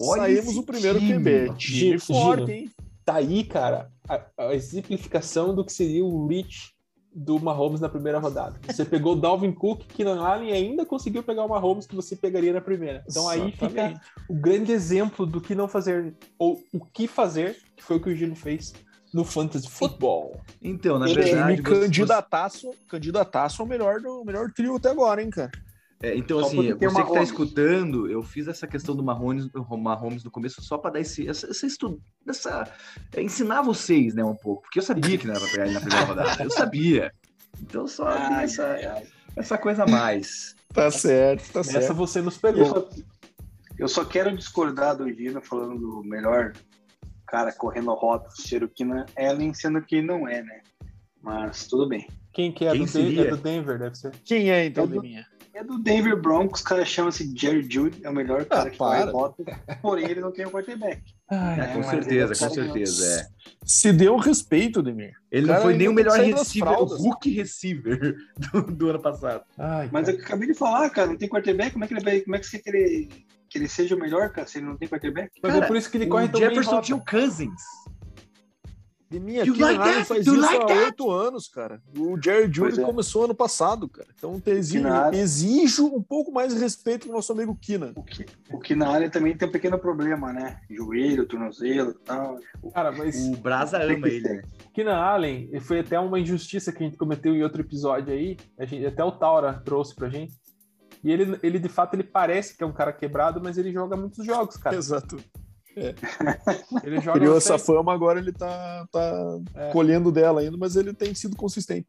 Olha 0.00 0.22
Saímos 0.22 0.46
esse 0.48 0.58
o 0.58 0.62
primeiro 0.62 0.98
time. 0.98 1.14
QB. 1.14 1.54
Time 1.56 1.98
forte, 1.98 2.52
hein? 2.52 2.70
Tá 3.04 3.14
aí, 3.14 3.44
cara, 3.44 3.90
a, 4.08 4.20
a 4.48 4.54
exemplificação 4.54 5.54
do 5.54 5.64
que 5.64 5.72
seria 5.72 6.04
o 6.04 6.26
reach 6.26 6.74
do 7.14 7.40
Mahomes 7.40 7.80
na 7.80 7.88
primeira 7.88 8.18
rodada. 8.18 8.58
Você 8.66 8.84
pegou 8.84 9.14
o 9.14 9.16
Dalvin 9.20 9.52
Cook, 9.52 9.86
Keenan 9.88 10.20
Allen 10.20 10.50
e 10.50 10.52
ainda 10.52 10.84
conseguiu 10.84 11.22
pegar 11.22 11.44
o 11.44 11.48
Mahomes 11.48 11.86
que 11.86 11.94
você 11.96 12.14
pegaria 12.14 12.52
na 12.52 12.60
primeira. 12.60 13.02
Então 13.08 13.26
aí 13.28 13.52
fica 13.52 13.66
Exatamente. 13.66 14.00
o 14.28 14.34
grande 14.34 14.72
exemplo 14.72 15.24
do 15.24 15.40
que 15.40 15.54
não 15.54 15.66
fazer, 15.66 16.14
ou 16.38 16.60
o 16.74 16.84
que 16.84 17.08
fazer, 17.08 17.56
que 17.74 17.82
foi 17.82 17.96
o 17.96 18.00
que 18.00 18.10
o 18.10 18.14
Gino 18.16 18.36
fez 18.36 18.74
no 19.14 19.24
Fantasy 19.24 19.70
Football. 19.70 20.38
Então, 20.60 20.98
na 20.98 21.08
Ele- 21.08 21.22
verdade, 21.22 21.62
você- 21.62 21.80
candidataço, 21.80 22.70
candidataço 22.86 23.62
ao 23.62 23.68
melhor, 23.68 23.98
do, 24.00 24.22
melhor 24.24 24.50
trio 24.52 24.76
até 24.76 24.90
agora, 24.90 25.22
hein, 25.22 25.30
cara? 25.30 25.50
É, 26.02 26.14
então, 26.14 26.40
Só 26.40 26.46
assim, 26.48 26.56
você 26.74 27.02
que 27.04 27.12
tá 27.14 27.22
escutando, 27.22 28.10
eu 28.10 28.22
fiz 28.22 28.46
essa 28.48 28.66
questão 28.66 28.94
do 28.94 29.02
Mahomes, 29.02 29.48
do 29.48 29.64
Mahomes 29.78 30.22
no 30.22 30.30
começo 30.30 30.60
só 30.62 30.76
para 30.76 30.90
dar 30.92 31.00
esse, 31.00 31.26
essa, 31.26 31.48
essa 31.48 31.66
estu- 31.66 31.98
essa- 32.28 32.70
é, 33.14 33.22
ensinar 33.22 33.62
vocês, 33.62 34.14
né, 34.14 34.22
um 34.22 34.34
pouco, 34.36 34.62
porque 34.62 34.78
eu 34.78 34.82
sabia 34.82 35.16
que 35.16 35.26
não 35.26 35.34
era 35.34 35.40
pra 35.40 35.50
pegar 35.50 35.64
ele 35.64 35.74
na 35.74 35.80
primeira 35.80 36.04
rodada, 36.04 36.42
eu 36.44 36.50
sabia. 36.50 37.10
Então 37.62 37.86
só 37.86 38.04
tem 38.12 38.22
Ai, 38.36 38.44
essa, 38.44 38.66
ai, 38.66 38.84
ai. 38.84 39.06
essa 39.36 39.56
coisa 39.56 39.84
a 39.84 39.86
mais. 39.86 40.54
Tá 40.74 40.90
certo, 40.90 41.50
tá 41.50 41.60
Essa 41.60 41.94
você 41.94 42.20
nos 42.20 42.34
Eu 42.36 42.40
pegou. 42.42 42.66
só, 42.66 42.88
eu 43.78 43.88
só 43.88 44.04
quero 44.04 44.36
discordar 44.36 44.94
do 44.98 45.08
Gino 45.10 45.40
falando 45.40 45.78
do 45.78 46.02
melhor 46.04 46.52
cara 47.26 47.50
correndo 47.52 47.94
rota, 47.94 48.28
Cherokee 48.38 48.84
Allen, 49.16 49.54
sendo 49.54 49.80
que 49.80 50.02
não 50.02 50.28
é, 50.28 50.42
né? 50.42 50.60
Mas 51.22 51.66
tudo 51.66 51.88
bem. 51.88 52.06
Quem 52.34 52.52
que 52.52 52.66
é, 52.66 52.72
Quem 52.72 52.84
do, 52.84 53.20
é 53.22 53.30
do 53.30 53.36
Denver, 53.38 53.78
deve 53.78 53.94
ser. 53.96 54.12
Quem 54.26 54.50
é, 54.50 54.66
então, 54.66 54.84
É 54.84 54.86
do- 54.86 54.92
Deminha? 55.00 55.26
É 55.56 55.64
do 55.64 55.78
Denver 55.78 56.20
Broncos, 56.20 56.60
o 56.60 56.64
cara 56.64 56.84
chama-se 56.84 57.32
Jerry 57.34 57.62
Judy, 57.62 58.00
é 58.02 58.10
o 58.10 58.12
melhor 58.12 58.44
cara 58.44 58.68
que 58.68 58.78
vai 58.78 59.00
para. 59.00 59.08
e 59.08 59.12
bota, 59.12 59.42
porém 59.80 60.04
ele 60.04 60.20
não 60.20 60.30
tem 60.30 60.44
o 60.44 60.50
quarterback. 60.50 61.00
Ai, 61.30 61.60
É, 61.60 61.66
com 61.72 61.82
certeza, 61.82 62.46
com 62.46 62.54
certeza. 62.54 63.20
É. 63.22 63.26
Se 63.64 63.90
deu 63.90 64.14
um 64.14 64.18
respeito, 64.18 64.82
Demir. 64.82 65.14
Ele 65.32 65.46
Cara, 65.46 65.58
não 65.58 65.64
foi 65.64 65.74
nem 65.74 65.88
o 65.88 65.94
melhor 65.94 66.18
receiver, 66.18 66.78
o 66.78 66.84
Hulk 66.84 67.30
receiver 67.30 68.16
do, 68.36 68.62
do 68.64 68.90
ano 68.90 69.00
passado. 69.00 69.44
ai, 69.56 69.88
Mas 69.90 70.08
é 70.08 70.12
cara. 70.12 70.22
eu 70.22 70.26
acabei 70.26 70.48
de 70.48 70.54
falar, 70.54 70.90
cara, 70.90 71.08
não 71.08 71.16
tem 71.16 71.26
quarterback, 71.26 71.72
como 71.72 71.84
é 71.86 71.88
que 71.88 71.94
ele 71.94 72.04
vai, 72.04 72.20
como 72.20 72.36
é 72.36 72.38
que 72.38 72.46
você 72.46 72.58
quer 72.58 72.70
que 72.70 72.76
ele, 72.76 73.08
que 73.48 73.56
ele 73.56 73.68
seja 73.68 73.96
o 73.96 73.98
melhor, 73.98 74.28
cara, 74.32 74.46
se 74.46 74.58
ele 74.58 74.66
não 74.66 74.76
tem 74.76 74.86
quarterback? 74.86 75.30
Mas 75.42 75.54
Cara, 75.54 75.64
é 75.64 75.68
por 75.68 75.76
isso 75.78 75.90
que 75.90 75.96
ele 75.96 76.06
corre 76.06 76.28
tão 76.28 76.38
bem 76.38 76.50
em 76.50 76.54
Jefferson 76.54 76.82
tinha 76.82 76.96
o 76.96 77.02
Cousins. 77.02 77.62
De 79.08 79.20
mim, 79.20 79.38
aqui 79.38 79.50
like 79.52 80.04
faz 80.04 80.26
isso 80.26 80.36
like 80.36 80.72
há 80.72 80.84
oito 80.86 81.10
anos, 81.10 81.46
cara. 81.46 81.80
O 81.96 82.20
Jerry 82.20 82.52
Judy 82.52 82.80
é. 82.80 82.84
começou 82.84 83.24
ano 83.24 83.34
passado, 83.34 83.88
cara. 83.88 84.08
Então 84.16 84.42
exijo, 84.44 84.88
exijo 85.12 85.86
um 85.86 86.02
pouco 86.02 86.32
mais 86.32 86.52
de 86.52 86.58
respeito 86.58 87.06
com 87.06 87.12
o 87.12 87.16
nosso 87.16 87.32
amigo 87.32 87.54
Kina. 87.54 87.92
O 87.94 88.02
que, 88.02 88.26
o 88.50 88.58
que 88.58 88.74
na 88.74 88.88
área 88.88 89.08
também 89.08 89.36
tem 89.36 89.48
um 89.48 89.52
pequeno 89.52 89.78
problema, 89.78 90.32
né? 90.32 90.60
Joelho, 90.68 91.24
tornozelo 91.24 91.90
e 91.92 92.04
tal. 92.04 92.38
Cara, 92.74 92.90
mas 92.90 93.28
O 93.28 93.36
Brasa 93.36 93.80
ama 93.80 94.08
ele. 94.08 94.20
ser. 94.20 94.36
né? 94.36 94.42
Keenan 94.74 94.96
Allen 94.96 95.60
foi 95.60 95.80
até 95.80 95.98
uma 96.00 96.18
injustiça 96.18 96.72
que 96.72 96.82
a 96.82 96.86
gente 96.86 96.96
cometeu 96.98 97.34
em 97.34 97.44
outro 97.44 97.62
episódio 97.62 98.12
aí. 98.12 98.36
A 98.58 98.64
gente, 98.64 98.84
até 98.86 99.04
o 99.04 99.12
Taura 99.12 99.62
trouxe 99.64 99.94
pra 99.94 100.08
gente. 100.08 100.34
E 101.04 101.12
ele, 101.12 101.38
ele, 101.42 101.60
de 101.60 101.68
fato, 101.68 101.94
ele 101.94 102.02
parece 102.02 102.56
que 102.56 102.64
é 102.64 102.66
um 102.66 102.72
cara 102.72 102.92
quebrado, 102.92 103.40
mas 103.40 103.56
ele 103.56 103.70
joga 103.70 103.96
muitos 103.96 104.26
jogos, 104.26 104.56
cara. 104.56 104.74
Exato. 104.76 105.16
Ele 106.82 107.00
joga 107.02 107.18
Criou 107.20 107.36
essa 107.36 107.58
sempre. 107.58 107.74
fama, 107.74 107.92
agora 107.92 108.18
ele 108.18 108.32
tá, 108.32 108.86
tá 108.90 109.38
É. 109.54 109.70
colhendo 109.72 110.10
dela 110.10 110.40
ainda, 110.40 110.56
mas 110.56 110.74
ele 110.76 110.92
tem 110.94 111.14
sido 111.14 111.36
consistente. 111.36 111.86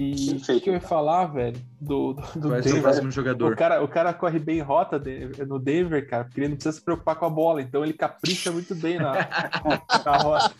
E 0.00 0.28
o 0.28 0.30
Perfeito. 0.36 0.62
que 0.62 0.70
eu 0.70 0.74
ia 0.74 0.80
falar, 0.80 1.26
velho, 1.26 1.60
do, 1.80 2.12
do, 2.12 2.22
do 2.40 2.48
Vai 2.50 2.62
ser 2.62 2.68
o 2.68 2.72
Denver? 2.74 2.82
próximo 2.82 3.08
O 3.08 3.10
jogador. 3.10 3.56
cara, 3.56 3.82
o 3.82 3.88
cara 3.88 4.14
corre 4.14 4.38
bem 4.38 4.58
em 4.58 4.62
rota 4.62 5.02
no 5.44 5.58
Denver, 5.58 6.08
cara, 6.08 6.22
porque 6.24 6.40
ele 6.40 6.48
não 6.50 6.54
precisa 6.56 6.76
se 6.76 6.84
preocupar 6.84 7.16
com 7.16 7.24
a 7.24 7.30
bola, 7.30 7.60
então 7.60 7.82
ele 7.82 7.92
capricha 7.92 8.52
muito 8.52 8.76
bem 8.76 8.96
na, 8.96 9.12
na 10.06 10.16
rota. 10.18 10.54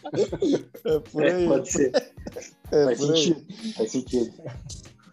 É 0.84 0.98
por 0.98 1.22
É, 1.24 1.34
aí. 1.36 1.46
pode 1.46 1.70
ser. 1.72 1.92
é 2.72 2.84
Faz 2.84 2.98
por 2.98 3.14
aí. 3.14 3.16
sentido. 3.22 3.74
Faz 3.76 3.92
sentido. 3.92 4.32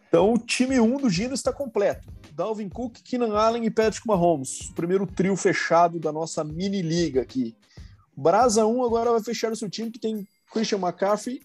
Então, 0.07 0.33
o 0.33 0.37
time 0.39 0.79
1 0.79 0.97
do 0.97 1.09
Gino 1.09 1.35
está 1.35 1.53
completo. 1.53 2.07
Dalvin 2.35 2.67
Cook, 2.69 2.97
Keenan 3.03 3.33
Allen 3.37 3.63
e 3.65 3.69
Patrick 3.71 4.05
Mahomes. 4.05 4.69
O 4.69 4.73
primeiro 4.73 5.07
trio 5.07 5.35
fechado 5.37 5.99
da 5.99 6.11
nossa 6.11 6.43
mini 6.43 6.81
liga 6.81 7.21
aqui. 7.21 7.55
Brasa 8.15 8.65
1 8.65 8.83
agora 8.83 9.11
vai 9.11 9.23
fechar 9.23 9.51
o 9.51 9.55
seu 9.55 9.69
time 9.69 9.89
que 9.89 9.99
tem 9.99 10.27
Christian 10.51 10.79
McCaffrey 10.79 11.41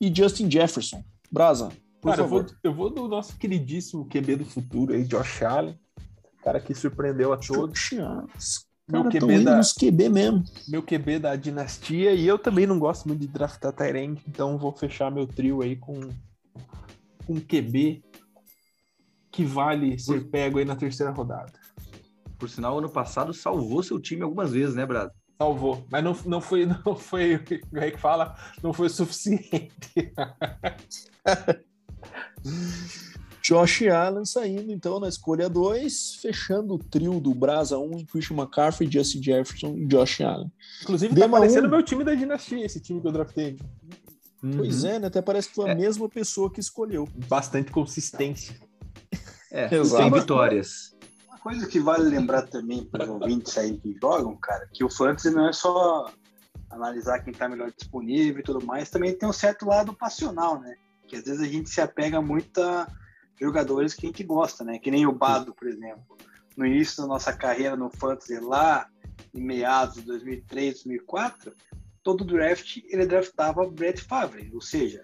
e 0.00 0.14
Justin 0.14 0.50
Jefferson. 0.50 1.02
Brasa, 1.32 1.70
por 2.00 2.10
Cara, 2.10 2.22
eu 2.22 2.28
favor. 2.28 2.44
vou, 2.44 2.54
eu 2.62 2.74
vou 2.74 2.90
do 2.90 3.08
nosso 3.08 3.36
queridíssimo 3.38 4.04
QB 4.06 4.36
do 4.36 4.44
futuro 4.44 4.92
aí, 4.92 5.04
Josh 5.04 5.42
Allen. 5.42 5.78
Cara 6.42 6.60
que 6.60 6.74
surpreendeu 6.74 7.32
a 7.32 7.38
todos. 7.38 7.90
Meu 8.86 9.02
Cara, 9.04 9.10
QB 9.18 9.34
indo 9.34 9.44
da- 9.44 9.60
QB 9.78 10.08
mesmo. 10.10 10.44
Meu 10.68 10.82
QB 10.82 11.18
da 11.18 11.36
dinastia. 11.36 12.12
E 12.12 12.26
eu 12.26 12.38
também 12.38 12.66
não 12.66 12.78
gosto 12.78 13.08
muito 13.08 13.20
de 13.22 13.28
draftar 13.28 13.72
Tyrande, 13.72 14.20
então 14.28 14.58
vou 14.58 14.72
fechar 14.72 15.10
meu 15.10 15.26
trio 15.26 15.62
aí 15.62 15.74
com 15.74 15.98
um 17.28 17.40
QB 17.40 18.02
que 19.34 19.44
vale 19.44 19.98
ser 19.98 20.24
pego 20.28 20.58
aí 20.58 20.64
na 20.64 20.76
terceira 20.76 21.10
rodada. 21.10 21.52
Por 22.38 22.48
sinal, 22.48 22.78
ano 22.78 22.88
passado 22.88 23.34
salvou 23.34 23.82
seu 23.82 23.98
time 24.00 24.22
algumas 24.22 24.52
vezes, 24.52 24.74
né, 24.76 24.86
Brasa? 24.86 25.12
Salvou. 25.36 25.84
Mas 25.90 26.04
não, 26.04 26.16
não 26.26 26.40
foi, 26.40 26.64
não 26.86 26.94
foi, 26.94 27.38
como 27.38 27.82
é 27.82 27.90
que 27.90 27.98
fala? 27.98 28.36
Não 28.62 28.72
foi 28.72 28.86
o 28.86 28.90
suficiente. 28.90 30.12
Josh 33.42 33.82
Allen 33.82 34.24
saindo 34.24 34.72
então 34.72 34.98
na 34.98 35.08
escolha 35.08 35.48
2, 35.50 36.14
fechando 36.22 36.74
o 36.74 36.78
trio 36.78 37.20
do 37.20 37.34
Brasa 37.34 37.78
1 37.78 37.98
em 37.98 38.04
Christian 38.06 38.36
McCaffrey, 38.36 38.90
Justin 38.90 39.22
Jefferson 39.22 39.74
e 39.76 39.86
Josh 39.86 40.20
Allen. 40.22 40.50
Inclusive, 40.82 41.14
tá 41.14 41.20
Dema 41.20 41.38
parecendo 41.38 41.66
um. 41.66 41.70
meu 41.70 41.82
time 41.82 42.04
da 42.04 42.14
dinastia, 42.14 42.64
esse 42.64 42.80
time 42.80 43.00
que 43.02 43.06
eu 43.06 43.12
draftei. 43.12 43.58
Pois 44.56 44.84
é, 44.84 44.98
né? 44.98 45.08
Até 45.08 45.20
parece 45.20 45.48
que 45.48 45.54
foi 45.54 45.68
a 45.70 45.72
É. 45.72 45.74
mesma 45.74 46.08
pessoa 46.08 46.50
que 46.50 46.60
escolheu. 46.60 47.06
Bastante 47.28 47.70
consistência. 47.70 48.54
É, 49.54 49.72
Exato. 49.72 50.02
sem 50.02 50.12
vitórias. 50.12 50.96
Uma 51.28 51.38
coisa 51.38 51.68
que 51.68 51.78
vale 51.78 52.02
lembrar 52.08 52.42
também 52.42 52.84
para 52.84 53.04
os 53.04 53.08
ouvintes 53.22 53.56
aí 53.56 53.78
que 53.78 53.96
jogam, 54.00 54.36
cara, 54.36 54.68
que 54.72 54.82
o 54.82 54.90
fantasy 54.90 55.30
não 55.30 55.48
é 55.48 55.52
só 55.52 56.10
analisar 56.68 57.20
quem 57.20 57.32
está 57.32 57.48
melhor 57.48 57.70
disponível 57.70 58.40
e 58.40 58.42
tudo 58.42 58.66
mais, 58.66 58.90
também 58.90 59.16
tem 59.16 59.28
um 59.28 59.32
certo 59.32 59.64
lado 59.64 59.94
passional, 59.94 60.60
né? 60.60 60.74
Que 61.06 61.14
às 61.14 61.22
vezes 61.22 61.40
a 61.40 61.46
gente 61.46 61.70
se 61.70 61.80
apega 61.80 62.20
muito 62.20 62.60
a 62.60 62.88
jogadores 63.40 63.94
que 63.94 64.06
a 64.06 64.08
gente 64.08 64.24
gosta, 64.24 64.64
né? 64.64 64.80
Que 64.80 64.90
nem 64.90 65.06
o 65.06 65.12
Bado, 65.12 65.54
por 65.54 65.68
exemplo. 65.68 66.18
No 66.56 66.66
início 66.66 67.02
da 67.02 67.06
nossa 67.06 67.32
carreira 67.32 67.76
no 67.76 67.90
fantasy 67.90 68.40
lá, 68.40 68.88
em 69.32 69.40
meados 69.40 69.94
de 69.94 70.02
2003, 70.02 70.74
2004, 70.74 71.54
todo 72.02 72.24
draft 72.24 72.78
ele 72.88 73.06
draftava 73.06 73.70
Brett 73.70 74.02
Favre, 74.02 74.50
ou 74.52 74.60
seja, 74.60 75.00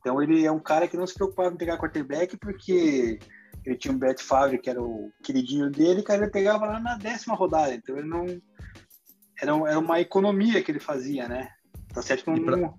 então 0.00 0.20
ele 0.22 0.46
é 0.46 0.50
um 0.50 0.58
cara 0.58 0.88
que 0.88 0.96
não 0.96 1.06
se 1.06 1.14
preocupava 1.14 1.54
em 1.54 1.58
pegar 1.58 1.78
quarterback 1.78 2.38
porque 2.38 3.18
ele 3.64 3.76
tinha 3.76 3.92
um 3.94 3.98
Brett 3.98 4.22
Favre 4.22 4.58
que 4.58 4.68
era 4.70 4.82
o 4.82 5.10
queridinho 5.22 5.70
dele, 5.70 6.02
cara, 6.02 6.22
ele 6.22 6.30
pegava 6.30 6.66
lá 6.66 6.80
na 6.80 6.96
décima 6.96 7.34
rodada, 7.34 7.74
então 7.74 7.96
ele 7.96 8.08
não 8.08 8.26
era, 9.40 9.52
era 9.70 9.78
uma 9.78 10.00
economia 10.00 10.62
que 10.62 10.70
ele 10.70 10.80
fazia, 10.80 11.28
né? 11.28 11.48
Tá 11.92 12.00
certo 12.02 12.24
que 12.24 12.30
não, 12.30 12.44
pra- 12.44 12.56
não, 12.56 12.74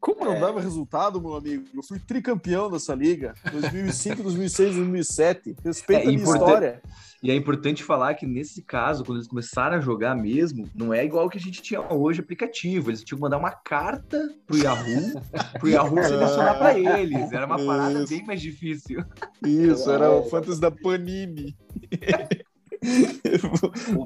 Como 0.00 0.24
não 0.24 0.34
É. 0.34 0.40
dava 0.40 0.60
resultado, 0.60 1.20
meu 1.20 1.34
amigo? 1.34 1.64
Eu 1.74 1.82
fui 1.82 1.98
tricampeão 1.98 2.70
dessa 2.70 2.94
liga. 2.94 3.34
2005, 3.50 4.22
2006, 4.22 4.76
2007. 4.76 5.56
Respeita 5.64 6.02
É, 6.04 6.06
a 6.06 6.10
minha 6.12 6.22
história. 6.22 6.80
E 7.20 7.32
é 7.32 7.34
importante 7.34 7.82
falar 7.82 8.14
que 8.14 8.24
nesse 8.24 8.62
caso, 8.62 9.04
quando 9.04 9.18
eles 9.18 9.26
começaram 9.26 9.76
a 9.76 9.80
jogar 9.80 10.14
mesmo, 10.14 10.68
não 10.72 10.94
é 10.94 11.04
igual 11.04 11.26
o 11.26 11.28
que 11.28 11.36
a 11.36 11.40
gente 11.40 11.60
tinha 11.60 11.80
hoje 11.92 12.20
aplicativo. 12.20 12.90
Eles 12.90 13.02
tinham 13.02 13.16
que 13.18 13.22
mandar 13.22 13.38
uma 13.38 13.50
carta 13.50 14.32
pro 14.46 14.56
Yahoo, 14.56 15.20
pro 15.58 15.68
Yahoo 15.68 15.96
selecionar 16.04 16.56
pra 16.58 16.78
eles. 16.78 17.32
Era 17.32 17.46
uma 17.46 17.58
parada 17.58 17.98
Isso. 18.04 18.08
bem 18.14 18.24
mais 18.24 18.40
difícil. 18.40 19.04
Isso, 19.44 19.90
era 19.90 20.12
o 20.12 20.22
Fantasy 20.30 20.60
da 20.60 20.70
Panini. 20.70 21.56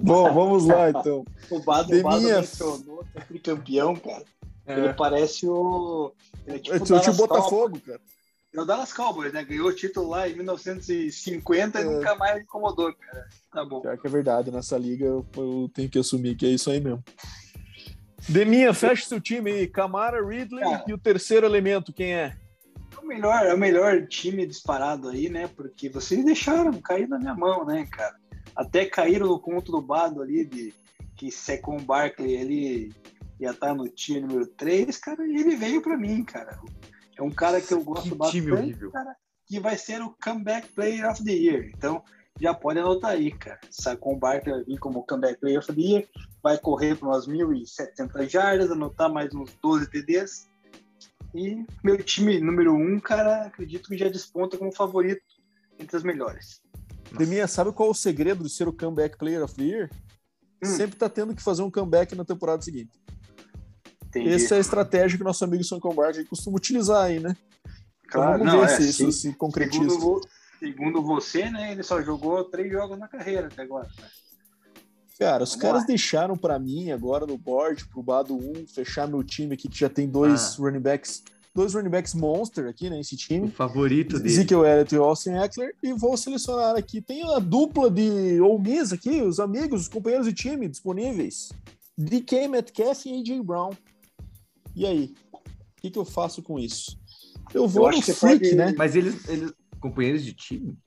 Bom, 0.02 0.32
vamos 0.32 0.64
lá 0.66 0.88
então. 0.90 1.24
O 1.50 1.60
Bado, 1.60 1.94
o 1.94 2.02
Bado 2.02 2.18
Deminha. 2.20 2.40
mencionou 2.40 3.04
é 3.14 3.20
tricampeão, 3.20 3.94
cara. 3.96 4.24
É. 4.66 4.78
Ele 4.78 4.92
parece 4.94 5.46
o. 5.48 6.12
Ele 6.46 6.56
é 6.56 6.58
tipo 6.60 6.74
Eu 6.76 6.80
o 6.80 6.84
o 6.84 6.86
Dallas 6.88 7.16
Botafogo, 7.16 7.80
cara. 7.80 8.00
É 8.54 8.60
o 8.60 8.64
Dallas 8.66 8.92
Cowboys, 8.92 9.32
né? 9.32 9.42
Ganhou 9.44 9.68
o 9.68 9.72
título 9.72 10.08
lá 10.10 10.28
em 10.28 10.34
1950 10.36 11.80
e 11.80 11.82
É. 11.82 11.84
nunca 11.86 12.14
mais 12.16 12.42
incomodou, 12.42 12.92
cara. 12.94 13.26
Tá 13.50 13.64
bom. 13.64 13.80
Pior 13.80 13.96
que 13.98 14.06
é 14.06 14.10
verdade, 14.10 14.50
nessa 14.50 14.76
liga 14.76 15.06
eu, 15.06 15.26
eu 15.36 15.70
tenho 15.74 15.88
que 15.88 15.98
assumir 15.98 16.36
que 16.36 16.44
é 16.46 16.50
isso 16.50 16.70
aí 16.70 16.80
mesmo. 16.80 17.02
Deminha, 18.28 18.72
fecha 18.72 19.06
seu 19.06 19.20
time 19.20 19.50
aí. 19.50 19.66
Camara, 19.66 20.24
Ridley 20.24 20.62
Cara. 20.62 20.84
e 20.86 20.92
o 20.92 20.98
terceiro 20.98 21.46
elemento, 21.46 21.92
quem 21.92 22.14
é? 22.14 22.36
É 22.94 22.98
o 23.00 23.06
melhor, 23.06 23.44
é 23.46 23.54
o 23.54 23.58
melhor 23.58 24.06
time 24.06 24.46
disparado 24.46 25.08
aí, 25.08 25.28
né? 25.28 25.48
Porque 25.56 25.88
vocês 25.88 26.24
deixaram 26.24 26.72
cair 26.80 27.08
na 27.08 27.18
minha 27.18 27.34
mão, 27.34 27.64
né, 27.64 27.86
cara? 27.90 28.14
Até 28.54 28.84
caíram 28.84 29.26
no 29.26 29.40
conto 29.40 29.72
do 29.72 29.80
Bado 29.82 30.22
ali 30.22 30.44
de 30.44 30.72
que 31.16 31.30
Secon 31.32 31.78
Barkley 31.78 32.34
ele 32.34 32.92
ia 33.42 33.50
estar 33.50 33.74
no 33.74 33.88
time 33.88 34.20
número 34.20 34.46
3, 34.46 34.96
cara, 34.98 35.26
e 35.26 35.36
ele 35.36 35.56
veio 35.56 35.82
pra 35.82 35.96
mim, 35.96 36.22
cara. 36.24 36.58
É 37.16 37.22
um 37.22 37.30
cara 37.30 37.60
que 37.60 37.72
eu 37.72 37.82
gosto 37.82 38.08
Que 38.10 38.14
bastante, 38.14 38.40
time 38.40 38.52
horrível. 38.52 38.90
cara, 38.90 39.16
que 39.46 39.60
vai 39.60 39.76
ser 39.76 40.00
o 40.00 40.16
Comeback 40.22 40.68
Player 40.72 41.10
of 41.10 41.22
the 41.24 41.32
Year. 41.32 41.70
Então, 41.76 42.02
já 42.40 42.54
pode 42.54 42.78
anotar 42.78 43.10
aí, 43.12 43.30
cara. 43.30 43.60
Secon 43.70 44.18
Barkley 44.18 44.54
vai 44.54 44.64
vir 44.64 44.78
como 44.78 45.04
Comeback 45.06 45.40
Player 45.40 45.58
of 45.58 45.72
the 45.72 45.80
Year, 45.80 46.08
vai 46.42 46.56
correr 46.58 46.96
para 46.96 47.08
umas 47.08 47.26
1.700 47.26 48.28
jardas, 48.28 48.70
anotar 48.70 49.12
mais 49.12 49.34
uns 49.34 49.50
12 49.62 49.90
TDs. 49.90 50.48
E 51.34 51.64
meu 51.82 51.96
time 52.02 52.40
número 52.40 52.74
um, 52.74 53.00
cara, 53.00 53.46
acredito 53.46 53.88
que 53.88 53.96
já 53.96 54.08
desponta 54.08 54.58
como 54.58 54.72
favorito 54.74 55.22
entre 55.78 55.96
os 55.96 56.02
melhores. 56.02 56.60
Deminha, 57.16 57.46
sabe 57.46 57.72
qual 57.72 57.88
é 57.88 57.92
o 57.92 57.94
segredo 57.94 58.44
de 58.44 58.50
ser 58.50 58.68
o 58.68 58.72
comeback 58.72 59.18
player 59.18 59.42
of 59.42 59.54
the 59.54 59.62
year? 59.62 59.90
Hum. 60.62 60.66
Sempre 60.66 60.96
tá 60.96 61.08
tendo 61.08 61.34
que 61.34 61.42
fazer 61.42 61.62
um 61.62 61.70
comeback 61.70 62.14
na 62.14 62.24
temporada 62.24 62.62
seguinte. 62.62 62.92
Entendi. 64.20 64.34
Essa 64.34 64.54
é 64.54 64.58
a 64.58 64.60
estratégia 64.60 65.16
que 65.18 65.24
nosso 65.24 65.42
amigo 65.44 65.64
São 65.64 65.80
Combate 65.80 66.24
costuma 66.24 66.56
utilizar 66.56 67.04
aí, 67.04 67.18
né? 67.18 67.36
Então 68.06 68.20
Claro, 68.22 68.38
vamos 68.40 68.52
não, 68.52 68.60
ver 68.60 68.66
é, 68.66 68.76
se 68.76 68.92
sim. 68.92 69.08
isso 69.08 69.12
se 69.20 69.32
concretiza. 69.34 69.88
Segundo, 69.88 70.20
segundo 70.58 71.02
você, 71.02 71.48
né, 71.50 71.72
ele 71.72 71.82
só 71.82 72.02
jogou 72.02 72.44
três 72.44 72.70
jogos 72.70 72.98
na 72.98 73.08
carreira 73.08 73.46
até 73.46 73.62
agora. 73.62 73.88
né? 73.98 74.06
Cara, 75.18 75.44
os 75.44 75.50
Vamos 75.50 75.62
caras 75.62 75.80
lá. 75.82 75.86
deixaram 75.86 76.36
pra 76.36 76.58
mim 76.58 76.90
agora 76.90 77.24
no 77.26 77.38
board, 77.38 77.86
pro 77.88 78.02
Bado 78.02 78.34
1, 78.36 78.66
fechar 78.66 79.06
meu 79.08 79.22
time 79.22 79.54
aqui, 79.54 79.68
que 79.68 79.78
já 79.78 79.88
tem 79.88 80.08
dois 80.08 80.56
Ah. 80.58 80.62
running 80.62 80.80
backs, 80.80 81.22
dois 81.54 81.74
running 81.74 81.90
backs 81.90 82.12
monster 82.14 82.66
aqui, 82.66 82.90
né, 82.90 82.98
esse 83.00 83.14
O 83.14 83.18
time. 83.18 83.48
favorito 83.50 84.18
dele. 84.18 84.28
Ezekiel 84.30 84.64
Elliott 84.66 84.94
e 84.94 84.98
Austin 84.98 85.34
Eckler, 85.34 85.74
e 85.82 85.92
vou 85.92 86.16
selecionar 86.16 86.76
aqui. 86.76 87.00
Tem 87.00 87.22
a 87.34 87.38
dupla 87.38 87.90
de 87.90 88.40
Ole 88.40 88.62
Miss 88.62 88.92
aqui, 88.92 89.22
os 89.22 89.38
amigos, 89.38 89.82
os 89.82 89.88
companheiros 89.88 90.26
de 90.26 90.32
time 90.34 90.68
disponíveis. 90.68 91.50
DK 91.96 92.48
Metcalf 92.48 93.06
e 93.06 93.20
AJ 93.20 93.42
Brown. 93.42 93.70
E 94.74 94.86
aí? 94.86 95.14
O 95.32 95.40
que, 95.82 95.90
que 95.90 95.98
eu 95.98 96.04
faço 96.04 96.42
com 96.42 96.58
isso? 96.58 96.98
Eu 97.52 97.66
vou 97.68 97.86
acho 97.88 97.98
no 97.98 98.04
que 98.04 98.12
Freak, 98.12 98.40
pode- 98.44 98.54
né? 98.54 98.74
Mas 98.76 98.94
eles, 98.96 99.28
eles. 99.28 99.52
Companheiros 99.80 100.24
de 100.24 100.32
time? 100.32 100.78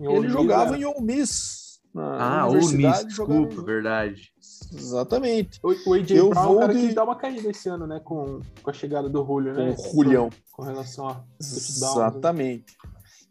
Ele 0.00 0.28
jogava 0.28 0.72
né? 0.72 0.78
em 0.78 0.84
Ole 0.84 1.02
Miss. 1.02 1.80
Na 1.92 2.40
Ah, 2.40 2.48
Ole 2.48 2.74
Miss, 2.76 3.04
desculpa, 3.04 3.34
em- 3.60 3.64
verdade. 3.64 4.32
Exatamente. 4.72 5.60
O, 5.62 5.90
o 5.90 5.94
AJ 5.94 6.10
Eu 6.18 6.30
Brown 6.30 6.42
é 6.42 6.46
vou 6.48 6.58
cara 6.60 6.74
de- 6.74 6.88
que 6.88 6.94
dá 6.94 7.04
uma 7.04 7.14
caída 7.16 7.48
esse 7.50 7.68
ano, 7.68 7.86
né? 7.86 8.00
Com, 8.00 8.40
com 8.62 8.70
a 8.70 8.72
chegada 8.72 9.08
do 9.08 9.24
Julio, 9.24 9.52
né? 9.54 9.74
Com 9.74 9.82
o 9.82 9.92
Julião. 10.04 10.30
Com, 10.50 10.62
com 10.62 10.62
relação 10.68 11.08
a 11.08 11.14
né? 11.14 11.24
Exatamente. 11.40 12.74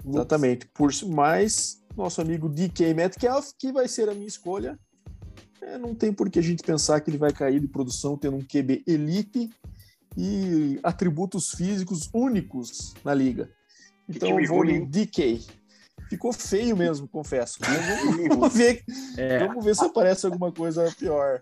Exatamente. 0.05 0.67
Por 0.73 0.91
mais 1.07 1.81
nosso 1.97 2.21
amigo 2.21 2.47
DK 2.47 2.93
Metcalf, 2.93 3.51
que 3.57 3.71
vai 3.71 3.87
ser 3.87 4.07
a 4.09 4.13
minha 4.13 4.27
escolha. 4.27 4.79
É, 5.65 5.77
não 5.77 5.95
tem 5.95 6.11
por 6.11 6.29
que 6.29 6.39
a 6.39 6.43
gente 6.43 6.61
pensar 6.63 6.99
que 7.01 7.09
ele 7.09 7.17
vai 7.17 7.31
cair 7.31 7.59
de 7.59 7.67
produção 7.67 8.17
tendo 8.17 8.37
um 8.37 8.43
QB 8.43 8.83
elite 8.87 9.49
e 10.17 10.79
atributos 10.83 11.51
físicos 11.51 12.09
únicos 12.13 12.93
na 13.03 13.13
liga. 13.13 13.49
Então 14.07 14.39
eu 14.39 14.47
vou 14.47 14.57
ruim, 14.59 14.79
no? 14.79 14.85
DK. 14.87 15.41
Ficou 16.09 16.33
feio 16.33 16.75
mesmo, 16.75 17.07
confesso. 17.07 17.59
Vamos, 18.29 18.53
ver, 18.53 18.83
É, 19.17 19.47
vamos 19.47 19.63
ver 19.65 19.75
se 19.75 19.85
aparece 19.85 20.25
alguma 20.25 20.51
coisa 20.51 20.93
pior. 20.99 21.41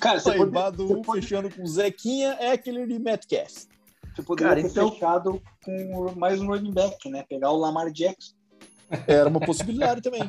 Cara, 0.00 0.18
você, 0.20 0.34
pode, 0.36 0.50
Badu 0.50 0.88
você 0.88 1.02
pode- 1.02 1.20
fechando 1.20 1.50
com 1.50 1.66
Zequinha, 1.66 2.36
Eckler 2.40 2.88
e 2.90 2.98
Metcalf. 2.98 3.66
você 4.14 4.22
poderia 4.22 4.50
Cara, 4.54 4.62
ter 4.62 4.68
então- 4.70 4.90
fechado 4.92 5.42
com 5.64 6.12
mais 6.16 6.40
um 6.40 6.46
running 6.46 6.72
back, 6.72 7.08
né? 7.10 7.24
Pegar 7.28 7.50
o 7.50 7.56
Lamar 7.58 7.90
Jackson. 7.92 8.32
Era 9.06 9.28
uma 9.28 9.40
possibilidade 9.40 10.00
também. 10.00 10.22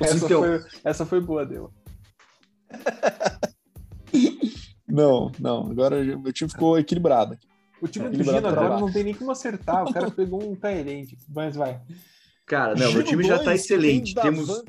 Essa, 0.00 0.16
Então- 0.24 0.40
foi, 0.42 0.64
essa 0.82 1.06
foi 1.06 1.20
boa, 1.20 1.46
deu. 1.46 1.70
Não, 4.88 5.32
não. 5.38 5.70
Agora 5.70 5.96
o 6.16 6.20
meu 6.20 6.32
time 6.32 6.50
ficou 6.50 6.78
equilibrado. 6.78 7.38
O 7.80 7.88
time 7.88 8.04
do 8.08 8.14
Equilibrado 8.14 8.46
Gino 8.46 8.60
agora 8.60 8.78
não 8.80 8.92
tem 8.92 9.04
nem 9.04 9.14
como 9.14 9.30
acertar. 9.30 9.84
O 9.84 9.92
cara 9.92 10.10
pegou 10.10 10.42
um 10.50 10.54
Tyrande. 10.54 11.16
Mas 11.34 11.56
vai. 11.56 11.80
cara, 12.46 12.74
não, 12.74 12.80
meu 12.80 12.90
Gino 12.92 13.04
time 13.04 13.24
já 13.24 13.38
tá 13.38 13.44
dois, 13.44 13.60
excelente. 13.62 14.14
tem 14.14 14.22
Temos, 14.22 14.46
Davan- 14.48 14.64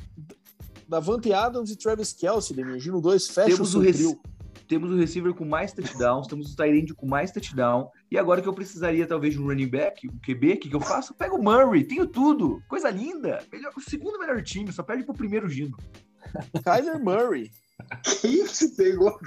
Davante 0.87 1.33
Adams 1.33 1.69
e 1.71 1.75
Travis 1.77 2.13
Kelsey, 2.13 2.55
Demir. 2.55 2.79
Gino 2.79 3.01
2, 3.01 3.27
fecha 3.27 3.49
temos, 3.55 3.75
o 3.75 3.79
o 3.79 3.81
rec- 3.81 3.97
temos 4.67 4.91
o 4.91 4.95
receiver 4.97 5.33
com 5.33 5.45
mais 5.45 5.73
touchdowns, 5.73 6.25
temos 6.27 6.53
o 6.53 6.55
Tyrande 6.55 6.93
com 6.95 7.05
mais 7.05 7.31
touchdown. 7.31 7.89
E 8.09 8.17
agora 8.17 8.41
que 8.41 8.47
eu 8.47 8.53
precisaria, 8.53 9.05
talvez, 9.05 9.33
de 9.33 9.39
um 9.41 9.45
running 9.47 9.67
back, 9.67 10.07
um 10.07 10.17
QB, 10.19 10.53
o 10.53 10.57
que, 10.59 10.69
que 10.69 10.75
eu 10.75 10.79
faço? 10.81 11.11
Eu 11.13 11.17
pego 11.17 11.35
o 11.37 11.43
Murray, 11.43 11.83
tenho 11.83 12.07
tudo. 12.07 12.63
Coisa 12.67 12.89
linda. 12.89 13.43
Melhor, 13.51 13.71
o 13.77 13.81
segundo 13.81 14.17
melhor 14.17 14.41
time, 14.41 14.71
só 14.71 14.81
perde 14.81 15.03
pro 15.03 15.13
primeiro 15.13 15.47
Gino. 15.49 15.77
Kyler 16.63 16.99
Murray. 17.03 17.51
Que 18.21 18.27
isso, 18.27 18.75
pegou? 18.75 19.17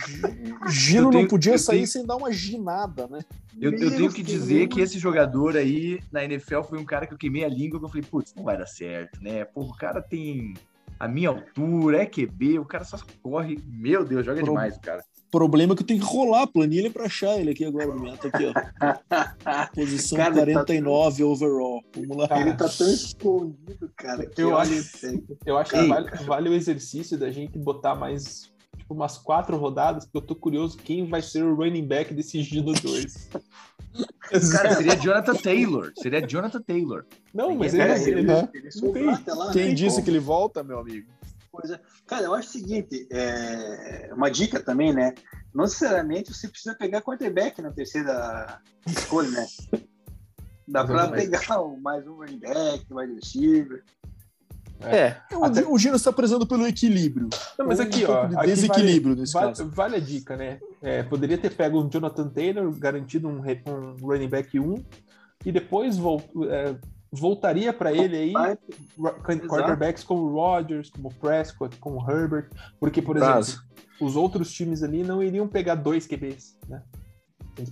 Gino 0.71 1.11
tenho- 1.11 1.23
não 1.23 1.29
podia 1.29 1.59
sair 1.59 1.77
tenho- 1.79 1.89
sem 1.89 2.07
dar 2.07 2.17
uma 2.17 2.33
ginada, 2.33 3.07
né? 3.07 3.21
Eu, 3.61 3.73
eu 3.73 3.91
tenho 3.91 4.13
que 4.13 4.23
dizer 4.23 4.69
que 4.69 4.81
esse 4.81 4.99
jogador 4.99 5.57
aí 5.57 6.01
na 6.13 6.25
NFL 6.25 6.63
foi 6.63 6.79
um 6.79 6.85
cara 6.85 7.07
que 7.07 7.15
eu 7.15 7.19
queimei 7.19 7.45
a 7.45 7.49
língua, 7.49 7.79
que 7.79 7.85
eu 7.85 7.89
falei, 7.89 8.05
putz, 8.09 8.35
não 8.35 8.45
vai 8.45 8.57
dar 8.57 8.67
certo, 8.67 9.21
né? 9.23 9.45
Pô, 9.45 9.63
o 9.63 9.77
cara 9.77 10.01
tem 10.03 10.55
a 10.99 11.09
minha 11.09 11.29
altura, 11.29 12.03
é 12.03 12.07
QB, 12.07 12.59
o 12.59 12.65
cara 12.65 12.85
só 12.85 12.99
corre. 13.23 13.59
Meu 13.67 14.05
Deus, 14.05 14.25
joga 14.25 14.41
Pro- 14.41 14.49
demais, 14.51 14.77
o 14.77 14.81
cara. 14.81 15.03
Problema 15.31 15.73
é 15.73 15.77
que 15.77 15.83
eu 15.83 15.87
tenho 15.87 16.01
que 16.01 16.07
rolar 16.07 16.43
a 16.43 16.47
planilha 16.47 16.89
pra 16.91 17.05
achar 17.07 17.39
ele 17.39 17.51
aqui 17.51 17.65
agora 17.65 17.87
no 17.87 17.97
momento. 17.99 18.29
Aqui, 18.29 18.45
ó. 18.47 18.53
Posição 19.75 20.17
Cara, 20.19 20.41
ele 20.43 20.53
tá- 20.55 20.61
49 20.65 21.25
overall. 21.25 21.83
Vamos 21.95 22.17
lá. 22.17 22.41
Ele 22.41 22.53
tá 22.55 22.69
tão 22.69 22.89
escondido, 22.89 23.91
cara. 23.97 24.25
Que 24.25 24.43
Eu 24.43 24.51
olha 24.51 24.79
acho-. 24.79 25.25
Eu 25.45 25.59
acho 25.59 25.71
que 25.73 25.77
Ei. 25.79 25.89
vale, 25.89 26.11
vale 26.25 26.49
o 26.49 26.55
exercício 26.55 27.19
da 27.19 27.31
gente 27.31 27.59
botar 27.59 27.95
mais 27.97 28.51
tipo, 28.87 28.95
umas 28.95 29.19
quatro 29.19 29.57
rodadas, 29.57 30.05
porque 30.05 30.19
eu 30.19 30.23
tô 30.23 30.35
curioso 30.37 30.79
quem 30.79 31.09
vai 31.09 31.21
ser 31.21 31.43
o 31.45 31.55
running 31.55 31.87
back 31.87 32.15
desse 32.15 32.41
Gino 32.43 32.73
2. 32.73 33.31
Cara, 34.53 34.75
seria 34.77 34.97
Jonathan 34.97 35.35
Taylor. 35.35 35.93
Seria 35.97 36.21
Jonathan 36.27 36.61
Taylor. 36.63 37.05
Não, 37.33 37.55
mas 37.55 37.73
ele, 37.75 37.83
É, 37.83 38.03
ele, 38.03 38.11
ele, 38.11 38.33
ele 38.55 38.65
Não 38.65 38.71
sobrou 38.71 38.93
tem- 38.93 39.09
até 39.15 39.33
lá, 39.33 39.53
Quem 39.53 39.69
né? 39.69 39.75
disse 39.75 40.03
que 40.03 40.11
ele 40.11 40.19
volta, 40.19 40.63
meu 40.63 40.79
amigo? 40.79 41.09
Pois 41.51 41.71
é. 41.71 41.81
Cara, 42.07 42.25
eu 42.25 42.35
acho 42.35 42.49
o 42.49 42.53
seguinte, 42.53 43.07
é, 43.11 44.11
uma 44.15 44.31
dica 44.31 44.61
também, 44.61 44.93
né? 44.93 45.15
Não 45.55 45.65
necessariamente 45.65 46.33
você 46.35 46.49
precisa 46.49 46.75
pegar 46.75 47.01
quarterback 47.01 47.63
na 47.63 47.73
terceira 47.73 48.61
escolha, 48.87 49.31
né? 49.31 49.47
Dá 50.69 50.85
pra 50.85 51.09
pegar 51.09 51.63
um- 51.63 51.81
mais 51.81 52.07
um 52.07 52.17
running 52.17 52.39
back, 52.41 52.85
mais 52.93 53.09
receiver. 53.15 53.83
É. 54.81 55.17
O, 55.35 55.45
Até- 55.45 55.65
o 55.67 55.79
Gino 55.79 55.97
está 55.97 56.13
prezando 56.13 56.47
pelo 56.47 56.67
equilíbrio. 56.67 57.29
Não, 57.59 57.67
mas 57.67 57.79
Um 57.81 57.85
aqui, 57.85 58.05
pouco 58.05 58.21
ó. 58.23 58.27
de 58.27 58.37
aqui 58.37 58.47
desequilíbrio 58.47 59.17
nesse 59.17 59.33
vale, 59.33 59.47
caso. 59.49 59.65
vale, 59.65 59.75
vale 59.75 59.97
a 59.97 60.01
dica, 60.01 60.37
né? 60.37 60.61
É, 60.83 61.03
poderia 61.03 61.39
ter 61.39 61.51
pego 61.55 61.83
um 61.83 61.89
Jonathan 61.89 62.29
Taylor, 62.29 62.71
garantido 62.79 63.27
um, 63.29 63.41
um 63.41 64.07
running 64.07 64.29
back 64.29 64.59
1, 64.61 64.85
e 65.45 65.51
depois 65.53 65.97
vol- 65.97 66.23
é, 66.51 66.77
voltaria 67.11 67.73
para 67.73 67.93
ele 67.93 68.17
aí 68.17 68.33
quarterbacks 69.49 70.05
como 70.05 70.29
Rodgers, 70.29 70.91
como 70.91 71.13
Prescott, 71.15 71.77
como 71.79 72.01
Herbert, 72.11 72.49
porque, 72.79 73.01
por 73.01 73.19
Caso. 73.19 73.53
exemplo, 73.53 73.67
os 74.01 74.17
outros 74.17 74.53
times 74.53 74.83
ali 74.83 75.03
não 75.03 75.23
iriam 75.23 75.49
pegar 75.49 75.75
dois 75.77 76.07
QBs, 76.07 76.59
né? 76.69 76.83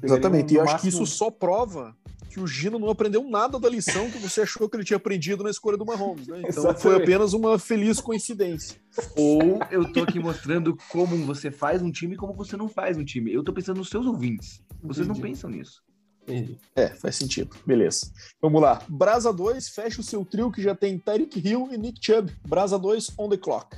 Exatamente. 0.03 0.55
E 0.55 0.57
eu 0.57 0.63
acho 0.63 0.77
que 0.79 0.87
máximo- 0.87 1.03
isso 1.05 1.07
só 1.15 1.31
prova 1.31 1.95
que 2.35 2.41
o 2.41 2.49
Gino 2.49 2.81
não 2.81 2.91
aprendeu 2.91 3.23
nada 3.23 3.61
da 3.61 3.69
lição 3.69 4.11
que 4.11 4.19
você 4.19 4.41
achou 4.41 4.69
que 4.69 4.77
ele 4.77 4.83
tinha 4.83 4.97
aprendido 4.97 5.45
na 5.45 5.51
escolha 5.51 5.79
do 5.79 5.87
Mahomes, 5.87 6.27
né? 6.27 6.39
Então 6.39 6.49
Exatamente. 6.49 6.83
foi 6.83 6.97
apenas 6.97 7.33
uma 7.33 7.61
feliz 7.61 8.01
coincidência. 8.01 8.77
Ou 9.17 9.61
eu 9.71 9.93
tô 9.93 10.03
aqui 10.03 10.19
mostrando 10.19 10.77
como 10.91 11.17
você 11.19 11.53
faz 11.53 11.81
um 11.81 11.93
time 11.93 12.15
e 12.15 12.17
como 12.17 12.35
você 12.35 12.57
não 12.57 12.69
faz 12.69 12.97
um 12.97 13.05
time. 13.05 13.33
Eu 13.33 13.45
tô 13.45 13.53
pensando 13.53 13.77
nos 13.77 13.89
seus 13.89 14.05
ouvintes. 14.05 14.61
Vocês 14.83 15.07
não 15.07 15.15
Entendi. 15.15 15.29
pensam 15.29 15.49
nisso. 15.49 15.81
Entendi. 16.23 16.59
É, 16.75 16.89
faz 16.89 17.15
sentido. 17.15 17.55
Beleza. 17.65 18.11
Vamos 18.43 18.61
lá. 18.61 18.83
Brasa 18.89 19.33
2, 19.33 19.69
fecha 19.69 20.01
o 20.01 20.05
seu 20.05 20.25
trio 20.25 20.51
que 20.51 20.61
já 20.61 20.75
tem 20.75 20.99
Tyreek 20.99 21.39
Hill 21.39 21.69
e 21.71 21.79
Nick 21.79 22.05
Chubb. 22.05 22.33
Brasa 22.49 22.77
2, 22.77 23.13
on 23.17 23.29
the 23.29 23.37
clock. 23.37 23.77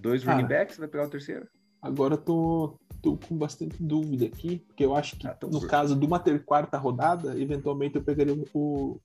Dois 0.00 0.22
running 0.22 0.46
backs, 0.46 0.78
vai 0.78 0.86
pegar 0.86 1.08
o 1.08 1.10
terceiro? 1.10 1.48
Agora 1.82 2.14
eu 2.14 2.18
tô, 2.18 2.78
tô 3.02 3.16
com 3.16 3.36
bastante 3.36 3.82
dúvida 3.82 4.26
aqui, 4.26 4.58
porque 4.66 4.84
eu 4.84 4.94
acho 4.94 5.16
que 5.16 5.26
Ah, 5.26 5.34
tô 5.34 5.48
no 5.48 5.60
caso 5.66 5.96
de 5.96 6.06
uma 6.06 6.18
ter 6.18 6.44
quarta 6.44 6.78
rodada, 6.78 7.38
eventualmente 7.38 7.96
eu 7.96 8.02
pegaria 8.02 8.34
o, 8.54 9.00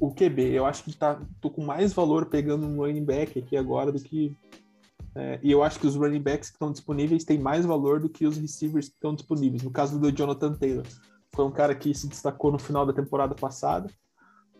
o 0.00 0.14
QB. 0.14 0.52
Eu 0.52 0.66
acho 0.66 0.84
que 0.84 0.96
tá, 0.96 1.20
tô 1.40 1.50
com 1.50 1.64
mais 1.64 1.92
valor 1.92 2.26
pegando 2.26 2.66
um 2.66 2.76
running 2.76 3.04
back 3.04 3.38
aqui 3.38 3.56
agora 3.56 3.92
do 3.92 4.00
que. 4.00 4.36
é, 5.14 5.38
e 5.42 5.50
eu 5.50 5.62
acho 5.62 5.78
que 5.78 5.86
os 5.86 5.96
running 5.96 6.22
backs 6.22 6.50
que 6.50 6.56
estão 6.56 6.72
disponíveis 6.72 7.24
têm 7.24 7.38
mais 7.38 7.64
valor 7.64 8.00
do 8.00 8.08
que 8.08 8.26
os 8.26 8.36
receivers 8.36 8.88
que 8.88 8.94
estão 8.94 9.14
disponíveis. 9.14 9.62
No 9.62 9.70
caso 9.70 9.98
do 9.98 10.10
Jonathan 10.10 10.54
Taylor, 10.54 10.86
foi 11.34 11.44
um 11.44 11.50
cara 11.50 11.74
que 11.74 11.92
se 11.94 12.08
destacou 12.08 12.52
no 12.52 12.58
final 12.58 12.86
da 12.86 12.92
temporada 12.92 13.34
passada. 13.34 13.90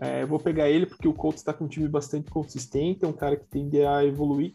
É, 0.01 0.27
vou 0.27 0.41
pegar 0.41 0.69
ele 0.69 0.87
porque 0.87 1.07
o 1.07 1.15
Colts 1.15 1.41
está 1.41 1.53
com 1.53 1.65
um 1.65 1.69
time 1.69 1.89
bastante 1.89 2.29
consistente, 2.31 3.05
é 3.05 3.09
um 3.09 3.13
cara 3.13 3.37
que 3.37 3.47
tende 3.47 3.81
a 3.85 4.05
evoluir 4.05 4.55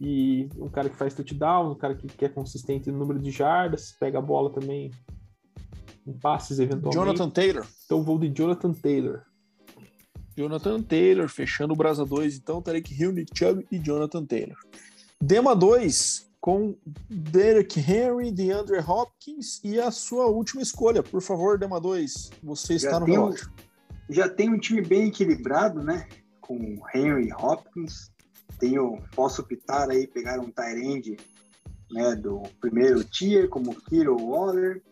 e 0.00 0.48
um 0.56 0.68
cara 0.68 0.88
que 0.88 0.96
faz 0.96 1.12
touchdown, 1.12 1.72
um 1.72 1.74
cara 1.74 1.94
que, 1.94 2.06
que 2.06 2.24
é 2.24 2.28
consistente 2.28 2.90
no 2.90 2.98
número 2.98 3.18
de 3.18 3.30
jardas, 3.30 3.94
pega 4.00 4.18
a 4.18 4.22
bola 4.22 4.50
também 4.50 4.90
em 6.06 6.12
passes 6.12 6.58
eventualmente. 6.58 6.94
Jonathan 6.94 7.28
Taylor. 7.28 7.66
Então 7.84 7.98
eu 7.98 8.04
vou 8.04 8.18
de 8.18 8.28
Jonathan 8.28 8.72
Taylor. 8.72 9.22
Jonathan 10.34 10.80
Taylor, 10.80 11.28
fechando 11.28 11.74
o 11.74 11.76
Brasa 11.76 12.06
2, 12.06 12.36
então, 12.36 12.62
Tarek 12.62 12.94
Hill, 12.94 13.12
Nick 13.12 13.36
Chubb 13.36 13.66
e 13.70 13.78
Jonathan 13.78 14.24
Taylor. 14.24 14.56
Dema 15.20 15.54
2, 15.54 16.30
com 16.40 16.74
Derek 17.10 17.78
Henry, 17.78 18.32
DeAndre 18.32 18.78
Hopkins 18.78 19.60
e 19.62 19.78
a 19.78 19.90
sua 19.90 20.26
última 20.26 20.62
escolha. 20.62 21.02
Por 21.02 21.20
favor, 21.20 21.58
Dema 21.58 21.78
2, 21.78 22.30
você 22.42 22.74
está 22.74 22.92
Já 22.92 23.00
no 23.00 23.06
tem 23.06 23.14
relógio. 23.14 23.52
Já 24.08 24.28
tem 24.28 24.48
um 24.48 24.58
time 24.58 24.80
bem 24.80 25.08
equilibrado, 25.08 25.82
né? 25.82 26.08
Com 26.40 26.80
Henry 26.94 27.30
Hopkins. 27.32 28.10
Tenho, 28.58 29.02
posso 29.14 29.42
optar 29.42 29.90
aí, 29.90 30.06
pegar 30.06 30.40
um 30.40 30.50
Tyrande 30.50 31.16
né, 31.90 32.14
do 32.14 32.42
primeiro 32.60 33.02
tier, 33.04 33.48
como 33.48 33.74
Kiro 33.82 34.16
Waller. 34.16 34.82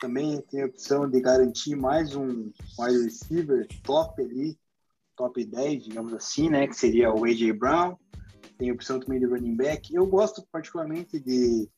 Também 0.00 0.40
tem 0.50 0.62
a 0.62 0.66
opção 0.66 1.08
de 1.08 1.20
garantir 1.20 1.76
mais 1.76 2.16
um 2.16 2.50
wide 2.78 3.04
receiver 3.04 3.66
top 3.84 4.20
ali, 4.20 4.58
top 5.16 5.44
10, 5.44 5.84
digamos 5.84 6.12
assim, 6.12 6.48
né? 6.48 6.66
Que 6.66 6.74
seria 6.74 7.14
o 7.14 7.24
A.J. 7.24 7.52
Brown. 7.52 7.96
Tem 8.58 8.70
a 8.70 8.74
opção 8.74 8.98
também 8.98 9.20
de 9.20 9.26
running 9.26 9.56
back. 9.56 9.94
Eu 9.94 10.06
gosto 10.06 10.44
particularmente 10.50 11.20
de, 11.20 11.68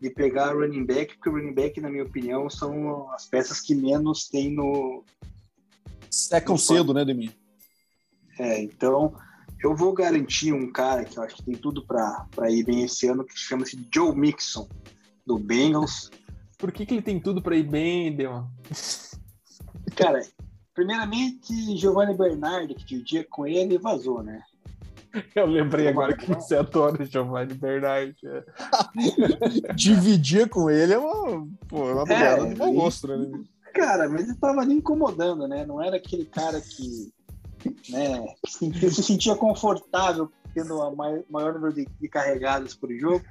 de 0.00 0.10
pegar 0.10 0.54
running 0.54 0.84
back, 0.84 1.14
porque 1.14 1.30
o 1.30 1.32
running 1.32 1.54
back, 1.54 1.80
na 1.80 1.90
minha 1.90 2.04
opinião, 2.04 2.50
são 2.50 3.10
as 3.12 3.26
peças 3.26 3.60
que 3.60 3.74
menos 3.74 4.28
tem 4.28 4.52
no, 4.52 5.02
Secam 6.10 6.56
cedo, 6.56 6.94
né, 6.94 7.04
Demi? 7.04 7.30
É, 8.38 8.62
então 8.62 9.14
eu 9.62 9.74
vou 9.74 9.92
garantir 9.92 10.52
um 10.52 10.70
cara 10.72 11.04
que 11.04 11.18
eu 11.18 11.22
acho 11.22 11.36
que 11.36 11.42
tem 11.44 11.54
tudo 11.54 11.84
para 11.84 12.26
ir 12.50 12.64
bem 12.64 12.84
esse 12.84 13.06
ano, 13.08 13.24
que 13.24 13.36
chama-se 13.38 13.88
Joe 13.92 14.14
Mixon, 14.14 14.68
do 15.26 15.38
Bengals. 15.38 16.10
Por 16.56 16.72
que, 16.72 16.84
que 16.86 16.94
ele 16.94 17.02
tem 17.02 17.20
tudo 17.20 17.40
para 17.42 17.56
ir 17.56 17.68
bem, 17.68 18.14
Deon? 18.16 18.44
Cara, 19.96 20.20
primeiramente, 20.74 21.76
Giovanni 21.76 22.16
Bernardi, 22.16 22.74
que 22.74 22.84
dividia 22.84 23.24
com 23.28 23.46
ele, 23.46 23.78
vazou, 23.78 24.22
né? 24.22 24.42
Eu 25.34 25.46
lembrei 25.46 25.88
agora 25.88 26.14
que 26.16 26.26
você 26.26 26.54
adora 26.56 27.04
Giovanni 27.04 27.54
Bernard. 27.54 28.14
é. 28.24 28.44
Dividir 29.74 30.48
com 30.48 30.68
ele 30.70 30.92
é 30.92 30.98
uma, 30.98 31.46
pô, 31.66 31.88
é 31.88 31.94
uma 31.94 32.02
É, 32.02 32.06
piada 32.06 32.46
de 32.54 32.62
e- 32.62 32.74
gosto, 32.74 33.06
né? 33.08 33.44
cara, 33.74 34.08
mas 34.08 34.28
ele 34.28 34.34
tava 34.38 34.60
ali 34.60 34.74
incomodando, 34.74 35.46
né? 35.48 35.64
Não 35.64 35.80
era 35.82 35.96
aquele 35.96 36.24
cara 36.24 36.60
que, 36.60 37.10
né, 37.90 38.26
que 38.44 38.50
se 38.50 38.58
sentia, 38.58 38.90
se 38.90 39.02
sentia 39.02 39.36
confortável 39.36 40.30
tendo 40.54 40.80
a 40.82 40.94
mai- 40.94 41.24
maior 41.28 41.54
número 41.54 41.72
de, 41.72 41.86
de 41.86 42.08
carregadas 42.08 42.74
por 42.74 42.90
jogo. 42.96 43.24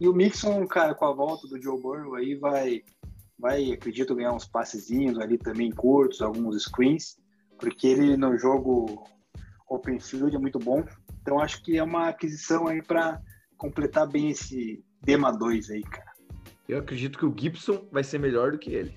E 0.00 0.08
o 0.08 0.12
Mixon, 0.12 0.66
cara, 0.66 0.94
com 0.94 1.04
a 1.06 1.12
volta 1.12 1.46
do 1.48 1.60
Joe 1.60 1.80
Burrow 1.80 2.14
aí 2.14 2.34
vai, 2.34 2.82
vai, 3.38 3.72
acredito, 3.72 4.14
ganhar 4.14 4.32
uns 4.32 4.46
passezinhos 4.46 5.18
ali 5.18 5.38
também 5.38 5.70
curtos, 5.70 6.20
alguns 6.20 6.62
screens, 6.62 7.16
porque 7.58 7.86
ele 7.86 8.16
no 8.16 8.36
jogo 8.38 9.04
open 9.68 9.98
field 9.98 10.34
é 10.34 10.38
muito 10.38 10.58
bom. 10.58 10.84
Então 11.22 11.40
acho 11.40 11.62
que 11.62 11.76
é 11.78 11.82
uma 11.82 12.08
aquisição 12.08 12.66
aí 12.68 12.82
para 12.82 13.20
completar 13.56 14.06
bem 14.06 14.30
esse 14.30 14.84
Dema 15.02 15.32
2 15.32 15.70
aí, 15.70 15.82
cara. 15.82 16.12
Eu 16.68 16.78
acredito 16.78 17.18
que 17.18 17.24
o 17.24 17.34
Gibson 17.36 17.88
vai 17.90 18.04
ser 18.04 18.18
melhor 18.18 18.52
do 18.52 18.58
que 18.58 18.70
ele. 18.70 18.94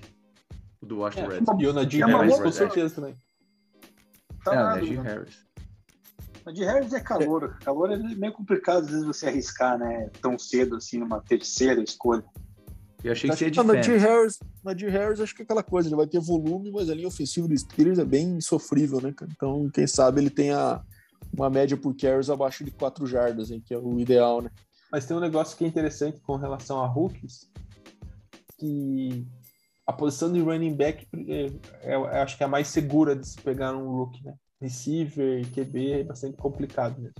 O 0.80 0.86
do 0.86 0.98
Washington 0.98 1.30
É, 1.30 1.34
Redskins. 1.38 1.62
E 1.62 1.66
o 1.66 1.72
Najee 1.72 2.02
É 2.02 2.06
Harris, 2.06 2.38
com 2.38 2.52
certeza 2.52 2.94
também. 2.94 3.16
Tá 4.44 4.52
É, 4.52 4.56
nada, 4.56 4.76
Najee 4.76 4.96
né? 4.96 5.02
Harris. 5.02 5.36
Mas 6.44 6.54
de 6.54 6.64
Harris 6.64 6.92
é 6.92 7.00
calor. 7.00 7.56
Calor 7.64 7.92
é 7.92 7.96
meio 7.96 8.32
complicado 8.32 8.84
às 8.84 8.90
vezes 8.90 9.06
você 9.06 9.26
arriscar, 9.26 9.78
né? 9.78 10.10
Tão 10.20 10.38
cedo 10.38 10.76
assim 10.76 10.98
numa 10.98 11.20
terceira 11.20 11.80
escolha. 11.82 12.24
Eu 13.04 13.12
achei 13.12 13.28
que 13.30 13.36
seria 13.36 13.50
de 13.50 13.60
Ah, 13.60 13.64
Najee 13.64 13.98
Fans. 13.98 14.02
Harris, 14.02 14.38
Najee 14.64 14.88
Harris, 14.88 15.20
acho 15.20 15.34
que 15.34 15.42
é 15.42 15.44
aquela 15.44 15.62
coisa, 15.62 15.88
ele 15.88 15.96
vai 15.96 16.06
ter 16.06 16.20
volume, 16.20 16.70
mas 16.70 16.88
a 16.88 16.94
linha 16.94 17.08
ofensiva 17.08 17.48
do 17.48 17.56
Steelers 17.56 17.98
é 17.98 18.04
bem 18.04 18.40
sofrível, 18.40 19.00
né? 19.00 19.12
Então, 19.30 19.68
quem 19.70 19.86
sabe 19.86 20.20
ele 20.20 20.30
tenha 20.30 20.80
uma 21.36 21.50
média 21.50 21.76
por 21.76 21.96
carries 21.96 22.30
abaixo 22.30 22.64
de 22.64 22.70
4 22.70 23.06
jardas, 23.06 23.50
hein, 23.50 23.62
que 23.64 23.74
é 23.74 23.78
o 23.78 23.98
ideal, 23.98 24.40
né? 24.40 24.50
Mas 24.90 25.04
tem 25.04 25.16
um 25.16 25.20
negócio 25.20 25.56
que 25.56 25.64
é 25.64 25.68
interessante 25.68 26.20
com 26.20 26.36
relação 26.36 26.80
a 26.80 26.86
rookies, 26.86 27.50
que 28.58 29.26
a 29.86 29.92
posição 29.92 30.32
de 30.32 30.40
running 30.40 30.74
back 30.74 31.06
é, 31.28 31.46
é- 31.82 32.22
acho 32.22 32.36
que 32.36 32.42
é 32.42 32.46
a 32.46 32.48
mais 32.48 32.68
segura 32.68 33.16
de 33.16 33.26
se 33.26 33.40
pegar 33.40 33.76
um 33.76 33.88
rookie, 33.90 34.24
né? 34.24 34.34
Receiver 34.60 35.44
QB 35.52 35.92
é 35.92 36.04
bastante 36.04 36.36
complicado 36.36 37.00
mesmo. 37.00 37.14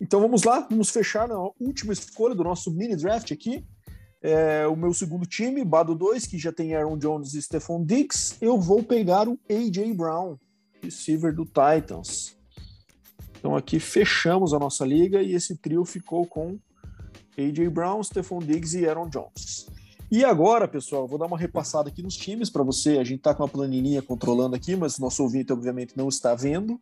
Então 0.00 0.20
vamos 0.20 0.42
lá, 0.42 0.66
vamos 0.68 0.90
fechar 0.90 1.26
na 1.26 1.38
última 1.58 1.92
escolha 1.92 2.34
do 2.34 2.44
nosso 2.44 2.70
mini 2.70 2.94
draft 2.94 3.32
aqui. 3.32 3.64
É, 4.20 4.66
o 4.66 4.76
meu 4.76 4.92
segundo 4.92 5.26
time, 5.26 5.64
Bado 5.64 5.94
2, 5.94 6.26
que 6.26 6.38
já 6.38 6.52
tem 6.52 6.74
Aaron 6.74 6.98
Jones 6.98 7.34
e 7.34 7.40
Stephon 7.40 7.84
Diggs. 7.84 8.36
Eu 8.40 8.58
vou 8.60 8.82
pegar 8.82 9.28
o 9.28 9.38
A.J. 9.48 9.92
Brown, 9.94 10.36
receiver 10.82 11.34
do 11.34 11.44
Titans. 11.44 12.36
Então 13.38 13.56
aqui 13.56 13.78
fechamos 13.78 14.52
a 14.52 14.58
nossa 14.58 14.84
liga 14.84 15.22
e 15.22 15.34
esse 15.34 15.56
trio 15.56 15.84
ficou 15.84 16.26
com 16.26 16.58
A.J. 17.38 17.68
Brown, 17.68 18.02
Stephon 18.02 18.40
Diggs 18.40 18.78
e 18.78 18.86
Aaron 18.86 19.08
Jones. 19.08 19.66
E 20.14 20.24
agora, 20.24 20.68
pessoal, 20.68 21.08
vou 21.08 21.18
dar 21.18 21.26
uma 21.26 21.36
repassada 21.36 21.88
aqui 21.88 22.00
nos 22.00 22.16
times 22.16 22.48
para 22.48 22.62
você. 22.62 22.98
A 22.98 23.02
gente 23.02 23.18
tá 23.18 23.34
com 23.34 23.42
uma 23.42 23.48
planilhinha 23.48 24.00
controlando 24.00 24.54
aqui, 24.54 24.76
mas 24.76 24.96
nosso 24.96 25.20
ouvinte, 25.24 25.52
obviamente, 25.52 25.96
não 25.96 26.08
está 26.08 26.36
vendo. 26.36 26.80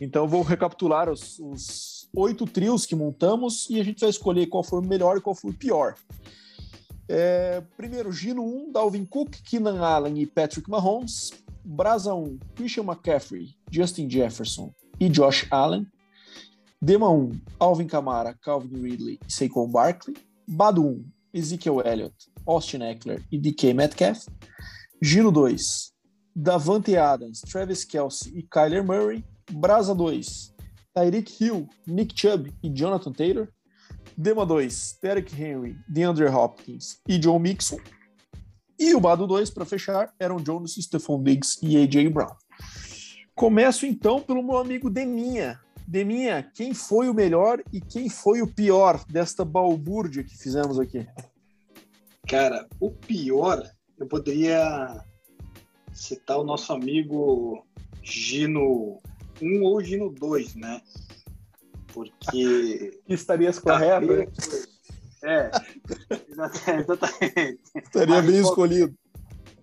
Então, 0.00 0.26
vou 0.26 0.42
recapitular 0.42 1.08
os, 1.08 2.08
oito 2.12 2.44
trios 2.44 2.84
que 2.84 2.96
montamos 2.96 3.70
e 3.70 3.80
a 3.80 3.84
gente 3.84 4.00
vai 4.00 4.10
escolher 4.10 4.48
qual 4.48 4.64
foi 4.64 4.80
o 4.80 4.84
melhor 4.84 5.16
e 5.16 5.20
qual 5.20 5.32
foi 5.32 5.52
o 5.52 5.54
pior. 5.54 5.94
É, 7.08 7.62
primeiro, 7.76 8.10
Gino 8.10 8.42
1, 8.42 8.72
Dalvin 8.72 9.04
Cook, 9.04 9.30
Keenan 9.44 9.80
Allen 9.80 10.20
e 10.20 10.26
Patrick 10.26 10.68
Mahomes. 10.68 11.30
Brasa 11.64 12.12
1, 12.12 12.36
Christian 12.56 12.82
McCaffrey, 12.82 13.54
Justin 13.70 14.10
Jefferson 14.10 14.74
e 14.98 15.08
Josh 15.08 15.46
Allen. 15.52 15.86
Dema 16.80 17.08
1, 17.08 17.30
Alvin 17.60 17.86
Kamara, 17.86 18.34
Calvin 18.42 18.82
Ridley 18.82 19.20
e 19.24 19.32
Saquon 19.32 19.68
Barkley. 19.68 20.16
Bado 20.48 20.84
1, 20.84 21.04
Ezekiel 21.32 21.80
Elliott, 21.84 22.14
Austin 22.46 22.82
Eckler 22.82 23.22
e 23.30 23.38
DK 23.38 23.74
Metcalf. 23.74 24.26
Giro 25.00 25.32
2, 25.32 25.92
Davante 26.34 26.96
Adams, 26.96 27.40
Travis 27.40 27.84
Kelsey 27.84 28.38
e 28.38 28.42
Kyler 28.42 28.84
Murray. 28.84 29.24
Brasa 29.50 29.94
2, 29.94 30.54
Tyreek 30.94 31.42
Hill, 31.42 31.68
Nick 31.86 32.14
Chubb 32.18 32.52
e 32.62 32.68
Jonathan 32.68 33.12
Taylor. 33.12 33.48
Dema 34.16 34.44
2, 34.44 34.98
Derek 35.02 35.34
Henry, 35.34 35.76
DeAndre 35.88 36.26
Hopkins 36.28 37.00
e 37.08 37.20
Joe 37.20 37.38
Mixon. 37.38 37.78
E 38.78 38.94
o 38.94 39.00
Bado 39.00 39.26
2, 39.26 39.50
para 39.50 39.64
fechar, 39.64 40.12
Aaron 40.20 40.42
Jones, 40.42 40.74
Stephon 40.74 41.22
Diggs 41.22 41.58
e 41.62 41.76
A.J. 41.76 42.08
Brown. 42.08 42.34
Começo 43.34 43.86
então 43.86 44.20
pelo 44.20 44.42
meu 44.42 44.58
amigo 44.58 44.90
Deminha. 44.90 45.60
Deminha, 45.86 46.42
quem 46.54 46.72
foi 46.74 47.08
o 47.08 47.14
melhor 47.14 47.62
e 47.72 47.80
quem 47.80 48.08
foi 48.08 48.40
o 48.40 48.46
pior 48.46 49.04
desta 49.08 49.44
balbúrdia 49.44 50.24
que 50.24 50.36
fizemos 50.36 50.78
aqui? 50.78 51.06
Cara, 52.28 52.66
o 52.80 52.90
pior, 52.90 53.62
eu 53.98 54.06
poderia 54.06 55.04
citar 55.92 56.38
o 56.38 56.44
nosso 56.44 56.72
amigo 56.72 57.66
Gino 58.02 59.00
1 59.40 59.62
ou 59.62 59.82
Gino 59.82 60.10
2, 60.10 60.54
né? 60.54 60.80
Porque. 61.92 63.00
Que 63.06 63.14
estarias 63.14 63.58
Tá 63.58 63.72
correto, 63.74 64.06
né? 64.06 64.26
É, 65.24 65.50
exata- 66.28 66.72
exatamente. 66.80 67.60
Estaria 67.76 68.22
bem 68.22 68.40
escolhido. 68.40 68.94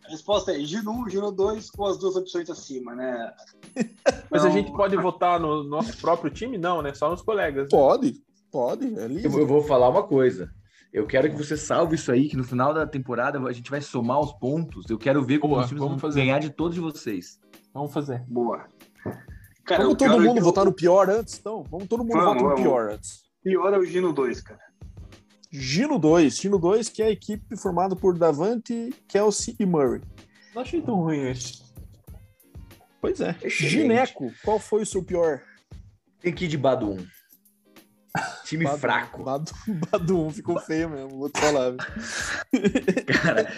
A 0.09 0.11
resposta 0.11 0.51
é 0.51 0.59
Gino 0.61 0.91
1, 1.03 1.09
Gino 1.09 1.31
2 1.31 1.69
com 1.69 1.85
as 1.85 1.99
duas 1.99 2.15
opções 2.15 2.49
acima, 2.49 2.95
né? 2.95 3.31
Mas 4.31 4.43
a 4.43 4.49
gente 4.49 4.71
pode 4.71 4.95
votar 4.97 5.39
no 5.39 5.63
nosso 5.63 5.95
próprio 5.97 6.31
time? 6.31 6.57
Não, 6.57 6.81
né? 6.81 6.95
Só 6.95 7.11
nos 7.11 7.21
colegas. 7.21 7.69
Pode, 7.69 8.15
pode, 8.51 8.87
é 8.99 9.05
Eu, 9.05 9.39
eu 9.39 9.45
vou 9.45 9.61
falar 9.61 9.87
uma 9.87 10.01
coisa. 10.01 10.51
Eu 10.91 11.05
quero 11.05 11.29
que 11.29 11.37
você 11.37 11.55
salve 11.55 11.93
isso 11.93 12.11
aí, 12.11 12.27
que 12.27 12.35
no 12.35 12.43
final 12.43 12.73
da 12.73 12.87
temporada 12.87 13.37
a 13.39 13.51
gente 13.51 13.69
vai 13.69 13.81
somar 13.81 14.19
os 14.19 14.33
pontos. 14.33 14.89
Eu 14.89 14.97
quero 14.97 15.23
ver 15.23 15.37
como 15.37 15.53
Boa, 15.53 15.61
os 15.61 15.67
times 15.67 15.79
vamos 15.83 16.01
vão 16.01 16.09
fazer. 16.09 16.21
ganhar 16.21 16.39
de 16.39 16.49
todos 16.49 16.75
vocês. 16.79 17.39
Vamos 17.71 17.93
fazer. 17.93 18.25
Boa. 18.27 18.65
Cara, 19.63 19.83
Vamos 19.83 19.97
todo 19.99 20.11
é 20.11 20.19
mundo 20.19 20.37
que 20.37 20.41
votar 20.41 20.65
no 20.65 20.73
pior 20.73 21.07
antes, 21.07 21.37
então? 21.37 21.63
Vamos 21.69 21.87
todo 21.87 22.03
mundo 22.03 22.13
Vamos, 22.13 22.25
votar 22.25 22.41
no 22.41 22.49
vamos. 22.49 22.61
pior 22.63 22.89
antes. 22.93 23.21
pior 23.43 23.71
é 23.71 23.77
o 23.77 23.85
Gino 23.85 24.11
2, 24.11 24.41
cara. 24.41 24.68
Gino 25.51 25.97
2. 25.97 26.37
Gino 26.37 26.59
2, 26.59 26.89
que 26.89 27.01
é 27.01 27.05
a 27.07 27.11
equipe 27.11 27.57
formada 27.57 27.95
por 27.95 28.17
Davante, 28.17 28.93
Kelsey 29.07 29.55
e 29.59 29.65
Murray. 29.65 30.01
Não 30.53 30.61
achei 30.61 30.81
tão 30.81 30.95
ruim 30.95 31.29
esse. 31.29 31.61
Pois 33.01 33.19
é. 33.21 33.29
Excelente. 33.41 33.49
Gineco, 33.69 34.31
qual 34.43 34.59
foi 34.59 34.81
o 34.83 34.85
seu 34.85 35.03
pior? 35.03 35.41
Tem 36.21 36.33
que 36.33 36.45
ir 36.45 36.47
de 36.49 36.57
Bado 36.57 36.91
1. 36.91 36.97
Time 38.43 38.65
Badu- 38.65 38.77
fraco. 38.79 39.23
Badu, 39.23 39.51
Badu 39.91 40.19
1 40.25 40.29
ficou 40.31 40.59
feio 40.59 40.89
mesmo, 40.89 41.17
vou 41.17 41.29
te 41.29 41.39
falar. 41.39 41.75
Cara, 43.21 43.51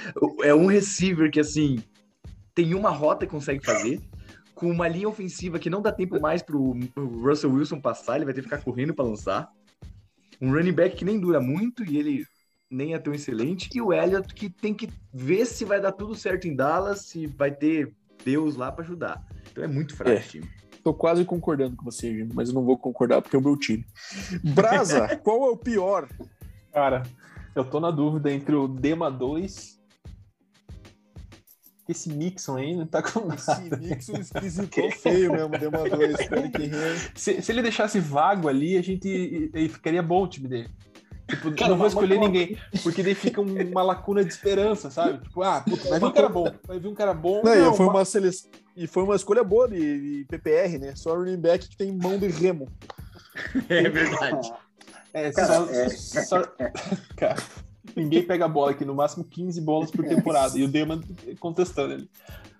é 0.43 0.53
um 0.53 0.65
receiver 0.67 1.31
que, 1.31 1.39
assim, 1.39 1.81
tem 2.53 2.75
uma 2.75 2.89
rota 2.89 3.25
que 3.25 3.31
consegue 3.31 3.65
fazer, 3.65 4.01
com 4.53 4.69
uma 4.69 4.87
linha 4.87 5.07
ofensiva 5.09 5.57
que 5.57 5.69
não 5.69 5.81
dá 5.81 5.91
tempo 5.91 6.19
mais 6.19 6.41
pro, 6.43 6.77
pro 6.93 7.21
Russell 7.27 7.51
Wilson 7.51 7.79
passar, 7.79 8.17
ele 8.17 8.25
vai 8.25 8.33
ter 8.33 8.41
que 8.41 8.49
ficar 8.49 8.61
correndo 8.61 8.93
pra 8.93 9.05
lançar. 9.05 9.49
Um 10.41 10.51
running 10.51 10.73
back 10.73 10.95
que 10.95 11.05
nem 11.05 11.19
dura 11.19 11.39
muito 11.39 11.83
e 11.83 11.97
ele 11.97 12.25
nem 12.69 12.93
é 12.93 12.99
tão 12.99 13.13
excelente. 13.13 13.69
E 13.75 13.81
o 13.81 13.93
Elliott 13.93 14.33
que 14.33 14.49
tem 14.49 14.73
que 14.73 14.89
ver 15.13 15.45
se 15.45 15.65
vai 15.65 15.79
dar 15.79 15.91
tudo 15.91 16.15
certo 16.15 16.47
em 16.47 16.55
Dallas, 16.55 17.01
se 17.05 17.27
vai 17.27 17.51
ter 17.51 17.93
Deus 18.23 18.55
lá 18.55 18.71
pra 18.71 18.83
ajudar. 18.83 19.23
Então 19.51 19.63
é 19.63 19.67
muito 19.67 19.95
fraco 19.95 20.11
É. 20.11 20.19
esse 20.19 20.29
time. 20.29 20.49
Tô 20.83 20.93
quase 20.93 21.23
concordando 21.25 21.75
com 21.75 21.83
você, 21.85 22.11
Gino, 22.11 22.33
mas 22.33 22.49
eu 22.49 22.55
não 22.55 22.63
vou 22.65 22.75
concordar 22.77 23.21
porque 23.21 23.35
é 23.35 23.39
o 23.39 23.41
meu 23.41 23.55
time. 23.55 23.85
Brasa, 24.43 25.15
qual 25.23 25.45
é 25.45 25.49
o 25.51 25.57
pior? 25.57 26.09
Cara, 26.73 27.03
eu 27.53 27.63
tô 27.63 27.79
na 27.79 27.91
dúvida 27.91 28.31
entre 28.31 28.55
o 28.55 28.67
Dema 28.67 29.11
2. 29.11 29.79
Esse 31.91 32.09
Mixon 32.09 32.57
aí 32.57 32.75
não 32.75 32.85
tá 32.87 33.01
com 33.01 33.31
Esse 33.33 33.47
nada. 33.51 33.77
Nixon 33.77 34.17
esquisitou 34.17 34.91
feio 34.91 35.31
mesmo, 35.31 35.49
deu 35.49 35.69
uma. 35.69 35.81
Se, 37.15 37.41
se 37.41 37.51
ele 37.51 37.61
deixasse 37.61 37.99
vago 37.99 38.47
ali, 38.47 38.77
a 38.77 38.81
gente 38.81 39.51
aí 39.53 39.69
ficaria 39.69 40.01
bom 40.01 40.23
o 40.23 40.27
time 40.27 40.47
dele. 40.47 40.69
Tipo, 41.27 41.51
Cara, 41.55 41.69
não 41.71 41.77
vou 41.77 41.87
escolher 41.87 42.17
mas- 42.19 42.27
ninguém, 42.27 42.57
porque 42.83 43.01
daí 43.01 43.15
fica 43.15 43.39
um- 43.39 43.69
uma 43.71 43.81
lacuna 43.83 44.21
de 44.23 44.33
esperança, 44.33 44.89
sabe? 44.91 45.19
Tipo, 45.23 45.41
ah, 45.43 45.61
puta, 45.61 45.87
vai 45.87 45.99
vir 45.99 46.05
um 46.05 46.11
cara 46.11 46.27
bom, 46.29 46.53
vai 46.67 46.79
vir 46.79 46.87
um 46.89 46.93
cara 46.95 47.13
bom. 47.13 47.41
Não, 47.43 47.55
e 47.55 47.59
Não, 47.59 47.73
foi 47.73 47.85
ma- 47.85 47.93
uma 47.93 48.05
seleção. 48.05 48.51
E 48.75 48.85
foi 48.87 49.03
uma 49.03 49.15
escolha 49.15 49.43
boa 49.43 49.67
de, 49.69 50.19
de 50.19 50.25
PPR, 50.25 50.77
né? 50.77 50.93
Só 50.95 51.15
running 51.15 51.37
back 51.37 51.69
que 51.69 51.77
tem 51.77 51.91
mão 51.91 52.17
de 52.17 52.27
remo. 52.27 52.67
É 53.69 53.89
verdade. 53.89 54.51
É, 55.13 55.31
Cara, 55.31 55.47
só, 55.47 55.65
é- 55.71 55.89
só- 55.89 56.43
Cara, 57.15 57.35
ninguém 57.95 58.23
pega 58.23 58.47
bola 58.47 58.71
aqui, 58.71 58.85
no 58.85 58.95
máximo 58.95 59.23
15 59.23 59.61
bolas 59.61 59.91
por 59.91 60.05
temporada. 60.05 60.57
E 60.57 60.63
o 60.63 60.67
Deman 60.67 61.01
contestando 61.39 61.93
ele. 61.93 62.09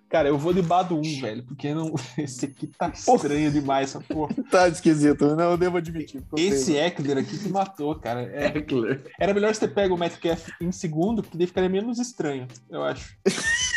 Cara, 0.08 0.28
eu 0.28 0.36
vou 0.36 0.52
de 0.52 0.60
Bado 0.60 0.94
1, 0.94 1.20
velho, 1.22 1.42
porque 1.42 1.72
não... 1.72 1.94
esse 2.18 2.44
aqui 2.44 2.66
tá 2.66 2.88
estranho 2.90 3.50
demais, 3.50 3.88
essa 3.88 4.00
porra. 4.00 4.34
Tá 4.50 4.68
esquisito, 4.68 5.34
não 5.34 5.52
eu 5.52 5.56
devo 5.56 5.78
admitir. 5.78 6.22
Esse 6.36 6.72
feio. 6.72 6.84
Eckler 6.84 7.18
aqui 7.18 7.38
que 7.38 7.48
matou, 7.48 7.94
cara. 7.94 8.22
É, 8.24 8.58
Eckler. 8.58 9.10
era 9.18 9.32
melhor 9.32 9.54
você 9.54 9.66
ter 9.66 9.74
pego 9.74 9.94
o 9.94 9.98
Metcalf 9.98 10.50
em 10.60 10.70
segundo, 10.70 11.22
porque 11.22 11.38
daí 11.38 11.46
ficaria 11.46 11.70
menos 11.70 11.98
estranho, 11.98 12.46
eu 12.68 12.82
acho. 12.82 13.16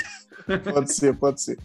Pode 0.73 0.93
ser, 0.93 1.17
pode 1.17 1.41
ser. 1.41 1.57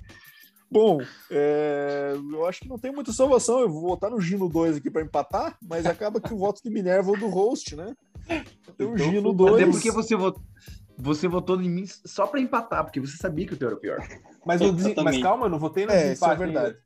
Bom, 0.70 1.00
é, 1.30 2.14
eu 2.32 2.46
acho 2.46 2.60
que 2.60 2.68
não 2.68 2.78
tem 2.78 2.92
muita 2.92 3.12
salvação. 3.12 3.60
Eu 3.60 3.68
vou 3.68 3.82
votar 3.82 4.08
no 4.08 4.20
Gino 4.20 4.48
2 4.48 4.76
aqui 4.76 4.88
para 4.88 5.02
empatar, 5.02 5.58
mas 5.60 5.84
acaba 5.84 6.20
que 6.20 6.32
o 6.32 6.38
voto 6.38 6.62
de 6.62 6.70
Minerva 6.70 7.10
é 7.10 7.12
o 7.12 7.18
do 7.18 7.28
host, 7.28 7.74
né? 7.74 7.94
Então, 8.74 8.90
o 8.92 8.94
Então, 8.94 8.98
Gino 8.98 9.28
até 9.30 9.36
2. 9.36 9.54
Até 9.54 9.66
porque 9.70 9.90
você 9.90 10.16
votou. 10.16 10.42
você 10.96 11.28
votou 11.28 11.60
em 11.60 11.68
mim 11.70 11.84
só 12.06 12.26
pra 12.26 12.40
empatar, 12.40 12.84
porque 12.84 13.00
você 13.00 13.16
sabia 13.16 13.46
que 13.46 13.54
o 13.54 13.56
teu 13.56 13.68
era 13.68 13.76
o 13.76 13.80
pior. 13.80 13.98
Mas, 14.44 14.60
Eu 14.60 14.74
também. 14.76 14.94
mas 15.04 15.18
calma, 15.22 15.46
eu 15.46 15.50
não 15.50 15.58
votei 15.58 15.86
no 15.86 15.92
É, 15.92 15.96
isso 15.96 16.04
é 16.06 16.08
desempate 16.14 16.38
verdade. 16.38 16.66
ainda. 16.66 16.78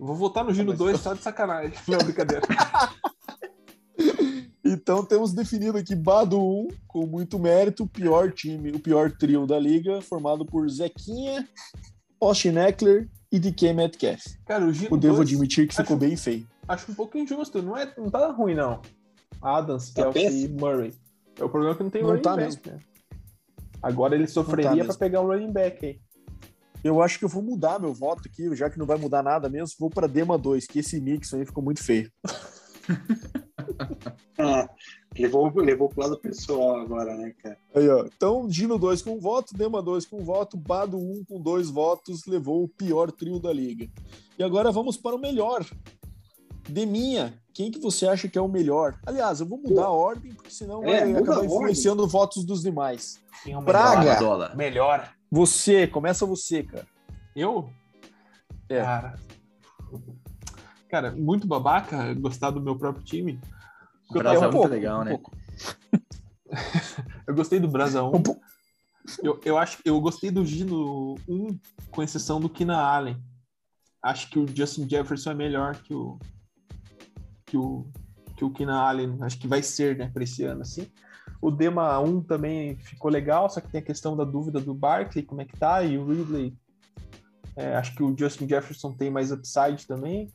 Eu 0.00 0.06
Vou 0.06 0.14
votar 0.14 0.44
no 0.44 0.52
Gino 0.54 0.68
Mas- 0.70 0.78
2 0.78 1.00
só 1.00 1.14
de 1.14 1.22
sacanagem. 1.22 1.72
Não, 1.88 1.98
brincadeira. 1.98 2.42
Então 4.64 5.02
temos 5.04 5.32
definido 5.32 5.78
aqui 5.78 5.94
Bado 5.94 6.38
1, 6.38 6.68
com 6.86 7.06
muito 7.06 7.38
mérito, 7.38 7.84
o 7.84 7.88
pior 7.88 8.30
time, 8.32 8.70
o 8.70 8.78
pior 8.78 9.10
trio 9.10 9.46
da 9.46 9.58
liga, 9.58 10.00
formado 10.02 10.44
por 10.44 10.68
Zequinha, 10.68 11.48
Austin 12.20 12.56
Eckler 12.58 13.08
e 13.32 13.38
DK 13.38 13.72
Metcalf. 13.72 14.22
Cara, 14.46 14.66
o 14.66 14.72
Gino 14.72 14.88
Eu 14.92 14.98
devo 14.98 15.16
2 15.16 15.28
admitir 15.30 15.66
que 15.66 15.74
ficou 15.74 15.96
acho- 15.96 16.06
bem 16.06 16.16
feio. 16.16 16.46
acho 16.68 16.90
um 16.92 16.94
pouco 16.94 17.16
injusto. 17.16 17.62
Não, 17.62 17.76
é, 17.76 17.90
não 17.96 18.10
tá 18.10 18.30
ruim, 18.30 18.54
não. 18.54 18.82
Adams, 19.40 19.90
Tá 19.92 20.04
Kelsey 20.10 20.22
e 20.22 20.30
péssimo. 20.48 20.60
Murray. 20.60 20.92
É 21.38 21.44
o 21.44 21.48
problema 21.48 21.74
é 21.74 21.76
que 21.76 21.82
não 21.84 21.90
tem 21.90 22.02
Não 22.02 22.10
running 22.10 22.22
tá 22.22 22.36
back. 22.36 22.68
né? 22.70 22.78
Agora 23.82 24.14
ele 24.14 24.26
sofreria 24.26 24.70
mesmo. 24.74 24.86
pra 24.86 24.96
pegar 24.96 25.20
um 25.20 25.26
running 25.26 25.52
back 25.52 25.84
aí. 25.86 26.00
Eu 26.82 27.02
acho 27.02 27.18
que 27.18 27.24
eu 27.24 27.28
vou 27.28 27.42
mudar 27.42 27.80
meu 27.80 27.92
voto 27.92 28.22
aqui, 28.28 28.54
já 28.54 28.70
que 28.70 28.78
não 28.78 28.86
vai 28.86 28.96
mudar 28.98 29.22
nada 29.22 29.48
mesmo, 29.48 29.76
vou 29.80 29.90
para 29.90 30.06
Dema 30.06 30.38
2, 30.38 30.66
que 30.66 30.78
esse 30.78 31.00
mix 31.00 31.32
aí 31.34 31.44
ficou 31.44 31.62
muito 31.62 31.82
feio. 31.82 32.10
Ah, 34.38 34.68
levou, 35.18 35.52
levou 35.56 35.88
pro 35.88 36.00
lado 36.02 36.18
pessoal 36.18 36.76
agora, 36.80 37.16
né, 37.16 37.34
cara? 37.42 37.58
Aí, 37.74 37.88
ó. 37.88 38.04
Então, 38.06 38.48
Gino 38.48 38.78
2 38.78 39.02
com 39.02 39.12
um 39.16 39.20
voto, 39.20 39.54
Dema 39.54 39.82
2 39.82 40.06
com 40.06 40.20
um 40.20 40.24
voto, 40.24 40.56
Bado 40.56 40.96
1 40.98 41.24
com 41.28 41.40
dois 41.40 41.68
votos, 41.68 42.26
levou 42.26 42.62
o 42.64 42.68
pior 42.68 43.10
trio 43.10 43.40
da 43.40 43.52
liga. 43.52 43.88
E 44.38 44.42
agora 44.44 44.70
vamos 44.70 44.96
para 44.96 45.16
o 45.16 45.20
melhor. 45.20 45.64
Deminha, 46.68 47.32
quem 47.54 47.70
que 47.70 47.78
você 47.80 48.06
acha 48.06 48.28
que 48.28 48.38
é 48.38 48.40
o 48.40 48.48
melhor? 48.48 48.98
Aliás, 49.06 49.40
eu 49.40 49.46
vou 49.46 49.58
mudar 49.58 49.86
a 49.86 49.90
ordem, 49.90 50.32
porque 50.34 50.50
senão 50.50 50.84
É, 50.84 51.00
vai 51.00 51.12
acabar 51.16 51.32
ordem. 51.38 51.46
influenciando 51.46 52.06
votos 52.06 52.44
dos 52.44 52.62
demais. 52.62 53.18
Quem 53.42 53.54
é 53.54 53.58
o 53.58 53.62
Praga. 53.62 54.14
melhor? 54.14 54.56
Melhor. 54.56 55.10
Você, 55.30 55.86
começa 55.86 56.26
você, 56.26 56.62
cara. 56.62 56.86
Eu? 57.34 57.70
É. 58.68 58.82
Cara. 58.82 59.18
Cara, 60.90 61.12
muito 61.12 61.46
babaca 61.46 62.12
gostar 62.14 62.50
do 62.50 62.60
meu 62.60 62.76
próprio 62.76 63.04
time. 63.04 63.40
Eu, 64.14 64.20
Brasa 64.20 64.40
tava- 64.40 64.58
um 64.58 64.62
tá 64.62 64.68
legal, 64.68 65.04
né? 65.04 65.18
eu 67.26 67.34
gostei 67.34 67.60
do 67.60 67.68
Brasa 67.68 68.02
1. 68.02 68.16
Um 68.16 68.22
pouco. 68.22 68.40
Eu, 69.22 69.40
eu 69.44 69.58
acho 69.58 69.78
eu 69.84 70.00
gostei 70.00 70.30
do 70.30 70.44
Gino 70.44 71.14
1, 71.28 71.58
com 71.90 72.02
exceção 72.02 72.40
do 72.40 72.48
Kina 72.48 72.78
Allen. 72.78 73.16
Acho 74.02 74.30
que 74.30 74.38
o 74.38 74.46
Justin 74.46 74.88
Jefferson 74.88 75.30
é 75.30 75.34
melhor 75.34 75.76
que 75.76 75.94
o 75.94 76.18
que 77.48 77.56
o 77.56 77.86
que 78.38 78.44
o 78.44 78.50
Kina 78.50 78.80
Allen, 78.80 79.18
acho 79.20 79.36
que 79.36 79.48
vai 79.48 79.60
ser, 79.64 79.98
né, 79.98 80.08
para 80.14 80.22
esse 80.22 80.44
ano 80.44 80.62
assim. 80.62 80.88
O 81.42 81.50
Dema 81.50 81.98
1 81.98 82.22
também 82.22 82.76
ficou 82.78 83.10
legal, 83.10 83.50
só 83.50 83.60
que 83.60 83.68
tem 83.68 83.80
a 83.80 83.84
questão 83.84 84.16
da 84.16 84.22
dúvida 84.22 84.60
do 84.60 84.72
Barkley, 84.72 85.24
como 85.24 85.42
é 85.42 85.44
que 85.44 85.58
tá, 85.58 85.82
e 85.82 85.98
o 85.98 86.06
Ridley. 86.06 86.56
é, 87.56 87.74
acho 87.74 87.96
que 87.96 88.02
o 88.02 88.16
Justin 88.16 88.48
Jefferson 88.48 88.92
tem 88.92 89.10
mais 89.10 89.32
upside 89.32 89.86
também. 89.88 90.32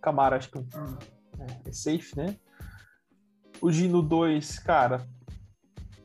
Camara, 0.00 0.36
acho 0.36 0.50
que 0.50 0.58
é, 0.58 1.68
é 1.68 1.72
safe, 1.72 2.16
né? 2.16 2.36
O 3.60 3.70
Gino 3.70 4.02
2, 4.02 4.58
cara, 4.58 5.06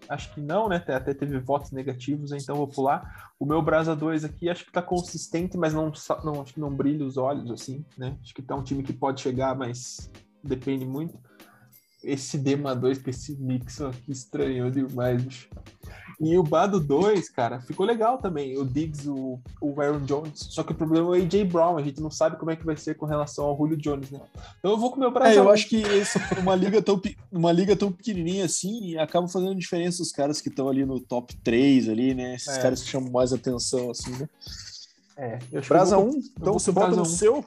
acho 0.10 0.34
que 0.34 0.42
não, 0.42 0.68
né? 0.68 0.78
Até, 0.88 1.14
teve 1.14 1.40
votos 1.40 1.72
negativos, 1.72 2.32
então 2.32 2.56
vou 2.56 2.68
pular. 2.68 3.32
O 3.40 3.46
meu 3.46 3.62
Brasa 3.62 3.96
2 3.96 4.24
aqui 4.24 4.50
acho 4.50 4.66
que 4.66 4.72
tá 4.72 4.82
consistente, 4.82 5.58
mas 5.58 5.74
não, 5.74 5.92
não 6.24 6.42
acho 6.42 6.54
que 6.54 6.60
não 6.60 6.74
brilha 6.74 7.06
os 7.06 7.18
olhos, 7.18 7.52
assim, 7.52 7.86
né? 7.98 8.18
Acho 8.22 8.34
que 8.34 8.42
tá 8.42 8.56
um 8.56 8.64
time 8.64 8.84
que 8.84 8.94
pode 8.94 9.22
chegar, 9.22 9.56
mas 9.56 10.12
depende 10.44 10.86
muito. 10.86 11.18
Esse 12.04 12.38
Dema 12.38 12.76
2 12.76 13.00
com 13.00 13.10
esse 13.10 13.36
mix 13.36 13.82
aqui 13.82 14.12
estranhou 14.12 14.70
demais, 14.70 15.24
bicho. 15.24 15.50
E 16.20 16.36
o 16.36 16.42
Bado 16.42 16.80
2, 16.80 17.30
cara, 17.30 17.62
ficou 17.62 17.86
legal 17.86 18.18
também. 18.18 18.58
O 18.58 18.66
Diggs, 18.66 19.08
o, 19.08 19.40
o 19.62 19.80
Aaron 19.80 20.00
Jones. 20.00 20.48
Só 20.50 20.64
que 20.64 20.72
o 20.72 20.76
problema 20.76 21.16
é 21.16 21.20
o 21.20 21.24
AJ 21.24 21.44
Brown. 21.44 21.78
A 21.78 21.84
gente 21.84 22.02
não 22.02 22.10
sabe 22.10 22.38
como 22.38 22.50
é 22.50 22.56
que 22.56 22.66
vai 22.66 22.76
ser 22.76 22.96
com 22.96 23.06
relação 23.06 23.46
ao 23.46 23.56
Julio 23.56 23.78
Jones, 23.78 24.10
né? 24.10 24.20
Então 24.58 24.72
eu 24.72 24.78
vou 24.80 24.90
com 24.90 24.98
o 24.98 25.00
meu 25.00 25.16
É, 25.22 25.38
eu 25.38 25.44
1. 25.46 25.50
acho 25.50 25.70
que 25.70 25.76
esse- 25.78 26.18
uma, 26.40 26.56
liga 26.56 26.82
tão, 26.82 27.00
uma 27.32 27.52
liga 27.52 27.76
tão 27.76 27.92
pequenininha 27.92 28.46
assim 28.46 28.98
acaba 28.98 29.28
fazendo 29.28 29.54
diferença 29.54 30.02
os 30.02 30.12
caras 30.12 30.42
que 30.42 30.50
estão 30.50 30.68
ali 30.68 30.86
no 30.88 31.00
top 31.00 31.36
3 31.44 31.88
ali, 31.88 32.16
né? 32.16 32.34
Esses 32.34 32.58
É. 32.58 32.62
caras 32.64 32.82
que 32.82 32.90
chamam 32.90 33.12
mais 33.12 33.32
atenção, 33.32 33.92
assim, 33.92 34.10
né? 34.12 34.28
É, 35.16 35.38
eu 35.52 35.60
acho 35.60 35.70
Brasa 35.70 35.96
eu 35.98 36.00
vou, 36.02 36.10
1, 36.10 36.14
eu 36.16 36.22
então 36.42 36.54
você 36.54 36.72
vota 36.72 36.96
no 36.96 37.02
1. 37.04 37.06
seu, 37.06 37.36
Eu 37.36 37.46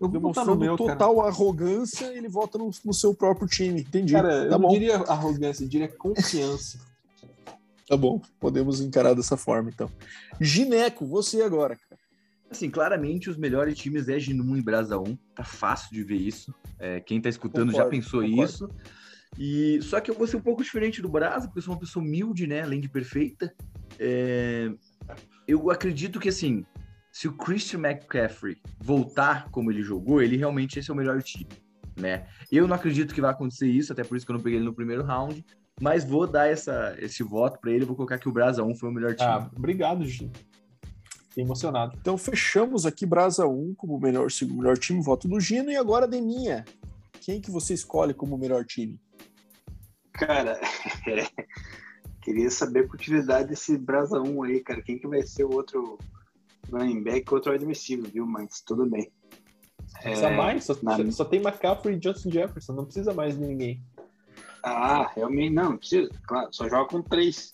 vou 0.00 0.08
demonstrando 0.10 0.50
no 0.54 0.60
meu, 0.60 0.76
cara. 0.76 0.92
total 0.96 1.20
arrogância, 1.26 2.06
ele 2.14 2.28
vota 2.28 2.58
no, 2.58 2.70
no 2.84 2.92
seu 2.92 3.14
próprio 3.14 3.48
time. 3.48 3.80
Entendi. 3.80 4.12
Cara, 4.12 4.34
eu 4.44 4.50
tá 4.50 4.58
não 4.58 4.66
bom, 4.68 4.72
diria 4.74 4.96
arrogância, 4.98 5.64
eu 5.64 5.68
diria 5.68 5.88
confiança. 5.88 6.78
Tá 7.92 7.96
bom. 7.96 8.22
Podemos 8.40 8.80
encarar 8.80 9.12
dessa 9.12 9.36
forma, 9.36 9.68
então. 9.68 9.90
Gineco, 10.40 11.04
você 11.06 11.42
agora, 11.42 11.76
cara. 11.76 12.00
Assim, 12.50 12.70
claramente 12.70 13.28
os 13.28 13.36
melhores 13.36 13.76
times 13.76 14.08
é 14.08 14.18
Gino 14.18 14.42
1 14.44 14.56
e 14.56 14.62
Brasa 14.62 14.98
1. 14.98 15.14
Tá 15.34 15.44
fácil 15.44 15.90
de 15.92 16.02
ver 16.02 16.16
isso. 16.16 16.54
É, 16.78 17.00
quem 17.00 17.20
tá 17.20 17.28
escutando 17.28 17.70
já 17.70 17.84
Concordo, 17.84 17.90
pensou 17.90 18.22
concordo. 18.22 18.44
isso. 18.44 18.70
E 19.38 19.78
só 19.82 20.00
que 20.00 20.10
eu 20.10 20.14
vou 20.14 20.26
ser 20.26 20.36
um 20.36 20.42
pouco 20.42 20.62
diferente 20.62 21.02
do 21.02 21.08
Brasa, 21.08 21.46
porque 21.46 21.58
eu 21.58 21.62
sou 21.62 21.74
uma 21.74 21.80
pessoa 21.80 22.02
humilde, 22.02 22.46
né? 22.46 22.62
Além 22.62 22.80
de 22.80 22.88
perfeita. 22.88 23.54
É, 23.98 24.70
eu 25.46 25.70
acredito 25.70 26.18
que 26.18 26.30
assim, 26.30 26.64
se 27.10 27.28
o 27.28 27.32
Christian 27.32 27.80
McCaffrey 27.80 28.56
voltar 28.80 29.50
como 29.50 29.70
ele 29.70 29.82
jogou, 29.82 30.22
ele 30.22 30.38
realmente 30.38 30.78
esse 30.78 30.90
é 30.90 30.94
o 30.94 30.96
melhor 30.96 31.22
time, 31.22 31.48
né? 31.98 32.26
Eu 32.50 32.66
não 32.66 32.74
acredito 32.74 33.14
que 33.14 33.20
vai 33.20 33.30
acontecer 33.30 33.68
isso, 33.68 33.92
até 33.92 34.02
por 34.02 34.16
isso 34.16 34.24
que 34.24 34.32
eu 34.32 34.36
não 34.36 34.42
peguei 34.42 34.58
ele 34.58 34.64
no 34.64 34.74
primeiro 34.74 35.02
round. 35.02 35.44
Mas 35.82 36.04
vou 36.04 36.28
dar 36.28 36.46
essa, 36.48 36.94
esse 37.00 37.24
voto 37.24 37.58
pra 37.58 37.72
ele, 37.72 37.84
vou 37.84 37.96
colocar 37.96 38.16
que 38.16 38.28
o 38.28 38.32
Brasa 38.32 38.62
1 38.62 38.76
foi 38.76 38.88
o 38.88 38.92
melhor 38.92 39.16
time. 39.16 39.28
Ah, 39.28 39.50
obrigado, 39.56 40.04
Gino. 40.06 40.30
Fiquei 41.28 41.42
emocionado. 41.42 41.98
Então 42.00 42.16
fechamos 42.16 42.86
aqui 42.86 43.04
Brasa 43.04 43.48
1 43.48 43.74
como 43.74 43.96
o 43.96 44.00
melhor, 44.00 44.30
segundo 44.30 44.58
melhor 44.58 44.78
time, 44.78 45.02
voto 45.02 45.26
do 45.26 45.40
Gino, 45.40 45.72
e 45.72 45.76
agora 45.76 46.06
Deminha. 46.06 46.64
Quem 47.20 47.40
que 47.40 47.50
você 47.50 47.74
escolhe 47.74 48.14
como 48.14 48.36
o 48.36 48.38
melhor 48.38 48.64
time? 48.64 49.00
Cara, 50.12 50.60
é, 51.08 51.26
queria 52.22 52.48
saber 52.48 52.84
a 52.84 52.88
continuidade 52.88 53.48
desse 53.48 53.76
Brasa 53.76 54.20
1 54.20 54.42
aí, 54.44 54.60
cara. 54.60 54.82
Quem 54.82 54.98
que 55.00 55.08
vai 55.08 55.22
ser 55.22 55.42
o 55.44 55.52
outro 55.52 55.98
running 56.70 57.02
back 57.02 57.24
e 57.28 57.34
outro 57.34 57.56
receiver, 57.66 58.08
viu? 58.08 58.24
Mas 58.24 58.60
tudo 58.60 58.88
bem. 58.88 59.10
Não 59.94 60.00
precisa 60.00 60.28
É, 60.28 60.36
mais, 60.36 60.64
só, 60.64 60.76
na- 60.80 61.10
só 61.10 61.24
tem 61.24 61.40
McCaffrey 61.40 61.96
e 61.98 62.00
Justin 62.02 62.30
Jefferson, 62.30 62.72
não 62.72 62.84
precisa 62.84 63.12
mais 63.12 63.36
de 63.36 63.44
ninguém. 63.44 63.82
Ah, 64.62 65.10
realmente 65.14 65.52
não, 65.52 65.70
não 65.70 65.76
precisa. 65.76 66.10
Claro, 66.26 66.48
só 66.52 66.68
joga 66.68 66.88
com 66.88 67.02
três. 67.02 67.52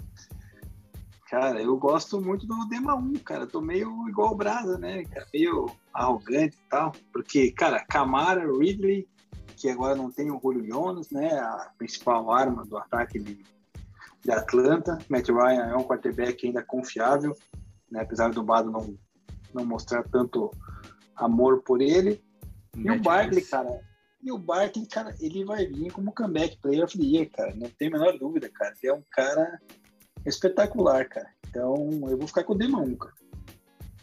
Cara, 1.30 1.60
eu 1.60 1.76
gosto 1.76 2.20
muito 2.20 2.46
do 2.46 2.66
Dema 2.68 2.94
1, 2.94 3.12
cara. 3.16 3.46
Tô 3.46 3.60
meio 3.60 4.08
igual 4.08 4.32
o 4.32 4.36
Brasa, 4.36 4.78
né? 4.78 5.04
cara? 5.04 5.26
Meio 5.32 5.66
arrogante 5.92 6.56
e 6.56 6.68
tal. 6.70 6.92
Porque, 7.12 7.50
cara, 7.52 7.84
Camara, 7.84 8.50
Ridley, 8.50 9.06
que 9.56 9.68
agora 9.68 9.94
não 9.94 10.10
tem 10.10 10.30
o 10.30 10.40
Julio 10.40 10.66
Jones, 10.66 11.10
né? 11.10 11.38
A 11.38 11.70
principal 11.76 12.30
arma 12.30 12.64
do 12.64 12.78
ataque 12.78 13.18
de, 13.18 13.44
de 14.22 14.30
Atlanta. 14.30 14.98
Matt 15.08 15.28
Ryan 15.28 15.66
é 15.66 15.76
um 15.76 15.84
quarterback 15.84 16.46
ainda 16.46 16.62
confiável, 16.62 17.34
né? 17.90 18.00
Apesar 18.00 18.30
do 18.30 18.42
Bado 18.42 18.70
não, 18.70 18.98
não 19.52 19.66
mostrar 19.66 20.04
tanto 20.04 20.50
amor 21.14 21.62
por 21.62 21.82
ele. 21.82 22.22
E 22.74 22.90
o 22.90 23.02
Barkley, 23.02 23.44
cara. 23.44 23.82
E 24.22 24.32
o 24.32 24.38
Barkley, 24.38 24.86
cara, 24.86 25.14
ele 25.20 25.44
vai 25.44 25.66
vir 25.66 25.92
como 25.92 26.12
comeback 26.12 26.56
player 26.58 26.84
of 26.84 26.98
the 26.98 27.04
year, 27.04 27.30
cara. 27.30 27.54
Não 27.54 27.68
tem 27.70 27.88
a 27.88 27.92
menor 27.92 28.18
dúvida, 28.18 28.48
cara. 28.48 28.74
Ele 28.82 28.92
é 28.92 28.94
um 28.94 29.04
cara 29.10 29.60
espetacular, 30.26 31.08
cara. 31.08 31.30
Então, 31.48 31.74
eu 32.08 32.18
vou 32.18 32.26
ficar 32.26 32.44
com 32.44 32.52
o 32.52 32.58
Dema 32.58 32.80
1, 32.80 32.96
cara. 32.96 33.14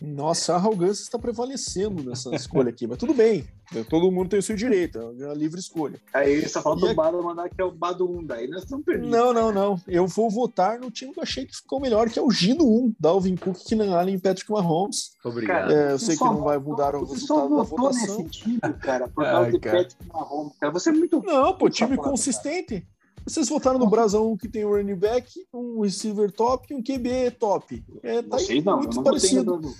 Nossa, 0.06 0.54
a 0.54 0.56
arrogância 0.56 1.02
está 1.04 1.18
prevalecendo 1.20 2.04
nessa 2.04 2.34
escolha 2.36 2.70
aqui, 2.70 2.86
mas 2.88 2.98
tudo 2.98 3.14
bem. 3.14 3.46
Todo 3.90 4.12
mundo 4.12 4.30
tem 4.30 4.40
o 4.40 4.44
seu 4.44 4.56
direito, 4.56 5.00
é 5.00 5.26
uma 5.26 5.34
livre 5.34 5.60
escolha. 5.60 6.00
Aí 6.14 6.48
só 6.48 6.62
falta 6.62 6.86
E 6.86 6.90
o 6.90 6.92
a- 6.92 6.94
Bado 6.94 7.24
mandar 7.24 7.50
que 7.50 7.60
é 7.60 7.64
o 7.64 7.72
Bado 7.72 8.10
1, 8.10 8.24
daí 8.24 8.48
nós 8.48 8.64
estamos 8.64 8.86
perdidos. 8.86 9.10
Não, 9.10 9.34
não, 9.34 9.52
não. 9.52 9.82
Eu 9.88 10.06
vou 10.06 10.30
votar 10.30 10.80
no 10.80 10.92
time 10.92 11.12
que 11.14 11.20
eu 11.20 11.24
achei 11.24 11.46
que 11.46 11.56
ficou 11.56 11.80
melhor, 11.80 12.10
que 12.10 12.20
é 12.20 12.22
o 12.22 12.30
Gino 12.30 12.64
1, 12.64 12.94
Dalvin 13.00 13.36
Cook, 13.36 13.58
Keenan 13.66 13.96
Allen 13.98 14.16
e 14.16 14.22
Patrick 14.22 14.52
Mahomes. 14.52 15.14
Obrigado. 15.24 15.72
É, 15.72 15.94
eu 15.94 16.00
Você 16.00 16.06
sei 16.06 16.16
que 16.16 16.20
só 16.24 16.32
não 16.34 16.44
vai 16.44 16.58
votou- 16.60 16.72
mudar 16.72 16.96
o 16.96 17.06
Você 17.06 17.26
só 17.26 17.36
resultado 17.48 17.50
da 17.58 17.64
votou 17.64 17.78
votação. 17.92 18.18
nesse 18.20 18.30
time, 18.30 18.60
cara, 18.82 19.08
por 19.08 19.26
Ai, 19.26 19.32
causa 19.34 19.52
de 19.52 19.60
cara. 19.60 19.78
Patrick 19.84 20.08
Mahomes. 20.08 20.54
Cara, 20.60 20.72
você 20.74 20.90
é 20.90 20.94
muito... 20.94 21.22
Não, 21.26 21.58
pô, 21.58 21.70
time 21.70 21.90
Safado, 21.96 22.10
consistente. 22.10 22.88
Vocês 23.28 23.50
votaram 23.50 23.80
no 23.80 23.90
Brasão 23.90 24.38
que 24.38 24.48
tem 24.48 24.64
um 24.64 24.70
running 24.70 24.94
back, 24.96 25.28
um 25.52 25.82
receiver 25.82 26.32
top 26.32 26.72
e 26.72 26.76
um 26.78 26.84
QB 26.84 27.32
top. 27.40 27.84
É, 28.04 28.22
tá 28.22 28.38
aí 28.38 28.46
Vocês 28.46 28.64
não, 28.64 28.78
muito 28.78 28.96
não 28.98 29.04
parecido. 29.04 29.58
no... 29.60 29.74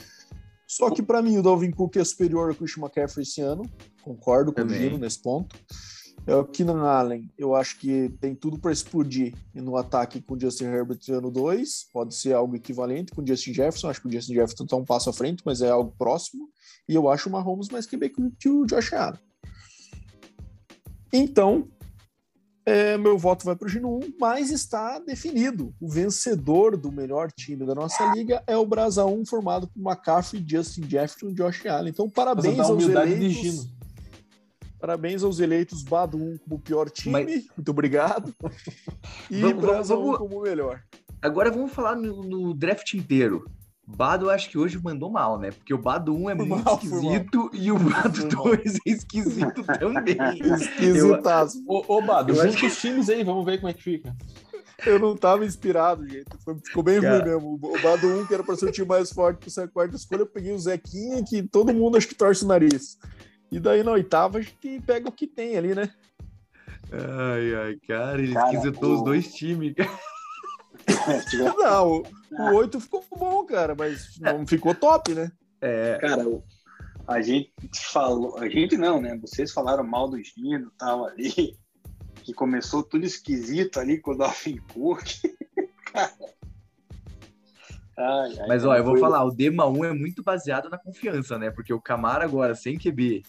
Só 0.76 0.90
que 0.90 1.02
pra 1.02 1.22
mim 1.22 1.38
o 1.38 1.42
Dalvin 1.42 1.72
Cook 1.72 1.96
é 1.96 2.04
superior 2.04 2.50
ao 2.50 2.56
Christian 2.56 2.82
McCaffrey 2.84 3.24
esse 3.24 3.40
ano. 3.40 3.64
Concordo 4.04 4.52
com 4.52 4.62
Também. 4.62 4.78
o 4.78 4.82
Gino 4.84 4.98
nesse 4.98 5.22
ponto. 5.22 5.56
É 6.28 6.36
o 6.36 6.44
Keenan 6.44 6.82
Allen, 6.82 7.32
eu 7.38 7.56
acho 7.56 7.80
que 7.80 8.10
tem 8.20 8.36
tudo 8.36 8.60
para 8.60 8.74
explodir 8.74 9.34
no 9.54 9.78
ataque 9.78 10.20
com 10.22 10.34
o 10.34 10.40
Justin 10.40 10.66
Herbert 10.66 11.00
ano 11.12 11.32
2. 11.32 11.86
Pode 11.94 12.14
ser 12.16 12.34
algo 12.34 12.58
equivalente 12.58 13.14
com 13.14 13.22
o 13.22 13.28
Justin 13.28 13.54
Jefferson. 13.54 13.90
Acho 13.90 14.02
que 14.02 14.08
o 14.08 14.12
Justin 14.12 14.34
Jefferson 14.34 14.64
está 14.66 14.76
um 14.76 14.84
passo 14.84 15.10
à 15.10 15.14
frente, 15.14 15.44
mas 15.46 15.62
é 15.62 15.70
algo 15.70 15.94
próximo. 15.98 16.50
E 16.90 16.94
eu 16.96 17.08
acho 17.08 17.30
o 17.30 17.32
Mahomes 17.32 17.70
mais 17.70 17.86
que 17.86 17.96
o- 17.96 18.32
que 18.38 18.50
o 18.50 18.66
Josh 18.66 18.92
Allen. 18.92 19.20
Então, 21.14 21.70
é, 22.66 22.98
meu 22.98 23.16
voto 23.18 23.46
vai 23.46 23.56
para 23.56 23.68
o 23.68 23.70
Gino 23.70 23.98
1, 23.98 24.16
mas 24.20 24.50
está 24.50 24.98
definido. 24.98 25.74
O 25.80 25.88
vencedor 25.88 26.76
do 26.76 26.92
melhor 26.92 27.32
time 27.32 27.64
da 27.64 27.76
nossa 27.76 28.12
liga 28.16 28.44
é 28.48 28.58
o 28.58 28.66
Brasa 28.66 29.06
1, 29.06 29.26
formado 29.28 29.68
por 29.68 29.80
McCaffrey, 29.80 30.44
Justin 30.48 30.90
Jefferson 30.90 31.30
e 31.30 31.34
Josh 31.34 31.66
Allen. 31.68 31.92
Então, 31.92 32.10
parabéns 32.10 32.60
aos 32.60 32.84
eleitos. 32.84 33.76
Parabéns 34.80 35.24
aos 35.24 35.40
eleitos 35.40 35.84
Bado 35.84 36.18
1 36.18 36.38
como 36.40 36.60
pior 36.60 36.90
time. 36.90 37.24
Mas... 37.24 37.46
Muito 37.56 37.70
obrigado. 37.70 38.34
E 39.30 39.42
vamos, 39.42 39.62
Brasa 39.62 39.96
vamos, 39.96 40.16
1 40.16 40.18
como 40.18 40.42
melhor. 40.42 40.84
Agora 41.22 41.50
vamos 41.50 41.72
falar 41.72 41.96
no, 41.96 42.24
no 42.24 42.54
draft 42.54 42.94
inteiro. 42.94 43.46
Bado, 43.88 44.32
acho 44.32 44.50
que 44.50 44.58
hoje 44.58 44.82
mandou 44.82 45.12
mal, 45.12 45.38
né? 45.38 45.52
Porque 45.52 45.74
o 45.74 45.78
Bado 45.78 46.16
1 46.16 46.30
é 46.32 46.34
muito 46.34 46.64
mal, 46.64 46.74
esquisito 46.76 47.52
e 47.54 47.72
o 47.72 47.78
Bado 47.78 48.28
2 48.28 48.76
é 48.76 48.90
esquisito 48.90 49.64
também. 49.80 50.18
Esquisitaço. 50.56 51.64
Ô, 51.68 51.84
ô, 51.88 52.02
Bado, 52.02 52.34
junta 52.34 52.48
acho... 52.48 52.66
os 52.66 52.82
times 52.82 53.10
aí, 53.10 53.24
vamos 53.24 53.46
ver 53.46 53.58
como 53.58 53.70
é 53.70 53.74
que 53.74 53.84
fica. 53.84 54.16
Eu 54.86 55.00
não 55.00 55.16
tava 55.16 55.46
inspirado, 55.46 56.08
gente. 56.08 56.26
Ficou 56.66 56.82
bem 56.82 57.00
Cara... 57.00 57.20
ruim 57.20 57.32
mesmo. 57.32 57.60
O 57.62 57.82
Bado 57.82 58.08
1, 58.08 58.26
que 58.26 58.34
era 58.34 58.44
pra 58.44 58.56
ser 58.56 58.66
o 58.66 58.72
time 58.72 58.88
mais 58.88 59.12
forte 59.12 59.38
pra 59.38 59.50
ser 59.50 59.62
a 59.62 59.68
quarta 59.68 59.96
escolha, 59.96 60.22
eu 60.22 60.28
peguei 60.28 60.52
o 60.52 60.60
Zequinha, 60.60 61.24
que 61.24 61.44
todo 61.44 61.74
mundo 61.74 61.96
acho 61.98 62.08
que 62.08 62.16
torce 62.16 62.44
o 62.44 62.48
nariz. 62.48 62.98
E 63.52 63.60
daí 63.60 63.84
na 63.84 63.92
oitava 63.92 64.40
a 64.40 64.42
gente 64.42 64.82
pega 64.86 65.08
o 65.08 65.12
que 65.12 65.28
tem 65.28 65.58
ali, 65.58 65.76
né? 65.76 65.90
Ai, 66.92 67.56
ai, 67.56 67.76
cara, 67.88 68.22
ele 68.22 68.34
cara, 68.34 68.52
esquisitou 68.52 68.92
o... 68.92 68.96
os 68.96 69.04
dois 69.04 69.34
times, 69.34 69.74
cara. 69.76 69.90
não, 71.58 72.04
o 72.32 72.56
8 72.56 72.80
ficou 72.80 73.04
bom, 73.18 73.46
cara, 73.46 73.76
mas 73.78 74.20
não 74.20 74.46
ficou 74.46 74.74
top, 74.74 75.14
né? 75.14 75.32
É. 75.62 75.98
Cara, 76.00 76.26
a 77.08 77.22
gente 77.22 77.52
falou, 77.92 78.38
a 78.38 78.50
gente 78.50 78.78
não, 78.78 79.02
né? 79.02 79.18
Vocês 79.22 79.52
falaram 79.52 79.84
mal 79.84 80.10
do 80.10 80.22
Gino 80.22 80.72
tal 80.78 81.06
ali, 81.06 81.58
que 82.24 82.34
começou 82.34 82.84
tudo 82.84 83.06
esquisito 83.06 83.80
ali 83.80 84.00
com 84.00 84.12
o 84.12 84.18
Dolphin 84.18 84.58
Cook. 84.74 85.04
Ai, 87.98 88.38
ai, 88.40 88.48
Mas 88.50 88.66
ó, 88.66 88.76
eu 88.76 88.84
vou 88.84 88.98
falar, 88.98 89.24
o 89.24 89.32
Dema 89.32 89.66
1 89.68 89.86
é 89.86 89.94
muito 89.94 90.22
baseado 90.22 90.70
na 90.70 90.78
confiança, 90.78 91.40
né? 91.40 91.50
Porque 91.50 91.74
o 91.74 91.82
Camara 91.82 92.26
agora, 92.26 92.54
sem 92.54 92.78
QB, 92.78 93.24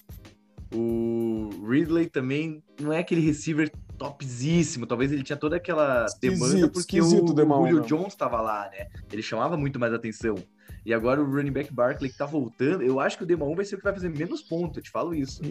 o 0.73 1.51
Ridley 1.69 2.07
também 2.07 2.63
não 2.81 2.93
é 2.93 2.99
aquele 2.99 3.21
receiver 3.21 3.71
topzíssimo. 3.97 4.87
Talvez 4.87 5.13
ele 5.13 5.23
tinha 5.23 5.37
toda 5.37 5.57
aquela 5.57 6.07
demanda 6.21 6.69
porque 6.69 7.01
o, 7.01 7.05
o 7.05 7.67
Julio 7.67 7.81
Jones 7.83 8.09
estava 8.09 8.41
lá, 8.41 8.69
né? 8.71 8.89
Ele 9.13 9.23
chamava 9.23 9.57
muito 9.57 9.79
mais 9.79 9.93
atenção. 9.93 10.37
E 10.85 10.95
agora 10.95 11.21
o 11.21 11.25
running 11.25 11.51
back 11.51 11.73
Barkley 11.73 12.11
que 12.11 12.19
tá 12.19 12.27
voltando, 12.27 12.83
eu 12.83 13.01
acho 13.01 13.17
que 13.17 13.25
o 13.25 13.27
Dema 13.27 13.45
1 13.45 13.57
vai 13.57 13.65
ser 13.65 13.75
o 13.75 13.79
que 13.79 13.85
vai 13.85 13.93
fazer 13.93 14.09
menos 14.09 14.41
pontos, 14.43 14.77
eu 14.77 14.83
te 14.83 14.91
falo 14.91 15.15
isso. 15.15 15.43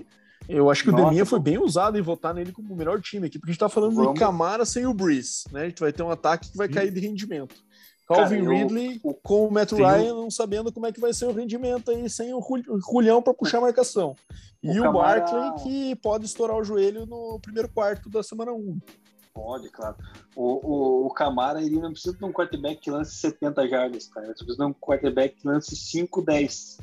Eu 0.48 0.70
acho 0.70 0.84
que 0.84 0.92
Nossa, 0.92 1.04
o 1.04 1.06
Deminha 1.08 1.26
foi 1.26 1.40
bem 1.40 1.58
usado 1.58 1.98
em 1.98 2.02
votar 2.02 2.34
nele 2.34 2.52
como 2.52 2.74
o 2.74 2.78
melhor 2.78 3.02
time 3.02 3.28
aqui, 3.28 3.40
porque 3.40 3.52
a 3.52 3.54
gente 3.54 3.60
tá 3.60 3.68
falando 3.68 3.96
Vamos. 3.96 4.14
de 4.14 4.20
Camara 4.20 4.64
sem 4.64 4.86
o 4.86 4.94
Breeze, 4.94 5.44
né? 5.52 5.64
A 5.64 5.66
gente 5.66 5.80
vai 5.80 5.92
ter 5.92 6.04
um 6.04 6.10
ataque 6.10 6.52
que 6.52 6.58
vai 6.58 6.70
cair 6.70 6.92
de 6.92 7.00
rendimento. 7.00 7.56
Calvin 8.08 8.44
Cara, 8.44 8.58
Ridley 8.58 9.02
eu, 9.04 9.14
com 9.16 9.48
o 9.48 9.52
Matt 9.52 9.72
Ryan 9.72 10.14
não 10.14 10.30
sabendo 10.30 10.72
como 10.72 10.86
é 10.86 10.92
que 10.92 11.00
vai 11.00 11.12
ser 11.12 11.26
o 11.26 11.32
rendimento 11.32 11.90
aí 11.90 12.08
sem 12.08 12.34
o 12.34 12.42
Julião 12.92 13.22
para 13.22 13.34
puxar 13.34 13.58
a 13.58 13.62
marcação. 13.62 14.16
E 14.66 14.80
o, 14.80 14.82
o 14.82 14.84
Camara... 14.84 15.22
Barkley 15.22 15.64
que 15.64 15.96
pode 15.98 16.26
estourar 16.26 16.58
o 16.58 16.64
joelho 16.64 17.06
no 17.06 17.40
primeiro 17.40 17.70
quarto 17.70 18.10
da 18.10 18.24
semana 18.24 18.52
1. 18.52 18.80
Pode, 19.32 19.70
claro. 19.70 19.96
O, 20.36 20.44
o, 20.44 21.06
o 21.08 21.10
Camara 21.12 21.62
ele 21.62 21.80
não 21.80 21.92
precisa 21.92 22.18
de 22.18 22.26
um 22.26 22.32
quarterback 22.32 22.82
que 22.82 22.90
lance 22.90 23.16
70 23.16 23.68
jardas, 23.68 24.08
cara. 24.08 24.26
Ele 24.26 24.34
precisa 24.34 24.58
de 24.58 24.64
um 24.64 24.74
quarterback 24.74 25.36
que 25.36 25.48
lance 25.48 25.76
5, 25.76 26.22
10. 26.22 26.78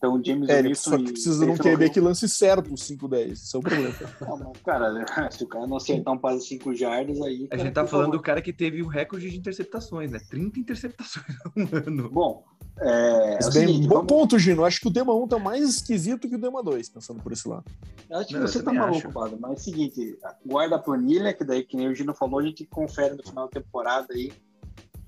Então, 0.00 0.14
o 0.14 0.24
James 0.24 0.48
é, 0.48 0.62
Wilson. 0.62 0.90
Só 0.90 0.96
que 0.96 1.12
precisa 1.12 1.44
de 1.44 1.52
um 1.52 1.56
QB 1.58 1.90
que 1.90 2.00
lance 2.00 2.26
certo 2.26 2.72
os 2.72 2.80
5-10. 2.88 3.32
Esse 3.32 3.54
é 3.54 3.58
o 3.58 3.62
problema. 3.62 3.94
Não, 4.18 4.52
cara, 4.64 4.90
se 5.30 5.44
o 5.44 5.46
cara 5.46 5.66
não 5.66 5.76
acertar 5.76 6.14
um 6.14 6.18
passe 6.18 6.46
5 6.46 6.74
jardas, 6.74 7.20
aí. 7.20 7.46
A 7.50 7.58
gente 7.58 7.74
tá 7.74 7.86
falando 7.86 8.06
favor. 8.06 8.16
do 8.16 8.22
cara 8.22 8.40
que 8.40 8.50
teve 8.50 8.80
o 8.80 8.86
um 8.86 8.88
recorde 8.88 9.28
de 9.28 9.36
interceptações, 9.36 10.10
né? 10.10 10.18
30 10.30 10.58
interceptações 10.58 11.26
no 11.54 11.68
ano. 11.76 12.10
Bom. 12.10 12.42
É, 12.78 13.34
é 13.34 13.38
bem, 13.40 13.52
seguinte, 13.52 13.86
bom 13.86 13.96
vamos... 13.96 14.08
ponto, 14.08 14.38
Gino. 14.38 14.64
Acho 14.64 14.80
que 14.80 14.88
o 14.88 14.90
Dema 14.90 15.14
1 15.14 15.28
tá 15.28 15.38
mais 15.38 15.68
esquisito 15.68 16.30
que 16.30 16.36
o 16.36 16.40
Dema 16.40 16.62
2, 16.62 16.88
pensando 16.88 17.22
por 17.22 17.32
esse 17.32 17.46
lado. 17.46 17.64
Acho 18.10 18.28
que 18.28 18.34
não, 18.38 18.46
você 18.46 18.62
tá 18.62 18.72
maluco, 18.72 19.12
Padre. 19.12 19.36
Mas 19.38 19.50
é 19.50 19.54
o 19.54 19.58
seguinte, 19.58 20.18
guarda 20.46 20.76
a 20.76 20.78
planilha, 20.78 21.34
que 21.34 21.44
daí, 21.44 21.62
que 21.62 21.76
nem 21.76 21.88
o 21.88 21.94
Gino 21.94 22.14
falou, 22.14 22.40
a 22.40 22.42
gente 22.42 22.64
confere 22.64 23.14
no 23.14 23.22
final 23.22 23.44
da 23.48 23.60
temporada 23.60 24.14
aí 24.14 24.32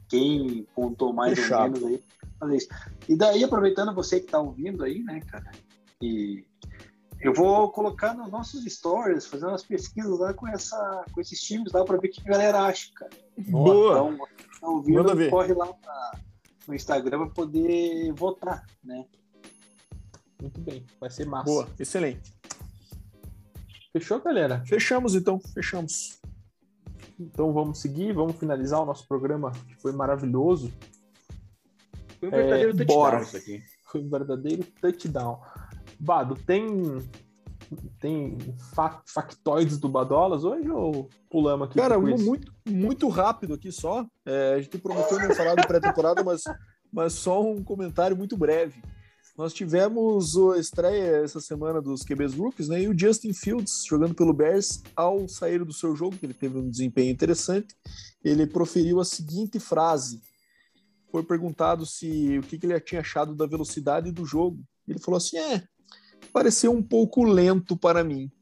quem 0.07 0.67
pontou 0.75 1.15
mais 1.15 1.39
Fechado. 1.39 1.81
ou 1.81 1.81
menos 1.81 1.85
aí 1.87 2.05
fazer 2.43 2.57
isso. 2.57 2.69
E 3.09 3.17
daí, 3.17 3.45
aproveitando 3.45 3.95
você 3.95 4.19
que 4.19 4.27
está 4.27 4.41
ouvindo 4.41 4.85
aí, 4.85 5.03
né, 5.03 5.21
cara, 5.21 5.51
e 6.01 6.45
eu 7.21 7.33
vou 7.33 7.71
colocar 7.71 8.15
nos 8.15 8.31
nossos 8.31 8.65
stories, 8.65 9.27
fazer 9.27 9.47
umas 9.47 9.63
pesquisas 9.63 10.19
lá 10.19 10.35
com, 10.35 10.49
essa, 10.49 11.05
com 11.13 11.21
esses 11.21 11.41
times 11.41 11.73
lá 11.73 11.85
para 11.85 11.99
ver 11.99 12.09
o 12.09 12.11
que 12.11 12.21
a 12.21 12.33
galera 12.33 12.63
acha, 12.63 12.91
cara. 12.95 13.13
Boa! 13.39 13.93
Então, 13.93 14.17
você 14.17 14.61
tá 14.61 14.69
ouvindo, 14.69 15.31
corre 15.31 15.55
lá 15.55 15.73
pra, 15.73 16.13
no 16.67 16.75
Instagram 16.75 17.19
para 17.19 17.31
poder 17.31 18.13
votar, 18.13 18.67
né? 18.83 19.07
Muito 20.41 20.61
bem, 20.61 20.85
vai 21.01 21.09
ser 21.09 21.25
massa. 21.27 21.45
Boa, 21.45 21.69
excelente. 21.79 22.33
Fechou, 23.93 24.21
galera? 24.21 24.65
Fechamos 24.67 25.15
então, 25.15 25.39
fechamos. 25.39 26.21
Então 27.21 27.53
vamos 27.53 27.79
seguir, 27.79 28.13
vamos 28.13 28.37
finalizar 28.37 28.81
o 28.81 28.87
nosso 28.87 29.07
programa, 29.07 29.53
que 29.69 29.77
foi 29.77 29.93
maravilhoso. 29.93 30.73
Foi 32.23 32.29
um 32.29 32.31
verdadeiro 32.31 32.71
é, 32.71 32.77
touchdown 32.77 32.97
bora. 32.97 33.23
isso 33.23 33.37
aqui. 33.37 33.63
Foi 33.91 34.01
um 34.01 34.09
verdadeiro 34.09 34.65
touchdown. 34.81 35.41
Bado, 35.99 36.37
tem 36.37 36.99
tem 37.99 38.39
factoides 39.07 39.79
do 39.79 39.89
Badolas 39.89 40.45
hoje 40.45 40.71
ou 40.71 41.09
pulamos 41.31 41.67
aqui? 41.67 41.79
Cara, 41.79 41.99
muito, 41.99 42.53
muito 42.69 43.09
rápido 43.09 43.55
aqui 43.55 43.73
só. 43.73 44.07
É, 44.27 44.55
a 44.55 44.61
gente 44.61 44.79
prometeu 44.79 45.19
não 45.19 45.35
falar 45.35 45.55
do 45.55 45.67
pré-temporada, 45.67 46.23
mas, 46.25 46.43
mas 46.93 47.15
só 47.15 47.43
um 47.43 47.65
comentário 47.65 48.17
muito 48.17 48.37
breve. 48.37 48.81
Nós 49.37 49.55
tivemos 49.55 50.37
a 50.37 50.59
estreia 50.59 51.25
essa 51.25 51.41
semana 51.41 51.81
dos 51.81 52.03
QBs 52.03 52.35
Rookies, 52.35 52.69
né? 52.69 52.83
E 52.83 52.89
o 52.89 52.97
Justin 52.97 53.33
Fields, 53.33 53.85
jogando 53.89 54.15
pelo 54.15 54.35
Bears, 54.35 54.83
ao 54.95 55.27
sair 55.27 55.65
do 55.65 55.73
seu 55.73 55.97
jogo, 55.97 56.19
que 56.19 56.27
ele 56.27 56.35
teve 56.35 56.59
um 56.59 56.69
desempenho 56.69 57.11
interessante, 57.11 57.75
ele 58.23 58.47
proferiu 58.47 59.01
a 59.01 59.05
seguinte 59.05 59.59
frase: 59.59 60.21
foi 61.13 61.23
perguntado 61.23 61.85
se 61.85 62.39
o 62.39 62.43
que, 62.43 62.59
que 62.59 62.67
ele 62.67 62.81
tinha 62.81 63.03
achado 63.03 63.35
da 63.35 63.47
velocidade 63.47 64.11
do 64.11 64.25
jogo. 64.25 64.59
Ele 64.89 64.99
falou 64.99 65.19
assim: 65.19 65.37
é, 65.37 65.63
pareceu 66.33 66.73
um 66.73 66.83
pouco 66.83 67.23
lento 67.23 67.77
para 67.77 68.03
mim. 68.03 68.33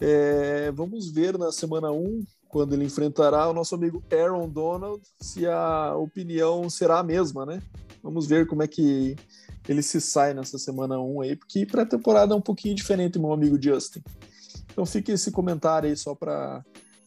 É, 0.00 0.70
vamos 0.70 1.10
ver 1.10 1.36
na 1.36 1.50
semana 1.52 1.90
1, 1.90 2.24
quando 2.48 2.74
ele 2.74 2.84
enfrentará 2.84 3.48
o 3.48 3.52
nosso 3.52 3.74
amigo 3.74 4.02
Aaron 4.10 4.48
Donald, 4.48 5.02
se 5.20 5.46
a 5.46 5.94
opinião 5.96 6.70
será 6.70 7.00
a 7.00 7.04
mesma, 7.04 7.44
né? 7.44 7.60
Vamos 8.02 8.26
ver 8.26 8.46
como 8.46 8.62
é 8.62 8.68
que 8.68 9.16
ele 9.68 9.82
se 9.82 10.00
sai 10.00 10.34
nessa 10.34 10.58
semana 10.58 10.98
1 10.98 11.20
aí, 11.20 11.36
porque 11.36 11.66
pré-temporada 11.66 12.34
é 12.34 12.36
um 12.36 12.40
pouquinho 12.40 12.74
diferente, 12.74 13.18
meu 13.18 13.32
amigo 13.32 13.60
Justin. 13.60 14.02
Então 14.72 14.86
fica 14.86 15.12
esse 15.12 15.30
comentário 15.30 15.88
aí 15.88 15.96
só 15.96 16.14
para 16.14 16.64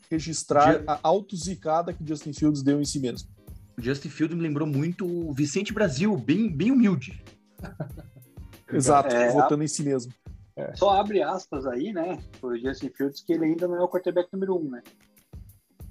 registrar 0.09 0.83
a 0.87 0.99
autozicada 1.03 1.91
que 1.91 2.05
Justin 2.07 2.31
Fields 2.31 2.61
deu 2.61 2.79
em 2.79 2.85
si 2.85 2.99
mesmo. 2.99 3.34
Justin 3.77 4.09
Field 4.09 4.35
me 4.35 4.41
lembrou 4.41 4.67
muito 4.67 5.05
o 5.05 5.33
Vicente 5.33 5.73
Brasil, 5.73 6.15
bem, 6.17 6.49
bem 6.49 6.71
humilde. 6.71 7.23
Exato, 8.71 9.15
é, 9.15 9.31
votando 9.31 9.63
em 9.63 9.67
si 9.67 9.83
mesmo. 9.83 10.11
É. 10.55 10.73
Só 10.75 10.91
abre 10.91 11.21
aspas 11.21 11.65
aí, 11.65 11.91
né? 11.91 12.17
O 12.41 12.57
Justin 12.57 12.89
Fields 12.89 13.21
que 13.21 13.33
ele 13.33 13.45
ainda 13.45 13.67
não 13.67 13.75
é 13.75 13.81
o 13.81 13.89
quarterback 13.89 14.31
número 14.31 14.57
um, 14.57 14.69
né? 14.69 14.81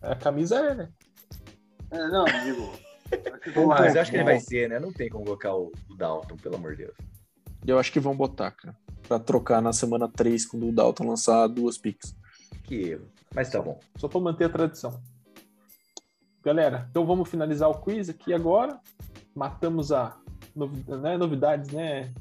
A 0.01 0.17
camisa 0.17 0.57
é, 0.57 0.75
né? 0.75 0.89
É, 1.91 2.09
não, 2.09 2.25
digo. 2.25 2.73
Mas 3.69 3.95
eu 3.95 4.01
acho 4.01 4.11
que 4.11 4.17
ele 4.17 4.25
vai 4.25 4.41
ser, 4.41 4.69
né? 4.69 4.81
Não 4.81 4.93
tem 4.93 5.09
como 5.09 5.25
colocar 5.25 5.55
o, 5.55 5.71
Dalton, 5.97 6.37
pelo 6.37 6.57
amor 6.57 6.73
de 6.73 6.85
Deus. 6.85 6.97
Eu 7.67 7.79
acho 7.79 7.93
que 7.93 8.01
vão 8.01 8.17
botar, 8.17 8.51
cara. 8.51 8.77
Pra 9.07 9.19
trocar 9.19 9.61
na 9.61 9.73
semana 9.73 10.09
3, 10.09 10.47
quando 10.47 10.69
o 10.69 10.73
Dalton 10.73 11.09
lançar 11.09 11.47
duas 11.47 11.77
picks. 11.77 12.17
Que 12.65 12.91
erro. 12.91 13.09
Mas 13.35 13.51
tá 13.51 13.61
bom. 13.61 13.79
Só 13.97 14.09
pra 14.09 14.21
manter 14.21 14.45
a 14.45 14.49
tradição. 14.49 15.01
Galera, 16.45 16.87
então 16.91 17.07
vamos 17.07 17.31
finalizar 17.31 17.71
o 17.71 17.81
quiz 17.81 18.11
aqui 18.11 18.35
agora. 18.35 18.79
Matamos 19.35 19.91
a 19.91 20.15
né, 21.01 21.17
novidades, 21.17 21.71
né? 21.71 22.13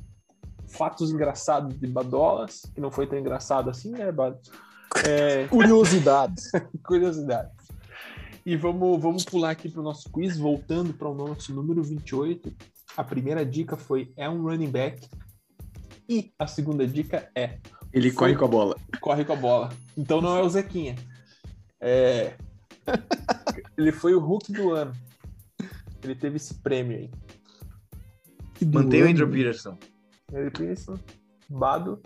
Fatos 0.65 1.11
engraçados 1.11 1.77
de 1.77 1.85
Badolas, 1.85 2.61
que 2.73 2.79
não 2.79 2.89
foi 2.89 3.05
tão 3.05 3.19
engraçado 3.19 3.69
assim, 3.69 3.91
né, 3.91 4.09
Bad? 4.13 4.37
É... 5.05 5.45
Curiosidades. 5.51 6.49
Curiosidades. 6.87 7.51
E 8.45 8.55
vamos, 8.55 9.01
vamos 9.01 9.25
pular 9.25 9.51
aqui 9.51 9.67
para 9.69 9.81
o 9.81 9.83
nosso 9.83 10.09
quiz, 10.09 10.37
voltando 10.37 10.93
para 10.93 11.09
o 11.09 11.13
nosso 11.13 11.53
número 11.53 11.83
28. 11.83 12.49
A 12.95 13.03
primeira 13.03 13.45
dica 13.45 13.75
foi 13.75 14.13
é 14.15 14.29
um 14.29 14.43
running 14.43 14.71
back. 14.71 15.05
E 16.07 16.31
a 16.39 16.47
segunda 16.47 16.87
dica 16.87 17.29
é. 17.35 17.57
Ele 17.91 18.09
foi... 18.09 18.19
corre 18.19 18.35
com 18.35 18.45
a 18.45 18.47
bola. 18.47 18.75
Corre 19.01 19.25
com 19.25 19.33
a 19.33 19.37
bola. 19.37 19.69
Então 19.97 20.21
não 20.21 20.37
é 20.37 20.41
o 20.41 20.49
Zequinha. 20.49 20.95
É, 21.81 22.35
ele 23.77 23.91
foi 23.91 24.13
o 24.13 24.19
Hulk 24.19 24.51
do 24.51 24.71
ano. 24.71 24.93
Ele 26.03 26.15
teve 26.15 26.37
esse 26.37 26.53
prêmio 26.55 26.97
aí. 26.97 27.11
Mantém 28.65 29.03
o 29.03 29.07
Andrew 29.07 29.29
Peterson. 29.29 29.77
Andrew 30.29 30.51
Peterson, 30.51 30.99
Bado. 31.49 32.01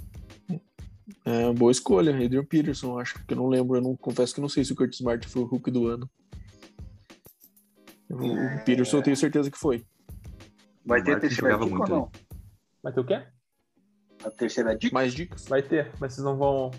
É, 1.24 1.54
boa 1.54 1.72
escolha, 1.72 2.14
Adrian 2.14 2.44
Peterson, 2.44 3.00
acho 3.00 3.14
que 3.26 3.34
eu 3.34 3.38
não 3.38 3.48
lembro, 3.48 3.78
eu 3.78 3.82
não 3.82 3.96
confesso 3.96 4.34
que 4.36 4.42
não 4.42 4.50
sei 4.50 4.66
se 4.66 4.74
o 4.74 4.76
Curtis 4.76 5.00
Smart 5.00 5.26
foi 5.28 5.42
o 5.42 5.46
Hulk 5.46 5.72
do 5.72 5.88
ano. 5.88 6.10
O, 8.10 8.16
o 8.16 8.64
Peterson 8.66 8.98
eu 8.98 9.04
tenho 9.04 9.18
certeza 9.18 9.52
que 9.52 9.58
foi. 9.58 9.86
Vai 10.86 11.04
ter 11.04 11.12
a 11.12 11.14
Martin 11.14 11.28
terceira 11.28 11.58
dica 11.58 11.66
muito 11.66 11.94
ou 11.94 12.00
não? 12.00 12.12
Vai 12.82 12.94
ter 12.94 13.00
o 13.00 13.06
quê? 13.06 13.24
A 14.24 14.32
terceira 14.32 14.76
dica? 14.76 14.94
Mais 14.94 15.14
dicas? 15.14 15.46
Vai 15.46 15.62
ter, 15.62 15.92
mas 16.00 16.14
vocês 16.14 16.24
não 16.24 16.38
vão. 16.38 16.72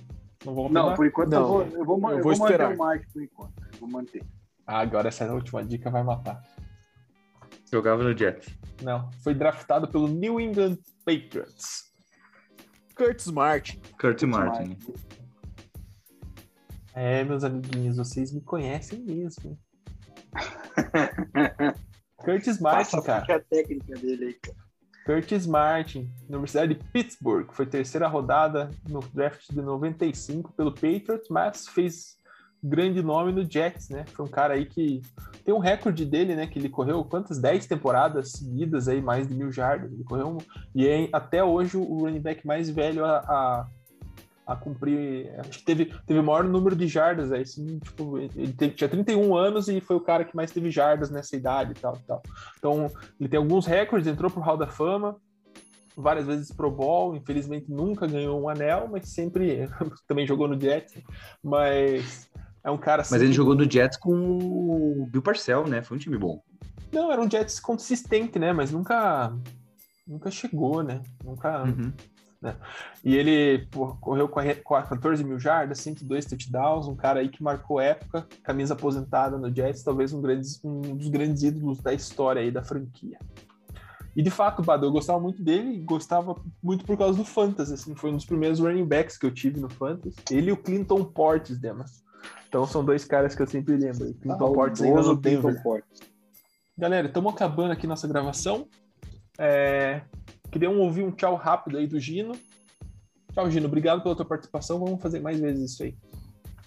Não 0.44 0.54
vão 0.54 0.68
Não, 0.68 0.94
por 0.94 1.06
enquanto 1.06 1.30
Não, 1.30 1.40
eu 1.40 1.46
vou, 1.46 1.62
eu 1.62 1.68
vou, 1.68 1.76
eu 1.76 1.80
eu 1.80 1.84
vou 1.84 1.96
vou 2.22 2.38
manter 2.38 2.54
esperar. 2.54 2.74
o 2.78 2.88
Mike 2.88 3.12
por 3.12 3.22
enquanto. 3.22 3.62
Eu 3.72 3.78
vou 3.80 3.88
manter. 3.88 4.24
Ah, 4.68 4.80
agora 4.80 5.08
essa 5.08 5.24
última 5.32 5.64
dica 5.64 5.90
vai 5.90 6.02
matar. 6.02 6.42
Jogava 7.72 8.04
no 8.04 8.16
Jets. 8.16 8.54
Não, 8.82 9.10
foi 9.22 9.32
draftado 9.32 9.88
pelo 9.88 10.06
New 10.06 10.38
England 10.38 10.76
Patriots. 11.06 11.90
Curtis 12.94 13.24
Smart. 13.24 13.80
Kurt 13.98 14.22
Martin. 14.24 14.76
É, 16.92 17.24
meus 17.24 17.44
amiguinhos, 17.44 17.96
vocês 17.96 18.30
me 18.30 18.42
conhecem 18.42 18.98
mesmo. 19.00 19.58
Curtis 22.22 22.60
Martin, 22.60 22.96
Passa 22.96 23.02
cara. 23.06 23.36
a 23.36 23.40
técnica 23.40 23.96
dele 23.96 24.26
aí, 24.26 24.34
cara. 24.34 24.68
Curtis 25.06 25.46
Martin, 25.46 26.12
Universidade 26.28 26.74
de 26.74 26.84
Pittsburgh, 26.92 27.50
foi 27.52 27.64
terceira 27.64 28.06
rodada 28.06 28.68
no 28.86 29.00
draft 29.00 29.48
de 29.48 29.62
95 29.62 30.52
pelo 30.52 30.74
Patriots, 30.74 31.30
mas 31.30 31.66
fez 31.66 32.17
grande 32.62 33.02
nome 33.02 33.32
no 33.32 33.48
Jets, 33.48 33.89
né? 33.89 34.05
Foi 34.09 34.24
um 34.26 34.28
cara 34.28 34.55
aí 34.55 34.66
que 34.66 35.01
tem 35.44 35.55
um 35.55 35.59
recorde 35.59 36.05
dele, 36.05 36.35
né? 36.35 36.47
Que 36.47 36.59
ele 36.59 36.68
correu 36.68 37.05
quantas? 37.05 37.39
10 37.39 37.66
temporadas 37.66 38.32
seguidas 38.32 38.89
aí, 38.89 39.01
mais 39.01 39.26
de 39.28 39.35
mil 39.35 39.51
jardas. 39.52 39.93
Ele 39.93 40.05
correu 40.05 40.28
um- 40.28 40.39
e 40.74 40.86
é 40.86 41.09
até 41.12 41.43
hoje 41.43 41.76
o 41.76 42.01
running 42.01 42.20
back 42.20 42.47
mais 42.47 42.68
velho 42.68 43.05
a, 43.05 43.18
a, 43.18 43.66
a 44.47 44.56
cumprir. 44.56 45.30
Acho 45.40 45.59
que 45.60 45.64
teve, 45.64 45.86
teve 46.06 46.18
o 46.20 46.24
maior 46.24 46.44
número 46.44 46.74
de 46.74 46.86
jardas 46.89 47.30
aí, 47.32 47.43
assim, 47.43 47.78
tipo, 47.78 48.18
ele 48.18 48.52
teve- 48.52 48.74
tinha 48.74 48.89
31 48.89 49.36
anos 49.36 49.68
e 49.68 49.80
foi 49.80 49.97
o 49.97 50.01
cara 50.01 50.24
que 50.24 50.35
mais 50.35 50.51
teve 50.51 50.70
jardas 50.70 51.10
nessa 51.10 51.36
idade 51.36 51.72
e 51.72 51.80
tal, 51.80 51.97
tal. 52.06 52.22
Então, 52.59 52.90
ele 53.20 53.28
tem 53.28 53.39
alguns 53.39 53.66
recordes, 53.66 54.09
entrou 54.09 54.30
pro 54.30 54.40
Hall 54.40 54.56
da 54.56 54.66
Fama, 54.66 55.16
várias 55.97 56.26
vezes 56.26 56.52
Pro 56.52 56.70
Bowl, 56.70 57.16
infelizmente 57.16 57.70
nunca 57.70 58.06
ganhou 58.06 58.40
um 58.40 58.48
anel, 58.48 58.89
mas 58.90 59.09
sempre 59.09 59.68
também 60.06 60.26
jogou 60.26 60.47
no 60.47 60.59
Jets, 60.60 60.94
mas 61.43 62.30
é 62.64 62.70
um 62.70 62.78
cara 62.78 63.02
Mas 63.02 63.12
ele 63.12 63.20
sempre- 63.20 63.35
jogou 63.35 63.55
no 63.55 63.70
Jets 63.70 63.97
com 63.98 64.12
o 64.14 65.06
Bill 65.10 65.22
Parcell, 65.22 65.66
né? 65.66 65.82
Foi 65.82 65.97
um 65.97 66.01
time 66.01 66.16
bom. 66.18 66.43
Não, 66.93 67.12
era 67.12 67.20
um 67.20 67.30
Jets 67.30 67.60
consistente, 67.60 68.39
né, 68.39 68.52
mas 68.52 68.70
nunca 68.72 69.32
nunca 70.06 70.30
chegou, 70.30 70.82
né? 70.82 71.02
Nunca 71.22 71.64
Uhum. 71.64 71.93
E 73.05 73.16
ele 73.16 73.66
pô, 73.66 73.89
correu 73.97 74.28
com 74.28 74.39
a- 74.40 74.55
com 74.55 74.74
a 74.76 74.82
14 74.82 75.24
mil 75.24 75.39
jardas, 75.40 75.80
102 75.80 76.24
touchdowns, 76.24 76.86
um 76.86 76.94
cara 76.94 77.18
aí 77.20 77.28
que 77.28 77.43
marcou 77.43 77.80
época, 77.80 78.26
camisa 78.44 78.74
aposentada 78.74 79.36
no 79.36 79.55
Jets, 79.55 79.82
talvez 79.82 80.12
um, 80.12 80.20
grandes- 80.22 80.60
um 80.64 80.80
dos 80.97 81.09
grandes 81.09 81.43
ídolos 81.43 81.80
da 81.80 81.93
história 81.93 82.40
aí 82.40 82.51
da 82.51 82.62
franquia. 82.62 83.18
E 84.16 84.22
de 84.22 84.30
fato, 84.30 84.62
Bado, 84.62 84.86
eu 84.86 84.90
gostava 84.93 85.20
muito 85.20 85.43
dele 85.43 85.78
gostava 85.80 86.35
muito 86.62 86.85
por 86.85 86.97
causa 86.97 87.18
do 87.18 87.24
Fantasy, 87.24 87.74
assim, 87.74 87.94
foi 87.94 88.10
um 88.10 88.16
dos 88.16 88.24
primeiros 88.24 88.60
running 88.60 88.86
backs 88.86 89.18
que 89.18 89.26
eu 89.26 89.30
tive 89.35 89.60
no 89.60 89.68
Fantasy. 89.68 90.16
Ele 90.30 90.48
e 90.48 90.52
o 90.52 90.56
Clinton 90.56 91.05
Portis, 91.05 91.59
Demas. 91.59 92.02
Então 92.48 92.66
são 92.66 92.84
dois 92.84 93.04
caras 93.04 93.34
que 93.34 93.42
eu 93.42 93.46
sempre 93.46 93.76
lembro. 93.76 94.04
aí. 94.06 94.14
Clinton 94.14 94.52
Portis 94.52 94.82
ainda 94.82 94.96
no 94.96 95.02
Saudoso 95.04 95.20
Denver. 95.20 95.42
Clinton 95.52 95.62
Portis. 95.62 96.00
Galera, 96.76 97.06
estamos 97.08 97.32
acabando 97.34 97.72
aqui 97.72 97.86
nossa 97.86 98.08
gravação. 98.08 98.66
É, 99.38 100.02
Queria 100.50 100.70
um- 100.70 100.80
ouvir 100.80 101.02
um 101.04 101.10
tchau 101.12 101.34
rápido 101.34 101.76
aí 101.76 101.86
do 101.86 102.00
Gino. 102.00 102.32
Tchau, 103.34 103.50
Gino. 103.50 103.66
Obrigado 103.66 104.02
pela 104.02 104.16
tua 104.16 104.24
participação. 104.24 104.78
Vamos 104.78 105.00
fazer 105.02 105.20
mais 105.20 105.38
vezes 105.38 105.72
isso 105.72 105.82
aí. 105.82 105.94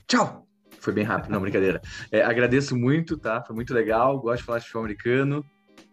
Tchau! 0.08 0.46
Foi 0.80 0.94
bem 0.94 1.04
rápido, 1.04 1.32
não, 1.32 1.42
brincadeira. 1.42 1.82
É, 2.12 2.22
agradeço 2.22 2.76
muito, 2.78 3.18
tá? 3.18 3.42
Foi 3.44 3.56
muito 3.56 3.74
legal. 3.74 4.20
Gosto 4.20 4.38
de 4.42 4.44
falar 4.44 4.60
de 4.60 4.66
futebol 4.66 4.84
americano. 4.84 5.44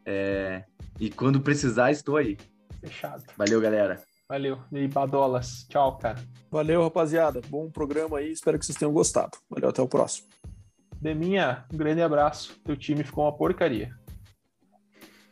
É, 0.05 0.65
E 1.01 1.09
quando 1.11 1.41
precisar, 1.41 1.91
estou 1.93 2.17
aí. 2.17 2.37
Fechado. 2.81 3.23
Valeu, 3.37 3.61
galera. 3.61 4.03
Valeu. 4.29 4.59
E 4.71 4.77
aí, 4.77 4.89
Badolas. 4.89 5.65
Tchau, 5.71 5.97
cara. 5.97 6.23
Valeu, 6.51 6.83
rapaziada. 6.83 7.41
Bom 7.49 7.71
programa 7.71 8.19
aí. 8.19 8.31
Espero 8.31 8.59
que 8.59 8.67
vocês 8.67 8.77
tenham 8.77 8.93
gostado. 8.93 9.39
Valeu, 9.49 9.71
até 9.71 9.81
o 9.81 9.89
próximo. 9.89 10.29
Deminha, 11.01 11.65
um 11.73 11.79
grande 11.79 12.03
abraço. 12.03 12.61
Teu 12.63 12.77
time 12.77 13.03
ficou 13.03 13.25
uma 13.25 13.35
porcaria. 13.35 13.91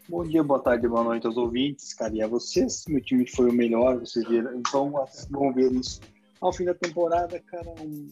Bom 0.09 0.23
dia, 0.23 0.43
boa 0.43 0.63
tarde, 0.63 0.89
boa 0.89 1.05
noite 1.05 1.27
aos 1.27 1.37
ouvintes, 1.37 1.93
cara, 1.93 2.15
e 2.15 2.23
a 2.23 2.27
vocês. 2.27 2.85
Meu 2.89 3.03
time 3.03 3.29
foi 3.29 3.51
o 3.51 3.53
melhor, 3.53 3.99
vocês 3.99 4.27
viram, 4.27 4.63
vão, 4.73 4.93
vão 5.31 5.53
ver 5.53 5.73
isso 5.73 6.01
ao 6.41 6.53
fim 6.53 6.65
da 6.65 6.75
temporada, 6.75 7.39
cara. 7.41 7.75
Um, 7.81 8.09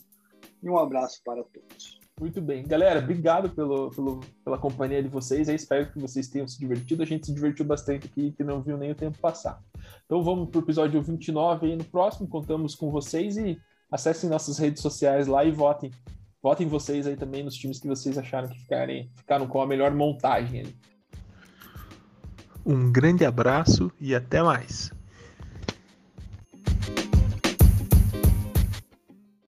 e 0.63 0.69
um 0.69 0.77
abraço 0.77 1.23
para 1.25 1.43
todos. 1.45 2.04
Muito 2.21 2.41
bem. 2.41 2.63
Galera, 2.63 3.01
obrigado 3.01 3.51
pelo, 3.51 3.91
pelo- 3.91 4.21
pela 4.45 4.57
companhia 4.57 5.03
de 5.03 5.09
vocês. 5.09 5.49
Eu 5.49 5.55
espero 5.55 5.91
que 5.91 5.99
vocês 5.99 6.29
tenham 6.29 6.47
se 6.47 6.59
divertido. 6.59 7.03
A 7.03 7.07
gente 7.07 7.27
se 7.27 7.35
divertiu 7.35 7.65
bastante 7.65 8.07
aqui, 8.07 8.31
que 8.33 8.45
não 8.45 8.63
viu 8.63 8.77
nem 8.79 8.93
o 8.93 8.95
tempo 8.95 9.19
passar. 9.19 9.61
Então 10.07 10.23
vamos 10.23 10.49
para 10.49 10.61
o 10.61 10.63
episódio 10.63 11.03
29 11.03 11.67
aí 11.67 11.77
no 11.77 11.85
próximo. 11.85 12.29
Contamos 12.29 12.77
com 12.77 12.91
vocês 12.91 13.37
e 13.37 13.59
acessem 13.91 14.31
nossas 14.31 14.59
redes 14.59 14.81
sociais 14.81 15.27
lá 15.27 15.45
e 15.45 15.51
votem. 15.51 15.91
Votem 16.41 16.69
vocês 16.69 17.07
aí 17.07 17.17
também 17.17 17.43
nos 17.43 17.55
times 17.57 17.81
que 17.81 17.89
vocês 17.89 18.17
acharam 18.17 18.49
que 18.49 18.61
ficarem, 18.61 19.11
ficaram 19.17 19.47
com 19.49 19.61
a 19.61 19.67
melhor 19.67 19.93
montagem. 19.93 20.67
Um 22.65 22.93
grande 22.93 23.25
abraço 23.25 23.91
e 24.01 24.15
até 24.15 24.41
mais. 24.43 24.91